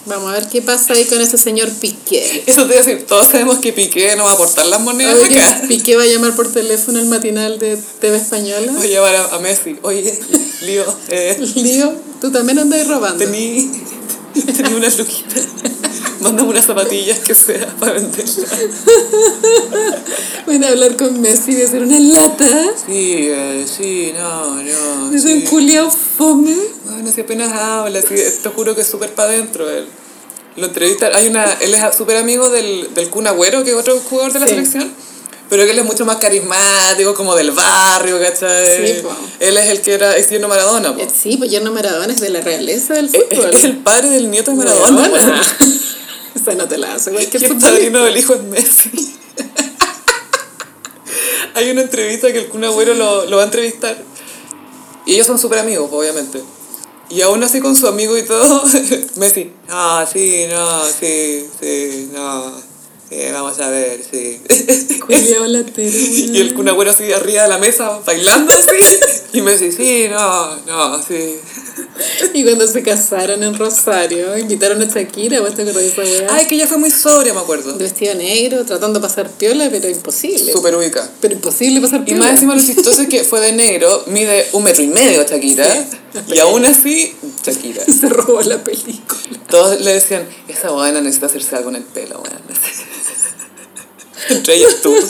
Vamos 0.07 0.29
a 0.29 0.33
ver 0.33 0.47
qué 0.47 0.61
pasa 0.61 0.93
ahí 0.93 1.03
con 1.05 1.19
ese 1.21 1.37
señor 1.37 1.69
Piqué. 1.69 2.43
Eso 2.47 2.65
te 2.65 2.73
iba 2.75 2.81
a 2.81 2.85
decir, 2.85 3.05
todos 3.05 3.27
sabemos 3.27 3.59
que 3.59 3.73
Piqué 3.73 4.15
no 4.15 4.23
va 4.23 4.31
a 4.31 4.33
aportar 4.33 4.65
las 4.67 4.79
monedas 4.81 5.15
Oye, 5.15 5.37
acá. 5.37 5.61
Piqué 5.67 5.95
va 5.97 6.03
a 6.03 6.05
llamar 6.07 6.33
por 6.35 6.51
teléfono 6.51 6.99
al 6.99 7.07
matinal 7.07 7.59
de 7.59 7.77
TV 7.99 8.15
Española. 8.17 8.71
Voy 8.73 8.85
a 8.85 8.89
llevar 8.89 9.15
a, 9.15 9.35
a 9.35 9.39
Messi. 9.39 9.75
Oye, 9.83 10.17
Lío, 10.61 10.83
eh, 11.09 11.37
Lío, 11.55 11.93
tú 12.21 12.31
también 12.31 12.59
andas 12.59 12.87
robando. 12.87 13.23
tení, 13.23 13.69
tení 14.33 14.73
unas 14.75 14.97
luquitas. 14.97 15.43
Mándame 16.21 16.49
unas 16.49 16.65
zapatillas 16.65 17.19
que 17.19 17.33
sea 17.35 17.67
para 17.79 17.93
venderlas. 17.93 18.45
Voy 20.45 20.63
a 20.63 20.67
hablar 20.69 20.95
con 20.97 21.21
Messi 21.21 21.53
de 21.53 21.63
hacer 21.65 21.83
una 21.83 21.99
lata. 21.99 22.47
Sí, 22.85 23.27
eh, 23.29 23.65
sí, 23.67 24.13
no, 24.17 24.55
no. 24.55 25.13
Es 25.15 25.23
un 25.25 25.41
sí. 25.41 25.45
culiao 25.49 25.89
fome. 25.91 26.55
Bueno, 26.85 27.11
si 27.13 27.21
apenas 27.21 27.51
habla, 27.53 28.01
sí, 28.01 28.15
te 28.41 28.49
juro 28.49 28.73
que 28.75 28.81
es 28.81 28.87
súper 28.87 29.13
para 29.13 29.29
adentro 29.29 29.69
él. 29.69 29.85
Lo 30.55 30.67
entrevista, 30.67 31.11
hay 31.13 31.27
una, 31.27 31.53
él 31.61 31.73
es 31.73 31.95
súper 31.95 32.17
amigo 32.17 32.49
del, 32.49 32.91
del 32.95 33.09
Kun 33.09 33.27
Agüero, 33.27 33.63
que 33.63 33.69
es 33.71 33.75
otro 33.75 33.99
jugador 34.09 34.33
de 34.33 34.39
la 34.39 34.47
Sí. 34.47 34.53
selección, 34.55 34.91
pero 35.51 35.63
que 35.65 35.71
él 35.71 35.77
es 35.79 35.85
mucho 35.85 36.03
más 36.03 36.17
carismático, 36.17 37.13
como 37.13 37.35
del 37.35 37.51
barrio, 37.51 38.19
¿cachai? 38.19 38.87
Sí, 38.87 38.93
po. 39.03 39.09
Él 39.39 39.55
es 39.55 39.69
el 39.69 39.81
que 39.81 39.93
era 39.93 40.17
ex 40.17 40.29
yerno 40.31 40.47
Maradona, 40.47 40.95
po. 40.95 40.99
Eh, 41.01 41.07
Sí, 41.15 41.37
pues 41.37 41.51
Yerno 41.51 41.71
Maradona 41.71 42.11
es 42.11 42.19
de 42.21 42.29
la 42.29 42.41
realeza 42.41 42.95
del 42.95 43.05
Es, 43.05 43.11
fútbol. 43.29 43.51
es 43.53 43.63
el 43.65 43.77
padre 43.77 44.09
del 44.09 44.31
nieto 44.31 44.49
de 44.51 44.57
Maradona. 44.57 45.01
Weona. 45.09 45.41
Esa 46.37 46.53
no 46.53 46.67
te 46.67 46.77
la 46.77 46.93
hace, 46.93 47.11
güey. 47.11 47.27
Y 47.31 47.45
el 47.45 47.57
padrino 47.57 48.03
del 48.03 48.17
hijo 48.17 48.35
es 48.35 48.43
Messi. 48.43 49.15
Hay 51.55 51.71
una 51.71 51.81
entrevista 51.81 52.31
que 52.31 52.39
el 52.39 52.47
Kun 52.47 52.63
Agüero 52.63 52.93
lo, 52.93 53.25
lo 53.25 53.37
va 53.37 53.43
a 53.43 53.45
entrevistar. 53.45 53.97
Y 55.07 55.15
ellos 55.15 55.25
son 55.25 55.39
súper 55.39 55.59
amigos, 55.59 55.89
obviamente. 55.91 56.43
Y 57.09 57.21
aún 57.21 57.41
así 57.43 57.59
con 57.59 57.75
su 57.75 57.87
amigo 57.87 58.17
y 58.17 58.23
todo, 58.23 58.63
Messi, 59.15 59.51
ah, 59.69 60.05
sí, 60.11 60.45
no, 60.49 60.83
sí, 60.85 61.47
sí, 61.59 62.09
no, 62.13 62.51
sí, 63.09 63.15
vamos 63.31 63.57
a 63.59 63.69
ver, 63.69 64.01
sí. 64.03 64.41
Y 65.09 66.41
el 66.41 66.53
Kun 66.53 66.67
Agüero 66.67 66.91
así 66.91 67.11
arriba 67.13 67.43
de 67.43 67.49
la 67.49 67.57
mesa, 67.57 68.01
bailando 68.05 68.53
así. 68.53 68.97
Y 69.33 69.41
Messi, 69.41 69.71
sí, 69.71 70.07
no, 70.09 70.57
no, 70.65 71.01
sí. 71.01 71.39
Y 72.33 72.43
cuando 72.43 72.67
se 72.67 72.83
casaron 72.83 73.41
en 73.43 73.57
Rosario, 73.57 74.37
invitaron 74.37 74.81
a 74.81 74.85
Shakira, 74.85 75.39
¿vos 75.41 75.55
te 75.55 75.63
acordás 75.63 75.83
de 75.83 75.87
esa 75.87 76.01
weá? 76.01 76.27
Ay, 76.35 76.45
que 76.47 76.55
ella 76.55 76.67
fue 76.67 76.77
muy 76.77 76.91
sobria, 76.91 77.33
me 77.33 77.39
acuerdo. 77.39 77.73
De 77.73 77.83
vestido 77.83 78.13
negro, 78.15 78.63
tratando 78.65 78.99
de 78.99 79.07
pasar 79.07 79.29
piola, 79.31 79.67
pero 79.71 79.89
imposible. 79.89 80.51
Súper 80.51 80.75
ubica. 80.75 81.09
Pero 81.21 81.33
imposible 81.33 81.81
pasar 81.81 82.01
Y 82.01 82.05
piola. 82.05 82.19
más 82.19 82.31
encima 82.33 82.55
lo 82.55 82.61
chistoso 82.61 83.01
es 83.01 83.07
que 83.07 83.23
fue 83.23 83.39
de 83.41 83.51
negro, 83.53 84.03
mide 84.07 84.45
un 84.53 84.63
metro 84.63 84.83
y 84.83 84.87
medio 84.87 85.23
Shakira, 85.23 85.65
Sí. 85.73 86.33
y 86.35 86.39
aún 86.39 86.65
así, 86.65 87.15
Shakira. 87.45 87.83
Se 88.01 88.09
robó 88.09 88.41
la 88.41 88.63
película. 88.63 89.19
Todos 89.49 89.79
le 89.81 89.93
decían, 89.93 90.27
esa 90.47 90.71
buena 90.71 90.99
necesita 91.01 91.27
hacerse 91.27 91.55
algo 91.55 91.69
en 91.69 91.77
el 91.77 91.83
pelo, 91.83 92.21
weón. 92.21 92.37
Entre 94.29 94.55
ellas 94.55 94.75
tú. 94.81 94.93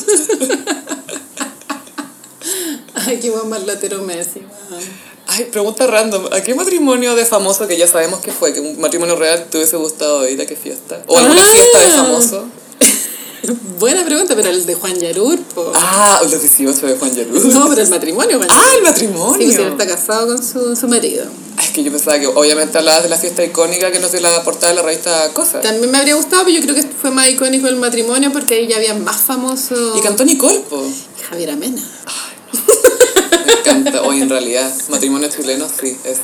Ay, 2.95 3.19
qué 3.19 3.29
buen 3.29 3.47
más 3.49 3.65
latero 3.65 4.01
Messi, 4.03 4.41
weón. 4.69 4.83
Ay, 5.27 5.45
pregunta 5.51 5.85
random. 5.87 6.27
¿A 6.31 6.41
qué 6.41 6.55
matrimonio 6.55 7.15
de 7.15 7.25
famoso 7.25 7.67
que 7.67 7.77
ya 7.77 7.87
sabemos 7.87 8.19
que 8.21 8.31
fue, 8.31 8.53
que 8.53 8.59
un 8.61 8.79
matrimonio 8.79 9.15
real 9.15 9.45
te 9.49 9.57
hubiese 9.57 9.75
gustado 9.77 10.27
ir 10.27 10.39
a 10.41 10.45
qué 10.45 10.55
fiesta? 10.55 11.01
¿O 11.07 11.17
alguna 11.17 11.41
Ah. 11.41 11.45
fiesta 11.45 11.79
de 11.79 11.89
famoso? 11.91 12.45
Buena 13.79 14.03
pregunta, 14.03 14.35
pero 14.35 14.49
el 14.49 14.65
de 14.65 14.75
Juan 14.75 14.99
Yarur, 14.99 15.39
po. 15.53 15.71
Ah, 15.75 16.19
los 16.23 16.41
18 16.41 16.85
de 16.87 16.95
Juan 16.97 17.15
Yaruz. 17.15 17.45
No, 17.45 17.69
pero 17.69 17.81
el 17.81 17.89
matrimonio, 17.89 18.37
Juan 18.37 18.49
Ah, 18.51 18.55
Yarur. 18.55 18.69
el 18.71 18.77
Sí, 18.77 18.81
matrimonio. 18.83 19.45
pues 19.47 19.57
él 19.59 19.67
está 19.67 19.87
casado 19.87 20.27
con 20.27 20.43
su, 20.45 20.75
su 20.75 20.87
marido. 20.87 21.25
Ay, 21.57 21.65
es 21.65 21.71
que 21.71 21.83
yo 21.83 21.91
pensaba 21.91 22.19
que 22.19 22.27
obviamente 22.27 22.77
hablabas 22.77 23.03
de 23.03 23.09
la 23.09 23.17
fiesta 23.17 23.43
icónica 23.43 23.91
que 23.91 23.99
nos 23.99 24.11
dio 24.11 24.21
la 24.21 24.43
portada 24.43 24.69
de 24.69 24.75
la 24.75 24.81
revista 24.83 25.31
Cosa. 25.33 25.61
También 25.61 25.89
me 25.91 25.97
habría 25.97 26.15
gustado, 26.15 26.43
pero 26.45 26.55
yo 26.57 26.61
creo 26.63 26.75
que 26.75 26.83
fue 26.83 27.11
más 27.11 27.29
icónico 27.29 27.67
el 27.67 27.75
matrimonio 27.77 28.31
porque 28.33 28.55
ahí 28.55 28.67
ya 28.67 28.77
había 28.77 28.93
más 28.95 29.21
famosos. 29.21 29.97
Y 29.97 30.01
cantó 30.01 30.23
Nicole, 30.25 30.59
po. 30.69 30.83
Javier 31.29 31.51
Amena. 31.51 31.81
Me 33.45 33.53
encanta. 33.53 34.01
Hoy 34.03 34.21
en 34.21 34.29
realidad, 34.29 34.71
matrimonio 34.89 35.29
chileno, 35.29 35.67
sí, 35.69 35.97
ese. 36.03 36.21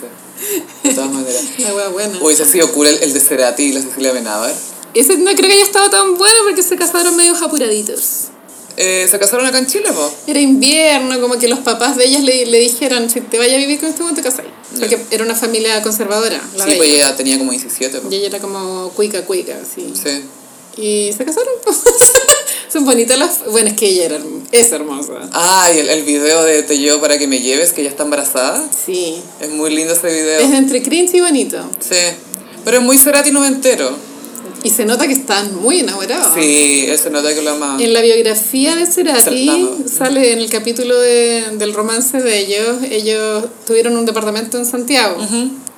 De 0.83 0.93
todas 0.93 1.11
maneras. 1.11 1.43
Una 1.59 1.73
wea 1.73 1.87
buena. 1.89 2.19
Hubiese 2.21 2.45
sido 2.45 2.71
cool 2.73 2.87
el, 2.87 3.01
el 3.03 3.13
de 3.13 3.19
Cerati 3.19 3.63
y 3.63 3.71
la 3.73 3.81
Cecilia 3.81 4.11
Benavar. 4.11 4.53
Ese 4.93 5.17
no 5.17 5.31
creo 5.31 5.47
que 5.47 5.53
haya 5.53 5.63
estado 5.63 5.89
tan 5.89 6.17
bueno 6.17 6.35
porque 6.43 6.61
se 6.63 6.75
casaron 6.75 7.15
medio 7.15 7.33
apuraditos. 7.35 8.25
eh, 8.77 9.07
se 9.09 9.19
casaron 9.19 9.45
acá 9.45 9.59
en 9.59 9.67
Chile, 9.67 9.91
po. 9.91 10.11
Era 10.27 10.39
invierno, 10.39 11.19
como 11.21 11.37
que 11.39 11.47
los 11.47 11.59
papás 11.59 11.95
de 11.97 12.05
ellas 12.05 12.23
le, 12.23 12.45
le 12.45 12.59
dijeron, 12.59 13.09
si 13.09 13.21
te 13.21 13.37
vayas 13.37 13.55
a 13.55 13.59
vivir 13.59 13.79
con 13.79 13.89
este 13.89 14.03
te 14.15 14.21
casas. 14.21 14.45
Porque 14.79 14.99
era 15.11 15.23
una 15.23 15.35
familia 15.35 15.81
conservadora, 15.83 16.41
la 16.57 16.65
Sí, 16.65 16.73
pues 16.77 16.89
ella. 16.89 17.15
tenía 17.15 17.37
como 17.37 17.51
17, 17.51 17.99
po. 18.01 18.09
Y 18.11 18.15
ella 18.15 18.27
era 18.27 18.39
como 18.39 18.89
cuica, 18.95 19.23
cuica, 19.25 19.55
así. 19.61 19.93
Sí. 19.95 20.23
Y 20.77 21.11
se 21.15 21.23
casaron. 21.25 21.53
Son 22.71 22.85
bonitas 22.85 23.19
las... 23.19 23.45
Bueno, 23.51 23.69
es 23.69 23.75
que 23.75 23.85
ella 23.87 24.05
era, 24.05 24.17
es 24.51 24.71
hermosa. 24.71 25.13
Ah, 25.31 25.69
y 25.73 25.77
el, 25.79 25.89
el 25.89 26.03
video 26.03 26.43
de 26.43 26.63
Te 26.63 26.79
llevo 26.79 26.99
para 26.99 27.19
que 27.19 27.27
me 27.27 27.39
lleves, 27.39 27.71
que 27.71 27.81
ella 27.81 27.91
está 27.91 28.01
embarazada. 28.03 28.67
Sí. 28.85 29.21
Es 29.39 29.49
muy 29.49 29.69
lindo 29.75 29.93
ese 29.93 30.07
video. 30.07 30.39
Es 30.39 30.51
entre 30.53 30.81
cringe 30.81 31.13
y 31.13 31.21
bonito. 31.21 31.57
Sí. 31.79 31.95
Pero 32.65 32.77
es 32.77 32.83
muy 32.83 32.97
Cerati 32.97 33.31
noventero. 33.31 33.95
Y 34.63 34.69
se 34.69 34.85
nota 34.85 35.05
que 35.05 35.13
están 35.13 35.55
muy 35.61 35.81
enamorados. 35.81 36.31
Sí, 36.33 36.85
él 36.87 36.97
se 36.97 37.09
nota 37.11 37.35
que 37.35 37.41
lo 37.43 37.51
ama. 37.51 37.77
En 37.79 37.93
la 37.93 38.01
biografía 38.01 38.75
de 38.75 38.87
Cerati 38.87 39.69
sale 39.95 40.31
en 40.31 40.39
el 40.39 40.49
capítulo 40.49 40.97
de- 40.99 41.43
del 41.57 41.73
romance 41.73 42.21
de 42.21 42.39
ellos, 42.39 42.77
ellos 42.89 43.43
tuvieron 43.67 43.97
un 43.97 44.05
departamento 44.05 44.57
en 44.57 44.65
Santiago. 44.65 45.17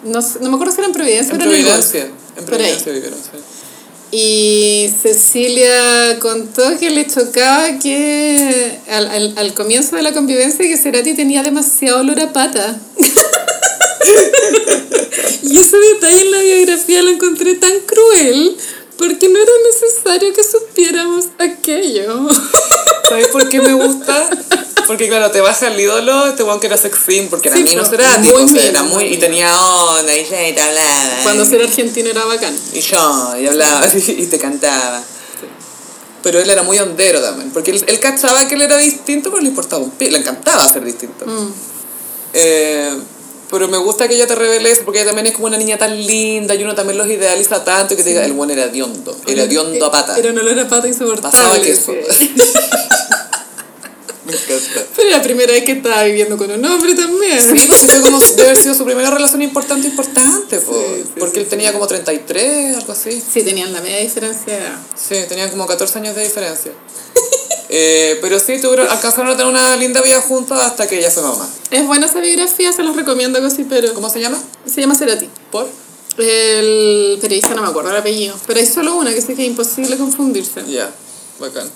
no, 0.03 0.21
sé- 0.21 0.37
no 0.39 0.49
me 0.49 0.55
acuerdo 0.55 0.71
si 0.71 0.79
era 0.79 0.87
en 0.87 0.93
Providencia 0.93 1.33
En 1.33 1.41
en. 1.41 1.47
Providencia. 1.47 2.01
En 2.03 2.09
ahí. 2.39 2.45
Providencia 2.45 2.91
vivieron, 2.93 3.17
sí. 3.19 3.39
Y 4.11 4.89
Cecilia 5.01 6.19
contó 6.19 6.77
que 6.79 6.89
le 6.89 7.07
chocaba 7.07 7.79
que 7.79 8.79
al, 8.89 9.07
al, 9.07 9.33
al 9.37 9.53
comienzo 9.53 9.95
de 9.95 10.03
la 10.03 10.13
convivencia 10.13 10.65
que 10.65 10.77
Cerati 10.77 11.13
tenía 11.13 11.43
demasiado 11.43 11.99
olor 11.99 12.19
a 12.19 12.31
pata. 12.31 12.79
y 15.43 15.59
ese 15.59 15.77
detalle 15.77 16.21
en 16.21 16.31
la 16.31 16.41
biografía 16.41 17.01
lo 17.01 17.09
encontré 17.09 17.55
tan 17.55 17.79
cruel 17.81 18.57
porque 18.97 19.27
no 19.27 19.39
era 19.39 19.51
necesario 19.71 20.33
que 20.33 20.43
supiéramos 20.43 21.25
aquello. 21.37 22.29
¿Sabes 23.09 23.27
por 23.27 23.49
qué 23.49 23.61
me 23.61 23.73
gusta? 23.73 24.29
Porque 24.87 25.07
claro, 25.07 25.31
te 25.31 25.41
baja 25.41 25.67
el 25.67 25.79
ídolo, 25.79 26.27
este 26.27 26.43
weón 26.43 26.59
que 26.59 26.67
era 26.67 26.77
sex 26.77 26.97
symbol, 27.05 27.29
porque 27.29 27.49
era 27.49 27.57
Sí, 27.57 27.63
Mino 27.63 27.83
po, 27.83 27.89
Cerati, 27.89 28.27
muy 28.27 28.31
o 28.31 28.37
sea, 28.37 28.45
Mino, 28.45 28.61
era 28.61 28.83
muy, 28.83 29.03
muy 29.05 29.13
y 29.13 29.17
tenía 29.17 29.59
onda, 29.59 30.15
y 30.15 30.25
ya, 30.25 30.47
y 30.47 30.53
te 30.53 30.61
hablaba. 30.61 31.19
Cuando 31.23 31.43
y- 31.43 31.47
ser 31.47 31.61
argentino 31.61 32.09
era 32.09 32.25
bacán. 32.25 32.55
Y 32.73 32.79
yo, 32.81 33.35
y 33.39 33.47
hablaba, 33.47 33.87
y 34.07 34.25
te 34.25 34.37
cantaba. 34.37 35.03
Pero 36.23 36.39
él 36.39 36.49
era 36.49 36.63
muy 36.63 36.79
hondero 36.79 37.21
también, 37.21 37.51
porque 37.51 37.71
él, 37.71 37.83
él 37.85 37.99
cachaba 37.99 38.47
que 38.47 38.55
él 38.55 38.61
era 38.61 38.77
distinto, 38.77 39.29
pero 39.29 39.41
le 39.41 39.49
importaba 39.49 39.83
un 39.83 39.91
pi, 39.91 40.09
le 40.09 40.17
encantaba 40.17 40.67
ser 40.71 40.83
distinto. 40.83 41.25
Mm. 41.25 41.53
Eh, 42.33 42.89
pero 43.51 43.67
me 43.67 43.77
gusta 43.77 44.07
que 44.07 44.15
ella 44.15 44.25
te 44.25 44.33
revele 44.33 44.71
eso, 44.71 44.81
porque 44.83 44.99
ella 44.99 45.07
también 45.07 45.27
es 45.27 45.33
como 45.33 45.45
una 45.47 45.57
niña 45.57 45.77
tan 45.77 45.95
linda, 45.95 46.55
y 46.55 46.63
uno 46.63 46.73
también 46.73 46.97
los 46.97 47.07
idealiza 47.07 47.63
tanto, 47.63 47.93
y 47.93 47.97
que 47.97 48.03
te 48.03 48.09
diga, 48.09 48.25
el 48.25 48.33
buen 48.33 48.49
era 48.49 48.67
diondo, 48.67 49.15
era 49.27 49.45
diondo 49.45 49.85
a 49.85 49.91
pata. 49.91 50.17
Era 50.17 50.31
un 50.31 50.39
olor 50.39 50.59
a 50.59 50.67
pata 50.67 50.87
insoportable. 50.87 51.31
Pasaba 51.31 51.59
queso. 51.61 51.93
me 54.25 54.33
encanta. 54.33 54.85
Pero 54.95 55.09
la 55.09 55.21
primera 55.21 55.51
vez 55.51 55.63
que 55.63 55.73
estaba 55.73 56.03
viviendo 56.03 56.37
con 56.37 56.49
un 56.51 56.65
hombre 56.65 56.95
también. 56.95 57.39
Sí, 57.41 57.67
porque 57.67 57.87
fue 57.87 58.01
como, 58.01 58.19
debe 58.37 58.43
haber 58.43 58.57
sido 58.57 58.75
su 58.75 58.85
primera 58.85 59.09
relación 59.11 59.41
importante, 59.41 59.87
importante, 59.87 60.59
po, 60.59 60.73
Sí, 60.73 61.03
sí, 61.03 61.11
porque 61.19 61.39
él 61.39 61.47
tenía 61.47 61.71
como 61.73 61.87
33, 61.87 62.77
algo 62.77 62.93
así. 62.93 63.21
Sí, 63.21 63.43
tenían 63.43 63.71
la 63.71 63.81
media 63.81 63.99
diferencia. 63.99 64.79
Sí, 64.95 65.15
tenían 65.27 65.49
como 65.49 65.67
14 65.67 65.99
años 65.99 66.15
de 66.15 66.23
diferencia. 66.23 66.71
Eh, 67.67 68.19
pero 68.21 68.39
sí, 68.39 68.61
tuvieron, 68.61 68.87
alcanzaron 68.87 69.31
a 69.31 69.37
tener 69.37 69.51
una 69.51 69.75
linda 69.75 69.99
vida 69.99 70.21
juntos 70.21 70.57
hasta 70.61 70.87
que 70.87 70.99
ella 70.99 71.09
fue 71.09 71.23
mamá. 71.23 71.49
Es 71.71 71.85
buena 71.85 72.05
esa 72.05 72.19
biografía, 72.19 72.71
se 72.71 72.83
los 72.83 72.95
recomiendo 72.95 73.39
pero... 73.67 73.93
¿Cómo 73.95 74.07
se 74.09 74.21
llama? 74.21 74.37
Se 74.67 74.81
llama 74.81 74.95
Cerati. 74.95 75.27
¿Por? 75.51 75.67
El 76.17 77.17
periodista 77.19 77.55
no 77.55 77.63
me 77.63 77.67
acuerdo 77.67 77.89
el 77.89 77.97
apellido, 77.97 78.35
pero 78.47 78.59
hay 78.59 78.65
solo 78.65 78.95
una 78.95 79.13
que 79.13 79.21
sé 79.21 79.35
que 79.35 79.41
es 79.41 79.49
imposible 79.49 79.97
confundirse. 79.97 80.63
Ya, 80.67 80.89
bacán. 81.39 81.69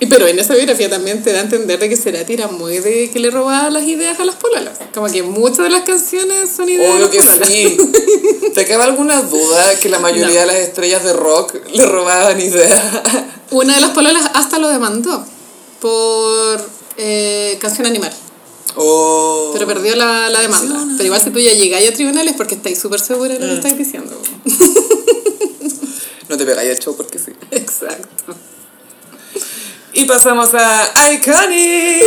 Y 0.00 0.06
pero 0.06 0.26
en 0.26 0.38
esa 0.38 0.54
biografía 0.54 0.88
también 0.88 1.22
te 1.22 1.30
da 1.32 1.40
a 1.40 1.42
entender 1.42 1.78
de 1.78 1.88
que 1.90 1.96
Cerati 1.96 2.32
era 2.32 2.48
muy 2.48 2.78
de 2.78 3.10
que 3.10 3.18
le 3.18 3.30
robaba 3.30 3.68
las 3.68 3.84
ideas 3.84 4.18
a 4.18 4.24
las 4.24 4.36
pololas. 4.36 4.78
Como 4.94 5.06
que 5.08 5.22
muchas 5.22 5.58
de 5.58 5.68
las 5.70 5.82
canciones 5.82 6.50
son 6.50 6.68
ideas 6.70 6.94
Obvio 6.94 7.08
de 7.08 7.10
que 7.10 7.18
las 7.18 7.26
pololas. 7.26 7.48
sí. 7.48 7.76
¿Te 8.54 8.64
cabe 8.66 8.84
alguna 8.84 9.20
duda 9.22 9.78
que 9.78 9.90
la 9.90 9.98
mayoría 9.98 10.40
de 10.40 10.46
las 10.46 10.56
estrellas 10.56 11.04
de 11.04 11.12
rock 11.12 11.54
le 11.72 11.84
robaban 11.84 12.40
ideas? 12.40 12.82
Una 13.50 13.74
de 13.74 13.80
las 13.80 13.90
pololas 13.90 14.24
hasta 14.34 14.58
lo 14.58 14.68
demandó 14.68 15.24
por 15.80 16.60
eh, 16.96 17.58
canción 17.60 17.86
animal. 17.86 18.12
Oh. 18.76 19.50
Pero 19.52 19.66
perdió 19.66 19.96
la, 19.96 20.30
la 20.30 20.40
demanda. 20.40 20.82
Pero 20.96 21.04
igual 21.04 21.20
si 21.20 21.30
tú 21.30 21.40
ya 21.40 21.52
llegáis 21.52 21.90
a 21.90 21.92
tribunales 21.92 22.34
porque 22.36 22.54
estáis 22.54 22.78
súper 22.78 23.00
segura 23.00 23.34
de 23.34 23.40
lo 23.40 23.46
que 23.46 23.54
estáis 23.56 23.76
diciendo. 23.76 24.16
No 26.28 26.36
te 26.36 26.46
pegáis 26.46 26.70
el 26.70 26.78
show 26.78 26.96
porque 26.96 27.18
sí. 27.18 27.32
Exacto. 27.50 28.36
Y 29.92 30.04
pasamos 30.04 30.50
a 30.54 30.88
Iconic. 31.12 32.04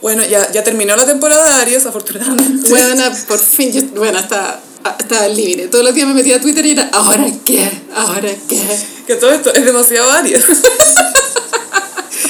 Bueno, 0.00 0.24
ya, 0.24 0.50
ya 0.52 0.62
terminó 0.62 0.94
la 0.94 1.04
temporada 1.06 1.44
de 1.46 1.54
Aries, 1.62 1.84
afortunadamente. 1.86 2.68
Bueno, 2.68 3.04
por 3.26 3.38
fin, 3.40 3.72
yo, 3.72 3.82
bueno, 3.98 4.18
hasta, 4.18 4.60
hasta 4.84 5.26
el 5.26 5.36
límite. 5.36 5.66
Todos 5.68 5.84
los 5.84 5.94
días 5.94 6.06
me 6.06 6.14
metía 6.14 6.36
a 6.36 6.40
Twitter 6.40 6.64
y 6.66 6.72
era, 6.72 6.88
¿ahora 6.92 7.26
qué? 7.44 7.68
¿Ahora 7.94 8.28
qué? 8.48 8.60
Que 9.06 9.16
todo 9.16 9.30
esto 9.32 9.52
es 9.52 9.64
demasiado 9.64 10.10
Aries. 10.12 10.44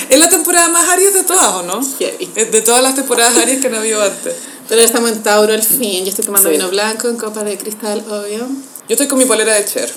es 0.08 0.18
la 0.18 0.28
temporada 0.30 0.68
más 0.68 0.88
Aries 0.88 1.12
de 1.14 1.22
todas, 1.24 1.48
¿o 1.54 1.62
no? 1.64 1.80
Heavy. 1.98 2.26
De 2.50 2.62
todas 2.62 2.82
las 2.82 2.94
temporadas 2.94 3.36
Aries 3.36 3.60
que 3.60 3.68
no 3.68 3.78
habido 3.78 4.00
antes. 4.02 4.34
Pero 4.68 4.80
ahora 4.80 4.84
estamos 4.86 5.10
en 5.12 5.22
Tauro 5.22 5.52
al 5.52 5.62
fin. 5.62 6.04
Yo 6.04 6.10
estoy 6.10 6.24
tomando 6.24 6.48
Sí. 6.48 6.56
vino 6.56 6.68
blanco 6.70 7.08
en 7.08 7.16
copa 7.16 7.44
de 7.44 7.58
cristal, 7.58 8.02
obvio. 8.08 8.46
Yo 8.88 8.92
estoy 8.94 9.06
con 9.08 9.18
mi 9.18 9.24
polera 9.26 9.54
de 9.54 9.64
Cher. 9.66 9.92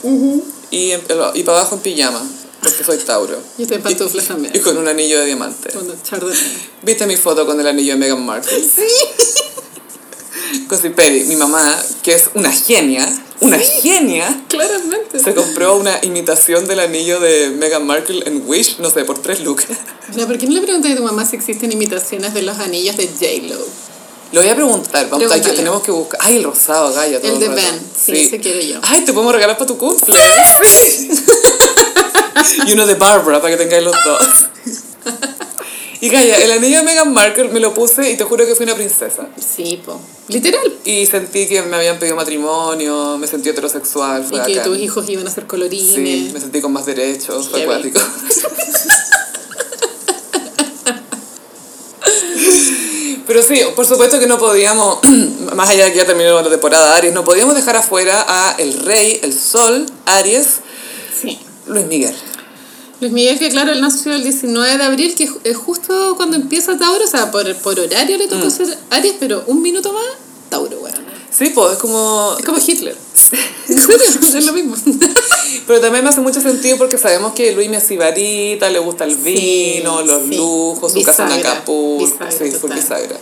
y, 0.72 0.92
en- 0.92 1.02
y 1.36 1.44
para 1.44 1.60
abajo 1.60 1.76
en 1.76 1.82
pijama, 1.82 2.22
porque 2.62 2.84
soy 2.84 2.98
Tauro. 2.98 3.38
Yo 3.58 3.64
estoy 3.64 3.78
en 3.78 3.84
pantuflas 3.84 4.26
también. 4.26 4.56
Y 4.56 4.60
con 4.60 4.78
un 4.78 4.88
anillo 4.88 5.20
de 5.20 5.26
diamante. 5.26 5.70
Chardonnay. 6.04 6.38
¿Viste 6.84 7.06
mi 7.06 7.16
foto 7.18 7.46
con 7.46 7.60
el 7.60 7.68
anillo 7.68 7.94
de 7.94 8.00
Meghan 8.00 8.26
Markle? 8.26 8.60
Sí. 8.76 8.84
Con 10.68 10.80
Cipedi, 10.80 11.26
mi 11.26 11.36
mamá, 11.36 11.78
que 12.02 12.14
es 12.14 12.32
una 12.34 12.52
genia, 12.52 13.08
una 13.40 13.60
genia, 13.60 14.44
Claramente. 14.48 15.20
se 15.20 15.36
compró 15.36 15.76
una 15.78 16.00
imitación 16.02 16.68
del 16.68 16.80
anillo 16.80 17.20
de 17.20 17.52
Meghan 17.52 17.86
Markle 17.86 18.24
en 18.26 18.44
Wish, 18.48 18.78
no 18.80 18.90
sé, 18.90 19.06
por 19.06 19.22
tres 19.22 19.42
lucas. 19.42 19.68
Mira, 20.14 20.26
¿por 20.26 20.40
qué 20.40 20.48
no 20.48 20.54
le 20.54 20.62
preguntas 20.62 20.92
a 20.92 20.96
tu 20.96 21.04
mamá 21.04 21.24
si 21.26 21.36
existen 21.36 21.72
imitaciones 21.72 22.34
de 22.34 22.42
los 22.42 22.58
anillos 22.58 22.98
de 22.98 23.08
J-Lo? 23.08 23.60
Lo 24.32 24.42
voy 24.42 24.50
a 24.50 24.56
preguntar, 24.56 25.10
vamos, 25.10 25.32
hay 25.32 25.42
que, 25.42 25.52
tenemos 25.52 25.82
que 25.82 25.92
buscar. 25.92 26.20
Ay, 26.24 26.38
el 26.38 26.44
rosado, 26.44 26.94
Gaya, 26.94 27.20
todo 27.20 27.34
El 27.34 27.40
de. 27.40 27.50
Ben, 27.50 27.82
sí, 28.00 28.12
ese 28.14 28.40
quiero 28.40 28.60
yo. 28.60 28.80
Ay, 28.84 29.02
te 29.02 29.14
podemos 29.14 29.34
regalar 29.34 29.58
para 29.58 29.68
tu 29.68 29.78
cumple. 29.78 30.16
Sí. 30.64 31.10
y 32.68 32.74
uno 32.74 32.86
de 32.86 32.96
Barbara, 32.96 33.42
para 33.42 33.56
que 33.56 33.64
tengáis 33.64 33.84
los 33.84 33.96
dos. 34.04 34.46
Y 36.02 36.08
Gaya, 36.08 36.38
el 36.38 36.52
anillo 36.52 36.78
de 36.78 36.84
Meghan 36.86 37.12
Markle 37.12 37.50
me 37.50 37.60
lo 37.60 37.74
puse 37.74 38.10
y 38.10 38.16
te 38.16 38.24
juro 38.24 38.46
que 38.46 38.56
fui 38.56 38.64
una 38.64 38.74
princesa. 38.76 39.28
Sí, 39.38 39.82
po. 39.86 40.00
Literal. 40.30 40.78
Y 40.86 41.06
sentí 41.06 41.46
que 41.46 41.62
me 41.64 41.76
habían 41.76 42.00
pedido 42.00 42.16
matrimonio, 42.16 43.18
me 43.18 43.28
sentí 43.28 43.50
heterosexual, 43.50 44.24
fue 44.24 44.40
Y 44.40 44.54
que 44.54 44.60
tus 44.62 44.78
hijos 44.78 45.10
iban 45.10 45.28
a 45.28 45.30
ser 45.30 45.46
colorines. 45.46 45.96
Sí, 45.96 46.32
me 46.34 46.40
sentí 46.40 46.62
con 46.62 46.72
más 46.72 46.86
derechos, 46.86 47.50
fue 47.50 47.64
acuático. 47.64 48.00
Pero 53.28 53.44
sí, 53.44 53.62
por 53.76 53.86
supuesto 53.86 54.20
que 54.20 54.28
no 54.28 54.40
podíamos, 54.40 55.00
más 55.54 55.70
allá 55.70 55.84
de 55.86 55.92
que 55.92 55.98
ya 55.98 56.06
terminó 56.06 56.42
la 56.42 56.50
temporada 56.50 56.96
Aries, 56.96 57.14
no 57.14 57.26
podíamos 57.26 57.56
dejar 57.56 57.76
afuera 57.76 58.26
a 58.28 58.56
el 58.58 58.74
rey, 58.86 59.20
el 59.22 59.34
sol, 59.38 59.86
Aries, 60.06 60.62
Sí. 61.22 61.38
Luis 61.68 61.86
Miguel. 61.88 62.16
Luis 63.02 63.12
Miguel, 63.14 63.40
que 63.40 63.50
claro, 63.50 63.72
él 63.72 63.80
nació 63.82 64.14
el 64.14 64.24
19 64.24 64.78
de 64.78 64.84
abril, 64.84 65.16
que 65.16 65.30
es 65.44 65.58
justo 65.58 66.16
cuando 66.18 66.36
empieza 66.36 66.78
Tauro, 66.78 67.04
o 67.04 67.08
sea, 67.08 67.32
por, 67.32 67.56
por 67.58 67.80
horario 67.80 68.18
le 68.18 68.28
Mm. 68.28 68.30
tocó 68.30 68.50
ser 68.50 68.78
Aries, 68.90 69.16
pero 69.20 69.44
un 69.48 69.62
minuto 69.62 69.94
más, 69.94 70.04
Tauro, 70.50 70.80
weón. 70.80 70.96
Sí, 71.32 71.52
pues 71.54 71.74
es 71.74 71.78
como... 71.78 72.36
Es 72.40 72.46
como 72.46 72.58
Hitler. 72.58 72.98
¿En 73.70 73.80
serio? 73.80 73.98
Es 74.38 74.46
lo 74.46 74.54
mismo. 74.54 74.76
Pero 75.68 75.80
también 75.82 76.04
me 76.04 76.10
hace 76.10 76.22
mucho 76.22 76.42
sentido 76.42 76.78
porque 76.78 76.98
sabemos 76.98 77.34
que 77.34 77.52
Luis 77.52 77.70
es 77.72 77.84
sibarita, 77.84 78.70
le 78.72 78.80
gusta 78.80 79.04
el 79.06 79.16
vino, 79.16 80.02
los 80.02 80.24
sí. 80.24 80.36
lujos, 80.36 80.92
su 80.92 81.04
casa 81.04 81.28
en 81.28 81.40
Acapulco. 81.40 82.26
sí, 82.32 82.50
full 82.52 82.62
total. 82.62 82.80
bisagra. 82.80 83.18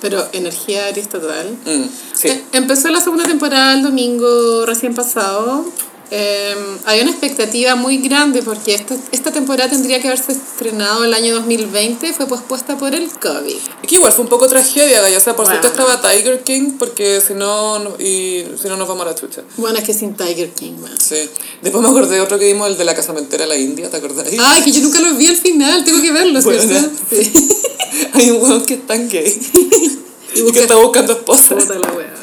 Pero 0.00 0.26
energía 0.32 0.86
Aries 0.86 1.08
total. 1.10 1.50
Mm, 1.66 1.84
sí. 2.14 2.28
Eh, 2.28 2.42
Empezó 2.52 2.88
la 2.88 3.00
segunda 3.02 3.24
temporada 3.24 3.74
el 3.74 3.82
domingo 3.82 4.64
recién 4.64 4.94
pasado. 4.94 5.66
Eh, 6.12 6.56
hay 6.86 7.00
una 7.02 7.10
expectativa 7.12 7.76
muy 7.76 7.98
grande 7.98 8.42
porque 8.42 8.74
esta, 8.74 8.96
esta 9.12 9.30
temporada 9.30 9.70
tendría 9.70 10.00
que 10.00 10.08
haberse 10.08 10.32
estrenado 10.32 11.04
el 11.04 11.14
año 11.14 11.34
2020, 11.36 12.12
fue 12.14 12.26
pospuesta 12.26 12.76
por 12.76 12.94
el 12.94 13.08
COVID. 13.10 13.54
Es 13.82 13.88
que 13.88 13.94
igual 13.94 14.12
fue 14.12 14.24
un 14.24 14.28
poco 14.28 14.48
tragedia, 14.48 15.00
Gaya. 15.00 15.18
O 15.18 15.20
sea, 15.20 15.36
por 15.36 15.44
Bueno. 15.46 15.60
suerte 15.62 15.80
estaba 15.80 16.00
Tiger 16.00 16.42
King, 16.42 16.72
porque 16.78 17.20
si 17.20 17.34
no, 17.34 17.96
y, 18.00 18.44
si 18.60 18.66
no 18.68 18.76
nos 18.76 18.88
vamos 18.88 19.06
a 19.06 19.10
la 19.10 19.14
chucha. 19.14 19.42
Bueno, 19.56 19.78
es 19.78 19.84
que 19.84 19.94
sin 19.94 20.14
Tiger 20.16 20.50
King, 20.50 20.72
man. 20.80 20.92
Sí. 20.98 21.28
Después 21.62 21.82
me 21.82 21.88
acordé 21.90 22.16
de 22.16 22.20
otro 22.22 22.38
que 22.40 22.46
vimos, 22.46 22.68
el 22.68 22.76
de 22.76 22.84
la 22.84 22.94
casamentera 22.96 23.46
la 23.46 23.56
India, 23.56 23.88
¿te 23.88 23.96
acordás? 23.98 24.26
Ay, 24.40 24.62
que 24.62 24.72
yo 24.72 24.80
nunca 24.80 24.98
lo 25.00 25.14
vi 25.14 25.28
al 25.28 25.36
final, 25.36 25.84
tengo 25.84 26.02
que 26.02 26.10
verlo, 26.10 26.42
Bueno. 26.42 26.60
¿cierto? 26.60 26.90
Sí. 27.10 27.32
Hay 28.14 28.30
un 28.30 28.42
weón 28.42 28.64
que 28.66 28.74
es 28.74 28.86
tan 28.86 29.08
gay 29.08 29.26
y 29.54 30.36
que 30.36 30.42
busca- 30.42 30.60
está 30.60 30.74
buscando 30.76 31.12
esposa. 31.12 31.54
Puta 31.56 31.74
la 31.78 31.92
wea, 31.92 32.14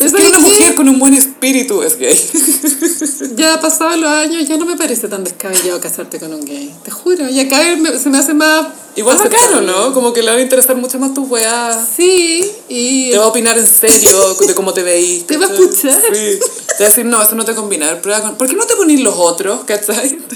Es 0.00 0.12
que 0.14 0.22
una 0.26 0.38
mujer 0.38 0.74
con 0.74 0.88
un 0.88 0.98
buen 0.98 1.14
espíritu 1.14 1.82
es 1.82 1.96
gay. 1.98 2.18
Ya 3.36 3.60
pasados 3.60 3.98
los 3.98 4.10
años, 4.10 4.46
ya 4.48 4.56
no 4.56 4.64
me 4.66 4.76
parece 4.76 5.08
tan 5.08 5.24
descabellado 5.24 5.80
casarte 5.80 6.18
con 6.18 6.32
un 6.32 6.44
gay. 6.44 6.74
Te 6.84 6.90
juro, 6.90 7.24
vez 7.24 7.78
me- 7.78 7.98
se 7.98 8.08
me 8.08 8.18
hace 8.18 8.34
más. 8.34 8.66
Igual 8.96 9.18
bacano, 9.18 9.60
¿no? 9.60 9.94
Como 9.94 10.12
que 10.12 10.22
le 10.22 10.30
va 10.30 10.36
a 10.36 10.40
interesar 10.40 10.76
mucho 10.76 10.98
más 10.98 11.14
tu 11.14 11.24
weá. 11.24 11.78
Sí, 11.96 12.50
y. 12.68 13.10
Te 13.10 13.18
va 13.18 13.24
a 13.24 13.28
opinar 13.28 13.56
en 13.58 13.66
serio 13.66 14.34
de 14.46 14.54
cómo 14.54 14.72
te 14.72 14.82
veís. 14.82 15.26
Te 15.26 15.36
va 15.36 15.46
a 15.46 15.52
escuchar. 15.52 16.00
Sí. 16.12 16.38
Te 16.66 16.84
va 16.84 16.86
a 16.86 16.88
decir, 16.88 17.04
no, 17.04 17.22
eso 17.22 17.34
no 17.34 17.44
te 17.44 17.54
combina. 17.54 18.00
Prueba 18.02 18.22
con... 18.22 18.36
¿Por 18.36 18.48
qué 18.48 18.54
no 18.56 18.66
te 18.66 18.74
ponís 18.76 19.00
los 19.00 19.14
otros? 19.16 19.60
¿Cachai? 19.64 20.18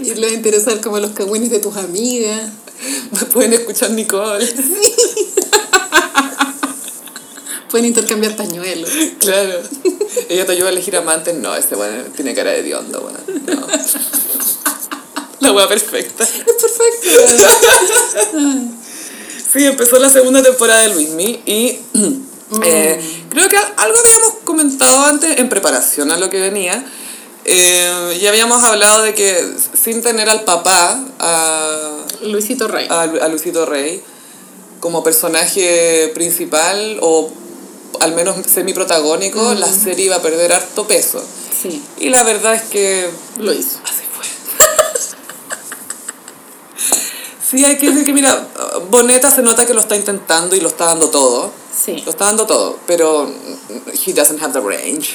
Y 0.00 0.14
le 0.14 0.26
va 0.26 0.32
a 0.32 0.34
interesar 0.34 0.80
como 0.80 0.98
los 0.98 1.12
cagüines 1.12 1.50
de 1.50 1.60
tus 1.60 1.76
amigas. 1.76 2.50
Pueden 3.32 3.52
escuchar 3.52 3.90
Nicole. 3.92 4.52
Pueden 7.72 7.86
intercambiar 7.86 8.36
pañuelos. 8.36 8.90
Claro. 9.18 9.60
Ella 10.28 10.44
te 10.44 10.52
ayuda 10.52 10.68
a 10.68 10.72
elegir 10.72 10.94
amantes. 10.94 11.34
No, 11.34 11.56
ese 11.56 11.74
bueno 11.74 12.04
tiene 12.14 12.34
cara 12.34 12.50
de 12.50 12.62
diondo, 12.62 13.00
bueno. 13.00 13.18
No. 13.46 13.66
La 15.40 15.52
wea 15.52 15.66
perfecta. 15.66 16.22
Es 16.22 16.30
perfecto. 16.30 17.48
Sí, 19.52 19.64
empezó 19.64 19.98
la 19.98 20.10
segunda 20.10 20.42
temporada 20.42 20.82
de 20.82 20.94
Luismi 20.94 21.42
y 21.46 21.78
eh, 22.62 23.00
creo 23.30 23.48
que 23.48 23.56
algo 23.56 23.98
habíamos 23.98 24.34
comentado 24.44 25.06
antes 25.06 25.38
en 25.38 25.48
preparación 25.48 26.10
a 26.10 26.18
lo 26.18 26.28
que 26.28 26.40
venía. 26.40 26.84
Eh, 27.46 28.18
ya 28.20 28.28
habíamos 28.28 28.62
hablado 28.64 29.02
de 29.02 29.14
que 29.14 29.46
sin 29.82 30.02
tener 30.02 30.28
al 30.28 30.44
papá, 30.44 31.02
a, 31.18 32.04
Luisito 32.22 32.68
Rey. 32.68 32.86
a, 32.90 33.02
a 33.02 33.28
Luisito 33.28 33.64
Rey, 33.64 34.02
como 34.80 35.02
personaje 35.02 36.10
principal 36.14 36.98
o 37.00 37.32
al 38.00 38.14
menos 38.14 38.36
semi-protagónico, 38.46 39.54
la 39.54 39.72
serie 39.72 40.06
iba 40.06 40.16
a 40.16 40.22
perder 40.22 40.52
harto 40.52 40.86
peso. 40.86 41.22
Sí, 41.62 41.82
Y 41.98 42.08
la 42.08 42.24
verdad 42.24 42.54
es 42.54 42.62
que 42.62 43.08
lo 43.38 43.52
hizo. 43.52 43.78
Así 43.84 44.02
fue. 44.12 44.24
Sí, 47.50 47.64
hay 47.66 47.76
que 47.76 47.90
decir 47.90 48.06
que, 48.06 48.14
mira, 48.14 48.48
Boneta 48.90 49.30
se 49.30 49.42
nota 49.42 49.66
que 49.66 49.74
lo 49.74 49.80
está 49.80 49.94
intentando 49.94 50.56
y 50.56 50.60
lo 50.60 50.68
está 50.68 50.86
dando 50.86 51.10
todo. 51.10 51.52
Sí. 51.84 52.02
Lo 52.04 52.10
está 52.10 52.24
dando 52.24 52.46
todo, 52.46 52.78
pero 52.86 53.30
he 54.06 54.12
doesn't 54.14 54.42
have 54.42 54.54
the 54.54 54.60
range. 54.60 55.10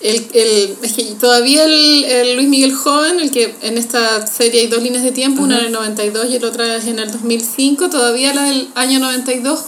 El, 0.00 0.28
el, 0.34 0.76
es 0.82 0.92
que 0.92 1.04
todavía 1.20 1.64
el, 1.64 2.04
el 2.04 2.36
Luis 2.36 2.48
Miguel 2.48 2.74
joven, 2.74 3.20
el 3.20 3.30
que 3.30 3.54
en 3.62 3.78
esta 3.78 4.26
serie 4.26 4.62
hay 4.62 4.66
dos 4.66 4.82
líneas 4.82 5.04
de 5.04 5.12
tiempo, 5.12 5.42
una 5.42 5.58
en 5.60 5.66
el 5.66 5.72
92 5.72 6.26
y 6.30 6.38
la 6.38 6.48
otra 6.48 6.76
es 6.76 6.86
en 6.86 6.98
el 6.98 7.10
2005, 7.10 7.90
todavía 7.90 8.34
la 8.34 8.42
del 8.42 8.68
año 8.74 8.98
92 8.98 9.60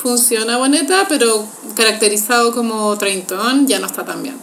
funciona 0.00 0.56
boneta, 0.56 1.06
pero 1.08 1.46
caracterizado 1.76 2.54
como 2.54 2.96
treintón 2.98 3.66
ya 3.66 3.78
no 3.78 3.86
está 3.86 4.04
tan 4.04 4.22
bien. 4.22 4.36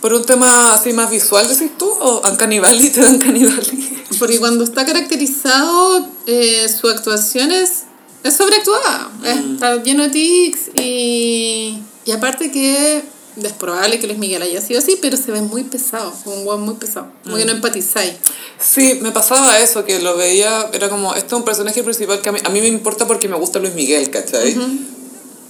¿Por 0.00 0.14
un 0.14 0.24
tema 0.24 0.74
así 0.74 0.92
más 0.92 1.10
visual, 1.10 1.48
decís 1.48 1.76
tú? 1.76 1.86
¿O 1.86 2.22
Valley 2.22 2.90
te 2.90 3.00
da 3.00 3.10
Uncanny 3.10 3.44
Valley? 3.44 4.04
Porque 4.18 4.38
cuando 4.38 4.64
está 4.64 4.86
caracterizado, 4.86 6.08
eh, 6.26 6.68
su 6.68 6.88
actuación 6.88 7.50
es, 7.50 7.84
es 8.22 8.36
sobreactuada. 8.36 9.10
Está 9.24 9.82
lleno 9.82 10.04
de 10.04 10.10
tics 10.10 10.70
y, 10.76 11.82
y 12.04 12.10
aparte 12.12 12.52
que 12.52 13.02
es 13.46 13.52
probable 13.52 13.98
que 13.98 14.06
Luis 14.06 14.18
Miguel 14.18 14.42
haya 14.42 14.60
sido 14.60 14.80
así, 14.80 14.98
pero 15.00 15.16
se 15.16 15.30
ve 15.30 15.40
muy 15.40 15.64
pesado, 15.64 16.12
un 16.24 16.44
guau 16.44 16.58
muy 16.58 16.74
pesado. 16.74 17.08
Como 17.24 17.36
que 17.36 17.44
no 17.44 17.52
empatizáis. 17.52 18.14
Sí, 18.58 18.98
me 19.00 19.12
pasaba 19.12 19.58
eso, 19.58 19.84
que 19.84 20.00
lo 20.00 20.16
veía, 20.16 20.68
era 20.72 20.88
como, 20.88 21.14
este 21.14 21.28
es 21.28 21.32
un 21.32 21.44
personaje 21.44 21.82
principal 21.82 22.20
que 22.20 22.28
a 22.28 22.32
mí, 22.32 22.40
a 22.44 22.48
mí 22.48 22.60
me 22.60 22.68
importa 22.68 23.06
porque 23.06 23.28
me 23.28 23.36
gusta 23.36 23.58
Luis 23.58 23.74
Miguel, 23.74 24.10
¿cachai? 24.10 24.56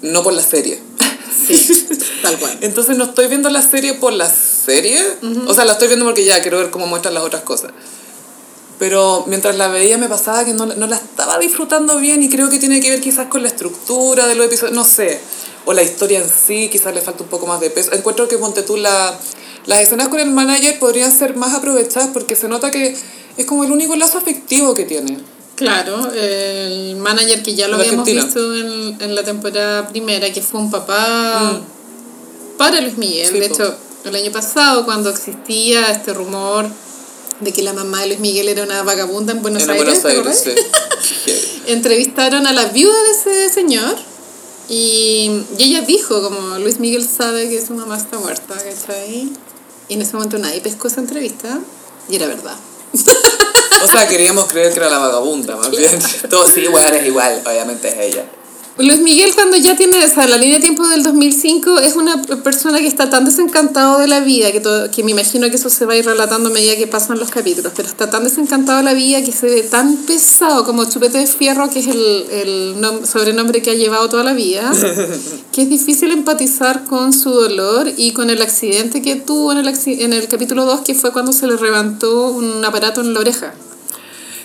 No 0.03 0.23
por 0.23 0.33
la 0.33 0.43
serie. 0.43 0.81
Sí, 1.47 1.87
tal 2.21 2.39
cual. 2.39 2.59
Entonces 2.63 2.99
no 2.99 3.05
estoy 3.05 3.29
viendo 3.29 3.49
la 3.49 3.63
serie 3.63 3.95
por 3.95 4.13
la 4.13 4.29
serie. 4.29 5.01
O 5.47 5.55
sea, 5.55 5.65
la 5.65 5.75
estoy 5.75 5.89
viendo 5.89 6.05
porque 6.05 6.25
ya 6.25 6.43
quiero 6.43 6.59
ver 6.59 6.71
cómo 6.71 6.87
muestran 6.87 7.15
las 7.15 7.23
otras 7.23 7.43
cosas. 7.43 7.73
Pero 8.79 9.25
mientras 9.27 9.57
la 9.57 9.69
veía 9.69 9.99
me 9.99 10.09
pasaba 10.09 10.45
que 10.45 10.53
no, 10.53 10.67
no 10.67 10.87
la 10.87 10.97
estaba 10.97 11.39
disfrutando 11.39 11.99
bien 11.99 12.23
y 12.23 12.29
creo 12.29 12.49
que 12.51 12.59
tiene 12.59 12.81
que 12.81 12.91
ver 12.91 13.01
quizás 13.01 13.29
con 13.29 13.43
la 13.43 13.49
estructura 13.49 14.27
de 14.27 14.35
los 14.35 14.47
episodios, 14.47 14.75
no 14.75 14.85
sé. 14.85 15.21
O 15.69 15.75
la 15.75 15.83
historia 15.83 16.19
en 16.19 16.31
sí, 16.31 16.71
quizás 16.71 16.95
le 16.95 17.03
falta 17.03 17.25
un 17.25 17.29
poco 17.29 17.47
más 17.47 17.61
de 17.61 17.69
peso. 17.69 17.93
Encuentro 17.93 18.27
que 18.27 18.39
ponte 18.39 18.63
tú 18.63 18.79
la, 18.79 19.15
las 19.67 19.81
escenas 19.83 20.09
con 20.09 20.19
el 20.19 20.31
manager 20.31 20.79
podrían 20.79 21.13
ser 21.13 21.37
más 21.37 21.55
aprovechadas 21.55 22.09
porque 22.11 22.37
se 22.37 22.49
nota 22.49 22.71
que 22.71 22.97
es 23.37 23.45
como 23.45 23.65
el 23.65 23.71
único 23.71 23.95
lazo 23.95 24.17
afectivo 24.17 24.75
que 24.75 24.85
tiene. 24.85 25.19
Claro, 25.57 26.11
el 26.15 26.97
manager 26.97 27.43
que 27.43 27.55
ya 27.55 27.69
lo 27.69 27.77
habíamos 27.77 28.07
visto 28.07 28.57
en, 28.57 28.97
en 28.99 29.15
la 29.15 29.23
temporada 29.25 29.89
primera, 29.89 30.33
que 30.33 30.41
fue 30.41 30.59
un 30.59 30.71
papá 30.71 31.61
para 32.57 32.81
Luis 32.81 32.97
Miguel. 32.97 33.29
Sí, 33.31 33.39
de 33.39 33.45
hecho, 33.45 33.77
el 34.07 34.15
año 34.15 34.33
pasado, 34.33 34.87
cuando 34.87 35.11
existía 35.11 35.91
este 35.91 36.15
rumor 36.15 36.67
de 37.41 37.53
que 37.53 37.61
la 37.61 37.75
mamá 37.75 38.01
de 38.01 38.07
Luis 38.07 38.21
Miguel 38.21 38.49
era 38.49 38.63
una 38.63 38.85
vagabunda 38.85 39.35
en 39.35 39.43
Buenos 39.43 39.65
en 39.65 39.71
Aires, 39.73 40.01
Buenos 40.01 40.03
¿te 40.03 40.09
Aires, 40.09 40.65
acordás? 40.65 41.05
sí. 41.05 41.31
entrevistaron 41.67 42.47
a 42.47 42.55
la 42.55 42.65
viuda 42.67 42.97
de 43.03 43.11
ese 43.11 43.53
señor 43.53 43.95
y, 44.69 45.45
y 45.57 45.65
ella 45.65 45.81
dijo 45.83 46.23
como 46.23 46.59
Luis 46.59 46.79
Miguel 46.79 47.09
sabe 47.09 47.49
que 47.49 47.65
su 47.65 47.75
mamá 47.75 47.97
está 47.97 48.19
muerta, 48.19 48.55
¿cachai? 48.55 49.33
Y 49.89 49.95
en 49.95 50.03
ese 50.03 50.15
momento 50.15 50.39
nadie 50.39 50.61
pescó 50.61 50.89
esa 50.89 51.01
entrevista 51.01 51.59
y 52.09 52.17
era 52.17 52.27
verdad. 52.27 52.57
O 53.83 53.87
sea, 53.87 54.09
queríamos 54.09 54.47
creer 54.47 54.73
que 54.73 54.79
era 54.79 54.91
la 54.91 54.99
vagabunda, 54.99 55.57
más 55.57 55.71
bien. 55.71 55.99
Todo 56.31 56.47
sí, 56.47 56.67
bueno, 56.67 56.97
es 56.97 57.07
igual, 57.07 57.43
obviamente 57.47 57.89
es 57.89 58.13
ella. 58.13 58.25
Luis 58.79 59.01
Miguel 59.01 59.33
cuando 59.35 59.57
ya 59.57 59.77
tiene, 59.77 60.05
o 60.05 60.09
sea, 60.09 60.29
la 60.29 60.37
línea 60.39 60.57
de 60.57 60.61
tiempo 60.61 60.87
del 60.87 61.03
2005 61.03 61.81
es 61.81 61.97
una 61.97 62.23
persona 62.23 62.79
que 62.79 62.87
está 62.87 63.11
tan 63.11 63.25
desencantado 63.25 63.99
de 63.99 64.07
la 64.07 64.21
vida, 64.21 64.53
que, 64.53 64.61
todo, 64.61 64.89
que 64.93 65.03
me 65.03 65.11
imagino 65.11 65.51
que 65.51 65.57
eso 65.57 65.69
se 65.69 65.85
va 65.85 65.95
a 65.95 65.97
ir 65.97 66.05
relatando 66.05 66.49
a 66.49 66.53
medida 66.53 66.77
que 66.77 66.87
pasan 66.87 67.19
los 67.19 67.31
capítulos, 67.31 67.73
pero 67.75 67.89
está 67.89 68.09
tan 68.09 68.23
desencantado 68.23 68.79
de 68.79 68.85
la 68.85 68.95
vida 68.95 69.25
que 69.25 69.33
se 69.33 69.47
ve 69.47 69.63
tan 69.65 69.97
pesado 69.97 70.65
como 70.65 70.85
Chupete 70.89 71.19
de 71.19 71.27
Fierro, 71.27 71.69
que 71.71 71.81
es 71.81 71.89
el, 71.89 72.27
el 72.31 72.77
nom- 72.81 73.05
sobrenombre 73.05 73.63
que 73.63 73.71
ha 73.73 73.75
llevado 73.75 74.09
toda 74.09 74.23
la 74.23 74.33
vida, 74.33 74.71
que 75.53 75.63
es 75.63 75.69
difícil 75.69 76.13
empatizar 76.13 76.85
con 76.85 77.13
su 77.13 77.31
dolor 77.31 77.91
y 77.97 78.13
con 78.13 78.31
el 78.31 78.41
accidente 78.43 79.03
que 79.03 79.17
tuvo 79.17 79.51
en 79.51 79.59
el, 79.59 79.67
en 79.87 80.13
el 80.13 80.29
capítulo 80.29 80.65
2, 80.67 80.83
que 80.83 80.95
fue 80.95 81.11
cuando 81.13 81.33
se 81.33 81.49
le 81.49 81.57
levantó 81.57 82.29
un 82.31 82.65
aparato 82.65 83.01
en 83.01 83.13
la 83.13 83.19
oreja. 83.21 83.53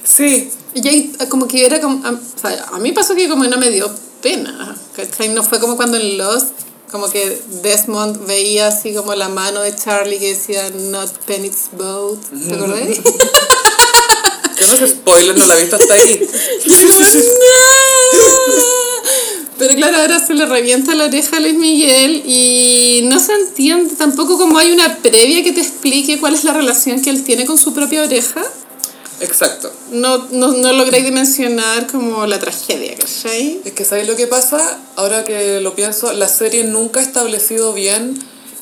Sí, 0.03 0.49
Y 0.73 0.87
ahí 0.87 1.11
como 1.29 1.47
que 1.47 1.65
era 1.67 1.79
como... 1.79 2.03
A, 2.03 2.11
o 2.13 2.19
sea, 2.41 2.65
a 2.73 2.79
mí 2.79 2.91
pasó 2.93 3.13
que 3.13 3.29
como 3.29 3.43
no 3.45 3.57
me 3.59 3.69
dio 3.69 3.89
pena. 4.23 4.75
¿cachai? 4.95 5.29
No 5.29 5.43
fue 5.43 5.59
como 5.59 5.75
cuando 5.75 5.97
en 5.97 6.17
Lost, 6.17 6.53
como 6.91 7.09
que 7.09 7.39
Desmond 7.61 8.25
veía 8.25 8.67
así 8.67 8.93
como 8.93 9.13
la 9.13 9.29
mano 9.29 9.61
de 9.61 9.75
Charlie 9.75 10.17
que 10.17 10.33
decía 10.33 10.69
Not 10.71 11.11
Penny's 11.25 11.69
Boat. 11.73 12.19
¿Te 12.47 12.55
acordás? 12.55 12.79
que 14.57 14.65
no 14.65 14.73
es 14.73 14.89
spoiler, 14.91 15.37
no 15.37 15.45
la 15.45 15.57
he 15.57 15.61
visto 15.61 15.75
hasta 15.75 15.93
ahí. 15.93 16.27
Pero 19.57 19.75
claro, 19.75 19.97
ahora 19.97 20.25
se 20.25 20.33
le 20.33 20.45
revienta 20.45 20.95
la 20.95 21.05
oreja 21.05 21.37
a 21.37 21.39
Luis 21.39 21.55
Miguel 21.55 22.23
y 22.25 23.01
no 23.03 23.19
se 23.19 23.33
entiende 23.33 23.95
tampoco 23.95 24.37
como 24.37 24.57
hay 24.57 24.71
una 24.71 24.97
previa 24.97 25.43
que 25.43 25.51
te 25.53 25.61
explique 25.61 26.19
cuál 26.19 26.33
es 26.33 26.43
la 26.43 26.53
relación 26.53 27.01
que 27.01 27.11
él 27.11 27.23
tiene 27.23 27.45
con 27.45 27.57
su 27.57 27.73
propia 27.73 28.03
oreja. 28.03 28.43
Exacto. 29.19 29.71
No, 29.91 30.27
no, 30.31 30.49
no 30.51 30.73
lográis 30.73 31.05
dimensionar 31.05 31.87
como 31.87 32.25
la 32.25 32.39
tragedia, 32.39 32.95
¿cachai? 32.95 33.61
Es 33.63 33.73
que 33.73 33.85
¿sabes 33.85 34.07
lo 34.07 34.15
que 34.15 34.27
pasa? 34.27 34.79
Ahora 34.95 35.23
que 35.23 35.59
lo 35.61 35.75
pienso, 35.75 36.11
la 36.13 36.27
serie 36.27 36.63
nunca 36.63 36.99
ha 36.99 37.03
establecido 37.03 37.73
bien 37.73 38.19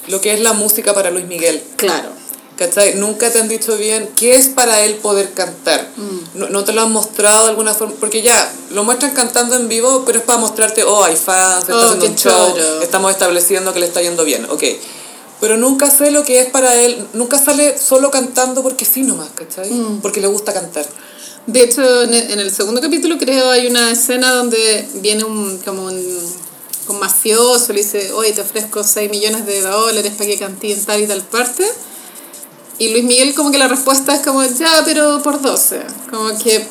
lo 0.07 0.21
que 0.21 0.33
es 0.33 0.39
la 0.41 0.53
música 0.53 0.93
para 0.93 1.09
Luis 1.11 1.25
Miguel. 1.25 1.61
Claro. 1.77 2.09
¿Cachai? 2.57 2.93
Nunca 2.95 3.31
te 3.31 3.39
han 3.39 3.47
dicho 3.47 3.75
bien 3.75 4.07
qué 4.17 4.33
es 4.33 4.49
para 4.49 4.81
él 4.81 4.95
poder 4.95 5.31
cantar. 5.33 5.87
No, 6.35 6.47
no 6.49 6.63
te 6.63 6.73
lo 6.73 6.81
han 6.81 6.91
mostrado 6.91 7.45
de 7.45 7.49
alguna 7.51 7.73
forma. 7.73 7.95
Porque 7.99 8.21
ya, 8.21 8.53
lo 8.71 8.83
muestran 8.83 9.11
cantando 9.13 9.55
en 9.55 9.67
vivo, 9.67 10.03
pero 10.05 10.19
es 10.19 10.25
para 10.25 10.37
mostrarte, 10.37 10.83
oh, 10.83 11.03
hay 11.03 11.15
fans, 11.15 11.61
está 11.61 11.75
Oh, 11.75 11.81
haciendo 11.81 12.05
un 12.05 12.15
show, 12.15 12.51
choro. 12.55 12.81
estamos 12.83 13.11
estableciendo 13.11 13.73
que 13.73 13.79
le 13.79 13.87
está 13.87 14.01
yendo 14.03 14.23
bien. 14.25 14.45
Ok. 14.51 14.63
Pero 15.41 15.57
nunca 15.57 15.89
sé 15.89 16.11
lo 16.11 16.23
que 16.23 16.39
es 16.39 16.49
para 16.49 16.75
él. 16.75 17.07
Nunca 17.13 17.37
sale 17.37 17.77
solo 17.77 18.11
cantando 18.11 18.63
porque 18.63 18.85
sí 18.85 19.01
nomás, 19.01 19.29
¿cachai? 19.35 19.69
Porque 20.01 20.21
le 20.21 20.27
gusta 20.27 20.53
cantar. 20.53 20.85
De 21.47 21.63
hecho, 21.63 22.03
en 22.03 22.13
el, 22.13 22.31
en 22.31 22.39
el 22.39 22.51
segundo 22.51 22.79
capítulo 22.79 23.17
creo 23.17 23.49
hay 23.49 23.65
una 23.65 23.91
escena 23.91 24.31
donde 24.31 24.87
viene 25.01 25.23
un 25.23 25.57
como 25.65 25.85
un, 25.85 26.33
un 26.87 26.99
mafioso, 26.99 27.73
le 27.73 27.81
dice, 27.81 28.11
oye, 28.13 28.31
te 28.31 28.41
ofrezco 28.41 28.83
6 28.83 29.09
millones 29.09 29.47
de 29.47 29.61
dólares 29.61 30.13
para 30.15 30.29
que 30.29 30.37
cantí 30.37 30.71
en 30.71 30.85
tal 30.85 31.01
y 31.01 31.07
tal 31.07 31.21
parte. 31.23 31.65
Y 32.77 32.89
Luis 32.89 33.03
Miguel 33.03 33.33
como 33.33 33.51
que 33.51 33.57
la 33.57 33.67
respuesta 33.67 34.13
es 34.13 34.21
como, 34.21 34.43
ya, 34.43 34.83
pero 34.85 35.21
por 35.21 35.41
12. 35.41 35.81
Como 36.09 36.37
que 36.37 36.65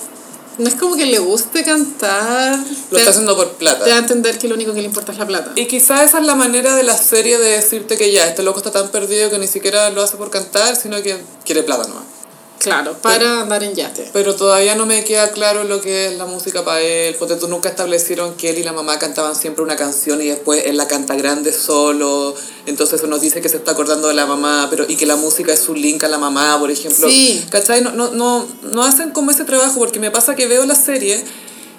no 0.61 0.69
es 0.69 0.74
como 0.74 0.97
que 0.97 1.07
le 1.07 1.19
guste 1.19 1.65
cantar. 1.65 2.59
Lo 2.91 2.99
está 2.99 3.11
haciendo 3.11 3.37
por 3.37 3.53
plata. 3.53 3.85
te 3.85 3.91
da 3.91 3.97
a 3.97 3.99
entender 4.01 4.39
que 4.39 4.49
lo 4.49 4.55
único 4.55 4.73
que 4.73 4.81
le 4.81 4.87
importa 4.87 5.12
es 5.12 5.19
la 5.19 5.27
plata. 5.27 5.53
Y 5.57 5.66
quizá 5.66 6.05
esa 6.05 6.19
es 6.19 6.24
la 6.24 6.35
manera 6.35 6.74
de 6.77 6.82
la 6.82 6.97
serie 6.97 7.39
de 7.39 7.49
decirte 7.51 7.97
que 7.97 8.12
ya, 8.12 8.27
este 8.27 8.43
loco 8.43 8.59
está 8.59 8.70
tan 8.70 8.89
perdido 8.91 9.31
que 9.31 9.39
ni 9.39 9.47
siquiera 9.47 9.91
lo 9.91 10.03
hace 10.03 10.16
por 10.16 10.31
cantar, 10.31 10.77
sino 10.77 11.03
que 11.03 11.19
quiere 11.45 11.62
plata 11.62 11.89
nomás. 11.89 12.20
Claro, 12.61 12.95
para 13.01 13.41
andar 13.41 13.65
en 13.65 13.74
yate. 13.74 14.11
Pero 14.12 14.37
todavía 14.37 14.74
no 14.74 14.85
me 14.85 15.03
queda 15.03 15.31
claro 15.31 15.65
lo 15.65 15.81
que 15.81 16.09
es 16.09 16.19
la 16.19 16.27
música 16.27 16.62
para 16.62 16.82
él, 16.82 17.16
porque 17.19 17.37
tú 17.37 17.49
nunca 17.49 17.70
establecieron 17.70 18.35
que 18.35 18.51
él 18.51 18.59
y 18.59 18.62
la 18.62 18.74
mamá 18.74 18.99
cantaban 18.99 19.35
siempre 19.35 19.65
una 19.65 19.77
canción 19.77 20.20
y 20.20 20.28
después 20.28 20.65
él 20.66 20.77
la 20.77 20.87
canta 20.87 21.15
grande 21.15 21.55
solo, 21.55 22.35
entonces 22.66 23.01
eso 23.01 23.07
nos 23.07 23.23
dice 23.23 23.41
que 23.41 23.49
se 23.49 23.57
está 23.57 23.73
acordando 23.73 24.09
de 24.09 24.15
la 24.15 24.27
mamá, 24.27 24.69
pero 24.69 24.85
y 24.87 24.97
que 24.97 25.07
la 25.07 25.16
música 25.16 25.55
es 25.55 25.61
su 25.61 25.74
link 25.74 26.05
a 26.05 26.09
la 26.09 26.19
mamá, 26.19 26.59
por 26.59 26.70
ejemplo. 26.70 27.09
Sí. 27.09 27.47
¿Cachai? 27.51 27.81
No, 27.81 27.93
no, 27.93 28.11
no, 28.11 28.47
no 28.62 28.82
hacen 28.85 29.12
como 29.12 29.31
ese 29.31 29.45
trabajo, 29.45 29.78
porque 29.78 29.99
me 29.99 30.11
pasa 30.11 30.37
que 30.37 30.47
veo 30.47 30.66
la 30.66 30.74
serie 30.74 31.24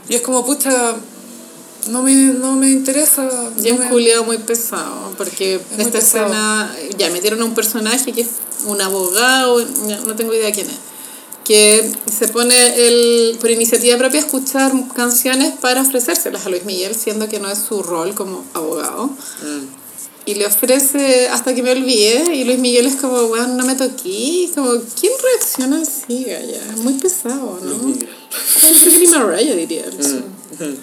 y 0.10 0.16
es 0.16 0.22
como, 0.22 0.44
pucha, 0.44 0.96
no 1.90 2.04
me, 2.04 2.14
no 2.14 2.54
me 2.54 2.70
interesa. 2.70 3.30
Y 3.62 3.70
es 3.70 3.74
no 3.78 3.84
me- 3.84 3.90
Julio 3.90 4.24
muy 4.24 4.38
pesado, 4.38 5.14
porque 5.18 5.60
muy 5.72 5.86
esta 5.86 6.00
pesado. 6.00 6.26
escena, 6.28 6.76
ya 6.98 7.10
metieron 7.10 7.42
a 7.42 7.46
un 7.46 7.54
personaje 7.54 8.12
que 8.14 8.22
es 8.22 8.30
un 8.66 8.80
abogado, 8.82 9.66
no 10.06 10.16
tengo 10.16 10.34
idea 10.34 10.52
quién 10.52 10.68
es, 10.68 10.76
que 11.44 11.92
se 12.16 12.28
pone 12.28 12.56
el, 12.88 13.38
por 13.40 13.50
iniciativa 13.50 13.98
propia 13.98 14.20
a 14.22 14.24
escuchar 14.26 14.72
canciones 14.96 15.54
para 15.60 15.82
ofrecérselas 15.82 16.46
a 16.46 16.50
Luis 16.50 16.66
Miguel, 16.66 16.96
siendo 16.96 17.28
que 17.28 17.40
no 17.40 17.50
es 17.50 17.58
su 17.60 17.82
rol 17.82 18.14
como 18.14 18.46
abogado. 18.54 19.08
Mm. 19.08 19.82
Y 20.24 20.36
le 20.36 20.46
ofrece 20.46 21.30
hasta 21.30 21.56
que 21.56 21.64
me 21.64 21.72
olvide, 21.72 22.36
y 22.36 22.44
Luis 22.44 22.60
Miguel 22.60 22.86
es 22.86 22.96
como, 22.98 23.24
bueno, 23.28 23.48
no 23.56 23.66
me 23.66 23.74
toqué, 23.74 24.52
como, 24.54 24.74
¿quién 25.00 25.12
reacciona 25.20 25.82
así, 25.82 26.24
Gaya? 26.26 26.62
Es 26.70 26.78
muy 26.78 26.94
pesado, 26.94 27.60
¿no? 27.64 27.92
Es 27.92 28.82
Pretty 28.84 29.08
Mariah, 29.08 29.56
diría. 29.56 29.86
él. 29.86 30.78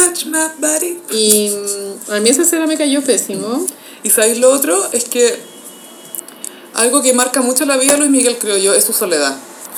Touch 0.00 0.26
my 0.26 0.48
body. 0.58 0.98
Y 1.10 1.50
mm, 1.50 2.12
a 2.12 2.20
mí 2.20 2.30
esa 2.30 2.42
escena 2.42 2.66
me 2.66 2.78
cayó 2.78 3.02
pésimo. 3.02 3.66
Y 4.02 4.10
sabéis 4.10 4.38
lo 4.38 4.50
otro, 4.50 4.88
es 4.92 5.04
que 5.04 5.38
algo 6.74 7.02
que 7.02 7.12
marca 7.12 7.42
mucho 7.42 7.66
la 7.66 7.76
vida 7.76 7.92
de 7.92 7.98
Luis 7.98 8.10
Miguel, 8.10 8.38
creo 8.38 8.56
yo, 8.56 8.72
es 8.72 8.84
su 8.84 8.92
soledad. 8.92 9.36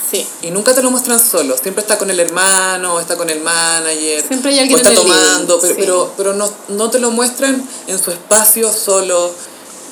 Sí. 0.09 0.25
Y 0.43 0.51
nunca 0.51 0.73
te 0.73 0.81
lo 0.81 0.91
muestran 0.91 1.19
solo, 1.19 1.57
siempre 1.57 1.81
está 1.81 1.97
con 1.97 2.09
el 2.09 2.19
hermano, 2.19 2.99
está 2.99 3.17
con 3.17 3.29
el 3.29 3.41
manager, 3.41 4.23
Siempre 4.25 4.51
hay 4.51 4.59
alguien 4.59 4.75
o 4.75 4.77
está 4.77 4.91
en 4.91 4.97
el 4.97 5.01
tomando, 5.01 5.59
pero, 5.59 5.73
sí. 5.73 5.79
pero, 5.79 6.13
pero 6.15 6.33
no, 6.33 6.53
no 6.69 6.89
te 6.89 6.99
lo 6.99 7.11
muestran 7.11 7.67
en 7.87 7.99
su 7.99 8.11
espacio 8.11 8.71
solo. 8.71 9.33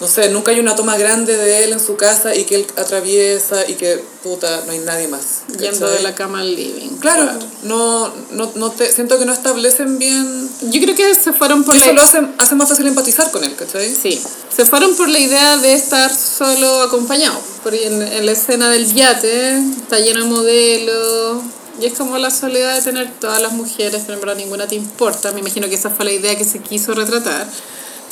No 0.02 0.08
sé, 0.08 0.30
nunca 0.30 0.50
hay 0.50 0.60
una 0.60 0.76
toma 0.76 0.98
grande 0.98 1.38
de 1.38 1.64
él 1.64 1.74
en 1.74 1.80
su 1.80 1.96
casa 1.96 2.36
y 2.36 2.46
que 2.46 2.56
él 2.56 2.68
atraviesa 2.76 3.70
y 3.70 3.76
que, 3.76 4.04
puta, 4.24 4.64
no 4.66 4.72
hay 4.72 4.80
nadie 4.80 5.08
más. 5.08 5.44
Yendo 5.60 5.82
¿cachai? 5.82 5.98
de 5.98 6.02
la 6.02 6.16
cama 6.16 6.40
al 6.40 6.56
living. 6.56 6.98
Claro, 6.98 7.30
No, 7.62 8.12
no, 8.32 8.52
no 8.56 8.72
te, 8.72 8.92
siento 8.92 9.20
que 9.20 9.26
no 9.26 9.32
establecen 9.32 10.00
bien... 10.00 10.50
Yo 10.64 10.82
creo 10.82 10.96
que 10.96 11.14
se 11.14 11.34
fueron 11.34 11.64
por 11.64 11.76
eso 11.76 11.86
la... 11.86 11.94
lo 11.94 12.02
hace, 12.02 12.20
hace 12.40 12.56
más 12.56 12.68
fácil 12.68 12.88
empatizar 12.88 13.30
con 13.30 13.44
él, 13.44 13.56
¿cachai? 13.56 13.94
Sí, 13.94 14.20
se 14.50 14.66
fueron 14.66 14.96
por 14.96 15.08
la 15.08 15.20
idea 15.20 15.58
de 15.58 15.74
estar 15.74 16.12
solo 16.12 16.82
acompañado. 16.82 17.40
Porque 17.62 17.86
en, 17.86 18.02
en 18.02 18.26
la 18.26 18.32
escena 18.32 18.72
del 18.72 18.92
yate 18.92 19.60
está 19.84 20.00
lleno 20.00 20.22
de 20.22 20.26
modelos. 20.26 21.44
Y 21.80 21.86
es 21.86 21.94
como 21.94 22.18
la 22.18 22.32
soledad 22.32 22.76
de 22.76 22.82
tener 22.82 23.12
todas 23.20 23.40
las 23.40 23.54
mujeres, 23.54 24.02
pero 24.08 24.16
en 24.16 24.22
verdad 24.22 24.36
ninguna 24.36 24.68
te 24.68 24.74
importa. 24.74 25.32
Me 25.32 25.42
imagino 25.42 25.70
que 25.70 25.76
esa 25.76 25.92
fue 25.92 26.06
la 26.06 26.12
idea 26.12 26.36
que 26.36 26.44
se 26.44 26.58
quiso 26.58 26.96
retratar. 26.96 27.48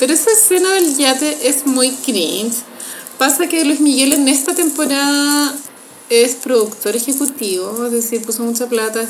Pero 0.00 0.14
esa 0.14 0.30
escena 0.32 0.72
del 0.72 0.96
yate 0.96 1.46
es 1.46 1.66
muy 1.66 1.90
cringe. 1.90 2.56
Pasa 3.18 3.46
que 3.48 3.64
Luis 3.66 3.80
Miguel 3.80 4.14
en 4.14 4.28
esta 4.28 4.54
temporada 4.54 5.54
es 6.08 6.36
productor 6.36 6.96
ejecutivo, 6.96 7.84
es 7.84 7.92
decir, 7.92 8.22
puso 8.22 8.42
mucha 8.42 8.66
plata, 8.66 9.06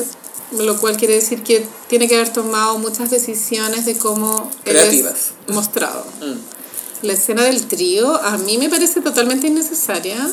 lo 0.58 0.78
cual 0.80 0.96
quiere 0.96 1.14
decir 1.14 1.44
que 1.44 1.64
tiene 1.88 2.08
que 2.08 2.16
haber 2.16 2.32
tomado 2.32 2.76
muchas 2.78 3.10
decisiones 3.10 3.86
de 3.86 3.96
cómo 3.96 4.50
él 4.64 4.76
es 4.76 4.82
Creativas. 4.82 5.30
mostrado. 5.46 6.04
Mm. 6.20 7.06
La 7.06 7.12
escena 7.12 7.44
del 7.44 7.66
trío 7.68 8.16
a 8.16 8.36
mí 8.36 8.58
me 8.58 8.68
parece 8.68 9.00
totalmente 9.00 9.46
innecesaria 9.46 10.28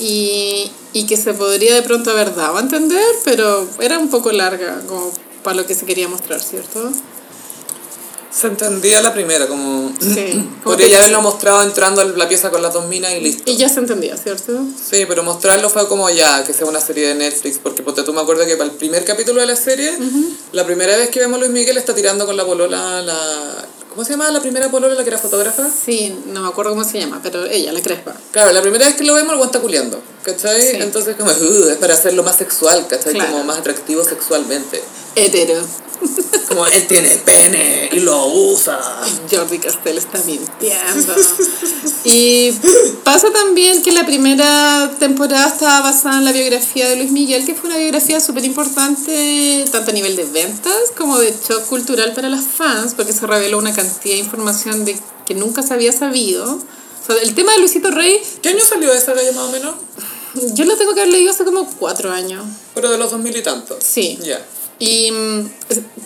y, 0.00 0.68
y 0.92 1.06
que 1.06 1.16
se 1.16 1.32
podría 1.32 1.76
de 1.76 1.82
pronto 1.82 2.10
haber 2.10 2.34
dado 2.34 2.56
a 2.56 2.60
entender, 2.60 3.06
pero 3.24 3.68
era 3.78 4.00
un 4.00 4.08
poco 4.08 4.32
larga 4.32 4.82
como 4.88 5.12
para 5.44 5.56
lo 5.56 5.64
que 5.66 5.76
se 5.76 5.86
quería 5.86 6.08
mostrar, 6.08 6.42
¿cierto? 6.42 6.90
Se 8.34 8.46
entendía 8.46 9.02
la 9.02 9.12
primera, 9.12 9.46
como... 9.46 9.92
Sí. 10.00 10.48
Podría 10.64 10.88
ya 10.88 10.98
haberlo 11.00 11.20
mostrado 11.20 11.62
entrando 11.62 12.00
a 12.00 12.04
la 12.04 12.28
pieza 12.28 12.50
con 12.50 12.62
las 12.62 12.72
dos 12.72 12.86
minas 12.86 13.12
y 13.12 13.20
listo. 13.20 13.42
Y 13.50 13.56
ya 13.56 13.68
se 13.68 13.80
entendía, 13.80 14.16
¿cierto? 14.16 14.58
Sí, 14.90 15.04
pero 15.06 15.22
mostrarlo 15.22 15.68
fue 15.68 15.86
como 15.86 16.08
ya, 16.08 16.42
que 16.44 16.54
sea 16.54 16.66
una 16.66 16.80
serie 16.80 17.08
de 17.08 17.14
Netflix, 17.14 17.58
porque 17.58 17.82
ponte 17.82 18.02
tú 18.02 18.12
me 18.14 18.20
acuerdo 18.22 18.46
que 18.46 18.56
para 18.56 18.70
el 18.70 18.76
primer 18.76 19.04
capítulo 19.04 19.40
de 19.40 19.46
la 19.46 19.56
serie, 19.56 19.96
la 20.52 20.64
primera 20.64 20.96
vez 20.96 21.10
que 21.10 21.20
vemos 21.20 21.36
a 21.36 21.40
Luis 21.40 21.52
Miguel 21.52 21.76
está 21.76 21.94
tirando 21.94 22.24
con 22.26 22.36
la 22.36 22.44
polola, 22.46 23.02
la... 23.02 23.66
¿Cómo 23.90 24.06
se 24.06 24.12
llama 24.12 24.30
la 24.30 24.40
primera 24.40 24.70
polola, 24.70 24.94
la 24.94 25.02
que 25.02 25.10
era 25.10 25.18
fotógrafa? 25.18 25.68
Sí, 25.68 26.16
no 26.28 26.40
me 26.40 26.48
acuerdo 26.48 26.70
cómo 26.70 26.82
se 26.82 26.98
llama, 26.98 27.20
pero 27.22 27.44
ella, 27.44 27.72
la 27.72 27.82
crespa. 27.82 28.14
Claro, 28.30 28.50
la 28.52 28.62
primera 28.62 28.86
vez 28.86 28.94
que 28.96 29.04
lo 29.04 29.12
vemos, 29.12 29.36
el 29.36 29.42
está 29.42 29.60
culiando, 29.60 30.00
¿cachai? 30.22 30.62
Sí. 30.62 30.76
Entonces 30.80 31.14
como, 31.16 31.30
"Ugh", 31.30 31.68
es 31.70 31.76
para 31.76 31.92
hacerlo 31.92 32.22
más 32.22 32.36
sexual, 32.36 32.86
¿cachai? 32.88 33.12
Claro. 33.12 33.32
Como 33.32 33.44
más 33.44 33.58
atractivo 33.58 34.02
sexualmente. 34.02 34.82
Hetero. 35.14 35.60
Como, 36.48 36.66
él 36.66 36.86
tiene 36.86 37.08
pene 37.24 37.88
y 37.92 38.00
lo 38.00 38.26
usa. 38.26 38.78
Jordi 39.30 39.58
Castell 39.58 39.98
está 39.98 40.18
mintiendo. 40.24 41.14
Y 42.04 42.52
pasa 43.04 43.32
también 43.32 43.82
que 43.82 43.92
la 43.92 44.04
primera 44.04 44.90
temporada 44.98 45.46
estaba 45.48 45.80
basada 45.80 46.18
en 46.18 46.24
la 46.24 46.32
biografía 46.32 46.88
de 46.88 46.96
Luis 46.96 47.10
Miguel, 47.10 47.46
que 47.46 47.54
fue 47.54 47.70
una 47.70 47.78
biografía 47.78 48.20
súper 48.20 48.44
importante, 48.44 49.64
tanto 49.70 49.90
a 49.90 49.94
nivel 49.94 50.16
de 50.16 50.24
ventas 50.24 50.92
como 50.96 51.18
de 51.18 51.32
shock 51.32 51.64
cultural 51.66 52.12
para 52.12 52.28
las 52.28 52.44
fans, 52.44 52.94
porque 52.94 53.12
se 53.12 53.26
reveló 53.26 53.58
una 53.58 53.72
cantidad 53.72 54.14
de 54.14 54.20
información 54.20 54.84
de 54.84 54.98
que 55.24 55.34
nunca 55.34 55.62
se 55.62 55.74
había 55.74 55.92
sabido. 55.92 56.44
O 56.54 57.06
sea, 57.06 57.16
el 57.22 57.34
tema 57.34 57.52
de 57.52 57.58
Luisito 57.58 57.90
Rey, 57.90 58.20
¿Qué 58.42 58.50
año 58.50 58.60
salió 58.68 58.92
esa 58.92 59.14
galla 59.14 59.32
más 59.32 59.44
o 59.44 59.52
menos? 59.52 59.74
yo 60.54 60.64
lo 60.64 60.76
tengo 60.76 60.94
que 60.94 61.00
haber 61.00 61.12
leído 61.12 61.30
hace 61.30 61.44
como 61.44 61.68
cuatro 61.78 62.10
años. 62.10 62.44
Pero 62.74 62.90
de 62.90 62.98
los 62.98 63.10
dos 63.10 63.20
mil 63.20 63.36
y 63.36 63.42
tantos. 63.42 63.82
Sí. 63.84 64.18
Ya. 64.22 64.44
Y 64.84 65.12
mm, 65.12 65.50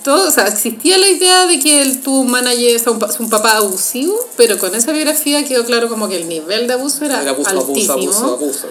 todo, 0.04 0.28
o 0.28 0.30
sea, 0.30 0.46
existía 0.48 0.98
la 0.98 1.08
idea 1.08 1.46
de 1.46 1.58
que 1.58 1.80
él 1.82 2.00
tuvo 2.02 2.20
un 2.20 2.30
manager, 2.30 2.78
sea, 2.78 2.92
un, 2.92 2.98
pa- 2.98 3.10
un 3.18 3.30
papá 3.30 3.56
abusivo, 3.56 4.14
pero 4.36 4.58
con 4.58 4.74
esa 4.74 4.92
biografía 4.92 5.44
quedó 5.44 5.64
claro 5.64 5.88
como 5.88 6.08
que 6.08 6.16
el 6.16 6.28
nivel 6.28 6.66
de 6.66 6.74
abuso 6.74 7.04
era, 7.04 7.22
Era 7.22 7.30
abuso, 7.30 7.50
abuso, 7.50 7.68
altísimo. 7.70 7.92
abuso, 7.94 8.34
abuso. 8.34 8.66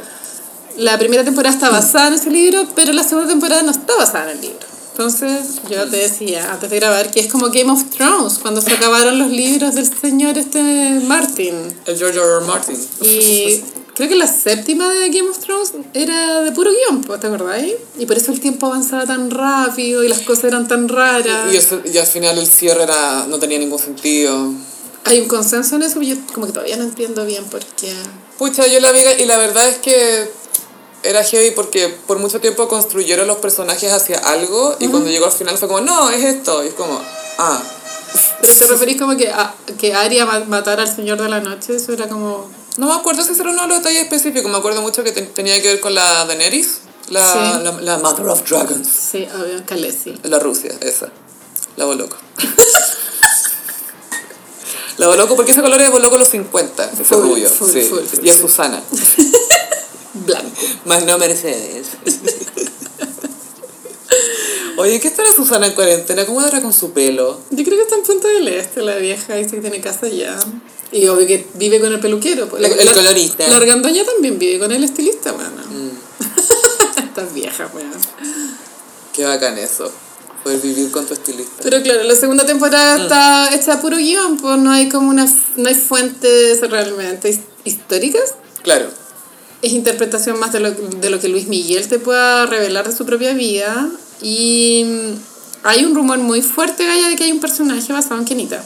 La 0.78 0.98
primera 1.00 1.24
temporada 1.24 1.54
está 1.56 1.70
basada 1.70 2.10
en 2.10 2.14
ese 2.16 2.30
libro, 2.30 2.68
pero 2.76 2.94
la 2.94 3.04
segunda 3.04 3.30
temporada 3.30 3.64
no 3.64 3.72
está 3.72 3.96
basada 3.96 4.26
en 4.32 4.38
el 4.38 4.42
libro. 4.42 4.60
Entonces, 4.92 5.62
yo 5.70 5.90
te 5.90 5.98
decía 5.98 6.52
antes 6.54 6.70
de 6.70 6.76
grabar 6.80 7.12
que 7.12 7.20
es 7.20 7.28
como 7.28 7.48
Game 7.50 7.72
of 7.72 7.84
Thrones, 7.90 8.38
cuando 8.40 8.62
se 8.62 8.72
acabaron 8.74 9.18
los 9.20 9.30
libros 9.30 9.76
del 9.76 9.90
señor 9.94 10.38
este 10.38 10.62
Martin. 11.04 11.56
El 11.86 11.98
George 11.98 12.18
R. 12.20 12.28
R. 12.38 12.46
Martin. 12.46 12.78
Y 13.02 13.62
creo 13.96 14.10
que 14.10 14.16
la 14.16 14.28
séptima 14.28 14.90
de 14.94 15.10
Game 15.10 15.30
of 15.30 15.40
Thrones 15.40 15.72
era 15.94 16.42
de 16.42 16.52
puro 16.52 16.72
guion, 16.72 17.02
¿te 17.20 17.28
acordáis? 17.28 17.74
Y 17.98 18.06
por 18.06 18.18
eso 18.18 18.32
el 18.32 18.40
tiempo 18.40 18.68
avanzaba 18.68 19.06
tan 19.06 19.32
rápido 19.32 20.04
y 20.04 20.08
las 20.08 20.20
cosas 20.22 20.46
eran 20.46 20.68
tan 20.68 20.88
raras. 20.90 21.52
Y, 21.54 21.58
ese- 21.58 21.82
y 21.86 21.98
al 21.98 22.06
final 22.08 22.38
el 22.38 22.48
cierre 22.48 22.84
era, 22.84 23.26
no 23.28 23.40
tenía 23.40 23.58
ningún 23.58 23.80
sentido. 23.80 24.52
Hay 25.06 25.22
un 25.22 25.28
consenso 25.28 25.76
en 25.76 25.84
eso, 25.84 25.96
pero 26.00 26.08
yo 26.08 26.16
como 26.34 26.48
que 26.48 26.54
todavía 26.54 26.78
no 26.78 26.84
entiendo 26.84 27.26
bien 27.26 27.44
por 27.46 27.64
qué. 27.64 27.94
Pucha, 28.38 28.68
yo 28.68 28.80
la 28.80 28.92
vi 28.92 29.00
y 29.20 29.26
la 29.26 29.38
verdad 29.38 29.68
es 29.70 29.78
que 29.78 30.30
era 31.04 31.24
heavy 31.24 31.52
porque 31.52 31.88
por 32.08 32.18
mucho 32.18 32.42
tiempo 32.42 32.68
construyeron 32.68 33.28
los 33.28 33.38
personajes 33.38 33.92
hacia 33.94 34.18
algo 34.18 34.76
y 34.80 34.88
cuando 34.88 35.10
llegó 35.10 35.26
al 35.28 35.32
final 35.32 35.58
fue 35.58 35.68
como, 35.68 35.82
no, 35.82 36.10
es 36.10 36.24
esto. 36.24 36.64
Y 36.64 36.68
es 36.70 36.74
como, 36.74 37.00
ah, 37.38 37.62
Pero 38.42 38.54
te 38.56 38.68
referís 38.68 39.00
como 39.00 39.16
que, 39.16 39.30
a, 39.30 39.54
que 39.80 39.94
Arya 39.94 40.26
ma- 40.26 40.40
matara 40.48 40.82
al 40.84 40.94
Señor 40.94 41.22
de 41.22 41.30
la 41.30 41.40
Noche, 41.40 41.76
eso 41.76 41.94
era 41.94 42.08
como... 42.10 42.50
no 42.78 42.88
me 42.88 42.94
acuerdo 42.94 43.24
si 43.24 43.34
era 43.40 43.50
uno 43.52 43.62
de 43.64 43.68
los 43.70 43.78
detalles 43.78 44.04
específicos. 44.04 44.50
Me 44.52 44.58
acuerdo 44.58 44.82
mucho 44.82 45.04
que 45.04 45.12
te- 45.12 45.22
tenía 45.24 45.62
que 45.62 45.68
ver 45.70 45.80
con 45.80 45.94
la 45.96 46.26
Daenerys, 46.26 46.80
la, 47.10 47.32
Sí. 47.34 47.40
la, 47.64 47.72
la 47.82 47.98
Mother 48.00 48.28
of 48.28 48.50
Dragons. 48.50 48.88
Sí, 48.88 49.28
obvio, 49.34 49.64
Khaleesi. 49.66 50.20
La 50.24 50.40
Rusia, 50.40 50.72
esa. 50.82 51.10
La 51.78 51.86
Boloco. 51.86 52.18
la 54.98 55.08
Boloco, 55.08 55.36
porque 55.36 55.52
ese 55.52 55.62
color 55.62 55.82
es 55.82 55.92
Boloco 55.92 56.18
los 56.18 56.28
50, 56.30 56.86
ese 56.92 57.04
Full, 57.04 57.22
rubio. 57.22 57.50
full, 57.50 57.70
sí. 57.70 57.82
full, 57.82 58.00
y 58.24 58.30
es. 58.30 58.38
Susana. 58.38 58.82
Blanco. 60.14 60.50
Más 60.86 61.04
no 61.06 61.18
Mercedes. 61.18 61.88
Oye, 64.78 65.00
¿qué 65.00 65.08
estará 65.08 65.30
Susana 65.36 65.68
en 65.68 65.74
cuarentena? 65.74 66.26
¿Cómo 66.26 66.40
andará 66.40 66.62
con 66.62 66.74
su 66.74 66.92
pelo? 66.92 67.40
Yo 67.52 67.64
creo 67.64 67.78
que 67.78 67.84
está 67.84 67.96
en 67.96 68.04
Punta 68.04 68.28
del 68.28 68.48
Este, 68.48 68.82
la 68.82 68.96
vieja, 68.98 69.40
y 69.40 69.48
sí 69.48 69.58
tiene 69.62 69.80
casa 69.82 70.08
allá. 70.08 70.38
Y 70.92 71.08
obvio 71.08 71.26
que 71.28 71.46
vive 71.56 71.80
con 71.80 71.92
el 71.92 72.00
peluquero. 72.00 72.48
pues. 72.48 72.64
El- 72.64 72.80
el 72.80 72.92
colorista. 72.94 73.48
La 73.48 73.56
argandoña 73.58 74.04
también 74.06 74.38
vive 74.38 74.60
con 74.60 74.72
el 74.72 74.84
estilista, 74.84 75.32
bueno. 75.32 75.50
Mm. 75.70 77.00
Estas 77.00 77.34
viejas, 77.34 77.70
weón. 77.74 77.92
Qué 79.14 79.24
bacán 79.26 79.58
eso. 79.58 79.92
Poder 80.44 80.60
vivir 80.62 80.92
con 80.92 81.06
tu 81.06 81.14
estilista. 81.14 81.64
Pero 81.64 81.82
claro, 81.82 82.04
la 82.04 82.16
segunda 82.16 82.46
temporada 82.46 83.02
está 83.02 83.56
hecha 83.56 83.74
a 83.74 83.82
puro 83.82 83.98
guion, 83.98 84.38
pues 84.38 84.58
no 84.60 84.72
hay 84.72 84.90
como 84.90 85.10
una, 85.10 85.26
no 85.56 85.68
hay 85.70 85.76
fuentes 85.76 86.62
realmente 86.70 87.30
his- 87.30 87.40
históricas. 87.64 88.36
Claro. 88.62 88.88
Es 89.62 89.74
interpretación 89.74 90.40
más 90.40 90.52
de 90.54 90.60
lo, 90.60 90.72
de 90.72 91.10
lo 91.10 91.20
que 91.20 91.30
Luis 91.30 91.48
Miguel 91.48 91.88
te 91.88 92.00
pueda 92.00 92.46
revelar 92.46 92.88
de 92.88 92.96
su 92.96 93.06
propia 93.06 93.34
vida. 93.34 93.90
Y 94.22 94.86
hay 95.64 95.84
un 95.84 95.96
rumor 95.96 96.20
muy 96.20 96.42
fuerte, 96.42 96.86
Gaya, 96.86 97.10
de 97.10 97.16
que 97.16 97.24
hay 97.24 97.32
un 97.32 97.40
personaje 97.40 97.92
basado 97.92 98.20
en 98.20 98.26
Kenita. 98.26 98.64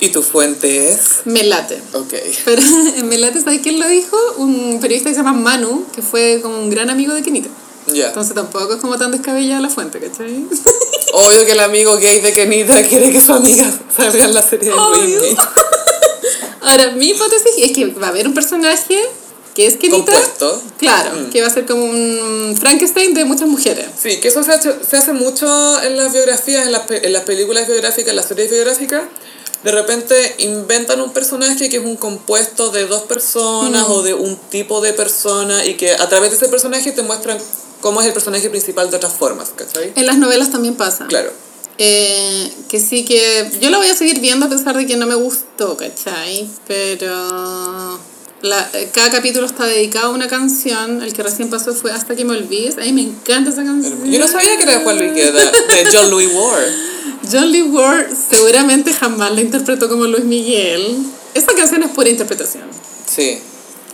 ¿Y 0.00 0.10
tu 0.10 0.22
fuente 0.22 0.92
es? 0.92 1.00
Me 1.24 1.42
late. 1.42 1.82
Ok. 1.92 2.14
Pero 2.44 2.62
en 2.96 3.08
Me 3.08 3.18
late, 3.18 3.40
¿sabes 3.42 3.60
quién 3.62 3.80
lo 3.80 3.88
dijo? 3.88 4.16
Un 4.36 4.78
periodista 4.80 5.10
que 5.10 5.14
se 5.14 5.22
llama 5.22 5.32
Manu, 5.32 5.86
que 5.94 6.02
fue 6.02 6.40
como 6.40 6.58
un 6.58 6.70
gran 6.70 6.88
amigo 6.88 7.14
de 7.14 7.22
Kenita. 7.22 7.48
Ya. 7.88 8.08
Entonces 8.08 8.34
tampoco 8.34 8.74
es 8.74 8.80
como 8.80 8.96
tan 8.96 9.10
descabellada 9.10 9.60
la 9.60 9.70
fuente, 9.70 9.98
¿cachai? 9.98 10.44
Obvio 11.12 11.46
que 11.46 11.52
el 11.52 11.60
amigo 11.60 11.96
gay 11.96 12.20
de 12.20 12.32
Kenita 12.32 12.86
quiere 12.86 13.10
que 13.10 13.20
su 13.20 13.32
amiga 13.32 13.64
salga 13.96 14.24
en 14.24 14.34
la 14.34 14.42
serie 14.42 14.70
de. 14.70 15.36
Ahora, 16.60 16.92
mi 16.92 17.10
hipótesis 17.10 17.54
es 17.58 17.72
que 17.72 17.86
va 17.86 18.08
a 18.08 18.10
haber 18.10 18.28
un 18.28 18.34
personaje 18.34 19.00
que 19.58 19.66
es 19.66 19.74
Kenita. 19.76 19.96
Compuesto. 20.12 20.62
Claro, 20.78 21.10
Mm. 21.16 21.30
que 21.30 21.40
va 21.40 21.48
a 21.48 21.50
ser 21.50 21.66
como 21.66 21.82
un 21.84 22.56
Frankenstein 22.56 23.12
de 23.12 23.24
muchas 23.24 23.48
mujeres. 23.48 23.86
Sí, 24.00 24.18
que 24.20 24.28
eso 24.28 24.44
se, 24.44 24.52
hace 24.96 25.12
mucho 25.12 25.82
en 25.82 25.96
las 25.96 26.12
biografías, 26.12 26.64
en 26.64 26.70
las, 26.70 26.82
en 26.88 27.12
las 27.12 27.24
películas 27.24 27.66
biográficas, 27.66 28.10
en 28.10 28.14
las 28.14 28.26
series 28.26 28.52
biográficas. 28.52 29.02
De 29.64 29.72
repente 29.72 30.36
inventan 30.38 31.00
un 31.00 31.12
personaje 31.12 31.68
que 31.68 31.78
es 31.78 31.84
un 31.84 31.96
compuesto 31.96 32.70
de 32.70 32.86
dos 32.86 33.02
personas 33.02 33.86
o 33.88 34.04
de 34.04 34.14
un 34.14 34.36
tipo 34.36 34.80
de 34.80 34.92
persona 34.92 35.64
y 35.66 35.74
que 35.74 35.90
a 35.92 36.08
través 36.08 36.30
de 36.30 36.36
ese 36.36 36.46
personaje 36.46 36.92
te 36.92 37.02
muestran 37.02 37.38
cómo 37.80 38.00
es 38.00 38.06
el 38.06 38.12
personaje 38.12 38.48
principal 38.50 38.88
de 38.92 38.96
otras 38.98 39.12
formas, 39.12 39.48
¿cachai? 39.56 39.92
En 39.96 40.06
las 40.06 40.18
novelas 40.18 40.52
también 40.52 40.76
pasa. 40.76 41.06
Claro. 41.08 41.32
Eh, 41.78 42.52
que 42.68 42.78
sí 42.78 43.04
que 43.04 43.50
yo 43.60 43.70
la 43.70 43.78
voy 43.78 43.88
a 43.88 43.96
seguir 43.96 44.20
viendo 44.20 44.46
a 44.46 44.48
pesar 44.48 44.76
de 44.76 44.86
que 44.86 44.96
no 44.96 45.06
me 45.08 45.16
gustó, 45.16 45.76
¿cachai? 45.76 46.48
Pero 46.68 47.98
la- 48.42 48.70
cada 48.92 49.10
capítulo 49.10 49.46
está 49.46 49.66
dedicado 49.66 50.08
a 50.08 50.10
una 50.10 50.28
canción. 50.28 51.02
El 51.02 51.12
que 51.12 51.22
recién 51.22 51.50
pasó 51.50 51.74
fue 51.74 51.92
Hasta 51.92 52.14
que 52.16 52.24
me 52.24 52.36
olvides. 52.36 52.76
A 52.78 52.82
mí 52.82 52.92
me 52.92 53.02
encanta 53.02 53.50
esa 53.50 53.64
canción. 53.64 54.10
Yo 54.10 54.18
no 54.18 54.28
sabía 54.28 54.56
que 54.56 54.62
era 54.62 54.78
de 54.78 54.84
Juan 54.84 54.98
Luis 54.98 55.14
de 55.14 55.88
John 55.92 56.10
Louis 56.10 56.28
Ward. 56.32 56.68
John 57.30 57.50
Lee 57.52 57.62
Ward 57.62 58.06
seguramente 58.30 58.92
jamás 58.94 59.32
la 59.32 59.40
interpretó 59.40 59.88
como 59.88 60.04
Luis 60.06 60.24
Miguel. 60.24 60.98
Esa 61.34 61.52
canción 61.54 61.82
es 61.82 61.90
pura 61.90 62.08
interpretación. 62.08 62.64
Sí. 63.06 63.38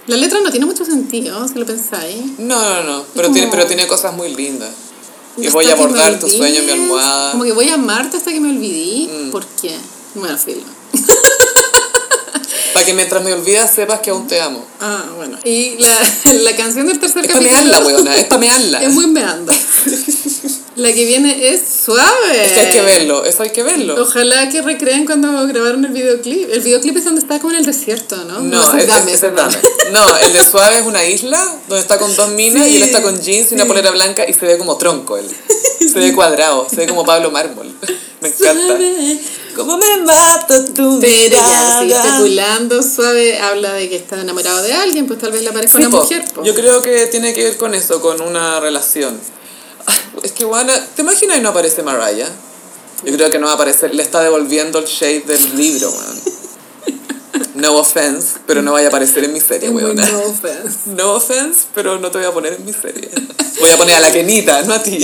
La 0.06 0.16
letra 0.16 0.40
no 0.40 0.50
tiene 0.50 0.66
mucho 0.66 0.84
sentido, 0.84 1.48
si 1.48 1.54
lo 1.58 1.64
pensáis. 1.66 2.16
No, 2.38 2.60
no, 2.60 2.82
no, 2.84 3.04
pero, 3.14 3.28
Como- 3.28 3.34
tiene, 3.34 3.50
pero 3.50 3.66
tiene 3.66 3.86
cosas 3.86 4.14
muy 4.14 4.34
lindas. 4.34 4.70
Y 5.36 5.48
voy 5.48 5.64
a 5.66 5.72
abordar 5.72 6.18
tu 6.20 6.28
sueño 6.28 6.60
en 6.60 6.66
mi 6.66 6.72
almohada. 6.72 7.32
Como 7.32 7.44
que 7.44 7.52
voy 7.52 7.68
a 7.70 7.74
amarte 7.74 8.18
hasta 8.18 8.30
que 8.30 8.40
me 8.40 8.50
olvidí. 8.50 9.08
Mm. 9.08 9.30
¿Por 9.30 9.44
qué? 9.60 9.74
Bueno, 10.14 10.36
filo. 10.38 10.62
Para 12.74 12.84
que 12.84 12.92
mientras 12.92 13.22
me 13.22 13.32
olvidas 13.32 13.72
sepas 13.72 14.01
que 14.01 14.10
aún 14.10 14.26
te 14.26 14.40
amo. 14.40 14.64
Ah, 14.80 15.05
bueno. 15.16 15.38
Y 15.44 15.76
la, 15.78 15.96
la 16.32 16.56
canción 16.56 16.86
del 16.88 16.98
tercer 16.98 17.24
Es 17.24 17.32
capítulo... 17.32 17.56
pamearla, 17.56 17.86
weona, 17.86 18.16
es 18.16 18.24
pamearla. 18.24 18.82
Es 18.82 18.92
muy 18.92 19.06
meanda. 19.06 19.55
La 20.76 20.92
que 20.92 21.05
viene 21.05 21.51
es 21.51 21.60
suave. 21.84 22.44
Es 22.44 22.52
que 22.52 22.60
hay 22.60 22.72
que 22.72 22.82
verlo, 22.82 23.24
eso 23.24 23.44
hay 23.44 23.51
que 23.51 23.62
verlo. 23.62 24.02
Ojalá 24.02 24.48
que 24.48 24.60
recreen 24.60 25.06
cuando 25.06 25.46
grabaron 25.46 25.84
el 25.84 25.92
videoclip. 25.92 26.51
El 26.51 26.60
videoclip 26.60 26.96
es 26.96 27.05
donde 27.05 27.20
está 27.20 27.38
como 27.38 27.52
en 27.52 27.59
el 27.60 27.66
desierto, 27.66 28.16
¿no? 28.24 28.40
No, 28.40 28.60
ese 28.60 28.78
ese, 28.78 28.86
Dame, 28.88 29.12
ese 29.12 29.26
es 29.28 29.34
Dame. 29.36 29.56
No, 29.92 30.16
el 30.16 30.32
de 30.32 30.42
Suave 30.42 30.78
es 30.78 30.84
una 30.84 31.05
isla 31.05 31.38
donde 31.68 31.80
está 31.80 31.96
con 31.98 32.14
dos 32.16 32.30
minas 32.30 32.66
y 32.66 32.76
él 32.76 32.82
está 32.82 33.02
con 33.02 33.20
jeans 33.20 33.52
y 33.52 33.55
una 33.55 33.66
polera 33.66 33.92
blanca 33.92 34.28
y 34.28 34.32
se 34.32 34.46
ve 34.46 34.59
como 34.59 34.76
tronco 34.76 35.16
él. 35.16 35.30
Se 35.78 36.01
ve 36.01 36.12
cuadrado, 36.12 36.66
se 36.68 36.76
ve 36.76 36.88
como 36.88 37.05
Pablo 37.05 37.30
Mármol. 37.30 37.72
Me 38.20 38.28
encanta. 38.28 38.66
Suave. 38.66 39.20
¿Cómo 39.55 39.78
me 39.78 39.97
mata 39.98 40.64
tu 40.74 40.98
Pero 41.01 41.36
ya, 41.36 41.78
sí, 41.81 41.86
mirada? 41.86 42.09
especulando 42.09 42.82
suave, 42.82 43.39
habla 43.39 43.72
de 43.74 43.89
que 43.89 43.97
está 43.97 44.20
enamorado 44.20 44.62
de 44.62 44.72
alguien, 44.72 45.06
pues 45.06 45.18
tal 45.20 45.32
vez 45.32 45.43
le 45.43 45.51
aparezca 45.51 45.78
Sí, 45.78 45.85
una 45.85 45.90
po. 45.90 46.02
mujer. 46.02 46.24
po. 46.35 46.44
Yo 46.44 46.55
creo 46.55 46.82
que 46.82 47.06
tiene 47.06 47.32
que 47.35 47.44
ver 47.44 47.56
con 47.56 47.74
eso, 47.74 48.01
con 48.01 48.20
una 48.20 48.60
relación. 48.60 49.18
Es 50.22 50.32
que, 50.32 50.44
Juana, 50.44 50.72
¿te 50.97 51.02
imaginas 51.02 51.39
y 51.39 51.40
no 51.40 51.51
aparece 51.51 51.82
Mariah? 51.82 52.28
Yo 53.05 53.12
creo 53.12 53.31
que 53.31 53.39
no 53.39 53.47
va 53.47 53.52
a 53.52 53.55
aparecer, 53.56 53.94
le 53.94 54.02
está 54.02 54.22
devolviendo 54.22 54.78
el 54.78 54.86
shade 54.86 55.20
del 55.26 55.56
libro, 55.56 55.90
weón. 55.90 56.34
No 57.55 57.76
offense, 57.76 58.39
pero 58.47 58.62
no 58.62 58.72
vaya 58.72 58.86
a 58.86 58.89
aparecer 58.89 59.22
en 59.24 59.32
mi 59.32 59.40
serie, 59.40 59.68
weona. 59.70 60.05
no 60.09 60.20
offense. 60.26 60.78
No 60.86 61.12
offense, 61.14 61.66
pero 61.74 61.98
no 62.01 62.10
te 62.10 62.18
voy 62.18 62.26
a 62.26 62.32
poner 62.32 62.55
en 62.55 62.64
mi 62.64 62.72
serie. 62.72 63.09
Voy 63.60 63.70
a 63.70 63.76
poner 63.76 63.94
a 63.94 64.01
la 64.01 64.10
Kenita, 64.10 64.62
no 64.62 64.74
a 64.74 64.82
ti. 64.82 64.98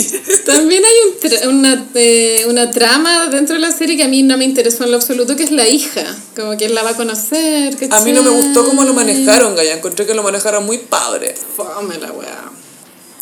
También 0.45 0.83
hay 0.85 0.93
un 1.09 1.21
tra- 1.21 1.49
una, 1.49 1.87
eh, 1.95 2.45
una 2.49 2.71
trama 2.73 3.29
dentro 3.29 3.55
de 3.55 3.61
la 3.61 3.71
serie 3.71 3.97
que 3.97 4.03
a 4.03 4.09
mí 4.09 4.25
no 4.25 4.37
me 4.37 4.45
interesó 4.45 4.83
en 4.85 4.91
lo 4.91 4.97
absoluto, 4.97 5.37
que 5.37 5.45
es 5.45 5.53
la 5.53 5.69
hija. 5.69 6.03
Como 6.35 6.57
que 6.57 6.65
él 6.67 6.75
la 6.75 6.83
va 6.83 6.91
a 6.91 6.97
conocer. 6.97 7.77
A 7.91 8.01
mí 8.01 8.13
no 8.13 8.23
me 8.25 8.31
gustó 8.31 8.65
cómo 8.65 8.83
lo 8.85 8.93
manejaron, 8.95 9.55
Gaya. 9.55 9.75
Encontré 9.75 10.05
que 10.05 10.15
lo 10.15 10.25
manejaron 10.25 10.67
muy 10.67 10.79
padre. 10.79 11.35
Fome 11.57 11.99
la 11.99 12.11
weá. 12.11 12.51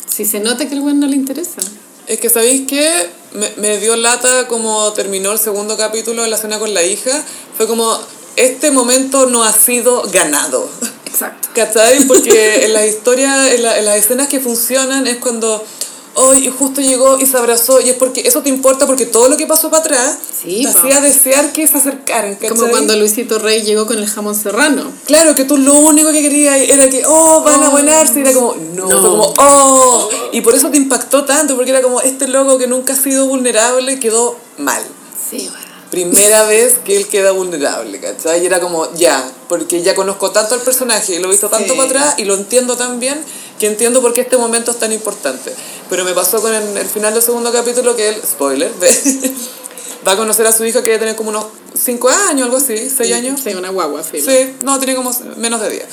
Si 0.07 0.25
se 0.25 0.39
nota 0.39 0.67
que 0.67 0.73
el 0.73 0.81
weón 0.81 0.99
no 0.99 1.05
le 1.07 1.15
interesa. 1.15 1.61
Es 2.07 2.19
que, 2.19 2.29
¿sabéis 2.31 2.63
qué? 2.67 2.91
Me, 3.33 3.51
me 3.57 3.77
dio 3.77 3.95
lata 3.95 4.47
como 4.47 4.91
terminó 4.93 5.31
el 5.31 5.37
segundo 5.37 5.77
capítulo 5.77 6.23
de 6.23 6.29
la 6.29 6.37
cena 6.37 6.57
con 6.57 6.73
la 6.73 6.81
hija. 6.81 7.23
Fue 7.55 7.67
como, 7.67 7.95
este 8.39 8.71
momento 8.71 9.25
no 9.27 9.43
ha 9.43 9.53
sido 9.53 10.03
ganado. 10.11 10.69
Exacto. 11.05 11.49
¿Cachai? 11.53 12.05
Porque 12.05 12.65
en 12.65 12.73
las 12.73 12.85
historias, 12.87 13.53
en, 13.53 13.63
la- 13.63 13.77
en 13.79 13.85
las 13.85 13.97
escenas 13.97 14.27
que 14.27 14.39
funcionan 14.39 15.07
es 15.07 15.17
cuando, 15.17 15.63
hoy 16.15 16.49
justo 16.57 16.81
llegó 16.81 17.19
y 17.19 17.25
se 17.25 17.35
abrazó. 17.37 17.81
Y 17.81 17.89
es 17.89 17.95
porque 17.95 18.21
eso 18.21 18.41
te 18.41 18.49
importa 18.49 18.85
porque 18.85 19.05
todo 19.05 19.27
lo 19.27 19.35
que 19.37 19.45
pasó 19.47 19.69
para 19.69 19.83
atrás 19.83 20.17
Sí, 20.41 20.61
te 20.63 20.69
hacía 20.69 21.01
desear 21.01 21.51
que 21.51 21.67
se 21.67 21.77
acercaran. 21.79 22.35
¿cachai? 22.35 22.49
Como 22.49 22.67
cuando 22.69 22.95
Luisito 22.95 23.39
Rey 23.39 23.63
llegó 23.63 23.85
con 23.85 23.97
el 23.97 24.07
jamón 24.07 24.35
serrano. 24.35 24.89
Claro, 25.05 25.35
que 25.35 25.43
tú 25.43 25.57
lo 25.57 25.73
único 25.73 26.11
que 26.11 26.21
querías 26.21 26.55
era 26.57 26.89
que, 26.89 27.03
oh, 27.05 27.41
van 27.41 27.61
a 27.63 27.67
Oh. 27.69 27.71
buenarse. 27.71 28.19
Y 28.19 28.21
era 28.21 28.33
como, 28.33 28.55
no, 28.75 28.87
No. 28.87 29.01
fue 29.01 29.09
como, 29.09 29.33
oh. 29.37 30.09
Y 30.31 30.41
por 30.41 30.55
eso 30.55 30.69
te 30.69 30.77
impactó 30.77 31.25
tanto, 31.25 31.55
porque 31.55 31.71
era 31.71 31.81
como, 31.81 31.99
este 32.01 32.27
loco 32.27 32.57
que 32.57 32.67
nunca 32.67 32.93
ha 32.93 32.95
sido 32.95 33.25
vulnerable 33.25 33.99
quedó 33.99 34.37
mal. 34.57 34.81
Sí, 35.29 35.49
weá. 35.53 35.65
Primera 35.91 36.43
vez 36.43 36.75
que 36.85 36.95
él 36.97 37.07
queda 37.07 37.31
vulnerable, 37.31 37.99
¿cachai? 37.99 38.43
Y 38.43 38.45
era 38.45 38.59
como, 38.59 38.93
ya, 38.93 39.31
porque 39.47 39.81
ya 39.81 39.95
conozco 39.95 40.29
tanto 40.31 40.53
al 40.55 40.61
personaje 40.61 41.15
y 41.15 41.19
lo 41.19 41.27
he 41.27 41.31
visto 41.31 41.49
tanto 41.49 41.73
Sí. 41.73 41.77
para 41.77 41.89
atrás 41.89 42.15
y 42.19 42.25
lo 42.25 42.35
entiendo 42.35 42.77
tan 42.77 42.99
bien 42.99 43.19
que 43.59 43.65
entiendo 43.67 43.99
por 44.01 44.13
qué 44.13 44.21
este 44.21 44.37
momento 44.37 44.69
es 44.71 44.77
tan 44.77 44.93
importante. 44.93 45.53
Pero 45.89 46.05
me 46.05 46.13
pasó 46.13 46.41
con 46.41 46.53
el, 46.53 46.77
el 46.77 46.87
final 46.87 47.13
del 47.13 47.23
segundo 47.23 47.51
capítulo 47.51 47.95
que 47.95 48.09
él, 48.09 48.21
spoiler, 48.23 48.71
ve- 48.79 49.33
va 50.07 50.11
a 50.11 50.15
conocer 50.17 50.45
a 50.45 50.51
su 50.53 50.63
hija 50.63 50.81
que 50.83 50.91
debe 50.91 50.99
tener 50.99 51.15
como 51.15 51.29
unos 51.31 51.45
5 51.73 52.07
años, 52.09 52.45
algo 52.45 52.57
así, 52.57 52.89
6 52.89 53.13
años. 53.15 53.41
Sí, 53.43 53.53
una 53.55 53.69
guagua, 53.69 54.03
filo. 54.03 54.31
Sí, 54.31 54.53
no, 54.61 54.77
tiene 54.77 54.95
como 54.95 55.11
menos 55.37 55.59
de 55.59 55.69
10. 55.71 55.85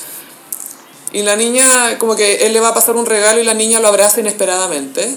Y 1.13 1.23
la 1.23 1.35
niña, 1.35 1.97
como 1.97 2.15
que 2.15 2.45
él 2.45 2.53
le 2.53 2.59
va 2.59 2.69
a 2.69 2.73
pasar 2.73 2.95
un 2.95 3.05
regalo 3.05 3.39
y 3.41 3.43
la 3.43 3.53
niña 3.55 3.79
lo 3.79 3.87
abraza 3.87 4.19
inesperadamente. 4.19 5.09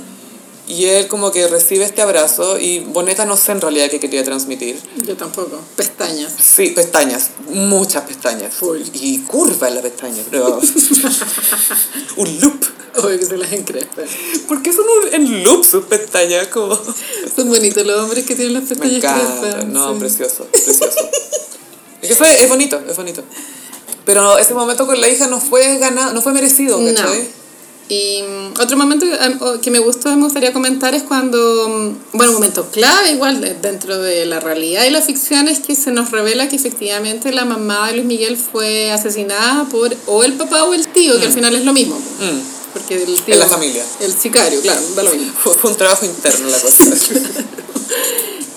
Y 0.71 0.85
él 0.87 1.09
como 1.09 1.33
que 1.33 1.49
recibe 1.49 1.85
este 1.85 2.01
abrazo 2.01 2.57
y 2.59 2.79
Boneta 2.79 3.25
no 3.25 3.37
sé 3.37 3.51
en 3.51 3.61
realidad 3.61 3.91
qué 3.91 3.99
quería 3.99 4.23
transmitir. 4.23 4.81
Yo 5.05 5.17
tampoco. 5.17 5.59
Pestañas. 5.75 6.33
Sí, 6.41 6.69
pestañas, 6.71 7.31
muchas 7.49 8.05
pestañas. 8.05 8.55
Y 8.95 9.19
curva 9.23 9.67
en 9.67 9.75
la 9.75 9.83
pestaña, 9.83 10.23
pero... 10.31 10.61
un 12.17 12.41
loop. 12.41 12.65
Obvio 12.99 13.19
que 13.19 13.27
se 13.27 13.37
las 13.37 13.53
encrespa. 13.53 14.03
¿Por 14.49 14.63
qué 14.63 14.73
son 14.73 14.85
un- 14.85 15.15
en 15.15 15.43
loop 15.45 15.65
sus 15.65 15.85
pestañas? 15.87 16.47
Como... 16.49 16.79
Son 17.35 17.49
bonitos 17.49 17.85
los 17.85 18.01
hombres 18.01 18.25
que 18.25 18.37
tienen 18.37 18.55
las 18.55 18.63
Me 18.65 18.69
pestañas 18.69 18.97
encanta, 18.97 19.41
crespas. 19.41 19.65
no, 19.67 19.93
sí. 19.95 19.99
precioso, 19.99 20.45
precioso. 20.53 20.85
Es 22.03 22.21
es 22.21 22.49
bonito, 22.49 22.81
es 22.89 22.97
bonito. 22.97 23.23
Pero 24.05 24.39
ese 24.39 24.55
momento 24.55 24.87
con 24.87 25.01
la 25.01 25.09
hija 25.09 25.27
no 25.27 25.41
fue 25.41 25.79
ganado, 25.79 26.13
no 26.13 26.23
fue 26.23 26.33
merecido, 26.33 26.79
No. 26.81 26.91
Y 27.91 28.23
mm, 28.23 28.61
otro 28.61 28.77
momento 28.77 29.05
que, 29.05 29.15
am- 29.15 29.39
o- 29.43 29.61
que 29.61 29.71
me 29.73 29.81
gustó, 29.81 30.15
me 30.17 30.23
gustaría 30.23 30.53
comentar 30.53 30.95
es 30.95 31.03
cuando, 31.03 31.69
mm, 31.69 32.17
bueno, 32.17 32.31
un 32.31 32.35
momento 32.37 32.67
clave 32.71 33.11
igual 33.11 33.41
de- 33.41 33.55
dentro 33.55 33.99
de 33.99 34.27
la 34.27 34.39
realidad 34.39 34.85
y 34.85 34.91
la 34.91 35.03
ficción 35.03 35.49
es 35.49 35.59
que 35.59 35.75
se 35.75 35.91
nos 35.91 36.13
revela 36.13 36.49
que 36.49 36.55
efectivamente 36.55 37.33
la 37.33 37.45
mamá 37.45 37.89
de 37.89 37.95
Luis 37.95 38.07
Miguel 38.07 38.37
fue 38.37 38.93
asesinada 38.93 39.65
por 39.69 39.95
o 40.07 40.23
el 40.23 40.35
papá 40.35 40.63
o 40.65 40.73
el 40.73 40.87
tío, 40.87 41.19
que 41.19 41.27
al 41.27 41.33
final 41.33 41.53
es 41.57 41.65
lo 41.65 41.73
mismo. 41.73 41.97
Mm. 41.97 42.39
Porque 42.73 43.03
el 43.03 43.21
tío... 43.23 43.35
En 43.35 43.41
la 43.41 43.47
familia. 43.49 43.85
El 43.99 44.13
sicario, 44.17 44.61
claro, 44.61 44.81
da 44.95 45.03
lo 45.03 45.11
mismo. 45.13 45.33
Fue, 45.43 45.55
fue 45.55 45.71
un 45.73 45.77
trabajo 45.77 46.07
interno 46.07 46.49
la 46.49 46.59
cosa. 46.61 46.85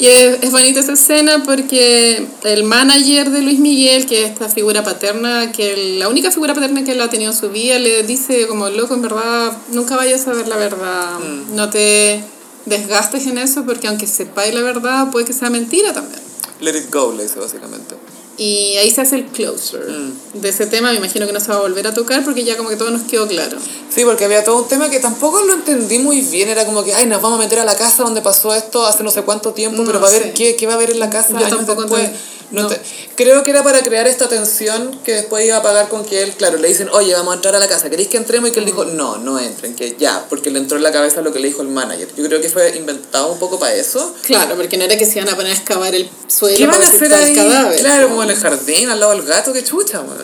Y 0.03 0.07
es, 0.07 0.43
es 0.43 0.51
bonita 0.51 0.81
esa 0.81 0.91
escena 0.91 1.43
porque 1.45 2.27
el 2.43 2.63
manager 2.65 3.29
de 3.29 3.41
Luis 3.41 3.59
Miguel, 3.59 4.05
que 4.05 4.25
es 4.25 4.31
esta 4.31 4.49
figura 4.49 4.83
paterna, 4.83 5.53
que 5.53 5.95
la 5.97 6.09
única 6.09 6.29
figura 6.29 6.53
paterna 6.53 6.83
que 6.83 6.91
él 6.91 6.99
ha 6.99 7.09
tenido 7.09 7.31
en 7.31 7.37
su 7.37 7.49
vida, 7.51 7.79
le 7.79 8.03
dice 8.03 8.45
como, 8.47 8.67
loco, 8.67 8.95
en 8.95 9.01
verdad, 9.01 9.53
nunca 9.71 9.95
vayas 9.95 10.19
a 10.19 10.25
saber 10.25 10.49
la 10.49 10.57
verdad, 10.57 11.19
no 11.53 11.69
te 11.69 12.21
desgastes 12.65 13.27
en 13.27 13.37
eso 13.37 13.63
porque 13.63 13.87
aunque 13.87 14.05
sepáis 14.05 14.53
la 14.53 14.59
verdad, 14.59 15.09
puede 15.09 15.25
que 15.25 15.31
sea 15.31 15.49
mentira 15.49 15.93
también. 15.93 16.21
Let 16.59 16.77
it 16.77 16.93
go, 16.93 17.13
le 17.13 17.23
dice 17.23 17.39
básicamente. 17.39 17.95
Y 18.35 18.77
ahí 18.77 18.89
se 18.89 19.01
hace 19.01 19.15
el 19.15 19.25
closure 19.25 19.85
de 20.33 20.49
ese 20.49 20.65
tema, 20.65 20.91
me 20.91 20.97
imagino 20.97 21.27
que 21.27 21.33
no 21.33 21.39
se 21.39 21.49
va 21.49 21.57
a 21.57 21.61
volver 21.61 21.85
a 21.85 21.93
tocar 21.93 22.23
porque 22.23 22.43
ya 22.43 22.57
como 22.57 22.69
que 22.69 22.75
todo 22.75 22.89
nos 22.89 23.03
quedó 23.03 23.27
claro. 23.27 23.57
Sí, 23.93 24.03
porque 24.05 24.25
había 24.25 24.43
todo 24.43 24.63
un 24.63 24.67
tema 24.67 24.89
que 24.89 24.99
tampoco 24.99 25.39
lo 25.43 25.53
entendí 25.53 25.99
muy 25.99 26.21
bien. 26.21 26.49
Era 26.49 26.65
como 26.65 26.83
que, 26.83 26.95
ay, 26.95 27.05
nos 27.05 27.21
vamos 27.21 27.39
a 27.39 27.43
meter 27.43 27.59
a 27.59 27.65
la 27.65 27.75
casa 27.75 28.01
donde 28.03 28.21
pasó 28.21 28.55
esto 28.55 28.85
hace 28.87 29.03
no 29.03 29.11
sé 29.11 29.21
cuánto 29.21 29.53
tiempo, 29.53 29.77
No 29.77 29.85
pero 29.85 30.01
va 30.01 30.07
a 30.07 30.11
ver 30.11 30.33
qué, 30.33 30.55
qué 30.55 30.65
va 30.65 30.73
a 30.73 30.75
haber 30.77 30.89
en 30.89 30.99
la 30.99 31.11
casa 31.11 31.29
Yo 31.31 31.37
años 31.37 31.49
tampoco 31.49 31.81
después. 31.83 32.03
entendí. 32.05 32.19
No 32.53 32.61
No. 32.63 32.67
te- 32.69 32.79
creo 33.15 33.43
que 33.43 33.51
era 33.51 33.63
para 33.63 33.81
crear 33.83 34.07
esta 34.07 34.29
tensión 34.29 34.99
que 35.03 35.11
después 35.13 35.45
iba 35.45 35.57
a 35.57 35.61
pagar 35.63 35.89
con 35.89 36.05
que 36.05 36.21
él, 36.23 36.31
claro, 36.37 36.57
le 36.57 36.67
dicen, 36.69 36.87
oye, 36.93 37.13
vamos 37.13 37.33
a 37.33 37.35
entrar 37.35 37.55
a 37.55 37.59
la 37.59 37.67
casa, 37.67 37.89
¿queréis 37.89 38.07
que 38.09 38.17
entremos? 38.17 38.49
Y 38.49 38.53
que 38.53 38.59
él 38.59 38.65
dijo, 38.65 38.85
no, 38.85 39.17
no 39.17 39.39
entren, 39.39 39.75
que 39.75 39.95
ya, 39.99 40.25
porque 40.29 40.49
le 40.51 40.59
entró 40.59 40.77
en 40.77 40.83
la 40.83 40.91
cabeza 40.91 41.21
lo 41.21 41.33
que 41.33 41.39
le 41.39 41.47
dijo 41.49 41.61
el 41.63 41.67
manager. 41.67 42.07
Yo 42.15 42.23
creo 42.25 42.39
que 42.39 42.47
fue 42.49 42.77
inventado 42.77 43.31
un 43.33 43.39
poco 43.39 43.59
para 43.59 43.73
eso. 43.73 44.13
Claro, 44.23 44.55
porque 44.55 44.77
no 44.77 44.83
era 44.85 44.97
que 44.97 45.05
se 45.05 45.17
iban 45.19 45.29
a 45.33 45.35
poner 45.35 45.51
a 45.51 45.55
excavar 45.55 45.93
el 45.93 46.09
suelo 46.27 46.57
¿Qué 46.57 46.65
van 46.67 46.81
a 46.81 46.87
hacer 46.87 47.13
ahí? 47.13 47.29
el 47.31 47.35
cadáver. 47.35 47.79
Claro, 47.81 48.07
como 48.09 48.23
en 48.23 48.29
el 48.29 48.37
jardín, 48.37 48.89
al 48.89 48.99
lado 48.99 49.11
del 49.13 49.23
gato, 49.25 49.51
qué 49.51 49.63
chucha, 49.63 50.01
man. 50.01 50.17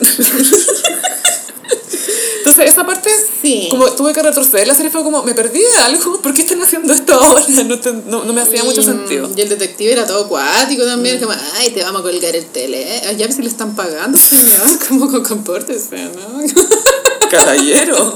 Entonces, 2.40 2.70
esa 2.70 2.84
parte, 2.84 3.10
Sí. 3.42 3.68
como 3.70 3.90
tuve 3.92 4.12
que 4.12 4.22
retroceder, 4.22 4.66
la 4.66 4.74
serie 4.74 4.90
fue 4.90 5.02
como, 5.02 5.22
me 5.22 5.34
perdí 5.34 5.60
de 5.60 5.76
algo, 5.78 6.20
¿por 6.22 6.34
qué 6.34 6.42
están 6.42 6.60
haciendo 6.62 6.92
esto 6.92 7.14
ahora? 7.14 7.42
No, 7.64 7.78
te- 7.80 7.92
no, 7.92 8.24
no 8.24 8.32
me 8.32 8.40
hacía 8.40 8.64
mucho 8.64 8.82
sentido. 8.82 9.30
Y 9.36 9.40
el 9.40 9.48
detective 9.48 9.92
era 9.92 10.06
todo 10.06 10.24
acuático 10.24 10.84
también, 10.84 11.16
Mm. 11.18 11.20
como, 11.24 11.34
ay, 11.58 11.70
te 11.70 11.82
vamos 11.82 12.00
a 12.00 12.04
colgar 12.04 12.34
el 12.34 12.46
tele. 12.46 12.96
¿eh? 12.96 13.16
Ya 13.16 13.30
si 13.30 13.42
le 13.42 13.48
están 13.48 13.76
pagando, 13.76 14.18
señor, 14.18 14.78
como 14.88 15.10
con 15.10 15.22
compórtese, 15.22 15.96
¿no? 16.04 17.28
Caballero. 17.30 18.14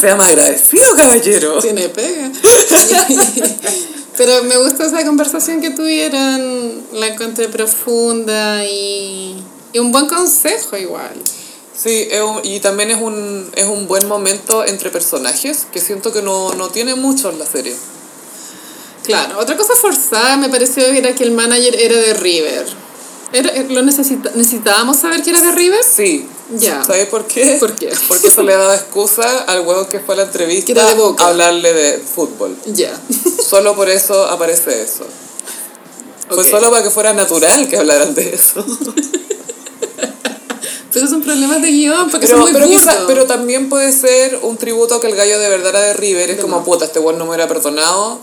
Sea 0.00 0.16
más 0.16 0.28
agradecido, 0.28 0.96
caballero. 0.96 1.58
Tiene 1.60 1.88
pega. 1.88 2.32
Pero 4.16 4.42
me 4.44 4.56
gusta 4.56 4.86
esa 4.86 5.04
conversación 5.04 5.60
que 5.60 5.70
tuvieron, 5.70 6.82
la 6.94 7.06
encontré 7.08 7.48
profunda 7.48 8.64
y, 8.64 9.36
y 9.72 9.78
un 9.78 9.92
buen 9.92 10.06
consejo 10.06 10.76
igual. 10.76 11.12
Sí, 11.80 12.08
es 12.10 12.20
un- 12.22 12.40
y 12.42 12.58
también 12.60 12.90
es 12.90 13.00
un, 13.00 13.50
es 13.54 13.66
un 13.66 13.86
buen 13.86 14.06
momento 14.08 14.64
entre 14.64 14.90
personajes 14.90 15.66
que 15.72 15.80
siento 15.80 16.12
que 16.12 16.22
no, 16.22 16.52
no 16.54 16.70
tiene 16.70 16.94
mucho 16.96 17.30
en 17.30 17.38
la 17.38 17.46
serie. 17.46 17.76
Claro, 19.04 19.38
otra 19.38 19.56
cosa 19.56 19.74
forzada 19.80 20.36
me 20.36 20.48
pareció 20.48 20.84
que 20.90 20.98
era 20.98 21.14
que 21.14 21.24
el 21.24 21.30
manager 21.30 21.74
era 21.80 21.96
de 21.96 22.14
River. 22.14 22.66
Era, 23.32 23.52
lo 23.68 23.82
necesita, 23.82 24.30
necesitábamos 24.34 24.98
saber 24.98 25.22
que 25.22 25.30
era 25.30 25.40
de 25.40 25.52
River. 25.52 25.80
Sí. 25.84 26.26
Ya. 26.56 26.82
¿Sabes 26.84 27.06
por 27.08 27.26
qué? 27.26 27.56
¿Por 27.60 27.74
qué? 27.74 27.92
Porque 28.08 28.28
eso 28.28 28.42
le 28.42 28.54
daba 28.56 28.74
excusa 28.74 29.44
al 29.44 29.60
huevo 29.60 29.86
que 29.88 30.00
fue 30.00 30.14
a 30.14 30.18
la 30.18 30.22
entrevista 30.24 30.66
Que 30.66 30.72
era 30.72 30.86
de 30.88 30.94
Boca. 30.94 31.24
a 31.24 31.28
hablarle 31.28 31.72
de 31.74 31.98
fútbol. 31.98 32.56
Ya. 32.66 32.98
Solo 33.48 33.76
por 33.76 33.88
eso 33.88 34.24
aparece 34.26 34.82
eso. 34.82 35.04
Fue 36.28 36.42
Ok. 36.42 36.50
solo 36.50 36.70
para 36.70 36.82
que 36.82 36.90
fuera 36.90 37.12
natural 37.14 37.68
que 37.68 37.76
hablaran 37.78 38.14
de 38.14 38.34
eso. 38.34 38.64
Pero 40.98 41.10
son 41.10 41.22
problemas 41.22 41.62
de 41.62 41.70
guion, 41.70 42.10
porque 42.10 42.26
Pero, 42.26 42.38
son 42.38 42.44
muy 42.44 42.52
pero, 42.52 42.66
quizá- 42.66 43.06
pero 43.06 43.24
también 43.26 43.68
puede 43.68 43.92
ser 43.92 44.38
un 44.42 44.56
tributo 44.56 44.96
a 44.96 45.00
que 45.00 45.06
el 45.06 45.16
gallo 45.16 45.38
de 45.38 45.48
verdad 45.48 45.70
era 45.70 45.80
de 45.80 45.94
River. 45.94 46.30
Es 46.30 46.40
como, 46.40 46.64
puta, 46.64 46.84
este 46.84 46.98
weón 46.98 47.18
no 47.18 47.24
me 47.24 47.30
hubiera 47.30 47.48
perdonado 47.48 48.18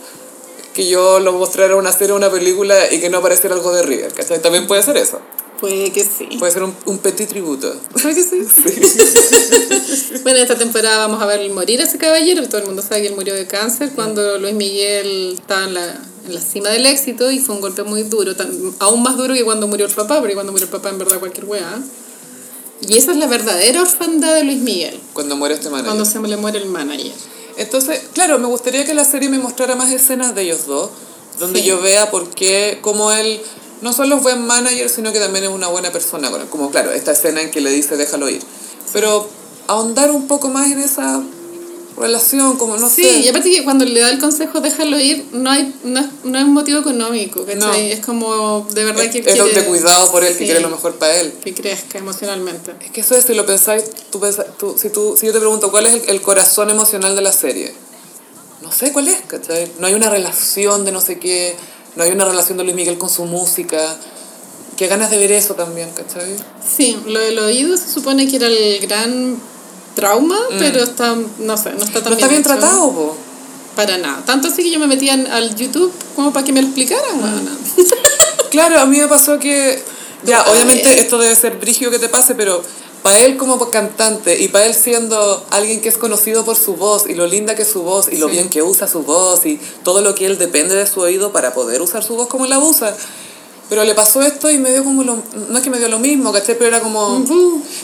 que 0.73 0.87
yo 0.89 1.19
lo 1.21 1.31
mostrara 1.33 1.75
una 1.77 1.91
serie 1.93 2.11
o 2.13 2.17
una 2.17 2.29
película 2.29 2.91
y 2.91 2.99
que 2.99 3.09
no 3.09 3.19
apareciera 3.19 3.55
algo 3.55 3.71
de 3.71 3.83
River, 3.83 4.11
¿cachai? 4.13 4.41
También 4.41 4.67
puede 4.67 4.83
ser 4.83 4.97
eso. 4.97 5.19
Puede 5.61 5.89
que 5.93 6.03
sí. 6.03 6.27
Puede 6.37 6.51
ser 6.51 6.63
un, 6.63 6.75
un 6.85 6.97
petit 6.97 7.29
tributo. 7.29 7.73
Puede 7.93 8.13
que 8.13 8.23
sí. 8.23 8.45
bueno, 10.23 10.39
esta 10.39 10.55
temporada 10.57 10.97
vamos 10.97 11.21
a 11.21 11.25
ver 11.25 11.49
morir 11.51 11.79
a 11.79 11.83
ese 11.85 11.97
caballero. 11.97 12.45
Todo 12.47 12.57
el 12.59 12.65
mundo 12.67 12.81
sabe 12.81 13.01
que 13.03 13.07
él 13.07 13.15
murió 13.15 13.33
de 13.33 13.47
cáncer 13.47 13.91
cuando 13.95 14.37
Luis 14.37 14.53
Miguel 14.53 15.35
estaba 15.39 15.63
en 15.63 15.73
la, 15.75 15.85
en 16.27 16.33
la 16.35 16.41
cima 16.41 16.69
del 16.69 16.85
éxito 16.85 17.31
y 17.31 17.39
fue 17.39 17.55
un 17.55 17.61
golpe 17.61 17.83
muy 17.83 18.03
duro, 18.03 18.35
tan- 18.35 18.73
aún 18.79 19.01
más 19.01 19.15
duro 19.17 19.33
que 19.33 19.45
cuando 19.45 19.67
murió 19.67 19.85
el 19.85 19.93
papá, 19.93 20.19
porque 20.19 20.33
cuando 20.33 20.51
murió 20.51 20.65
el 20.65 20.71
papá 20.71 20.89
en 20.89 20.97
verdad 20.97 21.19
cualquier 21.19 21.45
weá. 21.45 21.79
Y 22.87 22.97
esa 22.97 23.11
es 23.11 23.17
la 23.17 23.27
verdadera 23.27 23.81
orfandad 23.81 24.35
de 24.35 24.43
Luis 24.43 24.59
Miguel, 24.59 24.99
Cuando 25.13 25.35
muere 25.35 25.55
este 25.55 25.69
manager. 25.69 25.85
cuando 25.87 26.05
se 26.05 26.19
le 26.19 26.37
muere 26.37 26.59
el 26.59 26.65
manager. 26.67 27.11
Entonces, 27.57 28.01
claro, 28.13 28.37
me 28.39 28.47
gustaría 28.47 28.85
que 28.85 28.93
la 28.93 29.05
serie 29.05 29.29
me 29.29 29.39
mostrara 29.39 29.75
más 29.75 29.91
escenas 29.91 30.35
de 30.35 30.41
ellos 30.43 30.65
dos, 30.67 30.89
donde 31.39 31.61
Sí. 31.61 31.65
yo 31.67 31.81
vea 31.81 32.11
por 32.11 32.29
qué, 32.29 32.79
cómo 32.81 33.11
él 33.11 33.41
no 33.81 33.93
solo 33.93 34.17
es 34.17 34.23
buen 34.23 34.45
manager, 34.45 34.89
sino 34.89 35.11
que 35.13 35.19
también 35.19 35.45
es 35.45 35.51
una 35.51 35.67
buena 35.67 35.91
persona. 35.91 36.29
Como, 36.49 36.69
claro, 36.71 36.91
esta 36.91 37.11
escena 37.13 37.41
en 37.41 37.51
que 37.51 37.61
le 37.61 37.69
dice 37.71 37.97
déjalo 37.97 38.29
ir. 38.29 38.41
Pero 38.93 39.27
ahondar 39.67 40.11
un 40.11 40.27
poco 40.27 40.49
más 40.49 40.69
en 40.71 40.79
esa 40.79 41.21
relación, 41.97 42.57
como 42.57 42.77
no 42.77 42.89
Sí, 42.89 43.03
sé. 43.03 43.19
y 43.19 43.27
aparte 43.29 43.49
que 43.49 43.63
cuando 43.63 43.85
le 43.85 43.99
da 43.99 44.09
el 44.09 44.19
consejo 44.19 44.59
déjalo 44.59 44.99
ir, 44.99 45.25
no 45.31 45.49
hay, 45.49 45.73
no 45.83 45.99
es, 46.01 46.05
no 46.23 46.37
es 46.37 46.43
un 46.43 46.53
motivo 46.53 46.79
económico, 46.79 47.45
¿cachai? 47.45 47.59
No. 47.59 47.73
Es 47.73 47.99
como 48.05 48.67
de 48.71 48.83
verdad 48.83 49.05
es, 49.05 49.11
que 49.11 49.19
es 49.19 49.25
quiere... 49.25 49.61
de 49.61 49.65
cuidado 49.65 50.11
por 50.11 50.23
él, 50.23 50.33
que 50.33 50.39
sí, 50.39 50.45
quiere 50.45 50.59
lo 50.59 50.69
mejor 50.69 50.95
para 50.95 51.15
él. 51.19 51.33
Que 51.43 51.53
crezca 51.53 51.97
emocionalmente. 51.97 52.73
Es 52.83 52.91
que 52.91 53.01
eso 53.01 53.15
es, 53.15 53.25
si 53.25 53.33
lo 53.33 53.45
pensáis, 53.45 53.85
tú 54.11 54.19
pensa- 54.19 54.45
tú- 54.57 54.75
si, 54.77 54.89
tú, 54.89 55.15
si 55.19 55.25
yo 55.27 55.33
te 55.33 55.39
pregunto 55.39 55.71
cuál 55.71 55.85
es 55.85 55.93
el, 55.93 56.09
el 56.09 56.21
corazón 56.21 56.69
emocional 56.69 57.15
de 57.15 57.21
la 57.21 57.31
serie, 57.31 57.73
no 58.61 58.71
sé 58.71 58.91
cuál 58.91 59.07
es, 59.07 59.17
¿cachai? 59.27 59.71
No 59.79 59.87
hay 59.87 59.93
una 59.93 60.09
relación 60.09 60.83
de 60.85 60.91
no 60.91 60.99
sé 61.01 61.19
qué, 61.19 61.55
no 61.95 62.03
hay 62.03 62.11
una 62.11 62.25
relación 62.25 62.57
de 62.57 62.63
Luis 62.65 62.75
Miguel 62.75 62.97
con 62.97 63.09
su 63.09 63.25
música. 63.25 63.95
Qué 64.75 64.87
ganas 64.87 65.09
de 65.11 65.17
ver 65.17 65.31
eso 65.31 65.53
también, 65.55 65.89
¿cachai? 65.95 66.35
Sí, 66.75 66.97
lo 67.07 67.19
del 67.21 67.39
oído 67.39 67.77
se 67.77 67.87
supone 67.89 68.27
que 68.29 68.35
era 68.35 68.47
el 68.47 68.79
gran 68.81 69.37
trauma, 69.95 70.37
pero 70.59 70.83
está, 70.83 71.15
no 71.39 71.57
sé, 71.57 71.71
no 71.73 71.83
está 71.83 72.01
tan 72.03 72.13
Mm. 72.13 72.15
No 72.15 72.15
está 72.15 72.27
bien 72.27 72.41
hecho. 72.41 72.49
tratado, 72.49 72.91
po. 72.91 73.17
Para 73.75 73.97
nada. 73.97 74.23
Tanto 74.25 74.47
así 74.47 74.63
que 74.63 74.71
yo 74.71 74.79
me 74.79 74.87
metía 74.87 75.13
al 75.13 75.55
YouTube 75.55 75.91
como 76.15 76.31
para 76.31 76.45
que 76.45 76.53
me 76.53 76.61
lo 76.61 76.67
explicaran, 76.67 77.21
weona. 77.21 77.51
Claro, 78.51 78.79
a 78.79 78.85
mí 78.85 78.97
me 78.99 79.07
pasó 79.07 79.37
que, 79.37 79.81
ya, 80.23 80.43
obviamente 80.43 80.97
esto 80.99 81.17
debe 81.17 81.35
ser 81.35 81.57
brigio 81.57 81.91
que 81.91 81.99
te 81.99 82.07
pase, 82.07 82.35
pero 82.35 82.61
para 83.01 83.19
él 83.21 83.35
como 83.37 83.69
cantante 83.69 84.41
y 84.41 84.47
para 84.47 84.65
él 84.65 84.73
siendo 84.73 85.45
alguien 85.51 85.81
que 85.81 85.89
es 85.89 85.97
conocido 85.97 86.45
por 86.45 86.55
su 86.55 86.75
voz 86.75 87.03
y 87.09 87.15
lo 87.15 87.27
linda 87.27 87.55
que 87.55 87.63
es 87.63 87.67
su 87.69 87.83
voz 87.83 88.07
y 88.11 88.17
lo 88.17 88.27
Sí. 88.27 88.31
bien 88.33 88.49
que 88.49 88.63
usa 88.63 88.87
su 88.87 89.03
voz 89.03 89.45
y 89.45 89.59
todo 89.83 90.01
lo 90.01 90.15
que 90.15 90.25
él 90.25 90.37
depende 90.37 90.73
de 90.73 90.87
su 90.87 91.01
oído 91.01 91.33
para 91.33 91.53
poder 91.53 91.81
usar 91.81 92.01
su 92.03 92.15
voz 92.15 92.27
como 92.27 92.45
la 92.47 92.59
usa. 92.59 92.95
Pero 93.67 93.83
le 93.83 93.95
pasó 93.95 94.21
esto 94.21 94.51
y 94.51 94.59
me 94.59 94.71
dio 94.71 94.83
como 94.83 95.03
lo... 95.03 95.17
No 95.49 95.57
es 95.57 95.63
que 95.63 95.69
me 95.69 95.79
dio 95.79 95.87
lo 95.87 95.97
mismo, 95.97 96.31
¿cachai? 96.31 96.55
Pero 96.55 96.67
era 96.67 96.81
como... 96.81 97.23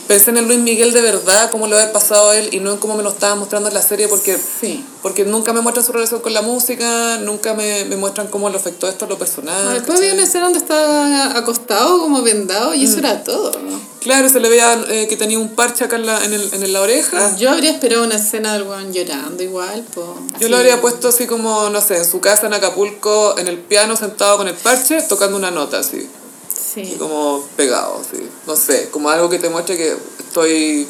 Pensé 0.06 0.30
en 0.30 0.36
el 0.36 0.46
Luis 0.46 0.60
Miguel 0.60 0.92
de 0.92 1.00
verdad, 1.00 1.50
cómo 1.50 1.66
le 1.66 1.74
había 1.74 1.92
pasado 1.92 2.30
a 2.30 2.36
él 2.36 2.50
y 2.52 2.60
no 2.60 2.72
en 2.72 2.78
cómo 2.78 2.94
me 2.96 3.02
lo 3.02 3.10
estaba 3.10 3.34
mostrando 3.34 3.68
en 3.68 3.74
la 3.74 3.82
serie 3.82 4.06
porque... 4.08 4.38
Sí. 4.60 4.84
Porque 5.02 5.24
nunca 5.24 5.52
me 5.52 5.60
muestran 5.60 5.84
su 5.84 5.90
relación 5.90 6.20
con 6.20 6.32
la 6.32 6.42
música, 6.42 7.18
nunca 7.18 7.54
me, 7.54 7.84
me 7.86 7.96
muestran 7.96 8.28
cómo 8.28 8.48
le 8.48 8.56
afectó 8.56 8.88
esto 8.88 9.06
a 9.06 9.08
lo 9.08 9.18
personal. 9.18 9.74
Después 9.74 9.98
había 9.98 10.12
una 10.12 10.22
escena 10.22 10.44
donde 10.44 10.60
estaba 10.60 11.36
acostado, 11.36 11.98
como 11.98 12.22
vendado, 12.22 12.72
y 12.72 12.84
eso 12.84 12.98
era 12.98 13.24
todo, 13.24 13.50
¿no? 13.58 13.80
Claro, 13.98 14.28
se 14.28 14.40
le 14.40 14.48
veía 14.48 14.80
eh, 14.88 15.06
que 15.08 15.16
tenía 15.16 15.38
un 15.38 15.50
parche 15.50 15.84
acá 15.84 15.96
en 15.96 16.06
la, 16.06 16.24
en 16.24 16.32
el, 16.32 16.52
en 16.52 16.72
la 16.72 16.80
oreja. 16.80 17.36
Yo 17.36 17.50
habría 17.50 17.70
esperado 17.70 18.04
una 18.04 18.16
escena 18.16 18.52
del 18.52 18.64
weón 18.64 18.92
llorando 18.92 19.42
igual, 19.42 19.84
pues. 19.92 20.06
Yo 20.40 20.48
lo 20.48 20.56
habría 20.56 20.80
puesto 20.80 21.08
así 21.08 21.26
como, 21.26 21.68
no 21.70 21.80
sé, 21.80 21.98
en 21.98 22.04
su 22.04 22.20
casa 22.20 22.46
en 22.46 22.54
Acapulco, 22.54 23.36
en 23.38 23.48
el 23.48 23.58
piano, 23.58 23.96
sentado 23.96 24.38
con 24.38 24.48
el 24.48 24.54
parche, 24.54 25.02
tocando 25.02 25.36
una 25.36 25.50
nota 25.50 25.71
así. 25.78 25.98
Así 25.98 26.84
Sí. 26.86 26.96
como 26.98 27.46
pegado, 27.56 28.00
así. 28.00 28.22
No 28.46 28.56
sé, 28.56 28.88
como 28.90 29.10
algo 29.10 29.28
que 29.28 29.38
te 29.38 29.48
muestre 29.48 29.76
que 29.76 29.96
estoy... 30.18 30.86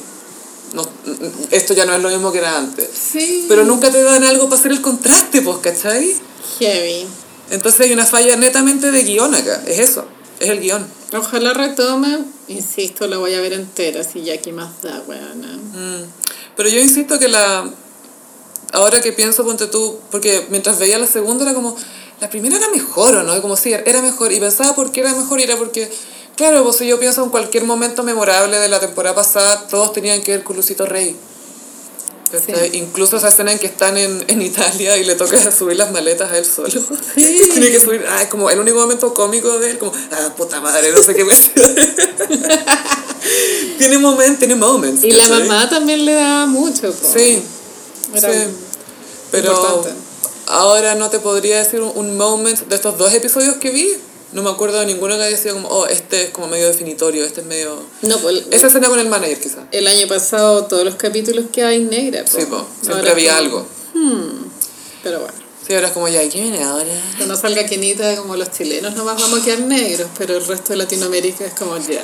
No, 0.75 0.87
esto 1.51 1.75
ya 1.75 1.85
no 1.85 1.95
es 1.95 2.03
lo 2.03 2.09
mismo 2.09 2.33
que 2.33 2.39
era 2.39 2.57
antes. 2.57 2.89
Sí. 2.95 3.47
Pero 3.49 3.65
nunca 3.65 3.91
te 3.91 4.03
dan 4.03 4.25
algo 4.25 4.49
para 4.49 4.59
hacer 4.59 4.73
el 4.73 4.81
contraste, 4.81 5.43
pues, 5.43 5.59
¿cachai? 5.59 6.17
Heavy. 6.59 7.07
Entonces 7.51 7.81
hay 7.83 7.93
una 7.93 8.07
falla 8.07 8.37
netamente 8.37 8.91
de 8.91 9.03
guion 9.03 9.35
acá. 9.35 9.63
Es 9.67 9.79
eso, 9.79 10.07
es 10.41 10.49
el 10.49 10.61
guion. 10.61 10.87
Ojalá 11.15 11.53
retome. 11.53 12.21
Insisto, 12.49 13.07
la 13.07 13.19
voy 13.19 13.35
a 13.35 13.41
ver 13.41 13.53
entera, 13.53 14.03
si 14.05 14.23
ya 14.23 14.39
que 14.39 14.53
más 14.53 14.81
da, 14.83 15.03
weona. 15.07 15.49
Mm. 15.49 16.05
Pero 16.57 16.69
yo 16.69 16.79
insisto 16.81 17.19
que 17.19 17.29
la... 17.29 17.69
Ahora 18.73 19.03
que 19.03 19.13
pienso, 19.13 19.45
ponte 19.45 19.67
tú, 19.67 19.99
porque 20.11 20.47
mientras 20.49 20.79
veía 20.79 20.99
la 20.99 21.07
segunda 21.07 21.45
era 21.45 21.53
como, 21.53 21.77
la 22.23 22.31
primera 22.31 22.57
era 22.57 22.69
mejor 22.69 23.17
o 23.17 23.25
no, 23.25 23.37
y 23.37 23.41
como 23.41 23.57
si 23.57 23.73
era 23.73 24.01
mejor, 24.01 24.33
y 24.33 24.39
pensaba 24.39 24.77
por 24.77 24.93
qué 24.93 25.01
era 25.01 25.13
mejor, 25.13 25.41
y 25.41 25.43
era 25.43 25.57
porque, 25.57 25.91
claro, 26.37 26.63
pues 26.63 26.77
si 26.77 26.87
yo 26.87 27.01
pienso 27.01 27.25
en 27.25 27.31
cualquier 27.31 27.65
momento 27.65 28.05
memorable 28.05 28.61
de 28.61 28.69
la 28.69 28.79
temporada 28.79 29.17
pasada, 29.17 29.67
todos 29.67 29.93
tenían 29.93 30.23
que 30.23 30.37
ver 30.37 30.45
con 30.45 30.55
Lucito 30.55 30.87
Rey. 30.87 31.17
¿Cachai? 32.31 32.77
Incluso 32.77 33.17
esa 33.17 33.29
escena 33.29 33.51
en 33.51 33.59
que 33.59 33.67
están 33.67 33.99
en, 33.99 34.25
en 34.29 34.41
Italia 34.41 34.97
y 34.99 35.05
le 35.05 35.17
toca 35.17 35.51
subir 35.53 35.77
las 35.77 35.91
maletas 35.91 36.31
a 36.31 36.39
él 36.39 36.47
solo. 36.47 36.71
Tiene 37.17 37.73
que 37.73 37.81
subir, 37.81 38.05
ah, 38.09 38.23
es 38.23 38.29
como 38.29 38.49
el 38.51 38.61
único 38.61 38.79
momento 38.79 39.13
cómico 39.13 39.59
de 39.59 39.71
él, 39.71 39.79
como, 39.79 39.93
ah, 40.13 40.33
puta 40.37 40.61
madre, 40.61 40.93
no 40.93 41.03
sé 41.03 41.17
qué. 41.17 41.25
tiene 43.79 43.99
momentos, 43.99 44.39
tiene 44.39 44.55
moments. 44.55 45.03
Y 45.03 45.11
la 45.11 45.29
mamá 45.29 45.69
también 45.69 46.05
le 46.05 46.15
daba 46.15 46.47
mucho, 46.47 46.93
po. 46.93 47.13
Sí, 47.13 47.43
Era 48.15 48.33
sí. 48.33 48.39
Pero 49.33 49.51
importante. 49.51 50.12
Ahora 50.53 50.95
no 50.95 51.11
te 51.11 51.19
podría 51.19 51.59
decir 51.59 51.81
un, 51.81 52.17
moment 52.17 52.61
de 52.61 52.75
estos 52.75 52.99
dos 52.99 53.13
episodios 53.13 53.57
que 53.57 53.71
vi. 53.71 53.91
No 54.33 54.43
me 54.43 54.49
acuerdo 54.51 54.81
de 54.81 54.87
ninguno 54.87 55.17
que 55.17 55.25
haya 55.25 55.37
sido 55.37 55.55
como, 55.57 55.69
oh, 55.69 55.87
este 55.87 56.25
es 56.25 56.31
como 56.31 56.47
medio 56.47 56.67
definitorio, 56.67 57.23
este 57.25 57.43
es 57.43 57.47
medio... 57.47 57.83
No, 58.01 58.17
pues 58.19 58.45
Esa 58.51 58.69
escena 58.69 58.89
con 58.89 58.99
el 58.99 59.09
manager, 59.09 59.39
quizá. 59.39 59.67
el 59.73 59.87
año 59.87 60.09
pasado 60.09 60.65
todos 60.65 60.85
los 60.87 60.95
capítulos 60.95 61.47
que 61.53 61.63
hay 61.63 61.81
negra, 61.81 62.25
po. 62.25 62.31
Sí, 62.39 62.47
po. 62.47 62.67
Siempre 62.81 63.01
Ahora 63.01 63.13
había 63.13 63.37
como- 63.37 63.39
algo. 63.41 63.67
Hmm. 63.93 64.45
Pero 65.03 65.21
bueno, 65.21 65.35
Sí, 65.67 65.75
ahora 65.75 65.89
es 65.89 65.93
como, 65.93 66.09
ya, 66.09 66.23
¿y 66.23 66.29
¿qué 66.29 66.41
viene 66.41 66.63
ahora? 66.65 66.87
cuando 67.19 67.37
salga 67.37 67.65
Kenita 67.67 68.17
como 68.17 68.37
los 68.37 68.51
chilenos 68.51 68.97
nomás 68.97 69.21
vamos 69.21 69.41
a 69.41 69.45
quedar 69.45 69.61
negros, 69.61 70.09
pero 70.19 70.37
el 70.37 70.45
resto 70.47 70.73
de 70.73 70.79
Latinoamérica 70.79 71.45
es 71.45 71.53
como 71.53 71.77
ya. 71.79 72.03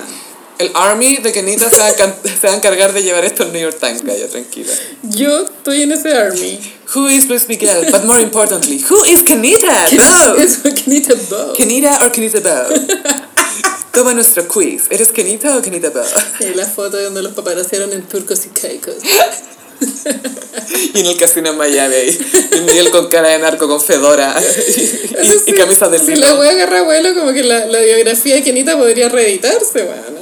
El 0.59 0.71
Army 0.75 1.17
de 1.19 1.31
Kenita 1.33 1.71
se 1.71 1.77
va, 1.79 1.87
a, 1.87 1.93
se 1.95 2.47
va 2.47 2.53
a 2.53 2.57
encargar 2.57 2.93
de 2.93 3.03
llevar 3.03 3.25
esto 3.25 3.45
al 3.45 3.53
New 3.53 3.63
York 3.63 3.79
Times, 3.81 4.05
Gaya, 4.05 4.29
tranquila. 4.29 4.73
Yo 5.05 5.45
estoy 5.45 5.83
en 5.83 5.93
ese 5.93 6.13
army. 6.13 6.59
Who 6.95 7.09
is 7.09 7.29
Luis 7.29 7.49
Miguel? 7.49 7.87
But 7.93 8.05
more 8.05 8.21
importantly, 8.21 8.85
who 8.91 9.05
is 9.05 9.23
Kenita? 9.23 9.87
No. 9.93 10.35
Eso, 10.37 10.63
Kenita 10.75 11.15
Bow. 11.31 11.55
Kenita 11.55 11.99
or 12.03 12.11
Kenita 12.11 12.41
Bow. 12.41 12.67
Toma 13.93 14.15
nuestro 14.15 14.47
quiz. 14.49 14.85
¿Eres 14.91 15.13
Kenita 15.13 15.57
o 15.57 15.63
Kenita 15.63 15.91
Bell? 15.91 16.05
Y 16.41 16.55
la 16.55 16.67
foto 16.67 16.97
de 16.97 17.05
donde 17.05 17.23
los 17.23 17.33
paparazziaron 17.35 17.93
en 17.93 18.03
turcos 18.03 18.45
y 18.47 18.49
caicos. 18.51 18.95
Y 20.95 21.01
en 21.01 21.07
el 21.07 21.17
casino 21.17 21.51
en 21.51 21.57
Miami 21.57 21.95
ahí. 21.95 22.19
Y 22.53 22.61
Miguel 22.63 22.91
con 22.91 23.09
cara 23.09 23.29
de 23.29 23.39
narco, 23.39 23.69
con 23.69 23.81
fedora 23.81 24.35
y, 24.77 24.81
y, 24.81 25.41
y 25.47 25.53
camisa 25.53 25.89
de 25.89 25.99
Si 25.99 26.15
lino. 26.15 26.21
la 26.27 26.35
wea 26.35 26.51
agarra 26.51 26.83
vuelo, 26.83 27.15
como 27.15 27.33
que 27.33 27.43
la, 27.45 27.67
la 27.67 27.81
biografía 27.81 28.35
de 28.37 28.43
Kenita 28.43 28.77
podría 28.77 29.09
reeditarse, 29.09 29.83
bueno. 29.85 30.19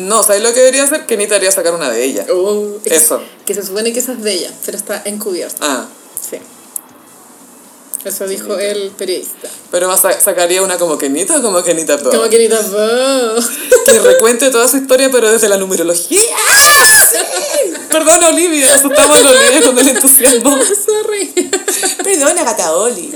No, 0.00 0.22
¿sabes 0.22 0.42
lo 0.42 0.52
que 0.52 0.60
debería 0.60 0.84
hacer? 0.84 1.06
Kenita 1.06 1.34
debería 1.34 1.52
sacar 1.52 1.74
una 1.74 1.90
de 1.90 2.02
ellas. 2.04 2.26
Oh, 2.32 2.76
es- 2.84 3.02
Eso. 3.04 3.22
Que 3.46 3.54
se 3.54 3.62
supone 3.64 3.92
que 3.92 4.00
esa 4.00 4.12
es 4.12 4.22
de 4.22 4.32
ella, 4.32 4.50
pero 4.64 4.76
está 4.76 5.02
encubierta. 5.04 5.56
Ah, 5.60 5.86
Sí. 6.28 6.38
Eso 8.04 8.26
dijo 8.26 8.58
el 8.58 8.92
periodista. 8.92 9.48
pero 9.70 9.94
sacaría 9.94 10.62
una 10.62 10.78
como 10.78 10.96
Kenita 10.96 11.36
o 11.38 11.42
como 11.42 11.62
Kenita 11.62 11.96
Bell. 11.96 12.08
Como 12.08 12.30
Kenita 12.30 12.58
Bo. 12.62 13.42
Que 13.84 13.98
recuente 13.98 14.48
toda 14.50 14.68
su 14.68 14.78
historia, 14.78 15.10
pero 15.10 15.30
desde 15.30 15.48
la 15.50 15.56
numerología. 15.58 16.18
Perdón, 17.90 18.22
Olivia, 18.24 18.74
asustamos 18.74 19.18
a 19.18 19.28
Olivia 19.30 19.62
con 19.66 19.78
el 19.78 19.88
entusiasmo. 19.88 20.58
Sorry. 20.86 21.50
Perdona, 22.02 22.42
gata 22.44 22.72
Oli. 22.76 23.12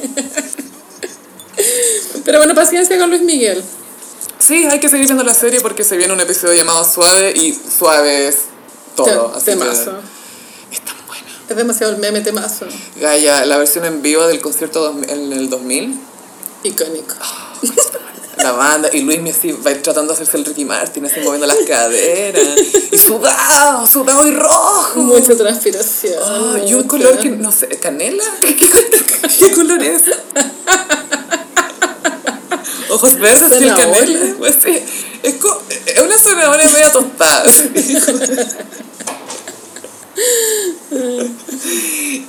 Pero 2.24 2.38
bueno, 2.38 2.54
paciencia 2.54 2.98
con 2.98 3.08
Luis 3.10 3.22
Miguel. 3.22 3.62
Sí, 4.44 4.66
hay 4.66 4.78
que 4.78 4.90
seguir 4.90 5.06
viendo 5.06 5.24
la 5.24 5.32
serie 5.32 5.62
porque 5.62 5.84
se 5.84 5.96
viene 5.96 6.12
un 6.12 6.20
episodio 6.20 6.52
llamado 6.52 6.84
Suave 6.84 7.32
y 7.34 7.54
Suave 7.54 8.28
es 8.28 8.40
todo. 8.94 9.32
Así 9.34 9.46
Temazo. 9.46 9.92
que 10.68 10.76
es 10.76 10.84
tan 10.84 10.96
buena. 11.06 11.24
Es 11.48 11.56
demasiado 11.56 11.94
el 11.94 11.98
meme 11.98 12.20
temazo. 12.20 12.66
Gaia, 13.00 13.46
la 13.46 13.56
versión 13.56 13.86
en 13.86 14.02
vivo 14.02 14.26
del 14.26 14.42
concierto 14.42 14.94
en 15.08 15.32
el 15.32 15.48
2000, 15.48 15.98
Icónico. 16.62 17.14
la 18.36 18.52
banda, 18.52 18.90
y 18.92 19.00
Luis 19.00 19.20
así 19.34 19.52
va 19.52 19.72
tratando 19.80 20.12
de 20.12 20.20
hacerse 20.20 20.36
el 20.36 20.44
Ricky 20.44 20.66
Martin, 20.66 21.06
así 21.06 21.20
moviendo 21.20 21.46
las 21.46 21.56
caderas, 21.66 22.58
y 22.90 22.98
sudado, 22.98 23.86
sudado 23.86 24.26
y 24.26 24.32
rojo. 24.32 24.98
Mucha 25.00 25.34
transpiración. 25.34 26.22
Ah, 26.22 26.58
y 26.66 26.74
un 26.74 26.82
color 26.82 27.18
que, 27.18 27.30
no 27.30 27.50
sé, 27.50 27.68
canela. 27.80 28.24
¿Qué, 28.42 28.56
qué 29.38 29.52
color 29.52 29.82
es? 29.82 30.02
Ojos 32.94 33.18
verdes 33.18 33.60
y 33.60 33.64
el 33.64 33.74
canela. 33.74 34.34
Pues 34.38 34.56
sí, 34.62 34.78
es, 35.22 35.34
es 35.86 36.00
una 36.00 36.16
zanahoria 36.18 36.68
media 36.68 36.92
tostada. 36.92 37.44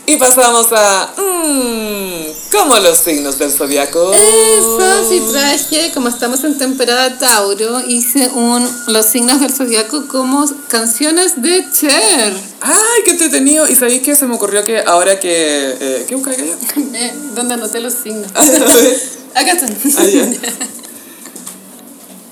y 0.07 0.15
pasamos 0.17 0.67
a. 0.71 1.13
Mmm, 1.17 2.25
como 2.51 2.77
los 2.79 2.97
signos 2.97 3.37
del 3.37 3.51
zodiaco. 3.51 4.13
Eso 4.13 5.09
sí 5.09 5.21
traje, 5.31 5.91
como 5.93 6.09
estamos 6.09 6.43
en 6.43 6.57
temporada 6.57 7.17
Tauro, 7.17 7.81
hice 7.87 8.29
un 8.29 8.67
los 8.87 9.05
signos 9.05 9.41
del 9.41 9.51
zodiaco 9.51 10.07
como 10.07 10.45
canciones 10.69 11.41
de 11.41 11.65
Cher. 11.71 12.33
Ay, 12.61 13.01
qué 13.03 13.11
entretenido. 13.11 13.67
Y 13.67 13.75
sabéis 13.75 14.01
que 14.01 14.15
se 14.15 14.25
me 14.25 14.35
ocurrió 14.35 14.63
que 14.65 14.79
ahora 14.79 15.19
que. 15.19 15.75
Eh, 15.79 16.05
¿Qué 16.07 16.15
busca 16.15 16.31
acá? 16.31 16.43
Eh, 16.43 17.13
¿Dónde 17.35 17.55
anoté 17.55 17.79
los 17.79 17.93
signos? 17.93 18.31
A 18.33 18.45
ver. 18.45 18.63
Acá 19.35 19.51
están. 19.51 19.75
Ah. 19.97 20.03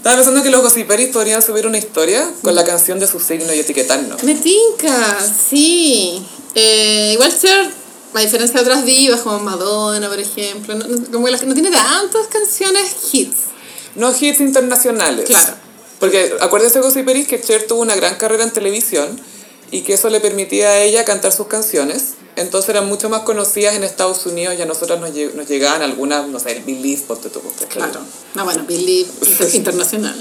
Estaba 0.04 0.18
pensando 0.18 0.44
que 0.44 0.50
los 0.50 0.62
gossiperis 0.62 1.10
podrían 1.14 1.42
subir 1.42 1.66
una 1.66 1.78
historia 1.78 2.30
con 2.42 2.54
la 2.56 2.66
canción 2.66 3.00
de 3.00 3.08
su 3.08 3.22
signo 3.22 3.54
y 3.54 3.60
etiquetarnos. 3.60 4.22
Me 4.24 4.36
tinca, 4.36 5.18
sí. 5.50 6.22
Eh, 6.56 7.12
igual 7.14 7.34
Cher, 7.40 7.70
a 8.14 8.20
diferencia 8.20 8.56
de 8.60 8.66
otras 8.70 8.84
divas 8.86 9.22
como 9.22 9.40
Madonna, 9.40 10.10
por 10.10 10.20
ejemplo, 10.20 10.76
no, 10.76 10.88
no- 10.88 11.10
como 11.10 11.24
que 11.26 11.32
las- 11.32 11.44
no 11.46 11.54
tiene 11.54 11.72
tantas 11.72 12.28
canciones 12.28 12.92
hits. 13.14 13.38
No 13.96 14.12
hits 14.14 14.42
internacionales. 14.42 15.26
Claro. 15.26 15.54
Porque 16.02 16.34
acuérdense, 16.42 16.82
gossiperis, 16.82 17.26
que 17.26 17.40
Cher 17.40 17.66
tuvo 17.66 17.80
una 17.82 17.96
gran 17.96 18.16
carrera 18.16 18.44
en 18.44 18.52
televisión 18.52 19.18
y 19.72 19.84
que 19.84 19.94
eso 19.94 20.10
le 20.10 20.20
permitía 20.20 20.68
a 20.68 20.80
ella 20.82 21.06
cantar 21.06 21.32
sus 21.32 21.48
canciones. 21.48 22.16
Entonces 22.36 22.70
eran 22.70 22.88
mucho 22.88 23.10
más 23.10 23.22
conocidas 23.22 23.76
en 23.76 23.84
Estados 23.84 24.26
Unidos 24.26 24.56
y 24.58 24.62
a 24.62 24.66
nosotros 24.66 25.00
nos, 25.00 25.12
lleg- 25.12 25.34
nos 25.34 25.48
llegaban 25.48 25.82
algunas, 25.84 26.28
no 26.28 26.40
sé, 26.40 26.64
Believe, 26.66 27.02
ponte. 27.04 27.30
Claro. 27.70 28.00
No, 28.34 28.44
bueno, 28.44 28.64
Believe 28.68 29.08
inter- 29.22 29.56
internacional. 29.56 30.16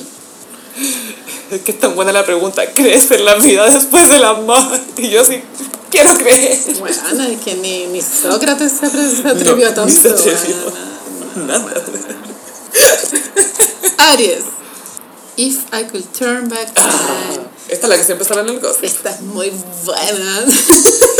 Es 1.50 1.60
que 1.62 1.72
es 1.72 1.80
tan 1.80 1.94
buena 1.94 2.12
la 2.12 2.24
pregunta, 2.24 2.64
¿crees 2.72 3.10
en 3.10 3.24
la 3.24 3.34
vida 3.36 3.68
después 3.70 4.08
del 4.08 4.24
amor? 4.24 4.62
Y 4.98 5.08
yo 5.10 5.24
sí, 5.24 5.42
quiero 5.90 6.14
creer. 6.16 6.58
Bueno, 6.78 7.24
es 7.24 7.40
que 7.40 7.54
ni, 7.56 7.86
ni 7.86 8.00
Sócrates 8.02 8.72
se, 8.72 8.86
atre- 8.86 9.22
se 9.22 9.28
atrevió 9.28 9.66
a 9.66 9.70
No, 9.70 9.74
tanto. 9.76 9.86
ni 9.86 9.92
se 9.92 10.08
atrevió. 10.10 10.56
bueno. 11.34 11.46
Nada. 11.46 11.74
Aries. 13.98 14.44
If 15.36 15.72
I 15.72 15.84
could 15.84 16.04
turn 16.12 16.48
back 16.48 16.74
time. 16.74 17.48
Esta 17.72 17.86
es 17.86 17.90
la 17.90 17.96
que 17.96 18.04
siempre 18.04 18.26
sale 18.26 18.42
en 18.42 18.48
el 18.50 18.60
gossip. 18.60 18.84
Esta 18.84 19.10
es 19.10 19.20
muy 19.22 19.50
buena. 19.84 20.44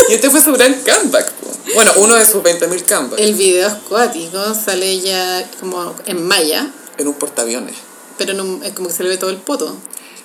Y 0.09 0.15
este 0.15 0.29
fue 0.31 0.43
su 0.43 0.53
gran 0.53 0.74
comeback. 0.83 1.33
Bueno, 1.74 1.93
uno 1.97 2.16
de 2.16 2.27
sus 2.27 2.43
20.000 2.43 2.83
comebacks. 2.87 3.23
El 3.23 3.35
video 3.35 3.69
es 3.69 3.74
cuático, 3.89 4.39
sale 4.55 4.91
ella 4.91 5.49
como 5.61 5.95
en 6.07 6.27
malla, 6.27 6.69
En 6.99 7.09
un 7.09 7.15
portaaviones. 7.15 7.77
pero 8.19 8.33
en 8.33 8.41
un- 8.41 8.62
es 8.65 8.73
como 8.73 8.89
que 8.89 8.95
se 8.95 9.05
le 9.05 9.09
ve 9.11 9.16
todo 9.16 9.31
el 9.31 9.37
poto. 9.39 9.74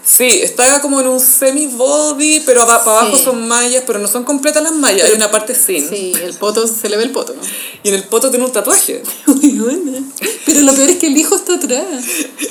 Sí, 0.08 0.40
está 0.42 0.80
como 0.80 1.02
en 1.02 1.08
un 1.08 1.20
semi-body, 1.20 2.44
pero 2.46 2.66
para 2.66 2.82
abajo 2.82 3.18
son 3.18 3.46
mallas, 3.46 3.84
pero 3.86 4.00
no 4.00 4.08
son 4.08 4.24
completas 4.24 4.64
las 4.64 4.72
mallas. 4.72 5.10
Hay 5.10 5.14
una 5.14 5.30
parte 5.30 5.54
sin. 5.54 5.88
Sí, 5.88 6.14
el 6.24 6.34
poto, 6.36 6.66
se 6.66 6.88
le 6.88 6.96
ve 6.96 7.04
el 7.04 7.12
poto. 7.12 7.36
Y 7.84 7.90
en 7.90 7.96
el 7.96 8.06
poto 8.06 8.30
tiene 8.30 8.46
un 8.46 8.54
tatuaje. 8.54 9.04
Muy 9.26 9.50
buena. 9.50 10.02
Pero 10.46 10.62
lo 10.62 10.74
peor 10.74 10.92
es 10.92 10.96
que 10.96 11.08
el 11.08 11.18
hijo 11.18 11.36
está 11.36 11.56
atrás. 11.56 12.06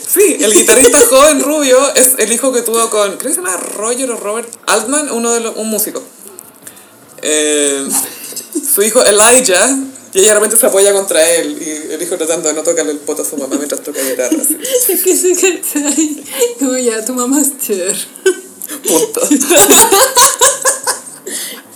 Sí, 0.07 0.37
el 0.39 0.53
guitarrista 0.53 1.01
joven 1.09 1.41
rubio 1.41 1.95
es 1.95 2.17
el 2.19 2.31
hijo 2.31 2.53
que 2.53 2.61
tuvo 2.61 2.91
con, 2.91 3.17
creo 3.17 3.31
que 3.31 3.31
se 3.31 3.37
llama 3.37 3.57
Roger 3.57 4.11
o 4.11 4.17
Robert 4.19 4.55
Altman, 4.67 5.11
uno 5.11 5.33
de 5.33 5.41
los, 5.41 5.57
un 5.57 5.71
músico. 5.71 6.03
Eh, 7.23 7.89
su 8.75 8.83
hijo 8.83 9.03
Elijah, 9.03 9.75
y 10.17 10.21
ella 10.21 10.29
de 10.29 10.35
repente 10.37 10.57
se 10.57 10.65
apoya 10.65 10.95
contra 10.95 11.23
él, 11.35 11.59
y 11.61 11.93
el 11.93 12.01
hijo 12.03 12.17
tratando 12.17 12.49
de 12.49 12.55
no 12.55 12.63
tocarle 12.63 12.93
el 12.93 12.99
poto 13.01 13.21
a 13.21 13.25
su 13.27 13.37
mamá 13.37 13.57
mientras 13.57 13.83
toca 13.83 14.01
guitarra. 14.01 14.35
así. 14.41 14.57
Es 14.63 14.87
que 15.05 15.15
se 15.15 15.35
cachai. 15.35 16.25
Como 16.59 16.75
ya, 16.79 17.05
tu 17.05 17.13
mamá 17.13 17.43
es 17.43 17.59
Cher. 17.59 17.95
Punto. 18.83 19.21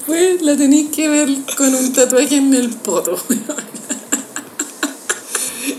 Pues 0.07 0.41
la 0.43 0.57
tenéis 0.57 0.91
que 0.91 1.09
ver 1.09 1.29
con 1.57 1.73
un 1.73 1.93
tatuaje 1.93 2.35
en 2.37 2.53
el 2.53 2.71
poto. 2.71 3.17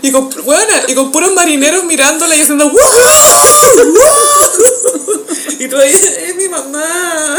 Y 0.00 0.10
con, 0.10 0.30
bueno, 0.44 0.72
y 0.88 0.94
con 0.94 1.12
puros 1.12 1.34
marineros 1.34 1.84
mirándola 1.84 2.34
y 2.34 2.40
haciendo 2.40 2.70
¡Wow! 2.70 2.78
Y 5.58 5.68
tú 5.68 5.76
ahí, 5.76 5.92
es 5.92 6.34
mi 6.36 6.48
mamá. 6.48 7.36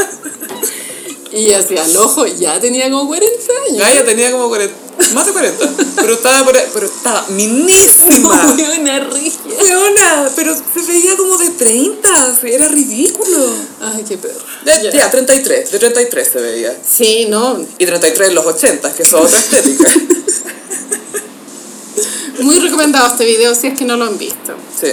Y 1.33 1.51
hacia 1.53 1.83
el 1.83 1.97
ojo 1.97 2.25
ya 2.27 2.59
tenía 2.59 2.89
como 2.91 3.07
40 3.07 3.35
años. 3.67 3.79
Gaia 3.79 4.05
tenía 4.05 4.31
como 4.31 4.47
40, 4.49 4.75
más 5.13 5.25
de 5.25 5.31
40, 5.31 5.69
pero 5.95 6.13
estaba, 6.13 6.45
por 6.45 6.55
ahí- 6.55 6.67
pero 6.73 6.85
estaba 6.85 7.25
minísima. 7.29 8.55
Una 8.79 8.99
rigia. 8.99 9.41
Weona, 9.61 10.29
pero 10.35 10.53
se 10.55 10.81
veía 10.87 11.17
como 11.17 11.37
de 11.37 11.49
30, 11.49 12.37
era 12.43 12.67
ridículo. 12.67 13.47
Ay, 13.81 14.03
qué 14.07 14.17
perro. 14.17 14.39
De, 14.63 14.91
ya, 14.93 15.09
33, 15.09 15.71
de 15.71 15.79
33 15.79 16.29
se 16.31 16.39
veía. 16.39 16.77
Sí, 16.87 17.25
no, 17.29 17.65
Y 17.79 17.85
33 17.85 18.29
en 18.29 18.35
los 18.35 18.45
80, 18.45 18.93
que 18.93 19.03
es 19.03 19.13
otra 19.13 19.39
estética. 19.39 19.89
muy 22.39 22.59
recomendado 22.59 23.07
este 23.07 23.25
video 23.25 23.53
si 23.55 23.67
es 23.67 23.77
que 23.77 23.85
no 23.85 23.97
lo 23.97 24.05
han 24.05 24.17
visto. 24.17 24.53
Sí. 24.79 24.87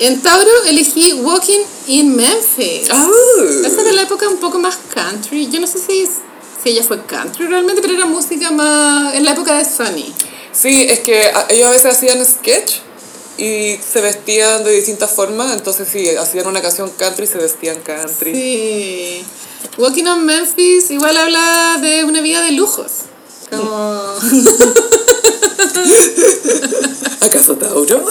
En 0.00 0.22
Tauro 0.22 0.64
elegí 0.66 1.12
Walking 1.14 1.64
in 1.88 2.14
Memphis. 2.14 2.88
Ah. 2.90 3.08
Esa 3.64 3.82
de 3.82 3.92
la 3.92 4.02
época 4.02 4.28
un 4.28 4.38
poco 4.38 4.58
más 4.58 4.78
country. 4.94 5.48
Yo 5.50 5.60
no 5.60 5.66
sé 5.66 5.78
si, 5.78 6.06
si 6.06 6.70
ella 6.70 6.84
fue 6.84 7.04
country 7.04 7.46
realmente, 7.46 7.82
pero 7.82 7.94
era 7.94 8.06
música 8.06 8.50
más 8.50 9.14
en 9.14 9.24
la 9.24 9.32
época 9.32 9.58
de 9.58 9.64
Sony. 9.64 10.14
Sí, 10.52 10.86
es 10.88 11.00
que 11.00 11.30
ellos 11.50 11.66
a 11.66 11.70
veces 11.70 11.92
hacían 11.92 12.24
sketch 12.24 12.76
y 13.38 13.76
se 13.76 14.00
vestían 14.00 14.64
de 14.64 14.72
distintas 14.72 15.12
formas, 15.12 15.52
entonces 15.52 15.88
sí, 15.90 16.08
hacían 16.10 16.46
una 16.46 16.60
canción 16.60 16.90
country 16.90 17.24
y 17.24 17.28
se 17.28 17.38
vestían 17.38 17.80
country. 17.80 18.34
Sí. 18.34 19.24
Walking 19.78 20.04
on 20.04 20.24
Memphis 20.24 20.90
igual 20.90 21.16
habla 21.16 21.78
de 21.80 22.04
una 22.04 22.20
vida 22.20 22.42
de 22.42 22.52
lujos. 22.52 22.90
Como... 23.50 24.14
¿Acaso 27.20 27.56
Tauro? 27.56 28.04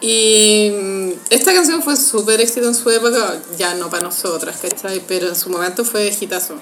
Y 0.00 0.70
mm, 0.72 1.10
esta 1.30 1.52
canción 1.52 1.82
fue 1.82 1.96
súper 1.96 2.40
éxito 2.40 2.66
en 2.68 2.74
su 2.74 2.88
época, 2.90 3.40
ya 3.58 3.74
no 3.74 3.90
para 3.90 4.02
nosotras, 4.02 4.56
¿cachai? 4.60 5.02
Pero 5.06 5.28
en 5.28 5.36
su 5.36 5.50
momento 5.50 5.84
fue 5.84 6.14
hitazo. 6.18 6.54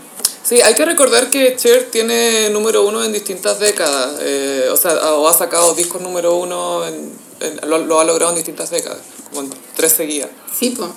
Sí, 0.43 0.61
hay 0.61 0.75
que 0.75 0.85
recordar 0.85 1.31
que 1.31 1.57
Cher 1.57 1.89
tiene 1.91 2.51
número 2.51 2.87
uno 2.87 3.05
en 3.05 3.13
distintas 3.13 3.59
décadas, 3.59 4.17
eh, 4.21 4.69
o 4.73 4.77
sea, 4.77 4.95
o 5.15 5.29
ha 5.29 5.37
sacado 5.37 5.75
discos 5.75 6.01
número 6.01 6.37
uno, 6.37 6.87
en, 6.87 7.13
en- 7.41 7.69
lo, 7.69 7.79
lo 7.79 8.01
ha 8.01 8.05
logrado 8.05 8.31
en 8.31 8.37
distintas 8.37 8.71
décadas, 8.71 8.99
como 9.31 9.43
en 9.43 9.51
tres 9.75 9.93
seguidas. 9.93 10.31
Sí, 10.59 10.71
pues. 10.71 10.89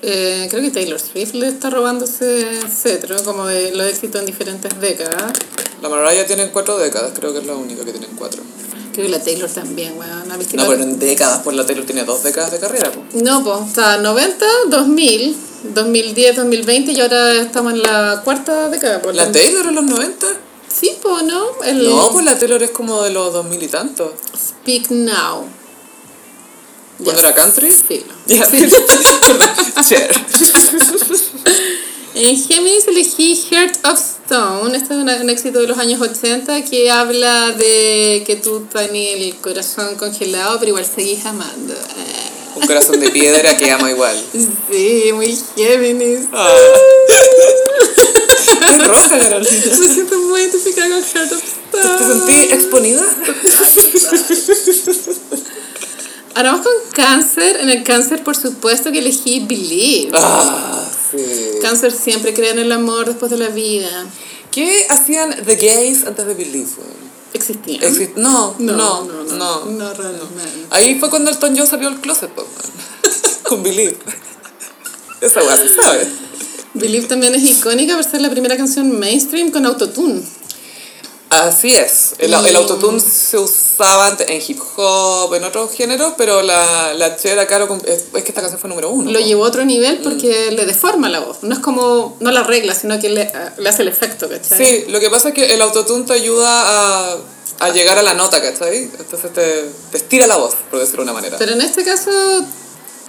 Creo 0.00 0.62
que 0.62 0.70
Taylor 0.70 1.00
Swift 1.00 1.34
le 1.34 1.48
está 1.48 1.70
robando 1.70 2.04
ese 2.04 2.46
cetro, 2.68 3.22
como 3.24 3.46
de 3.46 3.74
los 3.74 3.86
éxitos 3.86 4.20
en 4.20 4.26
diferentes 4.26 4.80
décadas. 4.80 5.32
La 5.82 5.88
Mariah 5.88 6.26
tiene 6.26 6.50
cuatro 6.50 6.78
décadas, 6.78 7.12
creo 7.14 7.32
que 7.32 7.40
es 7.40 7.46
la 7.46 7.54
única 7.54 7.84
que 7.84 7.92
tiene 7.92 8.08
cuatro. 8.16 8.42
Creo 8.92 9.06
que 9.06 9.12
la 9.12 9.22
Taylor 9.22 9.48
también, 9.48 9.96
weón. 9.96 10.30
¿Has 10.32 10.38
visto 10.38 10.56
No, 10.56 10.66
pero 10.66 10.82
en 10.82 10.98
décadas, 10.98 11.40
pues 11.44 11.56
la 11.56 11.64
Taylor 11.64 11.86
tiene 11.86 12.04
dos 12.04 12.22
décadas 12.22 12.50
de 12.50 12.58
carrera. 12.58 12.90
po. 12.90 13.02
No, 13.22 13.44
pues, 13.44 13.56
o 13.56 13.74
sea, 13.74 13.98
90, 13.98 14.44
2000, 14.70 15.36
2010, 15.74 16.36
2020 16.36 16.92
y 16.92 17.00
ahora 17.00 17.32
estamos 17.34 17.74
en 17.74 17.82
la 17.82 18.22
cuarta 18.24 18.68
década. 18.68 19.00
pues, 19.00 19.14
¿La 19.14 19.30
Taylor 19.30 19.66
en 19.66 19.74
los 19.76 19.84
90? 19.84 20.26
Sí, 20.68 20.96
pues, 21.00 21.22
¿no? 21.24 21.62
El 21.64 21.84
No, 21.88 22.10
pues 22.10 22.24
la 22.24 22.38
Taylor 22.38 22.62
es 22.62 22.70
como 22.70 23.02
de 23.02 23.10
los 23.10 23.32
2000 23.32 23.62
y 23.62 23.68
tantos. 23.68 24.10
Speak 24.36 24.90
Now. 24.90 25.44
¿Cuándo 27.02 27.22
Ya, 27.22 27.28
era 27.28 27.34
country? 27.36 27.70
filo. 27.70 28.12
Ya. 28.26 28.46
Cher. 29.88 30.10
En 32.14 32.36
Géminis 32.36 32.88
elegí 32.88 33.36
Heart 33.48 33.86
of 33.86 34.00
Stone, 34.00 34.76
este 34.76 34.92
es 34.94 35.00
una- 35.00 35.16
un 35.20 35.30
éxito 35.30 35.60
de 35.60 35.68
los 35.68 35.78
años 35.78 36.00
80 36.00 36.64
que 36.64 36.90
habla 36.90 37.52
de 37.52 38.24
que 38.26 38.34
tú 38.34 38.66
tenés 38.72 39.20
el 39.20 39.36
corazón 39.36 39.94
congelado 39.94 40.58
pero 40.58 40.70
igual 40.70 40.84
seguís 40.84 41.24
amando. 41.26 41.74
Un 42.56 42.66
corazón 42.66 42.98
de 42.98 43.10
piedra 43.10 43.56
que 43.56 43.70
ama 43.70 43.88
igual. 43.90 44.20
Sí, 44.68 45.10
muy 45.12 45.38
Géminis. 45.56 46.22
Ah. 46.32 46.52
Es 48.68 48.86
roja, 48.88 49.18
Carolina. 49.18 49.76
Me 49.80 49.88
siento 49.88 50.18
muy 50.18 50.40
identificada 50.40 50.88
con 50.90 51.04
Heart 51.04 51.32
of 51.32 51.42
¿Te 51.70 51.78
Stone. 51.78 52.26
sentí 52.26 52.52
exponida? 52.54 53.02
Ahora 56.38 56.52
vamos 56.52 56.66
con 56.68 56.92
cáncer. 56.92 57.56
En 57.62 57.68
el 57.68 57.82
cáncer, 57.82 58.22
por 58.22 58.36
supuesto 58.36 58.92
que 58.92 59.00
elegí 59.00 59.40
Believe. 59.40 60.12
Ah, 60.14 60.88
sí. 61.10 61.18
Cáncer 61.60 61.90
siempre 61.90 62.32
cree 62.32 62.50
en 62.50 62.60
el 62.60 62.70
amor 62.70 63.06
después 63.06 63.28
de 63.32 63.38
la 63.38 63.48
vida. 63.48 64.06
¿Qué 64.52 64.86
hacían 64.88 65.34
The 65.44 65.56
Gays 65.56 66.06
antes 66.06 66.24
de 66.26 66.34
Believe? 66.34 66.68
weón? 66.78 67.08
¿Existía? 67.32 67.80
Exist- 67.80 68.14
no, 68.14 68.54
no, 68.60 68.72
no, 68.72 69.04
no, 69.04 69.24
no, 69.24 69.34
no, 69.34 69.64
no, 69.64 69.94
realmente. 69.94 70.66
Ahí 70.70 70.96
fue 71.00 71.10
cuando 71.10 71.28
Elton 71.32 71.56
John 71.58 71.66
salió 71.66 71.90
del 71.90 72.00
closet, 72.00 72.30
pues, 72.30 72.46
con 73.42 73.64
Believe. 73.64 73.96
Esa 75.20 75.42
weá 75.42 75.56
se 75.56 75.74
sabe. 75.74 76.06
Believe 76.74 77.08
también 77.08 77.34
es 77.34 77.42
icónica 77.42 77.96
por 77.96 78.04
ser 78.04 78.20
la 78.20 78.30
primera 78.30 78.56
canción 78.56 78.96
mainstream 78.96 79.50
con 79.50 79.66
autotune. 79.66 80.22
Así 81.30 81.74
es. 81.74 82.14
El, 82.18 82.30
Y- 82.30 82.48
el 82.48 82.56
autotune 82.56 82.98
se 83.00 83.38
usaba 83.38 84.16
en 84.18 84.42
hip 84.46 84.60
hop, 84.76 85.34
en 85.34 85.44
otros 85.44 85.70
géneros, 85.72 86.14
pero 86.16 86.40
la, 86.42 86.94
la 86.94 87.16
Cher 87.16 87.38
acá 87.38 87.58
lo 87.58 87.68
com- 87.68 87.80
es, 87.84 88.04
es 88.14 88.22
que 88.22 88.28
esta 88.30 88.40
canción 88.40 88.58
fue 88.58 88.70
número 88.70 88.88
uno. 88.90 89.10
Lo 89.10 89.18
po. 89.18 89.24
llevó 89.26 89.44
a 89.44 89.48
otro 89.48 89.64
nivel 89.66 89.98
porque 89.98 90.50
le 90.52 90.64
deforma 90.64 91.08
la 91.10 91.20
voz. 91.20 91.38
No 91.42 91.52
es 91.54 91.60
como, 91.60 92.16
no 92.20 92.30
la 92.30 92.40
arregla, 92.40 92.74
sino 92.74 92.98
que 92.98 93.10
le, 93.10 93.30
le 93.58 93.68
hace 93.68 93.82
el 93.82 93.88
efecto, 93.88 94.26
¿cachai? 94.28 94.58
Sí, 94.64 94.84
lo 94.88 95.00
que 95.00 95.10
pasa 95.10 95.28
es 95.28 95.34
que 95.34 95.52
el 95.52 95.60
autotune 95.60 96.04
te 96.06 96.14
ayuda 96.14 96.48
a, 97.12 97.16
a 97.60 97.68
llegar 97.70 97.98
a 97.98 98.02
la 98.02 98.14
nota, 98.14 98.40
¿cachai? 98.40 98.84
Entonces 98.98 99.30
te, 99.34 99.64
te 99.90 99.96
estira 99.98 100.26
la 100.26 100.36
voz, 100.36 100.54
por 100.70 100.80
decirlo 100.80 101.04
de 101.04 101.10
una 101.10 101.12
manera. 101.12 101.36
Pero 101.36 101.52
en 101.52 101.60
este 101.60 101.84
caso 101.84 102.10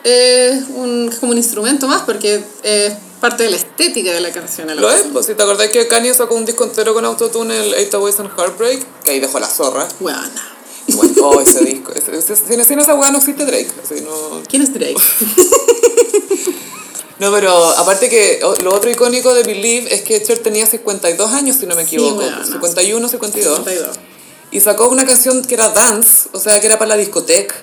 es 0.04 0.64
un, 0.76 1.10
como 1.20 1.32
un 1.32 1.38
instrumento 1.38 1.88
más 1.88 2.02
porque 2.04 2.44
es 2.64 2.94
parte 3.20 3.44
de 3.44 3.50
la 3.52 3.58
estética 3.58 4.12
de 4.14 4.22
la 4.22 4.32
canción. 4.32 4.70
el 4.70 4.80
Lo 4.80 4.88
es, 4.90 4.94
autotune. 4.96 5.14
pues 5.14 5.26
si 5.26 5.36
te 5.36 5.44
acordás 5.44 5.70
que 5.70 5.88
Kanye 5.88 6.14
sacó 6.14 6.36
un 6.36 6.46
disco 6.46 6.64
entero 6.64 6.94
con 6.94 7.06
autotune, 7.06 7.60
el 7.60 7.74
8 7.88 8.02
Ways 8.02 8.20
and 8.20 8.30
Heartbreak, 8.38 9.04
que 9.04 9.12
ahí 9.12 9.20
dejó 9.20 9.40
la 9.40 9.48
zorra. 9.48 9.88
Bueno. 10.00 10.20
Bueno, 10.96 11.14
oh, 11.24 11.40
ese 11.40 11.64
disco. 11.64 11.91
Ese- 11.94 12.18
ese- 12.18 12.36
sin, 12.36 12.66
sin 12.66 12.80
esa 12.80 12.96
weá 12.96 13.12
no 13.12 13.20
existe 13.20 13.46
Drake. 13.46 13.70
así, 13.84 14.02
no, 14.02 14.41
¿Quién 14.50 14.64
es 14.64 14.74
Drake? 14.74 14.96
no, 17.20 17.32
pero 17.32 17.54
aparte 17.78 18.10
que 18.10 18.40
o- 18.44 18.56
lo 18.64 18.74
otro 18.74 18.90
icónico 18.90 19.34
de 19.34 19.44
Believe 19.44 19.94
es 19.94 20.02
que 20.02 20.22
Cher 20.24 20.40
tenía 20.40 20.66
52 20.66 21.32
años, 21.34 21.58
si 21.60 21.66
no 21.68 21.76
me 21.76 21.86
Sí, 21.86 21.96
equivoco. 21.96 22.20
weona. 22.22 22.46
51, 22.46 23.08
52. 23.10 23.58
52. 23.58 24.00
Y 24.52 24.62
sacó 24.62 24.88
una 24.88 25.06
canción 25.06 25.44
que 25.44 25.54
era 25.56 25.70
dance, 25.70 26.30
o 26.32 26.40
sea, 26.40 26.60
que 26.60 26.66
era 26.68 26.80
para 26.80 26.90
la 26.90 26.98
discoteca. 26.98 27.56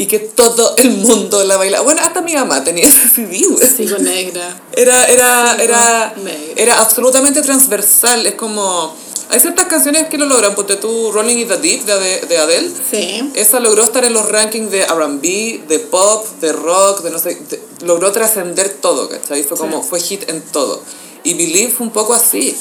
Y 0.00 0.06
que 0.06 0.20
todo 0.20 0.76
el 0.78 0.90
mundo 0.92 1.42
la 1.44 1.56
bailaba. 1.56 1.82
Bueno, 1.82 2.00
hasta 2.02 2.22
mi 2.22 2.32
mamá 2.34 2.62
tenía 2.62 2.86
ese 2.86 3.08
CD, 3.08 3.40
güey. 3.50 3.68
Sigo 3.68 3.98
negra. 3.98 4.60
Era, 4.76 5.04
era, 5.06 5.54
Sí, 5.56 5.62
era, 5.64 6.14
negra. 6.16 6.38
era 6.56 6.80
absolutamente 6.80 7.42
transversal. 7.42 8.24
Es 8.26 8.34
como... 8.36 8.94
Hay 9.30 9.40
ciertas 9.40 9.66
canciones 9.66 10.08
que 10.08 10.16
lo 10.16 10.26
logran. 10.26 10.54
Ponte 10.54 10.76
tú 10.76 11.10
Rolling 11.12 11.38
in 11.38 11.48
the 11.48 11.56
Deep 11.58 11.84
de, 11.84 12.20
de 12.28 12.38
Adele. 12.38 12.70
Sí. 12.90 13.30
Esa 13.34 13.58
logró 13.60 13.82
estar 13.82 14.04
en 14.04 14.12
los 14.12 14.28
rankings 14.30 14.70
de 14.70 14.82
R&B, 14.82 15.62
de 15.68 15.78
pop, 15.80 16.24
de 16.40 16.52
rock, 16.52 17.02
de 17.02 17.10
no 17.10 17.18
sé... 17.18 17.34
de- 17.34 17.60
logró 17.84 18.12
trascender 18.12 18.68
todo, 18.80 19.08
¿cachai? 19.08 19.42
Fue 19.42 19.56
como... 19.58 19.82
Sí. 19.82 19.88
Fue 19.90 20.00
hit 20.00 20.30
en 20.30 20.40
todo. 20.42 20.80
Y 21.24 21.34
Believe 21.34 21.72
fue 21.72 21.86
un 21.86 21.92
poco 21.92 22.14
así. 22.14 22.56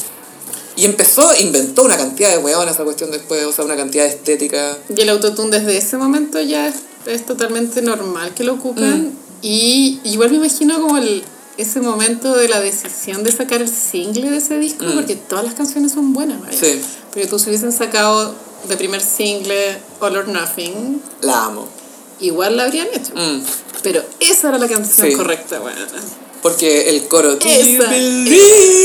Y 0.75 0.85
empezó, 0.85 1.23
inventó 1.39 1.83
una 1.83 1.97
cantidad 1.97 2.31
de 2.31 2.39
weones 2.39 2.73
esa 2.73 2.83
cuestión 2.83 3.11
después. 3.11 3.45
O 3.45 3.51
sea, 3.53 3.63
una 3.63 3.75
cantidad 3.75 4.03
de 4.05 4.09
estética. 4.09 4.77
Y 4.95 4.99
el 5.01 5.09
autotune 5.09 5.59
desde 5.59 5.77
ese 5.77 5.97
momento 5.97 6.39
ya 6.41 6.73
es, 7.07 7.25
totalmente 7.25 7.81
normal 7.81 8.33
que 8.33 8.43
lo 8.43 8.53
ocupen. 8.53 9.17
Y 9.41 9.99
igual 10.03 10.31
me 10.31 10.37
imagino 10.37 10.81
como 10.81 10.97
el, 10.97 11.23
ese 11.57 11.79
momento 11.79 12.35
de 12.35 12.47
la 12.47 12.59
decisión 12.59 13.23
de 13.23 13.31
sacar 13.31 13.61
el 13.61 13.69
single 13.69 14.29
de 14.29 14.37
ese 14.37 14.57
disco, 14.57 14.85
porque 14.93 15.15
todas 15.15 15.45
las 15.45 15.53
canciones 15.53 15.91
son 15.91 16.13
buenas, 16.13 16.41
¿vale? 16.41 16.57
Sí. 16.57 16.81
Pero 17.13 17.27
tú 17.29 17.39
si 17.39 17.49
hubiesen 17.49 17.71
sacado 17.71 18.35
de 18.67 18.77
primer 18.77 19.01
single 19.01 19.77
All 19.99 20.17
or 20.17 20.27
Nothing, 20.27 21.01
La 21.21 21.45
amo. 21.45 21.67
igual 22.19 22.57
la 22.57 22.63
habrían 22.63 22.87
hecho. 22.93 23.13
Mm. 23.15 23.41
Pero 23.83 24.03
esa 24.19 24.49
era 24.49 24.57
la 24.57 24.67
canción 24.67 25.07
Sí. 25.07 25.13
correcta, 25.13 25.59
bueno. 25.59 25.79
Porque 26.41 26.89
el 26.89 27.07
coro 27.07 27.37
Esa, 27.39 27.89
believe 27.89 28.37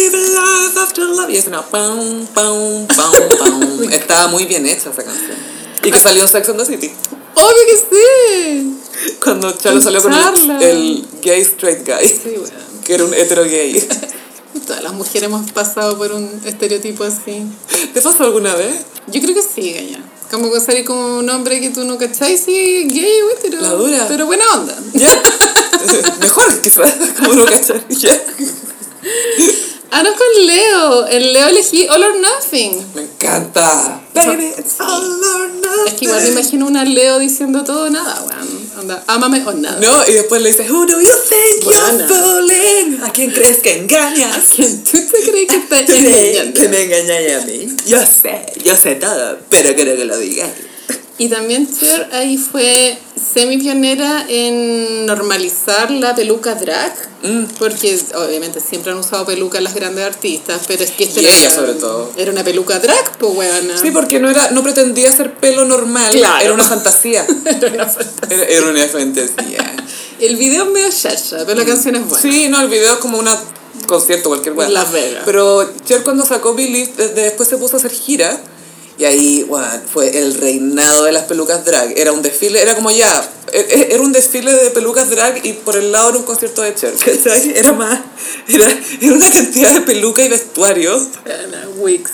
in 0.07 0.13
life 0.13 0.79
after 0.81 1.05
love? 1.05 1.31
Y 1.31 1.37
es 1.37 1.47
una 1.47 1.63
pam, 1.63 2.27
pam, 2.35 2.87
pam, 2.87 3.13
pam. 3.39 3.83
Estaba 3.93 4.29
muy 4.29 4.47
bien 4.47 4.67
hecha 4.67 4.91
esa 4.91 5.03
canción. 5.03 5.37
Y 5.85 5.91
que 5.91 5.99
salió 5.99 6.23
en 6.23 6.29
Sex 6.29 6.49
and 6.49 6.59
the 6.59 6.65
City. 6.67 6.93
¡Obvio 7.35 7.67
que 7.67 7.77
sí! 7.77 8.79
Cuando 9.23 9.51
Charlo 9.53 9.81
salió 9.81 10.03
con 10.03 10.13
el, 10.63 11.07
gay 11.23 11.41
straight 11.43 11.87
guy. 11.87 12.07
Sí, 12.07 12.37
bueno. 12.39 12.57
Que 12.85 12.95
era 12.95 13.05
un 13.05 13.15
hetero 13.15 13.45
gay. 13.45 13.89
Todas 14.67 14.83
las 14.83 14.93
mujeres 14.93 15.25
hemos 15.25 15.51
pasado 15.53 15.97
por 15.97 16.13
un 16.13 16.41
estereotipo 16.45 17.05
así. 17.05 17.43
¿Te 17.93 18.01
pasó 18.01 18.25
alguna 18.25 18.55
vez? 18.55 18.77
Yo 19.09 19.21
creo 19.21 19.35
que 19.35 19.43
sí, 19.43 19.73
Gaya. 19.73 19.99
Como 20.31 20.53
que 20.53 20.61
salir 20.61 20.85
como 20.85 21.19
un 21.19 21.29
hombre 21.29 21.61
que 21.61 21.71
tú 21.71 21.85
no 21.85 21.99
cachai, 21.99 22.39
sí, 22.39 22.53
gay, 22.53 23.21
güey, 23.23 23.37
pero, 23.43 23.61
La 23.61 23.71
dura. 23.71 24.07
pero 24.09 24.27
buena 24.27 24.45
onda. 24.55 24.75
¿Ya? 24.95 25.23
Mejor, 26.21 26.61
quizás. 26.63 26.95
Como 27.19 27.35
no 27.35 27.45
cachar. 27.45 27.85
¿Ya? 27.89 28.23
Ah, 29.95 30.03
no, 30.03 30.11
con 30.15 30.47
Leo. 30.47 31.07
En 31.07 31.33
Leo 31.35 31.49
elegí 31.49 31.87
All 31.87 32.03
or 32.03 32.19
Nothing. 32.19 32.83
Me 32.95 33.03
encanta. 33.03 34.01
Baby, 34.15 34.47
it's 34.59 34.81
all 34.81 34.89
or 34.89 35.49
nothing. 35.49 35.87
Es 35.87 35.93
que 35.95 36.05
igual 36.07 36.23
me 36.23 36.29
imagino 36.31 36.67
una 36.67 36.85
Leo 36.85 37.19
diciendo 37.19 37.63
todo 37.63 37.85
o 37.85 37.91
nada, 37.91 38.25
weón. 38.27 38.71
Onda, 38.79 39.05
ámame 39.07 39.43
o 39.47 39.53
nada. 39.53 39.79
No, 39.81 40.09
y 40.09 40.13
después 40.15 40.41
le 40.41 40.49
dice, 40.49 40.71
Who 40.71 40.87
do 40.87 40.99
you 40.99 41.09
think 41.29 41.65
you're 41.65 42.09
fooling? 42.09 43.03
¿A 43.05 43.13
quién 43.13 43.31
crees 43.33 43.59
que 43.59 43.77
engañas? 43.77 44.49
¿Quién 44.57 44.83
tú 44.83 44.99
te 44.99 45.31
crees 45.31 45.47
que 45.49 45.57
estás 45.57 45.81
¿Tú 45.87 45.93
crees 45.93 46.17
engañando? 46.17 46.61
que 46.61 46.69
me 46.69 46.83
engañáis 46.85 47.35
a 47.35 47.47
mí? 47.47 47.77
Yo 47.87 47.99
sé, 48.07 48.47
yo 48.65 48.75
sé 48.75 48.95
todo, 48.95 49.39
pero 49.51 49.75
quiero 49.75 49.95
que 49.95 50.07
lo 50.07 50.17
digas. 50.17 50.49
Y 51.23 51.29
también 51.29 51.69
Cher 51.73 52.09
ahí 52.13 52.37
fue 52.37 52.99
semi 53.33 53.57
pionera 53.57 54.27
en 54.29 55.07
normalizar 55.07 55.89
la 55.93 56.17
peluca 56.17 56.57
drag. 56.57 56.93
Mm. 57.23 57.45
Porque 57.61 57.97
obviamente 58.17 58.59
siempre 58.59 58.91
han 58.91 58.99
usado 58.99 59.25
pelucas 59.25 59.63
las 59.63 59.73
grandes 59.73 60.05
artistas, 60.05 60.63
pero 60.67 60.83
es 60.83 60.91
que 60.91 61.05
esta 61.05 61.21
Y 61.21 61.27
era, 61.27 61.37
ella, 61.37 61.51
sobre 61.55 61.75
todo. 61.75 62.11
era 62.17 62.33
una 62.33 62.43
peluca 62.43 62.81
drag, 62.81 63.19
pues 63.19 63.37
weona. 63.37 63.79
Sí, 63.81 63.93
porque 63.93 64.19
no 64.19 64.29
era, 64.31 64.51
no 64.51 64.65
pretendía 64.65 65.13
ser 65.13 65.35
pelo 65.37 65.65
normal, 65.65 66.11
Claro. 66.11 66.45
era 66.45 66.55
una 66.55 66.65
fantasía. 66.65 67.25
Era 67.47 67.69
una 67.73 67.87
fantasía. 67.87 68.37
Era, 68.37 68.45
era 68.47 68.67
una 68.67 68.89
fantasía. 68.89 69.77
El 70.19 70.37
video 70.37 70.65
es 70.65 70.71
medio 70.73 70.89
chacha, 70.91 71.45
pero 71.47 71.55
la 71.55 71.65
canción 71.65 71.95
es 71.95 72.05
buena. 72.05 72.21
Sí, 72.21 72.49
no, 72.49 72.61
el 72.61 72.69
video 72.69 72.95
es 72.95 72.99
como 72.99 73.19
una 73.19 73.39
concierto, 73.87 74.29
cualquier. 74.29 74.55
En 74.61 74.75
Las 74.75 74.91
Vegas. 74.91 75.23
Pero 75.25 75.71
Cher 75.85 76.03
cuando 76.03 76.25
sacó 76.25 76.55
Billy, 76.55 76.85
desde 76.97 77.23
después 77.23 77.49
se 77.49 77.57
puso 77.59 77.77
a 77.77 77.79
hacer 77.79 77.93
gira. 77.93 78.41
Y 79.03 79.05
ahí, 79.05 79.45
weón, 79.49 79.83
fue 79.93 80.17
el 80.17 80.35
reinado 80.35 81.03
de 81.03 81.11
las 81.11 81.25
pelucas 81.25 81.65
drag. 81.65 81.93
Era 81.99 82.13
un 82.13 82.23
desfile, 82.23 82.63
era 82.63 82.77
como 82.77 82.89
ya, 82.93 83.29
e- 83.53 83.59
e- 83.59 83.89
era 83.95 84.01
un 84.01 84.13
desfile 84.13 84.53
de 84.53 84.71
pelucas 84.71 85.11
drag 85.11 85.45
y 85.45 85.55
por 85.55 85.77
el 85.77 85.91
lado 85.91 86.11
era 86.11 86.19
un 86.19 86.25
concierto 86.25 86.63
de 86.63 86.73
Cher. 86.77 86.95
Era 87.57 87.73
más, 87.73 87.99
era, 88.47 88.69
era 89.01 89.13
una 89.13 89.29
cantidad 89.29 89.73
de 89.73 89.81
peluca 89.81 90.23
y 90.23 90.29
vestuario. 90.29 90.95
Ana 91.25 91.69
Wix. 91.79 92.13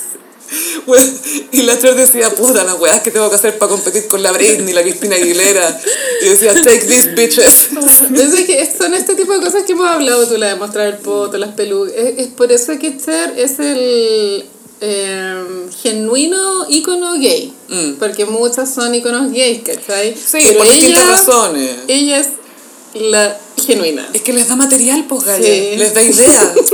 Weón, 0.86 1.20
Y 1.52 1.60
la 1.60 1.78
Cher 1.78 1.94
decía, 1.94 2.31
puta, 2.31 2.65
las 2.65 2.81
weas 2.81 3.02
que 3.02 3.10
tengo 3.10 3.28
que 3.28 3.36
hacer 3.36 3.59
para 3.59 3.69
competir 3.69 4.09
con 4.09 4.23
la 4.23 4.32
Britney, 4.32 4.73
la 4.73 4.81
Cristina 4.81 5.16
Aguilera. 5.16 5.78
Y 6.23 6.28
decía, 6.31 6.55
take 6.55 6.86
these 6.86 7.09
bitches. 7.09 7.69
Desde 8.09 8.47
que 8.47 8.66
son 8.78 8.94
este 8.94 9.15
tipo 9.15 9.35
de 9.35 9.40
cosas 9.44 9.65
que 9.65 9.73
hemos 9.73 9.86
hablado, 9.90 10.27
tú 10.27 10.39
la 10.39 10.47
de 10.47 10.55
mostrar 10.55 10.86
el 10.86 10.97
poto, 10.97 11.36
las 11.36 11.52
pelucas. 11.52 11.93
Es, 11.94 12.19
es 12.19 12.27
por 12.28 12.51
eso 12.51 12.78
que 12.78 12.97
Cher 12.97 13.35
es 13.36 13.59
el 13.59 14.47
eh, 14.80 15.66
genuino 15.82 16.66
ícono 16.68 17.14
gay. 17.18 17.52
Mm. 17.68 17.94
Porque 17.98 18.24
muchas 18.24 18.72
son 18.72 18.94
íconos 18.94 19.32
gays, 19.32 19.62
¿cachai? 19.62 20.16
Sí, 20.16 20.38
por 20.56 20.66
distintas 20.66 21.06
razones. 21.06 21.76
Ella 21.88 22.20
es 22.20 22.28
la 22.94 23.38
genuina. 23.66 24.09
Es 24.12 24.22
que 24.22 24.32
les 24.32 24.48
da 24.48 24.56
material, 24.56 25.05
pues, 25.09 25.24
Gaya. 25.24 25.46
Sí. 25.46 25.76
Les 25.76 25.94
da 25.94 26.02
idea. 26.02 26.55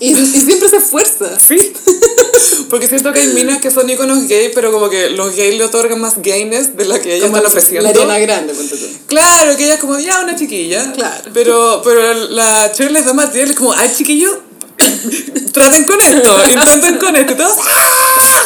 Y, 0.00 0.12
y 0.12 0.26
siempre 0.26 0.68
se 0.68 0.76
esfuerza. 0.76 1.38
Sí. 1.40 1.56
Porque 2.70 2.86
siento 2.86 3.12
que 3.12 3.20
hay 3.20 3.28
minas 3.28 3.60
que 3.60 3.70
son 3.70 3.88
iconos 3.90 4.28
gay, 4.28 4.52
pero 4.54 4.70
como 4.70 4.88
que 4.88 5.10
los 5.10 5.34
gays 5.34 5.56
le 5.56 5.64
otorgan 5.64 6.00
más 6.00 6.22
gayness 6.22 6.76
de 6.76 6.84
la 6.84 7.00
que 7.00 7.16
ellas 7.16 7.26
están 7.26 7.44
ofreciendo. 7.44 7.82
La 7.82 7.88
Ariana 7.90 8.18
Grande, 8.18 8.54
ponte 8.54 8.76
tú. 8.76 8.86
Claro, 9.06 9.56
que 9.56 9.64
ella 9.64 9.74
es 9.74 9.80
como, 9.80 9.98
ya, 9.98 10.20
una 10.20 10.36
chiquilla. 10.36 10.92
Claro. 10.92 11.30
Pero, 11.34 11.80
pero 11.82 12.14
la 12.28 12.70
Cher 12.72 12.92
les 12.92 13.06
da 13.06 13.12
material, 13.12 13.50
es 13.50 13.56
como, 13.56 13.72
ay, 13.72 13.90
chiquillo, 13.96 14.40
traten 15.52 15.84
con 15.84 16.00
esto, 16.00 16.36
intenten 16.52 16.98
con 16.98 17.16
esto. 17.16 17.32
Y 17.32 17.36
todos, 17.36 17.56
¡ah! 17.66 18.44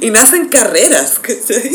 Y 0.00 0.10
nacen 0.10 0.48
carreras, 0.48 1.18
¿cachai? 1.20 1.70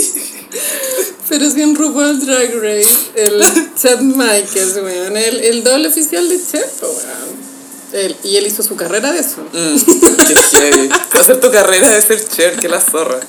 Pero 1.30 1.50
sí 1.50 1.62
en 1.62 1.76
RuPaul 1.76 2.26
Drag 2.26 2.54
Race, 2.56 2.90
el 3.16 3.42
Chad 3.82 4.00
Michaels, 4.02 4.76
weón, 4.84 5.16
el, 5.16 5.40
el 5.40 5.64
doble 5.64 5.88
oficial 5.88 6.28
de 6.28 6.38
Chef, 6.38 6.82
weón. 6.82 7.52
Él- 7.94 8.16
y 8.24 8.38
él 8.38 8.48
hizo 8.48 8.64
su 8.64 8.76
carrera 8.76 9.12
de 9.12 9.20
eso. 9.20 9.46
Mm. 9.52 9.78
Hacer 11.18 11.40
tu 11.40 11.52
carrera 11.52 11.90
de 11.90 12.02
ser 12.02 12.26
Cher, 12.28 12.56
que 12.58 12.68
la 12.70 12.80
zorra. 12.82 13.20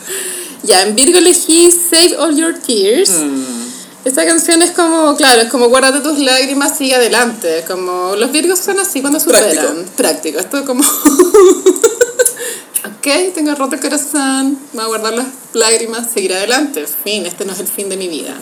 Ya, 0.63 0.83
en 0.83 0.95
Virgo 0.95 1.19
elegí 1.19 1.71
Save 1.73 2.17
All 2.17 2.37
Your 2.37 2.55
Tears. 2.55 3.11
Mm. 3.11 3.72
Esta 4.05 4.27
canción 4.27 4.63
es 4.63 4.73
como, 4.73 5.15
claro, 5.17 5.43
es 5.43 5.49
como 5.49 5.69
guárdate 5.69 6.01
tus 6.01 6.19
lágrimas, 6.19 6.77
sigue 6.77 6.97
adelante. 6.97 7.65
Como 7.67 8.17
los 8.17 8.33
Virgos 8.33 8.59
son 8.59 8.81
así 8.81 9.01
cuando 9.01 9.21
superan. 9.21 9.53
Práctico. 9.53 9.93
Práctico. 9.97 10.41
Esto 10.41 10.59
es 10.59 10.65
como. 10.65 10.83
ok, 12.85 13.35
tengo 13.35 13.55
roto 13.55 13.77
el 13.77 13.81
corazón, 13.81 14.59
voy 14.73 14.85
a 14.85 14.87
guardar 14.87 15.15
las 15.15 15.27
lágrimas, 15.53 16.11
seguir 16.11 16.35
adelante. 16.35 16.85
Fin, 17.05 17.27
este 17.27 17.45
no 17.45 17.53
es 17.53 17.61
el 17.61 17.69
fin 17.69 17.89
de 17.89 17.97
mi 17.97 18.09
vida. 18.09 18.35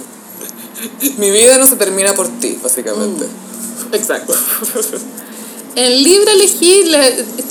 Mi 1.18 1.30
vida 1.30 1.58
no 1.58 1.66
se 1.66 1.76
termina 1.76 2.14
por 2.14 2.26
ti, 2.40 2.58
básicamente. 2.62 3.26
Exacto. 3.92 4.34
En 5.76 6.02
Libra 6.02 6.32
elegí 6.32 6.84
la 6.84 7.00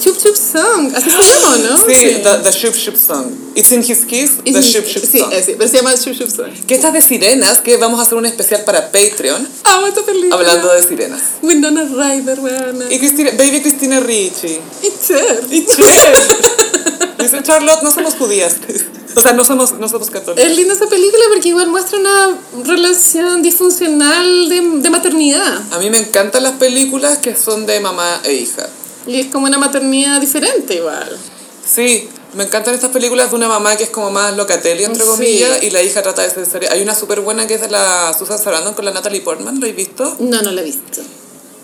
Chup 0.04 0.18
Chup 0.22 0.36
Song, 0.36 0.92
así 0.94 1.10
se 1.10 1.18
llama, 1.42 1.58
¿no? 1.58 1.78
Sí, 1.78 1.94
the, 2.22 2.38
the 2.44 2.52
Shoop 2.52 2.76
Shoop 2.76 2.96
Song. 2.98 3.32
It's 3.56 3.72
in 3.72 3.80
his 3.82 4.06
kiss, 4.06 4.32
Y 4.44 4.52
the 4.52 4.62
sí, 4.62 4.72
Shoop 4.74 4.86
Shoop 4.86 5.06
sí, 5.10 5.20
Song. 5.20 5.34
eh, 5.34 5.44
sí, 5.46 5.56
pero 5.58 5.70
se 5.70 5.78
llama 5.78 5.94
Chup 5.96 6.18
Chup 6.18 6.30
Song. 6.30 6.52
Que 6.68 6.76
estas 6.76 6.94
de 6.94 7.02
sirenas, 7.02 7.60
que 7.60 7.78
vamos 7.78 8.00
a 8.00 8.04
hacer 8.04 8.18
un 8.18 8.26
especial 8.26 8.64
para 8.66 8.92
Patreon, 8.92 9.48
Amo 9.64 9.88
esta 9.88 10.02
película. 10.04 10.36
hablando 10.36 10.72
de 10.74 10.84
sirenas. 10.84 11.22
Winona 11.42 11.84
Ryder, 11.86 12.40
weona. 12.40 12.86
Y 12.94 13.00
Cristina, 13.00 13.32
Baby 13.38 13.62
Cristina 13.62 14.00
Ricci. 14.02 14.60
Y 14.84 14.92
Cher. 15.08 15.44
Y 15.50 15.66
Cher. 15.66 16.18
Dice 17.20 17.42
Charlotte, 17.44 17.82
no 17.84 17.92
somos 17.92 18.16
judías. 18.16 18.56
O 19.16 19.22
sea, 19.22 19.34
no 19.34 19.44
somos, 19.44 19.74
no 19.74 19.90
somos 19.90 20.10
católicos. 20.10 20.44
Es 20.50 20.56
linda 20.56 20.74
esa 20.74 20.88
película 20.88 21.24
porque 21.34 21.50
igual 21.50 21.68
muestra 21.68 21.98
una 22.00 22.38
relación 22.64 23.42
disfuncional 23.42 24.50
de, 24.50 24.62
de 24.82 24.90
maternidad. 24.90 25.62
A 25.72 25.80
mí 25.80 25.90
me 25.90 25.98
encantan 25.98 26.44
las 26.44 26.54
películas 26.54 27.18
que 27.18 27.36
son 27.36 27.66
de 27.66 27.80
mamá 27.80 28.22
e 28.24 28.34
hija. 28.36 28.70
Y 29.08 29.20
es 29.20 29.28
como 29.28 29.48
una 29.48 29.58
maternidad 29.58 30.22
diferente 30.22 30.76
igual. 30.76 31.18
Sí, 31.66 32.08
me 32.36 32.44
encantan 32.44 32.76
estas 32.76 32.92
películas 32.92 33.32
de 33.32 33.36
una 33.38 33.48
mamá 33.48 33.76
que 33.76 33.84
es 33.86 33.90
como 33.90 34.12
más 34.12 34.36
locatelia, 34.38 34.86
entre 34.86 35.04
Sí. 35.04 35.10
comillas, 35.10 35.64
y 35.64 35.72
la 35.72 35.82
hija 35.82 36.02
trata 36.04 36.22
de 36.22 36.30
ser 36.30 36.46
seria. 36.46 36.72
Hay 36.72 36.82
una 36.82 36.94
súper 36.94 37.22
buena 37.22 37.48
que 37.48 37.56
es 37.56 37.62
de 37.62 37.70
la 37.70 38.14
Susan 38.18 38.38
Sarandon 38.38 38.74
con 38.76 38.86
la 38.86 38.92
Natalie 38.92 39.22
Portman, 39.22 39.56
¿lo 39.60 39.66
habéis 39.66 39.76
visto? 39.76 40.16
No, 40.20 40.42
no 40.42 40.52
la 40.52 40.62
he 40.62 40.64
visto. 40.66 41.02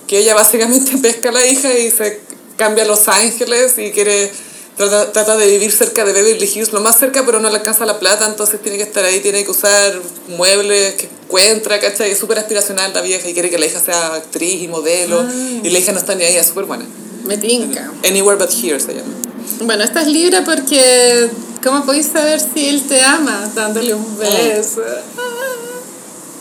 Que 0.08 0.20
ella 0.20 0.34
básicamente 0.34 0.98
pesca 1.02 1.30
a 1.30 1.32
la 1.32 1.46
hija 1.46 1.72
y 1.78 1.92
se 1.92 2.22
cambia 2.58 2.84
a 2.84 2.88
Los 2.88 3.08
Ángeles 3.08 3.74
y 3.78 3.92
quiere... 3.92 4.32
Trata, 4.77 5.11
trata 5.14 5.38
de 5.38 5.47
vivir 5.47 5.72
cerca 5.72 6.03
de 6.03 6.11
Beverly 6.11 6.52
Hills, 6.53 6.73
lo 6.73 6.81
más 6.81 6.99
cerca, 6.99 7.26
pero 7.26 7.39
no 7.39 7.49
le 7.49 7.56
alcanza 7.56 7.85
la 7.85 7.97
plata, 7.97 8.27
entonces 8.27 8.61
tiene 8.61 8.77
que 8.77 8.84
estar 8.84 9.06
ahí, 9.06 9.22
tiene 9.22 9.45
que 9.45 9.52
usar 9.52 10.02
muebles 10.27 10.95
que 10.95 11.10
encuentra, 11.23 11.80
¿cachai? 11.80 12.11
Es 12.11 12.18
súper 12.18 12.39
aspiracional 12.39 12.93
la 12.93 13.02
vieja 13.02 13.30
y 13.30 13.34
quiere 13.34 13.49
que 13.49 13.57
la 13.57 13.68
hija 13.68 13.80
sea 13.80 14.15
actriz 14.15 14.61
y 14.61 14.68
modelo, 14.68 15.26
y 15.64 15.69
la 15.69 15.80
hija 15.80 15.93
no 15.93 15.99
está 15.99 16.14
ni 16.15 16.26
ahí, 16.26 16.35
es 16.35 16.47
súper 16.47 16.65
buena. 16.65 16.85
Me 17.23 17.38
tinca. 17.38 17.89
Anywhere 18.06 18.38
But 18.38 18.52
Here 18.52 18.80
se 18.80 18.93
llama. 18.93 19.14
Bueno, 19.61 19.84
esta 19.84 20.02
es 20.02 20.07
Libra 20.07 20.43
porque 20.43 21.30
¿cómo 21.64 21.85
podéis 21.85 22.07
saber 22.07 22.39
si 22.39 22.68
él 22.68 22.84
te 22.84 23.02
ama 23.02 23.49
dándole 23.56 23.93
un 23.93 24.18
beso? 24.18 24.81
Ah. 25.18 25.35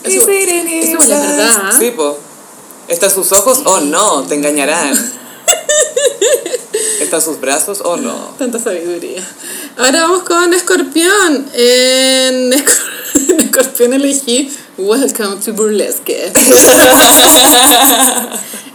Eso, 0.03 0.29
eso 0.29 0.99
es 1.01 1.09
verdad. 1.09 1.61
¿ah? 1.63 1.75
Sí, 1.79 1.91
po. 1.91 2.17
¿Está 2.87 3.07
en 3.07 3.11
sus 3.11 3.31
ojos 3.31 3.61
o 3.65 3.79
no? 3.79 4.23
Te 4.23 4.35
engañarán. 4.35 4.93
¿Está 7.01 7.17
en 7.17 7.21
sus 7.21 7.39
brazos 7.39 7.81
o 7.83 7.97
no? 7.97 8.35
Tanta 8.37 8.59
sabiduría. 8.59 9.21
Ahora 9.77 10.01
vamos 10.03 10.23
con 10.23 10.53
Escorpión. 10.53 11.45
En, 11.53 12.51
Escor- 12.51 12.83
en 13.29 13.41
Escorpión 13.41 13.93
elegí 13.93 14.49
Welcome 14.77 15.37
to 15.43 15.53
Burlesque. 15.53 16.31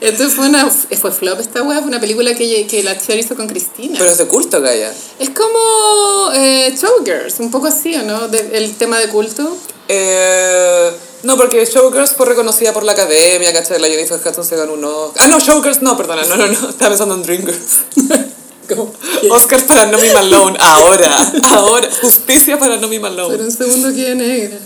Esto 0.00 0.30
fue 0.30 0.48
una 0.48 0.66
fue 0.70 1.12
flop 1.12 1.40
esta 1.40 1.62
wea, 1.62 1.78
fue 1.80 1.88
una 1.88 2.00
película 2.00 2.34
que, 2.34 2.66
que 2.66 2.82
la 2.82 2.96
Cher 2.98 3.18
hizo 3.18 3.36
con 3.36 3.46
Cristina. 3.46 3.96
Pero 3.98 4.10
es 4.10 4.16
de 4.18 4.26
culto, 4.26 4.60
Gaia. 4.62 4.90
es 5.18 5.28
como 5.30 6.30
eh, 6.34 6.74
Showgirls, 6.74 7.38
un 7.40 7.50
poco 7.50 7.66
así, 7.66 7.94
¿o 7.96 8.02
no? 8.02 8.28
De- 8.28 8.50
el 8.56 8.74
tema 8.76 8.98
de 8.98 9.08
culto. 9.08 9.54
Eh, 9.88 10.90
no, 11.22 11.36
porque 11.36 11.64
Showgirls 11.64 12.12
fue 12.14 12.26
reconocida 12.26 12.72
por 12.72 12.82
la 12.84 12.92
academia, 12.92 13.52
¿cachai? 13.52 13.78
La 13.80 13.88
Jennifer 13.88 14.18
Hudson 14.24 14.44
se 14.44 14.56
ganó 14.56 14.72
uno. 14.74 15.12
Ah, 15.18 15.28
no, 15.28 15.38
Showgirls 15.38 15.82
no, 15.82 15.96
perdona, 15.96 16.22
no, 16.24 16.36
no, 16.36 16.46
no. 16.46 16.68
Estaba 16.70 16.90
pensando 16.90 17.14
en 17.14 17.22
Dreamgirls. 17.22 17.80
Como, 18.68 18.92
Oscar 19.30 19.66
para 19.66 19.86
Nomi 19.86 20.08
Malone, 20.10 20.56
ahora, 20.60 21.32
ahora. 21.50 21.88
Justicia 22.00 22.56
para 22.58 22.76
Nomi 22.76 23.00
Malone. 23.00 23.30
Pero 23.36 23.44
un 23.44 23.50
segundo 23.52 23.88
quedé 23.92 24.14
negra. 24.14 24.58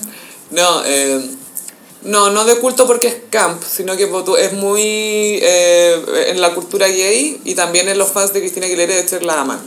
No, 0.51 0.83
eh, 0.85 1.27
no, 2.03 2.29
no 2.29 2.45
de 2.45 2.57
culto 2.57 2.87
porque 2.87 3.07
es 3.07 3.17
camp, 3.31 3.63
sino 3.67 3.97
que 3.97 4.07
tú- 4.07 4.37
es 4.37 4.53
muy 4.53 4.83
eh, 5.43 6.27
en 6.29 6.41
la 6.43 6.55
cultura 6.55 6.87
gay 6.87 7.41
y 7.45 7.55
también 7.55 7.89
en 7.89 7.97
los 7.97 8.11
fans 8.13 8.35
de 8.35 8.41
Cristina 8.41 8.67
Aguilera 8.67 8.95
de 8.95 9.07
Cher 9.07 9.23
la 9.23 9.41
aman. 9.41 9.59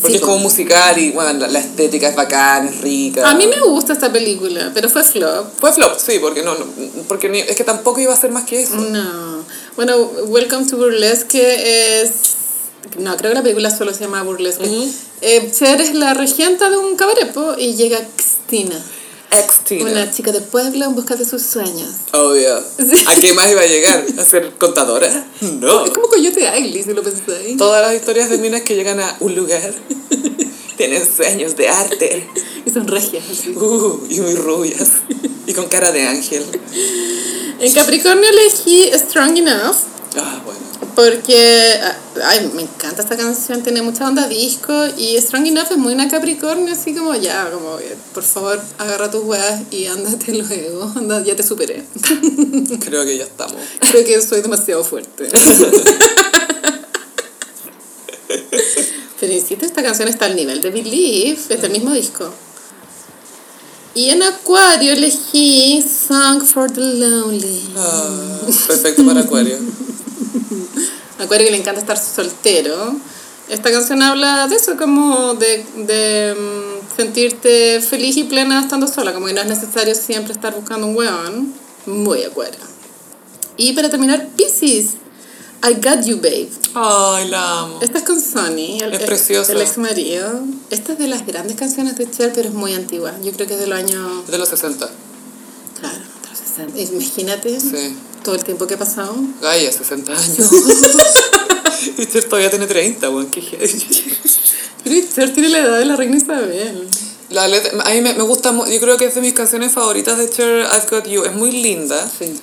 Porque 0.00 0.14
Sí, 0.14 0.16
es 0.16 0.22
como 0.22 0.38
musical 0.38 0.98
y 0.98 1.10
bueno, 1.12 1.32
la, 1.34 1.48
la 1.48 1.58
estética 1.60 2.08
es 2.08 2.16
bacán, 2.16 2.66
es 2.68 2.80
rica. 2.80 3.28
A 3.28 3.34
mí 3.34 3.46
me 3.46 3.60
gusta 3.60 3.92
esta 3.92 4.10
película, 4.12 4.70
pero 4.74 4.88
fue 4.88 5.04
flop. 5.04 5.46
Fue 5.60 5.72
flop, 5.72 5.96
sí, 5.98 6.18
porque 6.20 6.42
no, 6.42 6.54
no 6.54 6.64
porque 7.06 7.28
ni- 7.28 7.40
es 7.40 7.56
que 7.56 7.64
tampoco 7.64 8.00
iba 8.00 8.12
a 8.12 8.16
ser 8.16 8.30
más 8.30 8.44
que 8.44 8.62
eso. 8.62 8.76
No. 8.76 9.44
Bueno, 9.76 9.96
Welcome 10.26 10.66
to 10.66 10.76
Burlesque 10.76 12.00
es... 12.02 12.10
No, 12.98 13.16
creo 13.16 13.30
que 13.30 13.36
la 13.36 13.42
película 13.42 13.70
solo 13.70 13.94
se 13.94 14.00
llama 14.00 14.22
Burlesque. 14.22 14.64
Eh, 15.20 15.50
Cher 15.56 15.80
es 15.80 15.94
la 15.94 16.14
regenta 16.14 16.68
de 16.68 16.76
un 16.76 16.96
cabaret 16.96 17.32
po, 17.32 17.54
y 17.56 17.74
llega 17.74 18.00
Cristina, 18.16 18.74
Ex 19.32 19.64
Tina. 19.64 19.90
una 19.90 20.10
chica 20.10 20.30
de 20.30 20.40
pueblo 20.40 20.84
en 20.84 20.94
busca 20.94 21.16
de 21.16 21.24
sus 21.24 21.42
sueños. 21.42 21.90
Obvio. 22.12 22.60
Sí. 22.78 23.04
¿A 23.06 23.14
qué 23.16 23.32
más 23.32 23.50
iba 23.50 23.62
a 23.62 23.66
llegar? 23.66 24.04
¿A 24.18 24.24
ser 24.24 24.52
contadora? 24.58 25.26
No. 25.40 25.86
Es 25.86 25.92
como 25.92 26.08
Coyote 26.08 26.46
Ugly, 26.58 26.82
si 26.82 26.92
lo 26.92 27.02
pensáis. 27.02 27.56
Todas 27.56 27.82
las 27.82 27.94
historias 27.94 28.28
de 28.28 28.38
minas 28.38 28.62
que 28.62 28.74
llegan 28.74 29.00
a 29.00 29.16
un 29.20 29.34
lugar 29.34 29.72
tienen 30.76 31.02
sueños 31.06 31.56
de 31.56 31.68
arte. 31.68 32.28
Y 32.66 32.70
son 32.70 32.86
regias. 32.86 33.24
Uh, 33.56 34.00
y 34.10 34.20
muy 34.20 34.34
rubias. 34.34 34.90
Y 35.46 35.54
con 35.54 35.66
cara 35.66 35.90
de 35.92 36.02
ángel. 36.02 36.44
En 37.58 37.72
Capricornio 37.72 38.28
elegí 38.28 38.90
Strong 38.92 39.38
Enough. 39.38 39.76
Porque, 40.94 41.80
ah, 41.82 41.96
ay, 42.26 42.50
me 42.54 42.62
encanta 42.62 43.00
esta 43.02 43.16
canción, 43.16 43.62
tiene 43.62 43.80
mucha 43.80 44.06
onda 44.06 44.28
disco 44.28 44.72
y 44.98 45.16
Strong 45.18 45.46
Enough 45.46 45.68
es 45.70 45.78
muy 45.78 45.94
una 45.94 46.08
Capricornio, 46.08 46.72
así 46.72 46.94
como 46.94 47.14
ya, 47.14 47.50
como 47.50 47.78
eh, 47.78 47.96
por 48.12 48.22
favor 48.22 48.60
agarra 48.78 49.10
tus 49.10 49.24
weas 49.24 49.62
y 49.70 49.86
ándate 49.86 50.32
luego, 50.48 50.92
anda, 50.94 51.24
ya 51.24 51.34
te 51.34 51.42
superé. 51.42 51.82
Creo 52.84 53.04
que 53.04 53.16
ya 53.16 53.24
estamos. 53.24 53.56
Creo 53.90 54.04
que 54.04 54.20
soy 54.20 54.42
demasiado 54.42 54.84
fuerte. 54.84 55.30
Pero 59.20 59.32
insisto, 59.32 59.64
esta 59.64 59.82
canción 59.82 60.08
está 60.08 60.26
al 60.26 60.36
nivel 60.36 60.60
de 60.60 60.70
Believe, 60.70 61.38
es 61.48 61.62
del 61.62 61.70
mismo 61.70 61.92
disco. 61.92 62.30
Y 63.94 64.08
en 64.08 64.22
Acuario 64.22 64.92
elegí 64.92 65.82
Song 65.82 66.42
for 66.42 66.70
the 66.70 66.80
Lonely. 66.80 67.62
Ah, 67.76 68.40
perfecto 68.66 69.04
para 69.04 69.20
Acuario. 69.20 69.58
Acuario 71.18 71.46
que 71.46 71.50
le 71.50 71.58
encanta 71.58 71.80
estar 71.80 71.98
soltero. 71.98 72.96
Esta 73.48 73.70
canción 73.70 74.02
habla 74.02 74.48
de 74.48 74.56
eso, 74.56 74.76
como 74.78 75.34
de, 75.34 75.66
de 75.76 76.34
mm, 76.34 76.96
sentirte 76.96 77.82
feliz 77.82 78.16
y 78.16 78.24
plena 78.24 78.60
estando 78.60 78.86
sola, 78.86 79.12
como 79.12 79.26
que 79.26 79.34
no 79.34 79.42
es 79.42 79.46
necesario 79.46 79.94
siempre 79.94 80.32
estar 80.32 80.54
buscando 80.54 80.86
un 80.86 80.96
weón. 80.96 81.52
Muy 81.84 82.22
acuario. 82.22 82.60
Y 83.58 83.72
para 83.74 83.90
terminar, 83.90 84.28
Pisces. 84.36 84.94
I 85.64 85.74
Got 85.74 86.04
You, 86.04 86.16
Babe. 86.16 86.48
Ay, 86.74 87.28
la 87.28 87.60
amo. 87.60 87.78
Esta 87.82 87.98
es 87.98 88.04
con 88.04 88.20
Sonny, 88.20 88.80
el, 88.80 88.92
Es 88.94 89.00
el- 89.00 89.06
preciosa. 89.06 89.52
el 89.52 89.60
ex 89.60 89.78
marido. 89.78 90.40
Esta 90.70 90.92
es 90.94 90.98
de 90.98 91.06
las 91.08 91.24
grandes 91.26 91.56
canciones 91.56 91.96
de 91.96 92.10
Cher, 92.10 92.32
pero 92.34 92.48
es 92.48 92.54
muy 92.54 92.74
antigua. 92.74 93.12
Yo 93.22 93.30
creo 93.32 93.46
que 93.46 93.54
es 93.54 93.60
de 93.60 93.66
los 93.68 93.78
años. 93.78 94.26
De 94.28 94.38
los 94.38 94.48
60. 94.48 94.90
Claro, 95.80 95.98
de 95.98 96.28
los 96.30 96.38
60. 96.38 96.80
Imagínate 96.94 97.60
Sí. 97.60 97.96
todo 98.24 98.34
el 98.34 98.42
tiempo 98.44 98.66
que 98.66 98.74
ha 98.74 98.78
pasado. 98.78 99.14
Gaia, 99.40 99.70
60 99.70 100.12
años. 100.12 100.38
y 101.98 102.06
Cher 102.06 102.24
todavía 102.24 102.50
tiene 102.50 102.66
30, 102.66 103.10
weón. 103.10 103.26
Qué. 103.30 103.40
Pero 104.84 105.06
Cher 105.14 105.32
tiene 105.32 105.48
la 105.48 105.58
edad 105.58 105.78
de 105.78 105.84
la 105.84 105.94
reina 105.96 106.16
Isabel. 106.16 106.88
La 107.30 107.46
letra, 107.48 107.72
a 107.84 107.90
mí 107.90 108.00
me, 108.02 108.12
me 108.14 108.22
gusta, 108.24 108.52
yo 108.68 108.80
creo 108.80 108.98
que 108.98 109.06
es 109.06 109.14
de 109.14 109.20
mis 109.22 109.32
canciones 109.32 109.72
favoritas 109.72 110.18
de 110.18 110.28
Cher, 110.28 110.66
I've 110.66 110.86
Got 110.90 111.06
You. 111.06 111.22
Es 111.24 111.34
muy 111.34 111.50
linda. 111.52 112.10
Sí. 112.18 112.34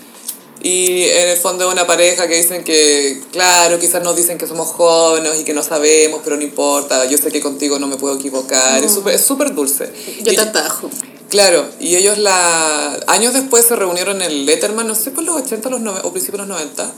Y 0.62 1.04
en 1.04 1.30
el 1.30 1.38
fondo 1.38 1.68
es 1.68 1.74
una 1.74 1.88
pareja 1.88 2.28
que 2.28 2.36
dicen 2.36 2.64
que, 2.66 3.22
claro, 3.32 3.80
quizás 3.80 4.04
nos 4.04 4.16
dicen 4.16 4.38
que 4.38 4.46
somos 4.46 4.68
jóvenes 4.68 5.40
y 5.40 5.44
que 5.46 5.54
no 5.54 5.64
sabemos, 5.64 6.20
pero 6.24 6.36
no 6.36 6.42
importa, 6.44 7.06
yo 7.06 7.18
sé 7.18 7.32
que 7.32 7.40
contigo 7.40 7.80
no 7.80 7.88
me 7.88 7.96
puedo 7.96 8.16
equivocar, 8.16 8.84
es 8.84 8.92
súper 8.92 9.16
es 9.16 9.22
súper 9.22 9.54
dulce. 9.56 9.90
Yo 10.22 10.32
Y- 10.32 10.36
te 10.36 10.42
atajo. 10.42 10.90
Claro, 11.30 11.66
y 11.80 11.96
ellos 11.96 12.18
la 12.18 13.00
años 13.08 13.34
después 13.36 13.64
se 13.66 13.76
reunieron 13.76 14.18
en 14.22 14.32
el 14.32 14.46
Letterman, 14.46 14.88
no 14.88 14.96
sé 14.96 15.12
por 15.12 15.24
los 15.24 15.38
80 15.42 15.70
los 15.70 15.80
nove- 15.80 16.02
o 16.04 16.12
principios 16.12 16.42
de 16.42 16.48
los 16.48 16.58
90. 16.58 16.92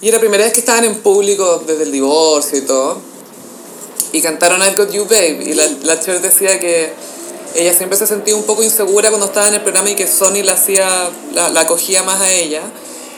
Y 0.00 0.08
era 0.08 0.16
la 0.16 0.20
primera 0.20 0.42
vez 0.44 0.52
que 0.54 0.60
estaban 0.60 0.84
en 0.84 0.96
público 0.96 1.62
desde 1.66 1.82
el 1.84 1.92
divorcio 1.92 2.58
y 2.58 2.62
todo. 2.62 2.98
Y 4.12 4.20
cantaron 4.22 4.60
I've 4.62 4.74
Got 4.74 4.90
You 4.90 5.04
Babe. 5.04 5.44
Y 5.46 5.54
la, 5.54 5.68
la 5.84 6.00
Cher 6.00 6.20
decía 6.20 6.58
que 6.58 6.92
ella 7.54 7.72
siempre 7.74 7.98
se 7.98 8.06
sentía 8.06 8.34
un 8.36 8.44
poco 8.44 8.62
insegura 8.62 9.08
cuando 9.10 9.26
estaba 9.26 9.48
en 9.48 9.54
el 9.54 9.60
programa 9.62 9.90
y 9.90 9.94
que 9.94 10.06
Sony 10.06 10.42
la 10.44 10.52
hacía, 10.54 11.10
la, 11.34 11.48
la 11.50 11.60
acogía 11.60 12.02
más 12.02 12.20
a 12.20 12.30
ella. 12.32 12.62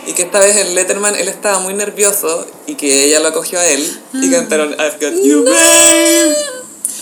Y 0.07 0.13
que 0.13 0.23
esta 0.23 0.39
vez 0.39 0.57
en 0.57 0.75
Letterman 0.75 1.15
él 1.15 1.29
estaba 1.29 1.61
muy 1.61 1.73
nervioso 1.73 2.47
y 2.67 2.75
que 2.75 3.05
ella 3.07 3.21
lo 3.21 3.29
acogió 3.29 3.59
a 3.59 3.67
él. 3.67 4.01
Y 4.13 4.31
cantaron 4.31 4.73
I've 4.73 4.99
Got 5.01 5.23
You 5.25 5.45
Babe. 5.45 6.35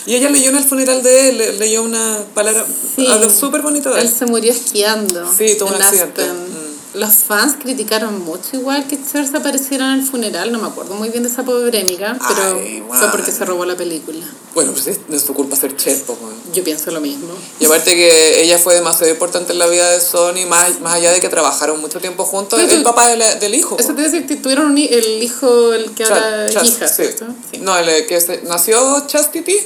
Y 0.07 0.15
ella 0.17 0.31
leyó 0.31 0.51
en 0.51 0.57
el 0.57 0.65
funeral 0.65 1.03
de 1.03 1.29
él, 1.29 1.39
le- 1.39 1.53
leyó 1.55 1.83
una 1.83 2.25
palabra, 2.35 2.65
Sí. 2.97 3.07
habló 3.09 3.31
súper 3.31 3.63
bonito 3.63 3.91
de 3.91 4.01
él. 4.01 4.07
Él 4.07 4.13
se 4.13 4.27
murió 4.27 4.51
esquiando. 4.53 5.29
Sí, 5.37 5.55
tuvo 5.59 5.71
un 5.71 5.77
en 5.77 5.83
accidente. 5.83 6.23
Mm. 6.25 6.72
Los 6.95 7.15
fans 7.15 7.55
criticaron 7.59 8.21
mucho 8.23 8.55
igual 8.55 8.87
que 8.87 8.99
Cher 9.03 9.27
se 9.27 9.35
apareciera 9.39 9.95
en 9.95 10.01
el 10.01 10.07
funeral. 10.07 10.53
No 10.53 10.59
me 10.59 10.69
acuerdo 10.69 10.95
muy 10.95 11.09
bien 11.09 11.23
de 11.23 11.31
esa 11.31 11.43
polémica, 11.43 12.19
pero 12.29 12.57
Ay, 12.59 12.83
fue 12.87 13.11
porque 13.11 13.33
se 13.33 13.47
robó 13.47 13.65
la 13.65 13.75
película. 13.77 14.27
Bueno, 14.55 14.73
pues 14.73 14.87
es- 14.89 15.23
su 15.23 15.33
culpa 15.33 15.57
ser 15.57 15.75
chef, 15.75 16.03
po, 16.03 16.19
weón. 16.21 16.35
Yo 16.53 16.63
pienso 16.63 16.91
lo 16.91 17.01
mismo. 17.01 17.29
Y 17.61 17.65
aparte 17.65 17.95
que 17.97 18.43
ella 18.43 18.59
fue 18.59 18.75
demasiado 18.75 19.11
importante 19.11 19.53
en 19.55 19.59
la 19.59 19.67
vida 19.69 19.91
de 19.91 20.03
Sony, 20.03 20.45
más, 20.47 20.81
más 20.81 20.93
allá 20.95 21.13
de 21.13 21.21
que 21.23 21.31
trabajaron 21.31 21.81
mucho 21.81 21.99
tiempo 21.99 22.25
juntos, 22.27 22.59
Pero 22.61 22.71
el 22.71 22.79
tú- 22.81 22.85
papá 22.85 23.09
de 23.09 23.17
la- 23.17 23.37
del 23.37 23.55
hijo. 23.55 23.77
Eso 23.79 23.95
te 23.95 24.03
decir 24.03 24.27
que 24.27 24.37
tuvieron 24.37 24.67
un 24.73 24.77
el 24.77 25.23
hijo, 25.23 25.73
el 25.73 25.93
que 25.93 26.05
ahora 26.05 26.51
hija, 26.51 26.89
sí. 26.89 27.05
Sí. 27.51 27.59
No, 27.63 27.75
el 27.79 28.07
que 28.07 28.21
se- 28.21 28.43
nació 28.43 29.07
Chastity 29.07 29.57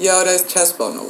y 0.00 0.08
ahora 0.08 0.34
es 0.34 0.48
Chas 0.48 0.76
Bono. 0.76 1.04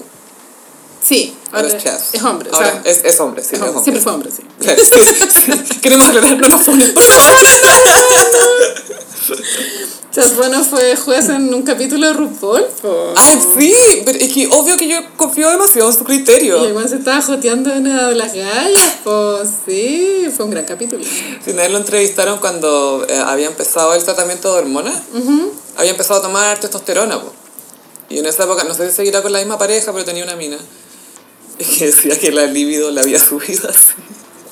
Sí, 1.03 1.35
Ahora 1.53 1.69
es 1.69 1.83
Chas. 1.83 2.09
es 2.13 2.23
hombre. 2.23 2.51
o 2.51 2.55
Ahora 2.55 2.83
sea, 2.83 2.93
es, 2.93 3.05
es 3.05 3.19
hombre, 3.21 3.43
sí, 3.43 3.55
es 3.57 3.61
hombre. 3.61 3.69
hombre. 3.71 3.83
Siempre 3.85 4.03
fue 4.03 4.13
hombre, 4.13 4.31
sí. 4.31 4.43
Sí, 4.61 5.31
sí. 5.65 5.79
Queremos 5.83 6.07
aclarar, 6.07 6.39
no 6.39 6.49
nos 6.49 6.63
funen, 6.63 6.93
por 6.95 7.03
favor. 7.03 7.41
Chas 10.13 10.35
Bueno 10.35 10.65
fue 10.65 10.97
juez 10.97 11.29
en 11.29 11.55
un 11.55 11.63
capítulo 11.63 12.09
de 12.09 12.13
RuPaul, 12.15 12.65
po. 12.83 13.15
Ay, 13.17 13.39
sí, 13.57 14.03
pero 14.05 14.19
es 14.19 14.33
que 14.33 14.49
obvio 14.49 14.77
que 14.77 14.89
yo 14.89 14.97
confío 15.17 15.49
demasiado 15.51 15.89
en 15.89 15.95
su 15.95 16.03
Y 16.03 16.07
criterio. 16.07 16.65
el 16.65 16.73
weón 16.73 16.89
se 16.89 16.97
estaba 16.97 17.23
joteando 17.23 17.73
a 17.73 17.77
una 17.77 18.09
de 18.09 18.15
las 18.17 18.35
gallas, 18.35 18.97
pues 19.05 19.49
sí, 19.65 20.27
fue 20.37 20.47
un 20.47 20.51
gran 20.51 20.65
capítulo. 20.65 21.05
Si 21.45 21.53
nadie 21.53 21.69
lo 21.69 21.79
entrevistaron 21.79 22.41
cuando 22.41 23.07
eh, 23.09 23.19
había 23.25 23.47
empezado 23.47 23.95
el 23.95 24.03
tratamiento 24.03 24.53
de 24.53 24.59
hormonas, 24.63 25.01
había 25.77 25.93
empezado 25.93 26.19
a 26.19 26.23
tomar 26.23 26.59
testosterona. 26.59 27.21
po. 27.21 27.33
Y 28.09 28.19
en 28.19 28.27
esa 28.27 28.43
época, 28.43 28.65
no 28.65 28.75
sé 28.75 28.91
si 28.91 28.97
seguirá 28.97 29.23
con 29.23 29.33
la 29.33 29.39
misma 29.39 29.59
pareja, 29.59 29.93
pero 29.93 30.05
tenía 30.05 30.25
una 30.25 30.35
mina. 30.35 30.59
Que 31.79 31.87
decía 31.87 32.19
que 32.19 32.33
la 32.33 32.47
libido 32.47 32.91
la 32.91 33.03
había 33.03 33.19
subido 33.19 33.69
así. 33.69 33.93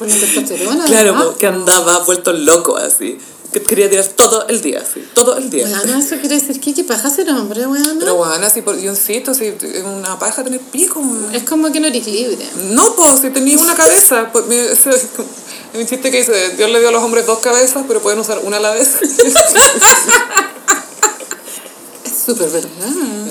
La 0.01 0.07
testosterona. 0.07 0.85
Claro, 0.85 1.37
que 1.39 1.47
andaba 1.47 1.99
vuelto 2.05 2.33
loco 2.33 2.77
así. 2.77 3.19
Que 3.53 3.63
quería 3.63 3.89
tirar 3.89 4.05
todo 4.09 4.47
el 4.49 4.61
día, 4.61 4.83
así. 4.87 5.03
Todo 5.15 5.39
el 5.39 5.49
día. 5.49 5.65
Weona, 5.65 5.99
eso 5.99 6.17
quiere 6.21 6.39
decir 6.39 6.61
que 6.61 6.75
qué 6.75 6.85
paja 6.85 7.09
ser 7.09 7.31
hombre, 7.31 7.67
weona. 7.67 7.97
Pero 7.99 8.15
bueno, 8.17 8.45
así 8.47 8.61
por, 8.61 8.79
yo 8.79 8.91
insisto, 8.91 9.33
si 9.33 9.47
es 9.47 9.83
una 9.85 10.19
paja 10.19 10.45
tener 10.45 10.61
pico, 10.61 11.01
weón. 11.01 11.35
Es 11.35 11.45
como 11.45 11.73
que 11.73 11.81
no 11.81 11.87
eres 11.87 12.07
libre. 12.07 12.47
No, 12.71 12.95
pues, 12.95 13.21
si 13.23 13.31
tenías 13.31 13.59
una 13.61 13.75
cabeza. 13.75 14.31
Pues, 14.33 14.45
ese- 14.51 14.91
es 14.91 15.81
un 15.81 15.87
chiste 15.87 16.11
que 16.11 16.19
dice, 16.19 16.51
Dios 16.59 16.71
le 16.71 16.79
dio 16.79 16.91
a 16.91 16.93
los 16.93 17.03
hombres 17.03 17.25
dos 17.27 17.39
cabezas, 17.39 17.85
pero 17.89 18.01
pueden 18.03 18.19
usar 18.21 18.39
una 18.45 18.59
a 18.59 18.61
la 18.61 18.73
vez. 18.73 18.97
Súper 22.29 22.51
verdad. 22.51 22.69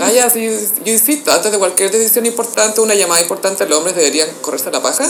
Ah, 0.02 0.12
ya, 0.12 0.28
sí, 0.28 0.50
yo 0.84 0.92
insisto, 0.92 1.32
antes 1.32 1.52
de 1.52 1.60
cualquier 1.60 1.92
decisión 1.92 2.26
importante, 2.26 2.82
una 2.82 2.96
llamada 2.96 3.22
importante, 3.22 3.64
los 3.68 3.78
hombres 3.78 3.96
deberían 3.96 4.28
correrse 4.42 4.72
la 4.72 4.82
paja 4.82 5.08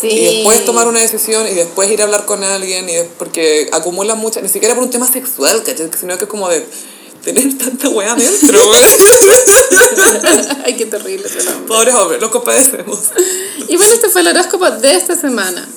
Sí. 0.00 0.08
y 0.08 0.24
después 0.24 0.64
tomar 0.64 0.88
una 0.88 0.98
decisión 1.00 1.46
y 1.46 1.54
después 1.54 1.88
ir 1.90 2.00
a 2.00 2.04
hablar 2.06 2.24
con 2.26 2.42
alguien 2.42 2.88
y 2.88 2.94
porque 3.18 3.68
acumulan 3.72 4.18
muchas, 4.18 4.42
ni 4.42 4.48
siquiera 4.48 4.74
por 4.74 4.82
un 4.82 4.90
tema 4.90 5.06
sexual, 5.06 5.62
¿cachai? 5.62 5.90
Sino 5.98 6.18
que 6.18 6.24
es 6.24 6.30
como 6.30 6.48
de 6.48 6.66
tener 7.22 7.56
tanta 7.56 7.88
weá 7.90 8.12
adentro, 8.14 8.58
Ay, 10.64 10.74
qué 10.76 10.86
terrible. 10.86 11.28
Pobres 11.68 11.94
hombres, 11.94 12.20
los 12.20 12.30
compadecemos. 12.30 12.98
Y 13.68 13.76
bueno, 13.76 13.94
este 13.94 14.08
fue 14.08 14.22
el 14.22 14.28
horóscopo 14.28 14.68
de 14.70 14.96
esta 14.96 15.14
semana. 15.14 15.68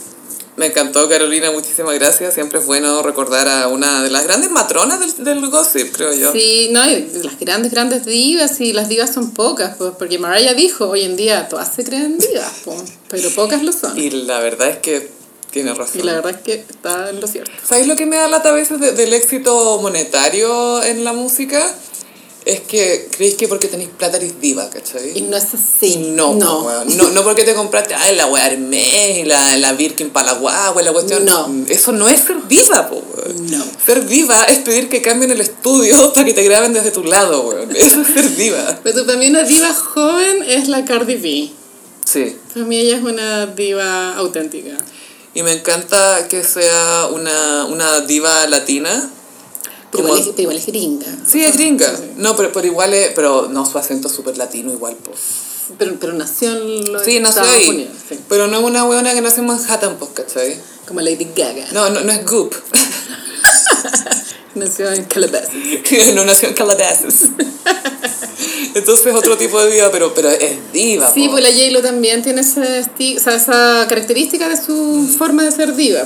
Me 0.55 0.67
encantó 0.67 1.09
Carolina, 1.09 1.49
muchísimas 1.51 1.95
gracias. 1.95 2.35
Siempre 2.35 2.59
es 2.59 2.65
bueno 2.67 3.01
recordar 3.01 3.47
a 3.47 3.67
una 3.69 4.03
de 4.03 4.11
las 4.11 4.23
grandes 4.23 4.51
matronas 4.51 4.99
del, 4.99 5.23
del 5.23 5.49
gossip, 5.49 5.91
creo 5.95 6.13
yo. 6.13 6.31
Sí, 6.31 6.69
no, 6.71 6.85
y 6.87 7.09
las 7.23 7.39
grandes, 7.39 7.71
grandes 7.71 8.05
divas, 8.05 8.61
y 8.61 8.71
las 8.71 8.87
divas 8.87 9.11
son 9.13 9.31
pocas, 9.33 9.75
pues, 9.77 9.93
porque 9.97 10.19
Mariah 10.19 10.53
dijo, 10.53 10.89
hoy 10.89 11.01
en 11.03 11.15
día 11.15 11.49
todas 11.49 11.73
se 11.73 11.83
creen 11.83 12.19
divas, 12.19 12.51
pues, 12.65 12.81
pero 13.09 13.29
pocas 13.31 13.63
lo 13.63 13.71
son. 13.71 13.97
Y 13.97 14.11
la 14.11 14.39
verdad 14.39 14.69
es 14.69 14.77
que 14.77 15.09
tiene 15.49 15.73
razón. 15.73 15.99
Y 16.01 16.03
la 16.03 16.13
verdad 16.13 16.31
es 16.31 16.41
que 16.41 16.53
está 16.53 17.09
en 17.09 17.19
lo 17.19 17.27
cierto. 17.27 17.51
¿Sabéis 17.63 17.87
lo 17.87 17.95
que 17.95 18.05
me 18.05 18.17
da 18.17 18.27
lata 18.27 18.49
a 18.49 18.53
veces 18.53 18.79
de- 18.79 18.91
del 18.91 19.13
éxito 19.13 19.79
monetario 19.81 20.83
en 20.83 21.03
la 21.03 21.13
música? 21.13 21.63
Es 22.45 22.59
que 22.61 23.09
creéis 23.15 23.35
que 23.35 23.47
porque 23.47 23.67
tenéis 23.67 23.89
plata 23.97 24.17
eres 24.17 24.41
diva, 24.41 24.65
Y 24.65 24.69
¿cachai? 24.69 25.21
no 25.21 25.37
es 25.37 25.45
así. 25.53 25.95
No, 25.97 26.35
no. 26.35 26.83
no, 26.83 27.09
no 27.09 27.23
porque 27.23 27.43
te 27.43 27.53
compraste 27.53 27.95
ay, 27.95 28.15
la 28.15 28.25
weá 28.25 28.47
Hermes 28.47 29.17
y 29.19 29.23
la, 29.23 29.55
la 29.57 29.73
Birkin 29.73 30.09
para 30.09 30.33
la 30.33 30.39
guagua 30.39 30.81
y 30.81 30.85
la 30.85 30.91
cuestión. 30.91 31.23
No. 31.23 31.49
Eso 31.69 31.93
no 31.93 32.09
es 32.09 32.19
ser 32.19 32.45
diva, 32.47 32.89
po. 32.89 33.01
No. 33.49 33.63
Ser 33.85 34.05
diva 34.05 34.43
es 34.43 34.59
pedir 34.59 34.89
que 34.89 35.01
cambien 35.01 35.31
el 35.31 35.39
estudio 35.39 36.13
para 36.13 36.25
que 36.25 36.33
te 36.33 36.43
graben 36.43 36.73
desde 36.73 36.91
tu 36.91 37.03
lado, 37.03 37.41
weón. 37.43 37.73
Eso 37.75 38.01
es 38.01 38.07
ser 38.07 38.35
diva. 38.35 38.79
Pero 38.83 39.05
mí 39.15 39.27
una 39.29 39.43
diva 39.43 39.73
joven 39.73 40.43
es 40.47 40.67
la 40.67 40.83
Cardi 40.83 41.15
B. 41.15 41.51
Sí. 42.05 42.37
Para 42.53 42.65
mí 42.65 42.77
ella 42.77 42.97
es 42.97 43.03
una 43.03 43.45
diva 43.45 44.15
auténtica. 44.17 44.77
Y 45.33 45.43
me 45.43 45.53
encanta 45.53 46.27
que 46.27 46.43
sea 46.43 47.07
una, 47.11 47.65
una 47.65 48.01
diva 48.01 48.45
latina. 48.47 49.09
Pero, 49.93 50.03
Como- 50.03 50.15
igual, 50.15 50.21
es, 50.21 50.27
pero 50.35 50.41
igual 50.41 50.57
es 50.57 50.65
gringa. 50.65 51.05
Sí, 51.25 51.45
es 51.45 51.55
gringa. 51.55 51.87
No, 52.17 52.35
pero, 52.35 52.51
pero 52.51 52.65
igual 52.67 52.93
es... 52.93 53.11
Pero 53.15 53.47
no, 53.49 53.65
su 53.65 53.77
acento 53.77 54.07
es 54.07 54.13
súper 54.13 54.37
latino 54.37 54.71
igual, 54.73 54.95
pues. 55.03 55.19
Pero, 55.77 55.95
pero 55.99 56.13
nació 56.13 56.51
en 56.51 56.91
los 56.91 57.03
Sí, 57.05 57.19
nació 57.19 57.41
Estados 57.43 57.49
ahí. 57.63 57.69
Unidos, 57.69 57.93
sí. 58.09 58.19
Pero 58.27 58.47
no 58.47 58.57
es 58.57 58.63
una 58.65 58.83
weona 58.85 59.13
que 59.13 59.21
nació 59.21 59.41
en 59.41 59.47
Manhattan, 59.47 59.95
pues, 59.97 60.11
¿cachai? 60.13 60.59
Como 60.87 60.99
Lady 60.99 61.27
Gaga. 61.35 61.67
No, 61.71 61.89
no, 61.89 62.01
no 62.01 62.11
es 62.11 62.25
Goop. 62.25 62.53
Nació 64.55 64.91
en 64.91 65.05
Calabasas. 65.05 65.49
no 66.15 66.25
nació 66.25 66.49
en 66.49 66.53
Calabasas. 66.53 67.15
Entonces 68.75 69.05
es 69.07 69.13
otro 69.15 69.35
tipo 69.37 69.59
de 69.59 69.71
diva, 69.71 69.91
pero, 69.91 70.13
pero 70.13 70.29
es 70.29 70.57
diva, 70.71 71.11
Sí, 71.11 71.25
po. 71.25 71.31
pues 71.33 71.43
la 71.43 71.51
J-Lo 71.51 71.81
también 71.81 72.21
tiene 72.21 72.41
ese 72.41 72.61
o 72.81 73.19
sea, 73.19 73.35
esa 73.35 73.85
característica 73.87 74.47
de 74.49 74.57
su 74.57 75.07
forma 75.17 75.43
de 75.43 75.51
ser 75.51 75.75
diva. 75.75 76.01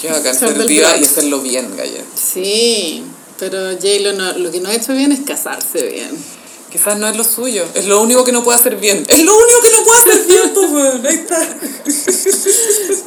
Qué 0.00 0.08
bacán 0.08 0.34
Ser 0.34 0.66
diva 0.66 0.96
y 0.96 1.04
hacerlo 1.04 1.40
bien, 1.40 1.76
Gaya. 1.76 2.02
Sí, 2.14 3.04
pero 3.38 3.72
J-Lo 3.72 4.12
no, 4.14 4.32
lo 4.38 4.50
que 4.50 4.60
no 4.60 4.70
ha 4.70 4.74
hecho 4.74 4.94
bien 4.94 5.12
es 5.12 5.20
casarse 5.20 5.82
bien. 5.88 6.10
Quizás 6.70 6.98
no 6.98 7.08
es 7.08 7.16
lo 7.16 7.24
suyo. 7.24 7.64
Es 7.74 7.86
lo 7.86 8.00
único 8.00 8.24
que 8.24 8.32
no 8.32 8.44
puede 8.44 8.58
hacer 8.58 8.76
bien. 8.76 9.04
Es 9.08 9.24
lo 9.24 9.36
único 9.36 9.60
que 9.62 9.70
no 9.72 9.84
puede 9.84 9.98
hacer 9.98 10.26
bien, 10.26 10.52
pues, 10.54 10.70
weón. 10.70 11.06
Ahí 11.06 11.14
está. 11.14 11.56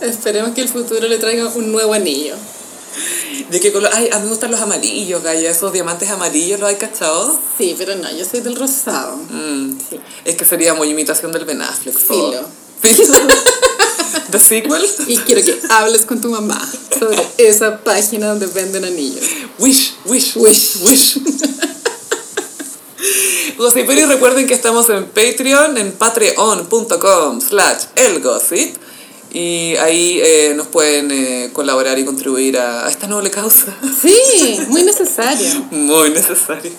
Esperemos 0.05 0.53
que 0.53 0.61
el 0.61 0.67
futuro 0.67 1.07
le 1.07 1.17
traiga 1.17 1.47
un 1.47 1.71
nuevo 1.71 1.93
anillo. 1.93 2.35
¿De 3.49 3.59
qué 3.59 3.71
color? 3.71 3.89
Ay, 3.93 4.09
a 4.11 4.19
mí 4.19 4.25
me 4.25 4.29
gustan 4.29 4.51
los 4.51 4.59
amarillos, 4.59 5.23
Gaya. 5.23 5.49
Esos 5.49 5.71
diamantes 5.71 6.09
amarillos, 6.09 6.59
¿los 6.59 6.69
hay 6.69 6.75
cachado? 6.75 7.39
Sí, 7.57 7.75
pero 7.77 7.95
no, 7.95 8.11
yo 8.11 8.25
soy 8.25 8.41
del 8.41 8.55
rosado. 8.55 9.15
Mm. 9.15 9.77
Sí. 9.89 9.99
Es 10.25 10.35
que 10.35 10.45
sería 10.45 10.73
muy 10.73 10.89
imitación 10.89 11.31
del 11.31 11.45
Ben 11.45 11.61
Affleck. 11.61 11.95
Filo. 11.95 12.45
¿The 14.31 14.39
sequel? 14.39 14.85
Y 15.07 15.17
quiero 15.17 15.43
que 15.43 15.59
hables 15.69 16.05
con 16.05 16.21
tu 16.21 16.29
mamá 16.29 16.59
sobre 16.99 17.21
esa 17.37 17.83
página 17.83 18.27
donde 18.27 18.47
venden 18.47 18.85
anillos. 18.85 19.25
Wish, 19.59 19.95
wish, 20.05 20.35
Wish. 20.35 20.77
wish. 20.83 21.19
Gossiperi, 23.57 24.05
recuerden 24.05 24.47
que 24.47 24.53
estamos 24.53 24.89
en 24.89 25.05
Patreon, 25.05 25.77
en 25.77 25.91
patreon.com 25.91 27.41
slash 27.41 27.83
elgossip. 27.95 28.75
Y 29.33 29.75
ahí 29.77 30.21
eh, 30.23 30.53
nos 30.55 30.67
pueden 30.67 31.09
eh, 31.09 31.49
colaborar 31.53 31.97
y 31.97 32.05
contribuir 32.05 32.55
a, 32.59 32.85
a 32.85 32.89
esta 32.89 33.07
noble 33.07 33.31
causa. 33.31 33.75
Sí, 33.99 34.59
muy 34.67 34.83
necesario. 34.83 35.49
Muy 35.71 36.11
necesario. 36.11 36.71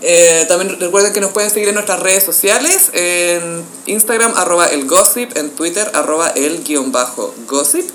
Eh, 0.00 0.44
también 0.48 0.78
recuerden 0.80 1.12
que 1.12 1.20
nos 1.20 1.30
pueden 1.30 1.50
seguir 1.50 1.68
en 1.68 1.74
nuestras 1.74 2.00
redes 2.00 2.24
sociales, 2.24 2.90
en 2.92 3.64
Instagram, 3.86 4.32
arroba 4.34 4.66
el 4.66 4.86
gossip, 4.86 5.36
en 5.36 5.50
Twitter, 5.50 5.88
arroba 5.94 6.30
el 6.30 6.64
guion 6.64 6.90
bajo 6.90 7.32
gossip. 7.46 7.88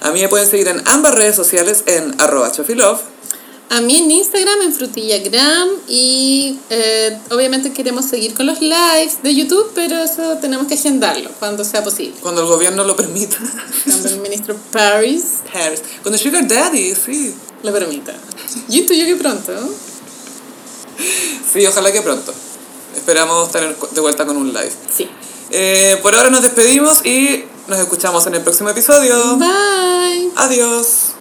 A 0.00 0.10
mí 0.10 0.22
me 0.22 0.28
pueden 0.28 0.48
seguir 0.48 0.68
en 0.68 0.82
ambas 0.86 1.14
redes 1.14 1.36
sociales 1.36 1.84
en 1.86 2.18
arroba 2.18 2.50
chofilove. 2.50 3.11
A 3.72 3.80
mí 3.80 3.96
en 3.96 4.10
Instagram, 4.10 4.60
en 4.60 4.74
Frutillagram 4.74 5.68
y 5.88 6.58
eh, 6.68 7.18
obviamente 7.30 7.72
queremos 7.72 8.04
seguir 8.04 8.34
con 8.34 8.44
los 8.44 8.60
lives 8.60 9.22
de 9.22 9.34
YouTube, 9.34 9.70
pero 9.74 9.96
eso 9.96 10.36
tenemos 10.42 10.66
que 10.66 10.74
agendarlo 10.74 11.30
cuando 11.38 11.64
sea 11.64 11.82
posible. 11.82 12.14
Cuando 12.20 12.42
el 12.42 12.48
gobierno 12.48 12.84
lo 12.84 12.94
permita. 12.94 13.38
Cuando 13.84 14.08
el 14.10 14.20
ministro 14.20 14.54
Paris 14.72 15.38
Harris. 15.54 15.80
Cuando 16.02 16.18
Sugar 16.18 16.46
Daddy, 16.46 16.94
sí. 16.94 17.34
lo 17.62 17.72
permita. 17.72 18.12
Yo 18.68 18.80
intuyo 18.80 19.06
que 19.06 19.16
pronto. 19.16 19.52
Sí, 21.50 21.66
ojalá 21.66 21.90
que 21.92 22.02
pronto. 22.02 22.34
Esperamos 22.94 23.50
tener 23.52 23.74
de 23.74 24.00
vuelta 24.02 24.26
con 24.26 24.36
un 24.36 24.48
live. 24.48 24.72
Sí. 24.94 25.08
Eh, 25.50 25.98
por 26.02 26.14
ahora 26.14 26.28
nos 26.28 26.42
despedimos 26.42 27.06
y 27.06 27.46
nos 27.68 27.78
escuchamos 27.78 28.26
en 28.26 28.34
el 28.34 28.42
próximo 28.42 28.68
episodio. 28.68 29.38
Bye. 29.38 30.30
Adiós. 30.36 31.14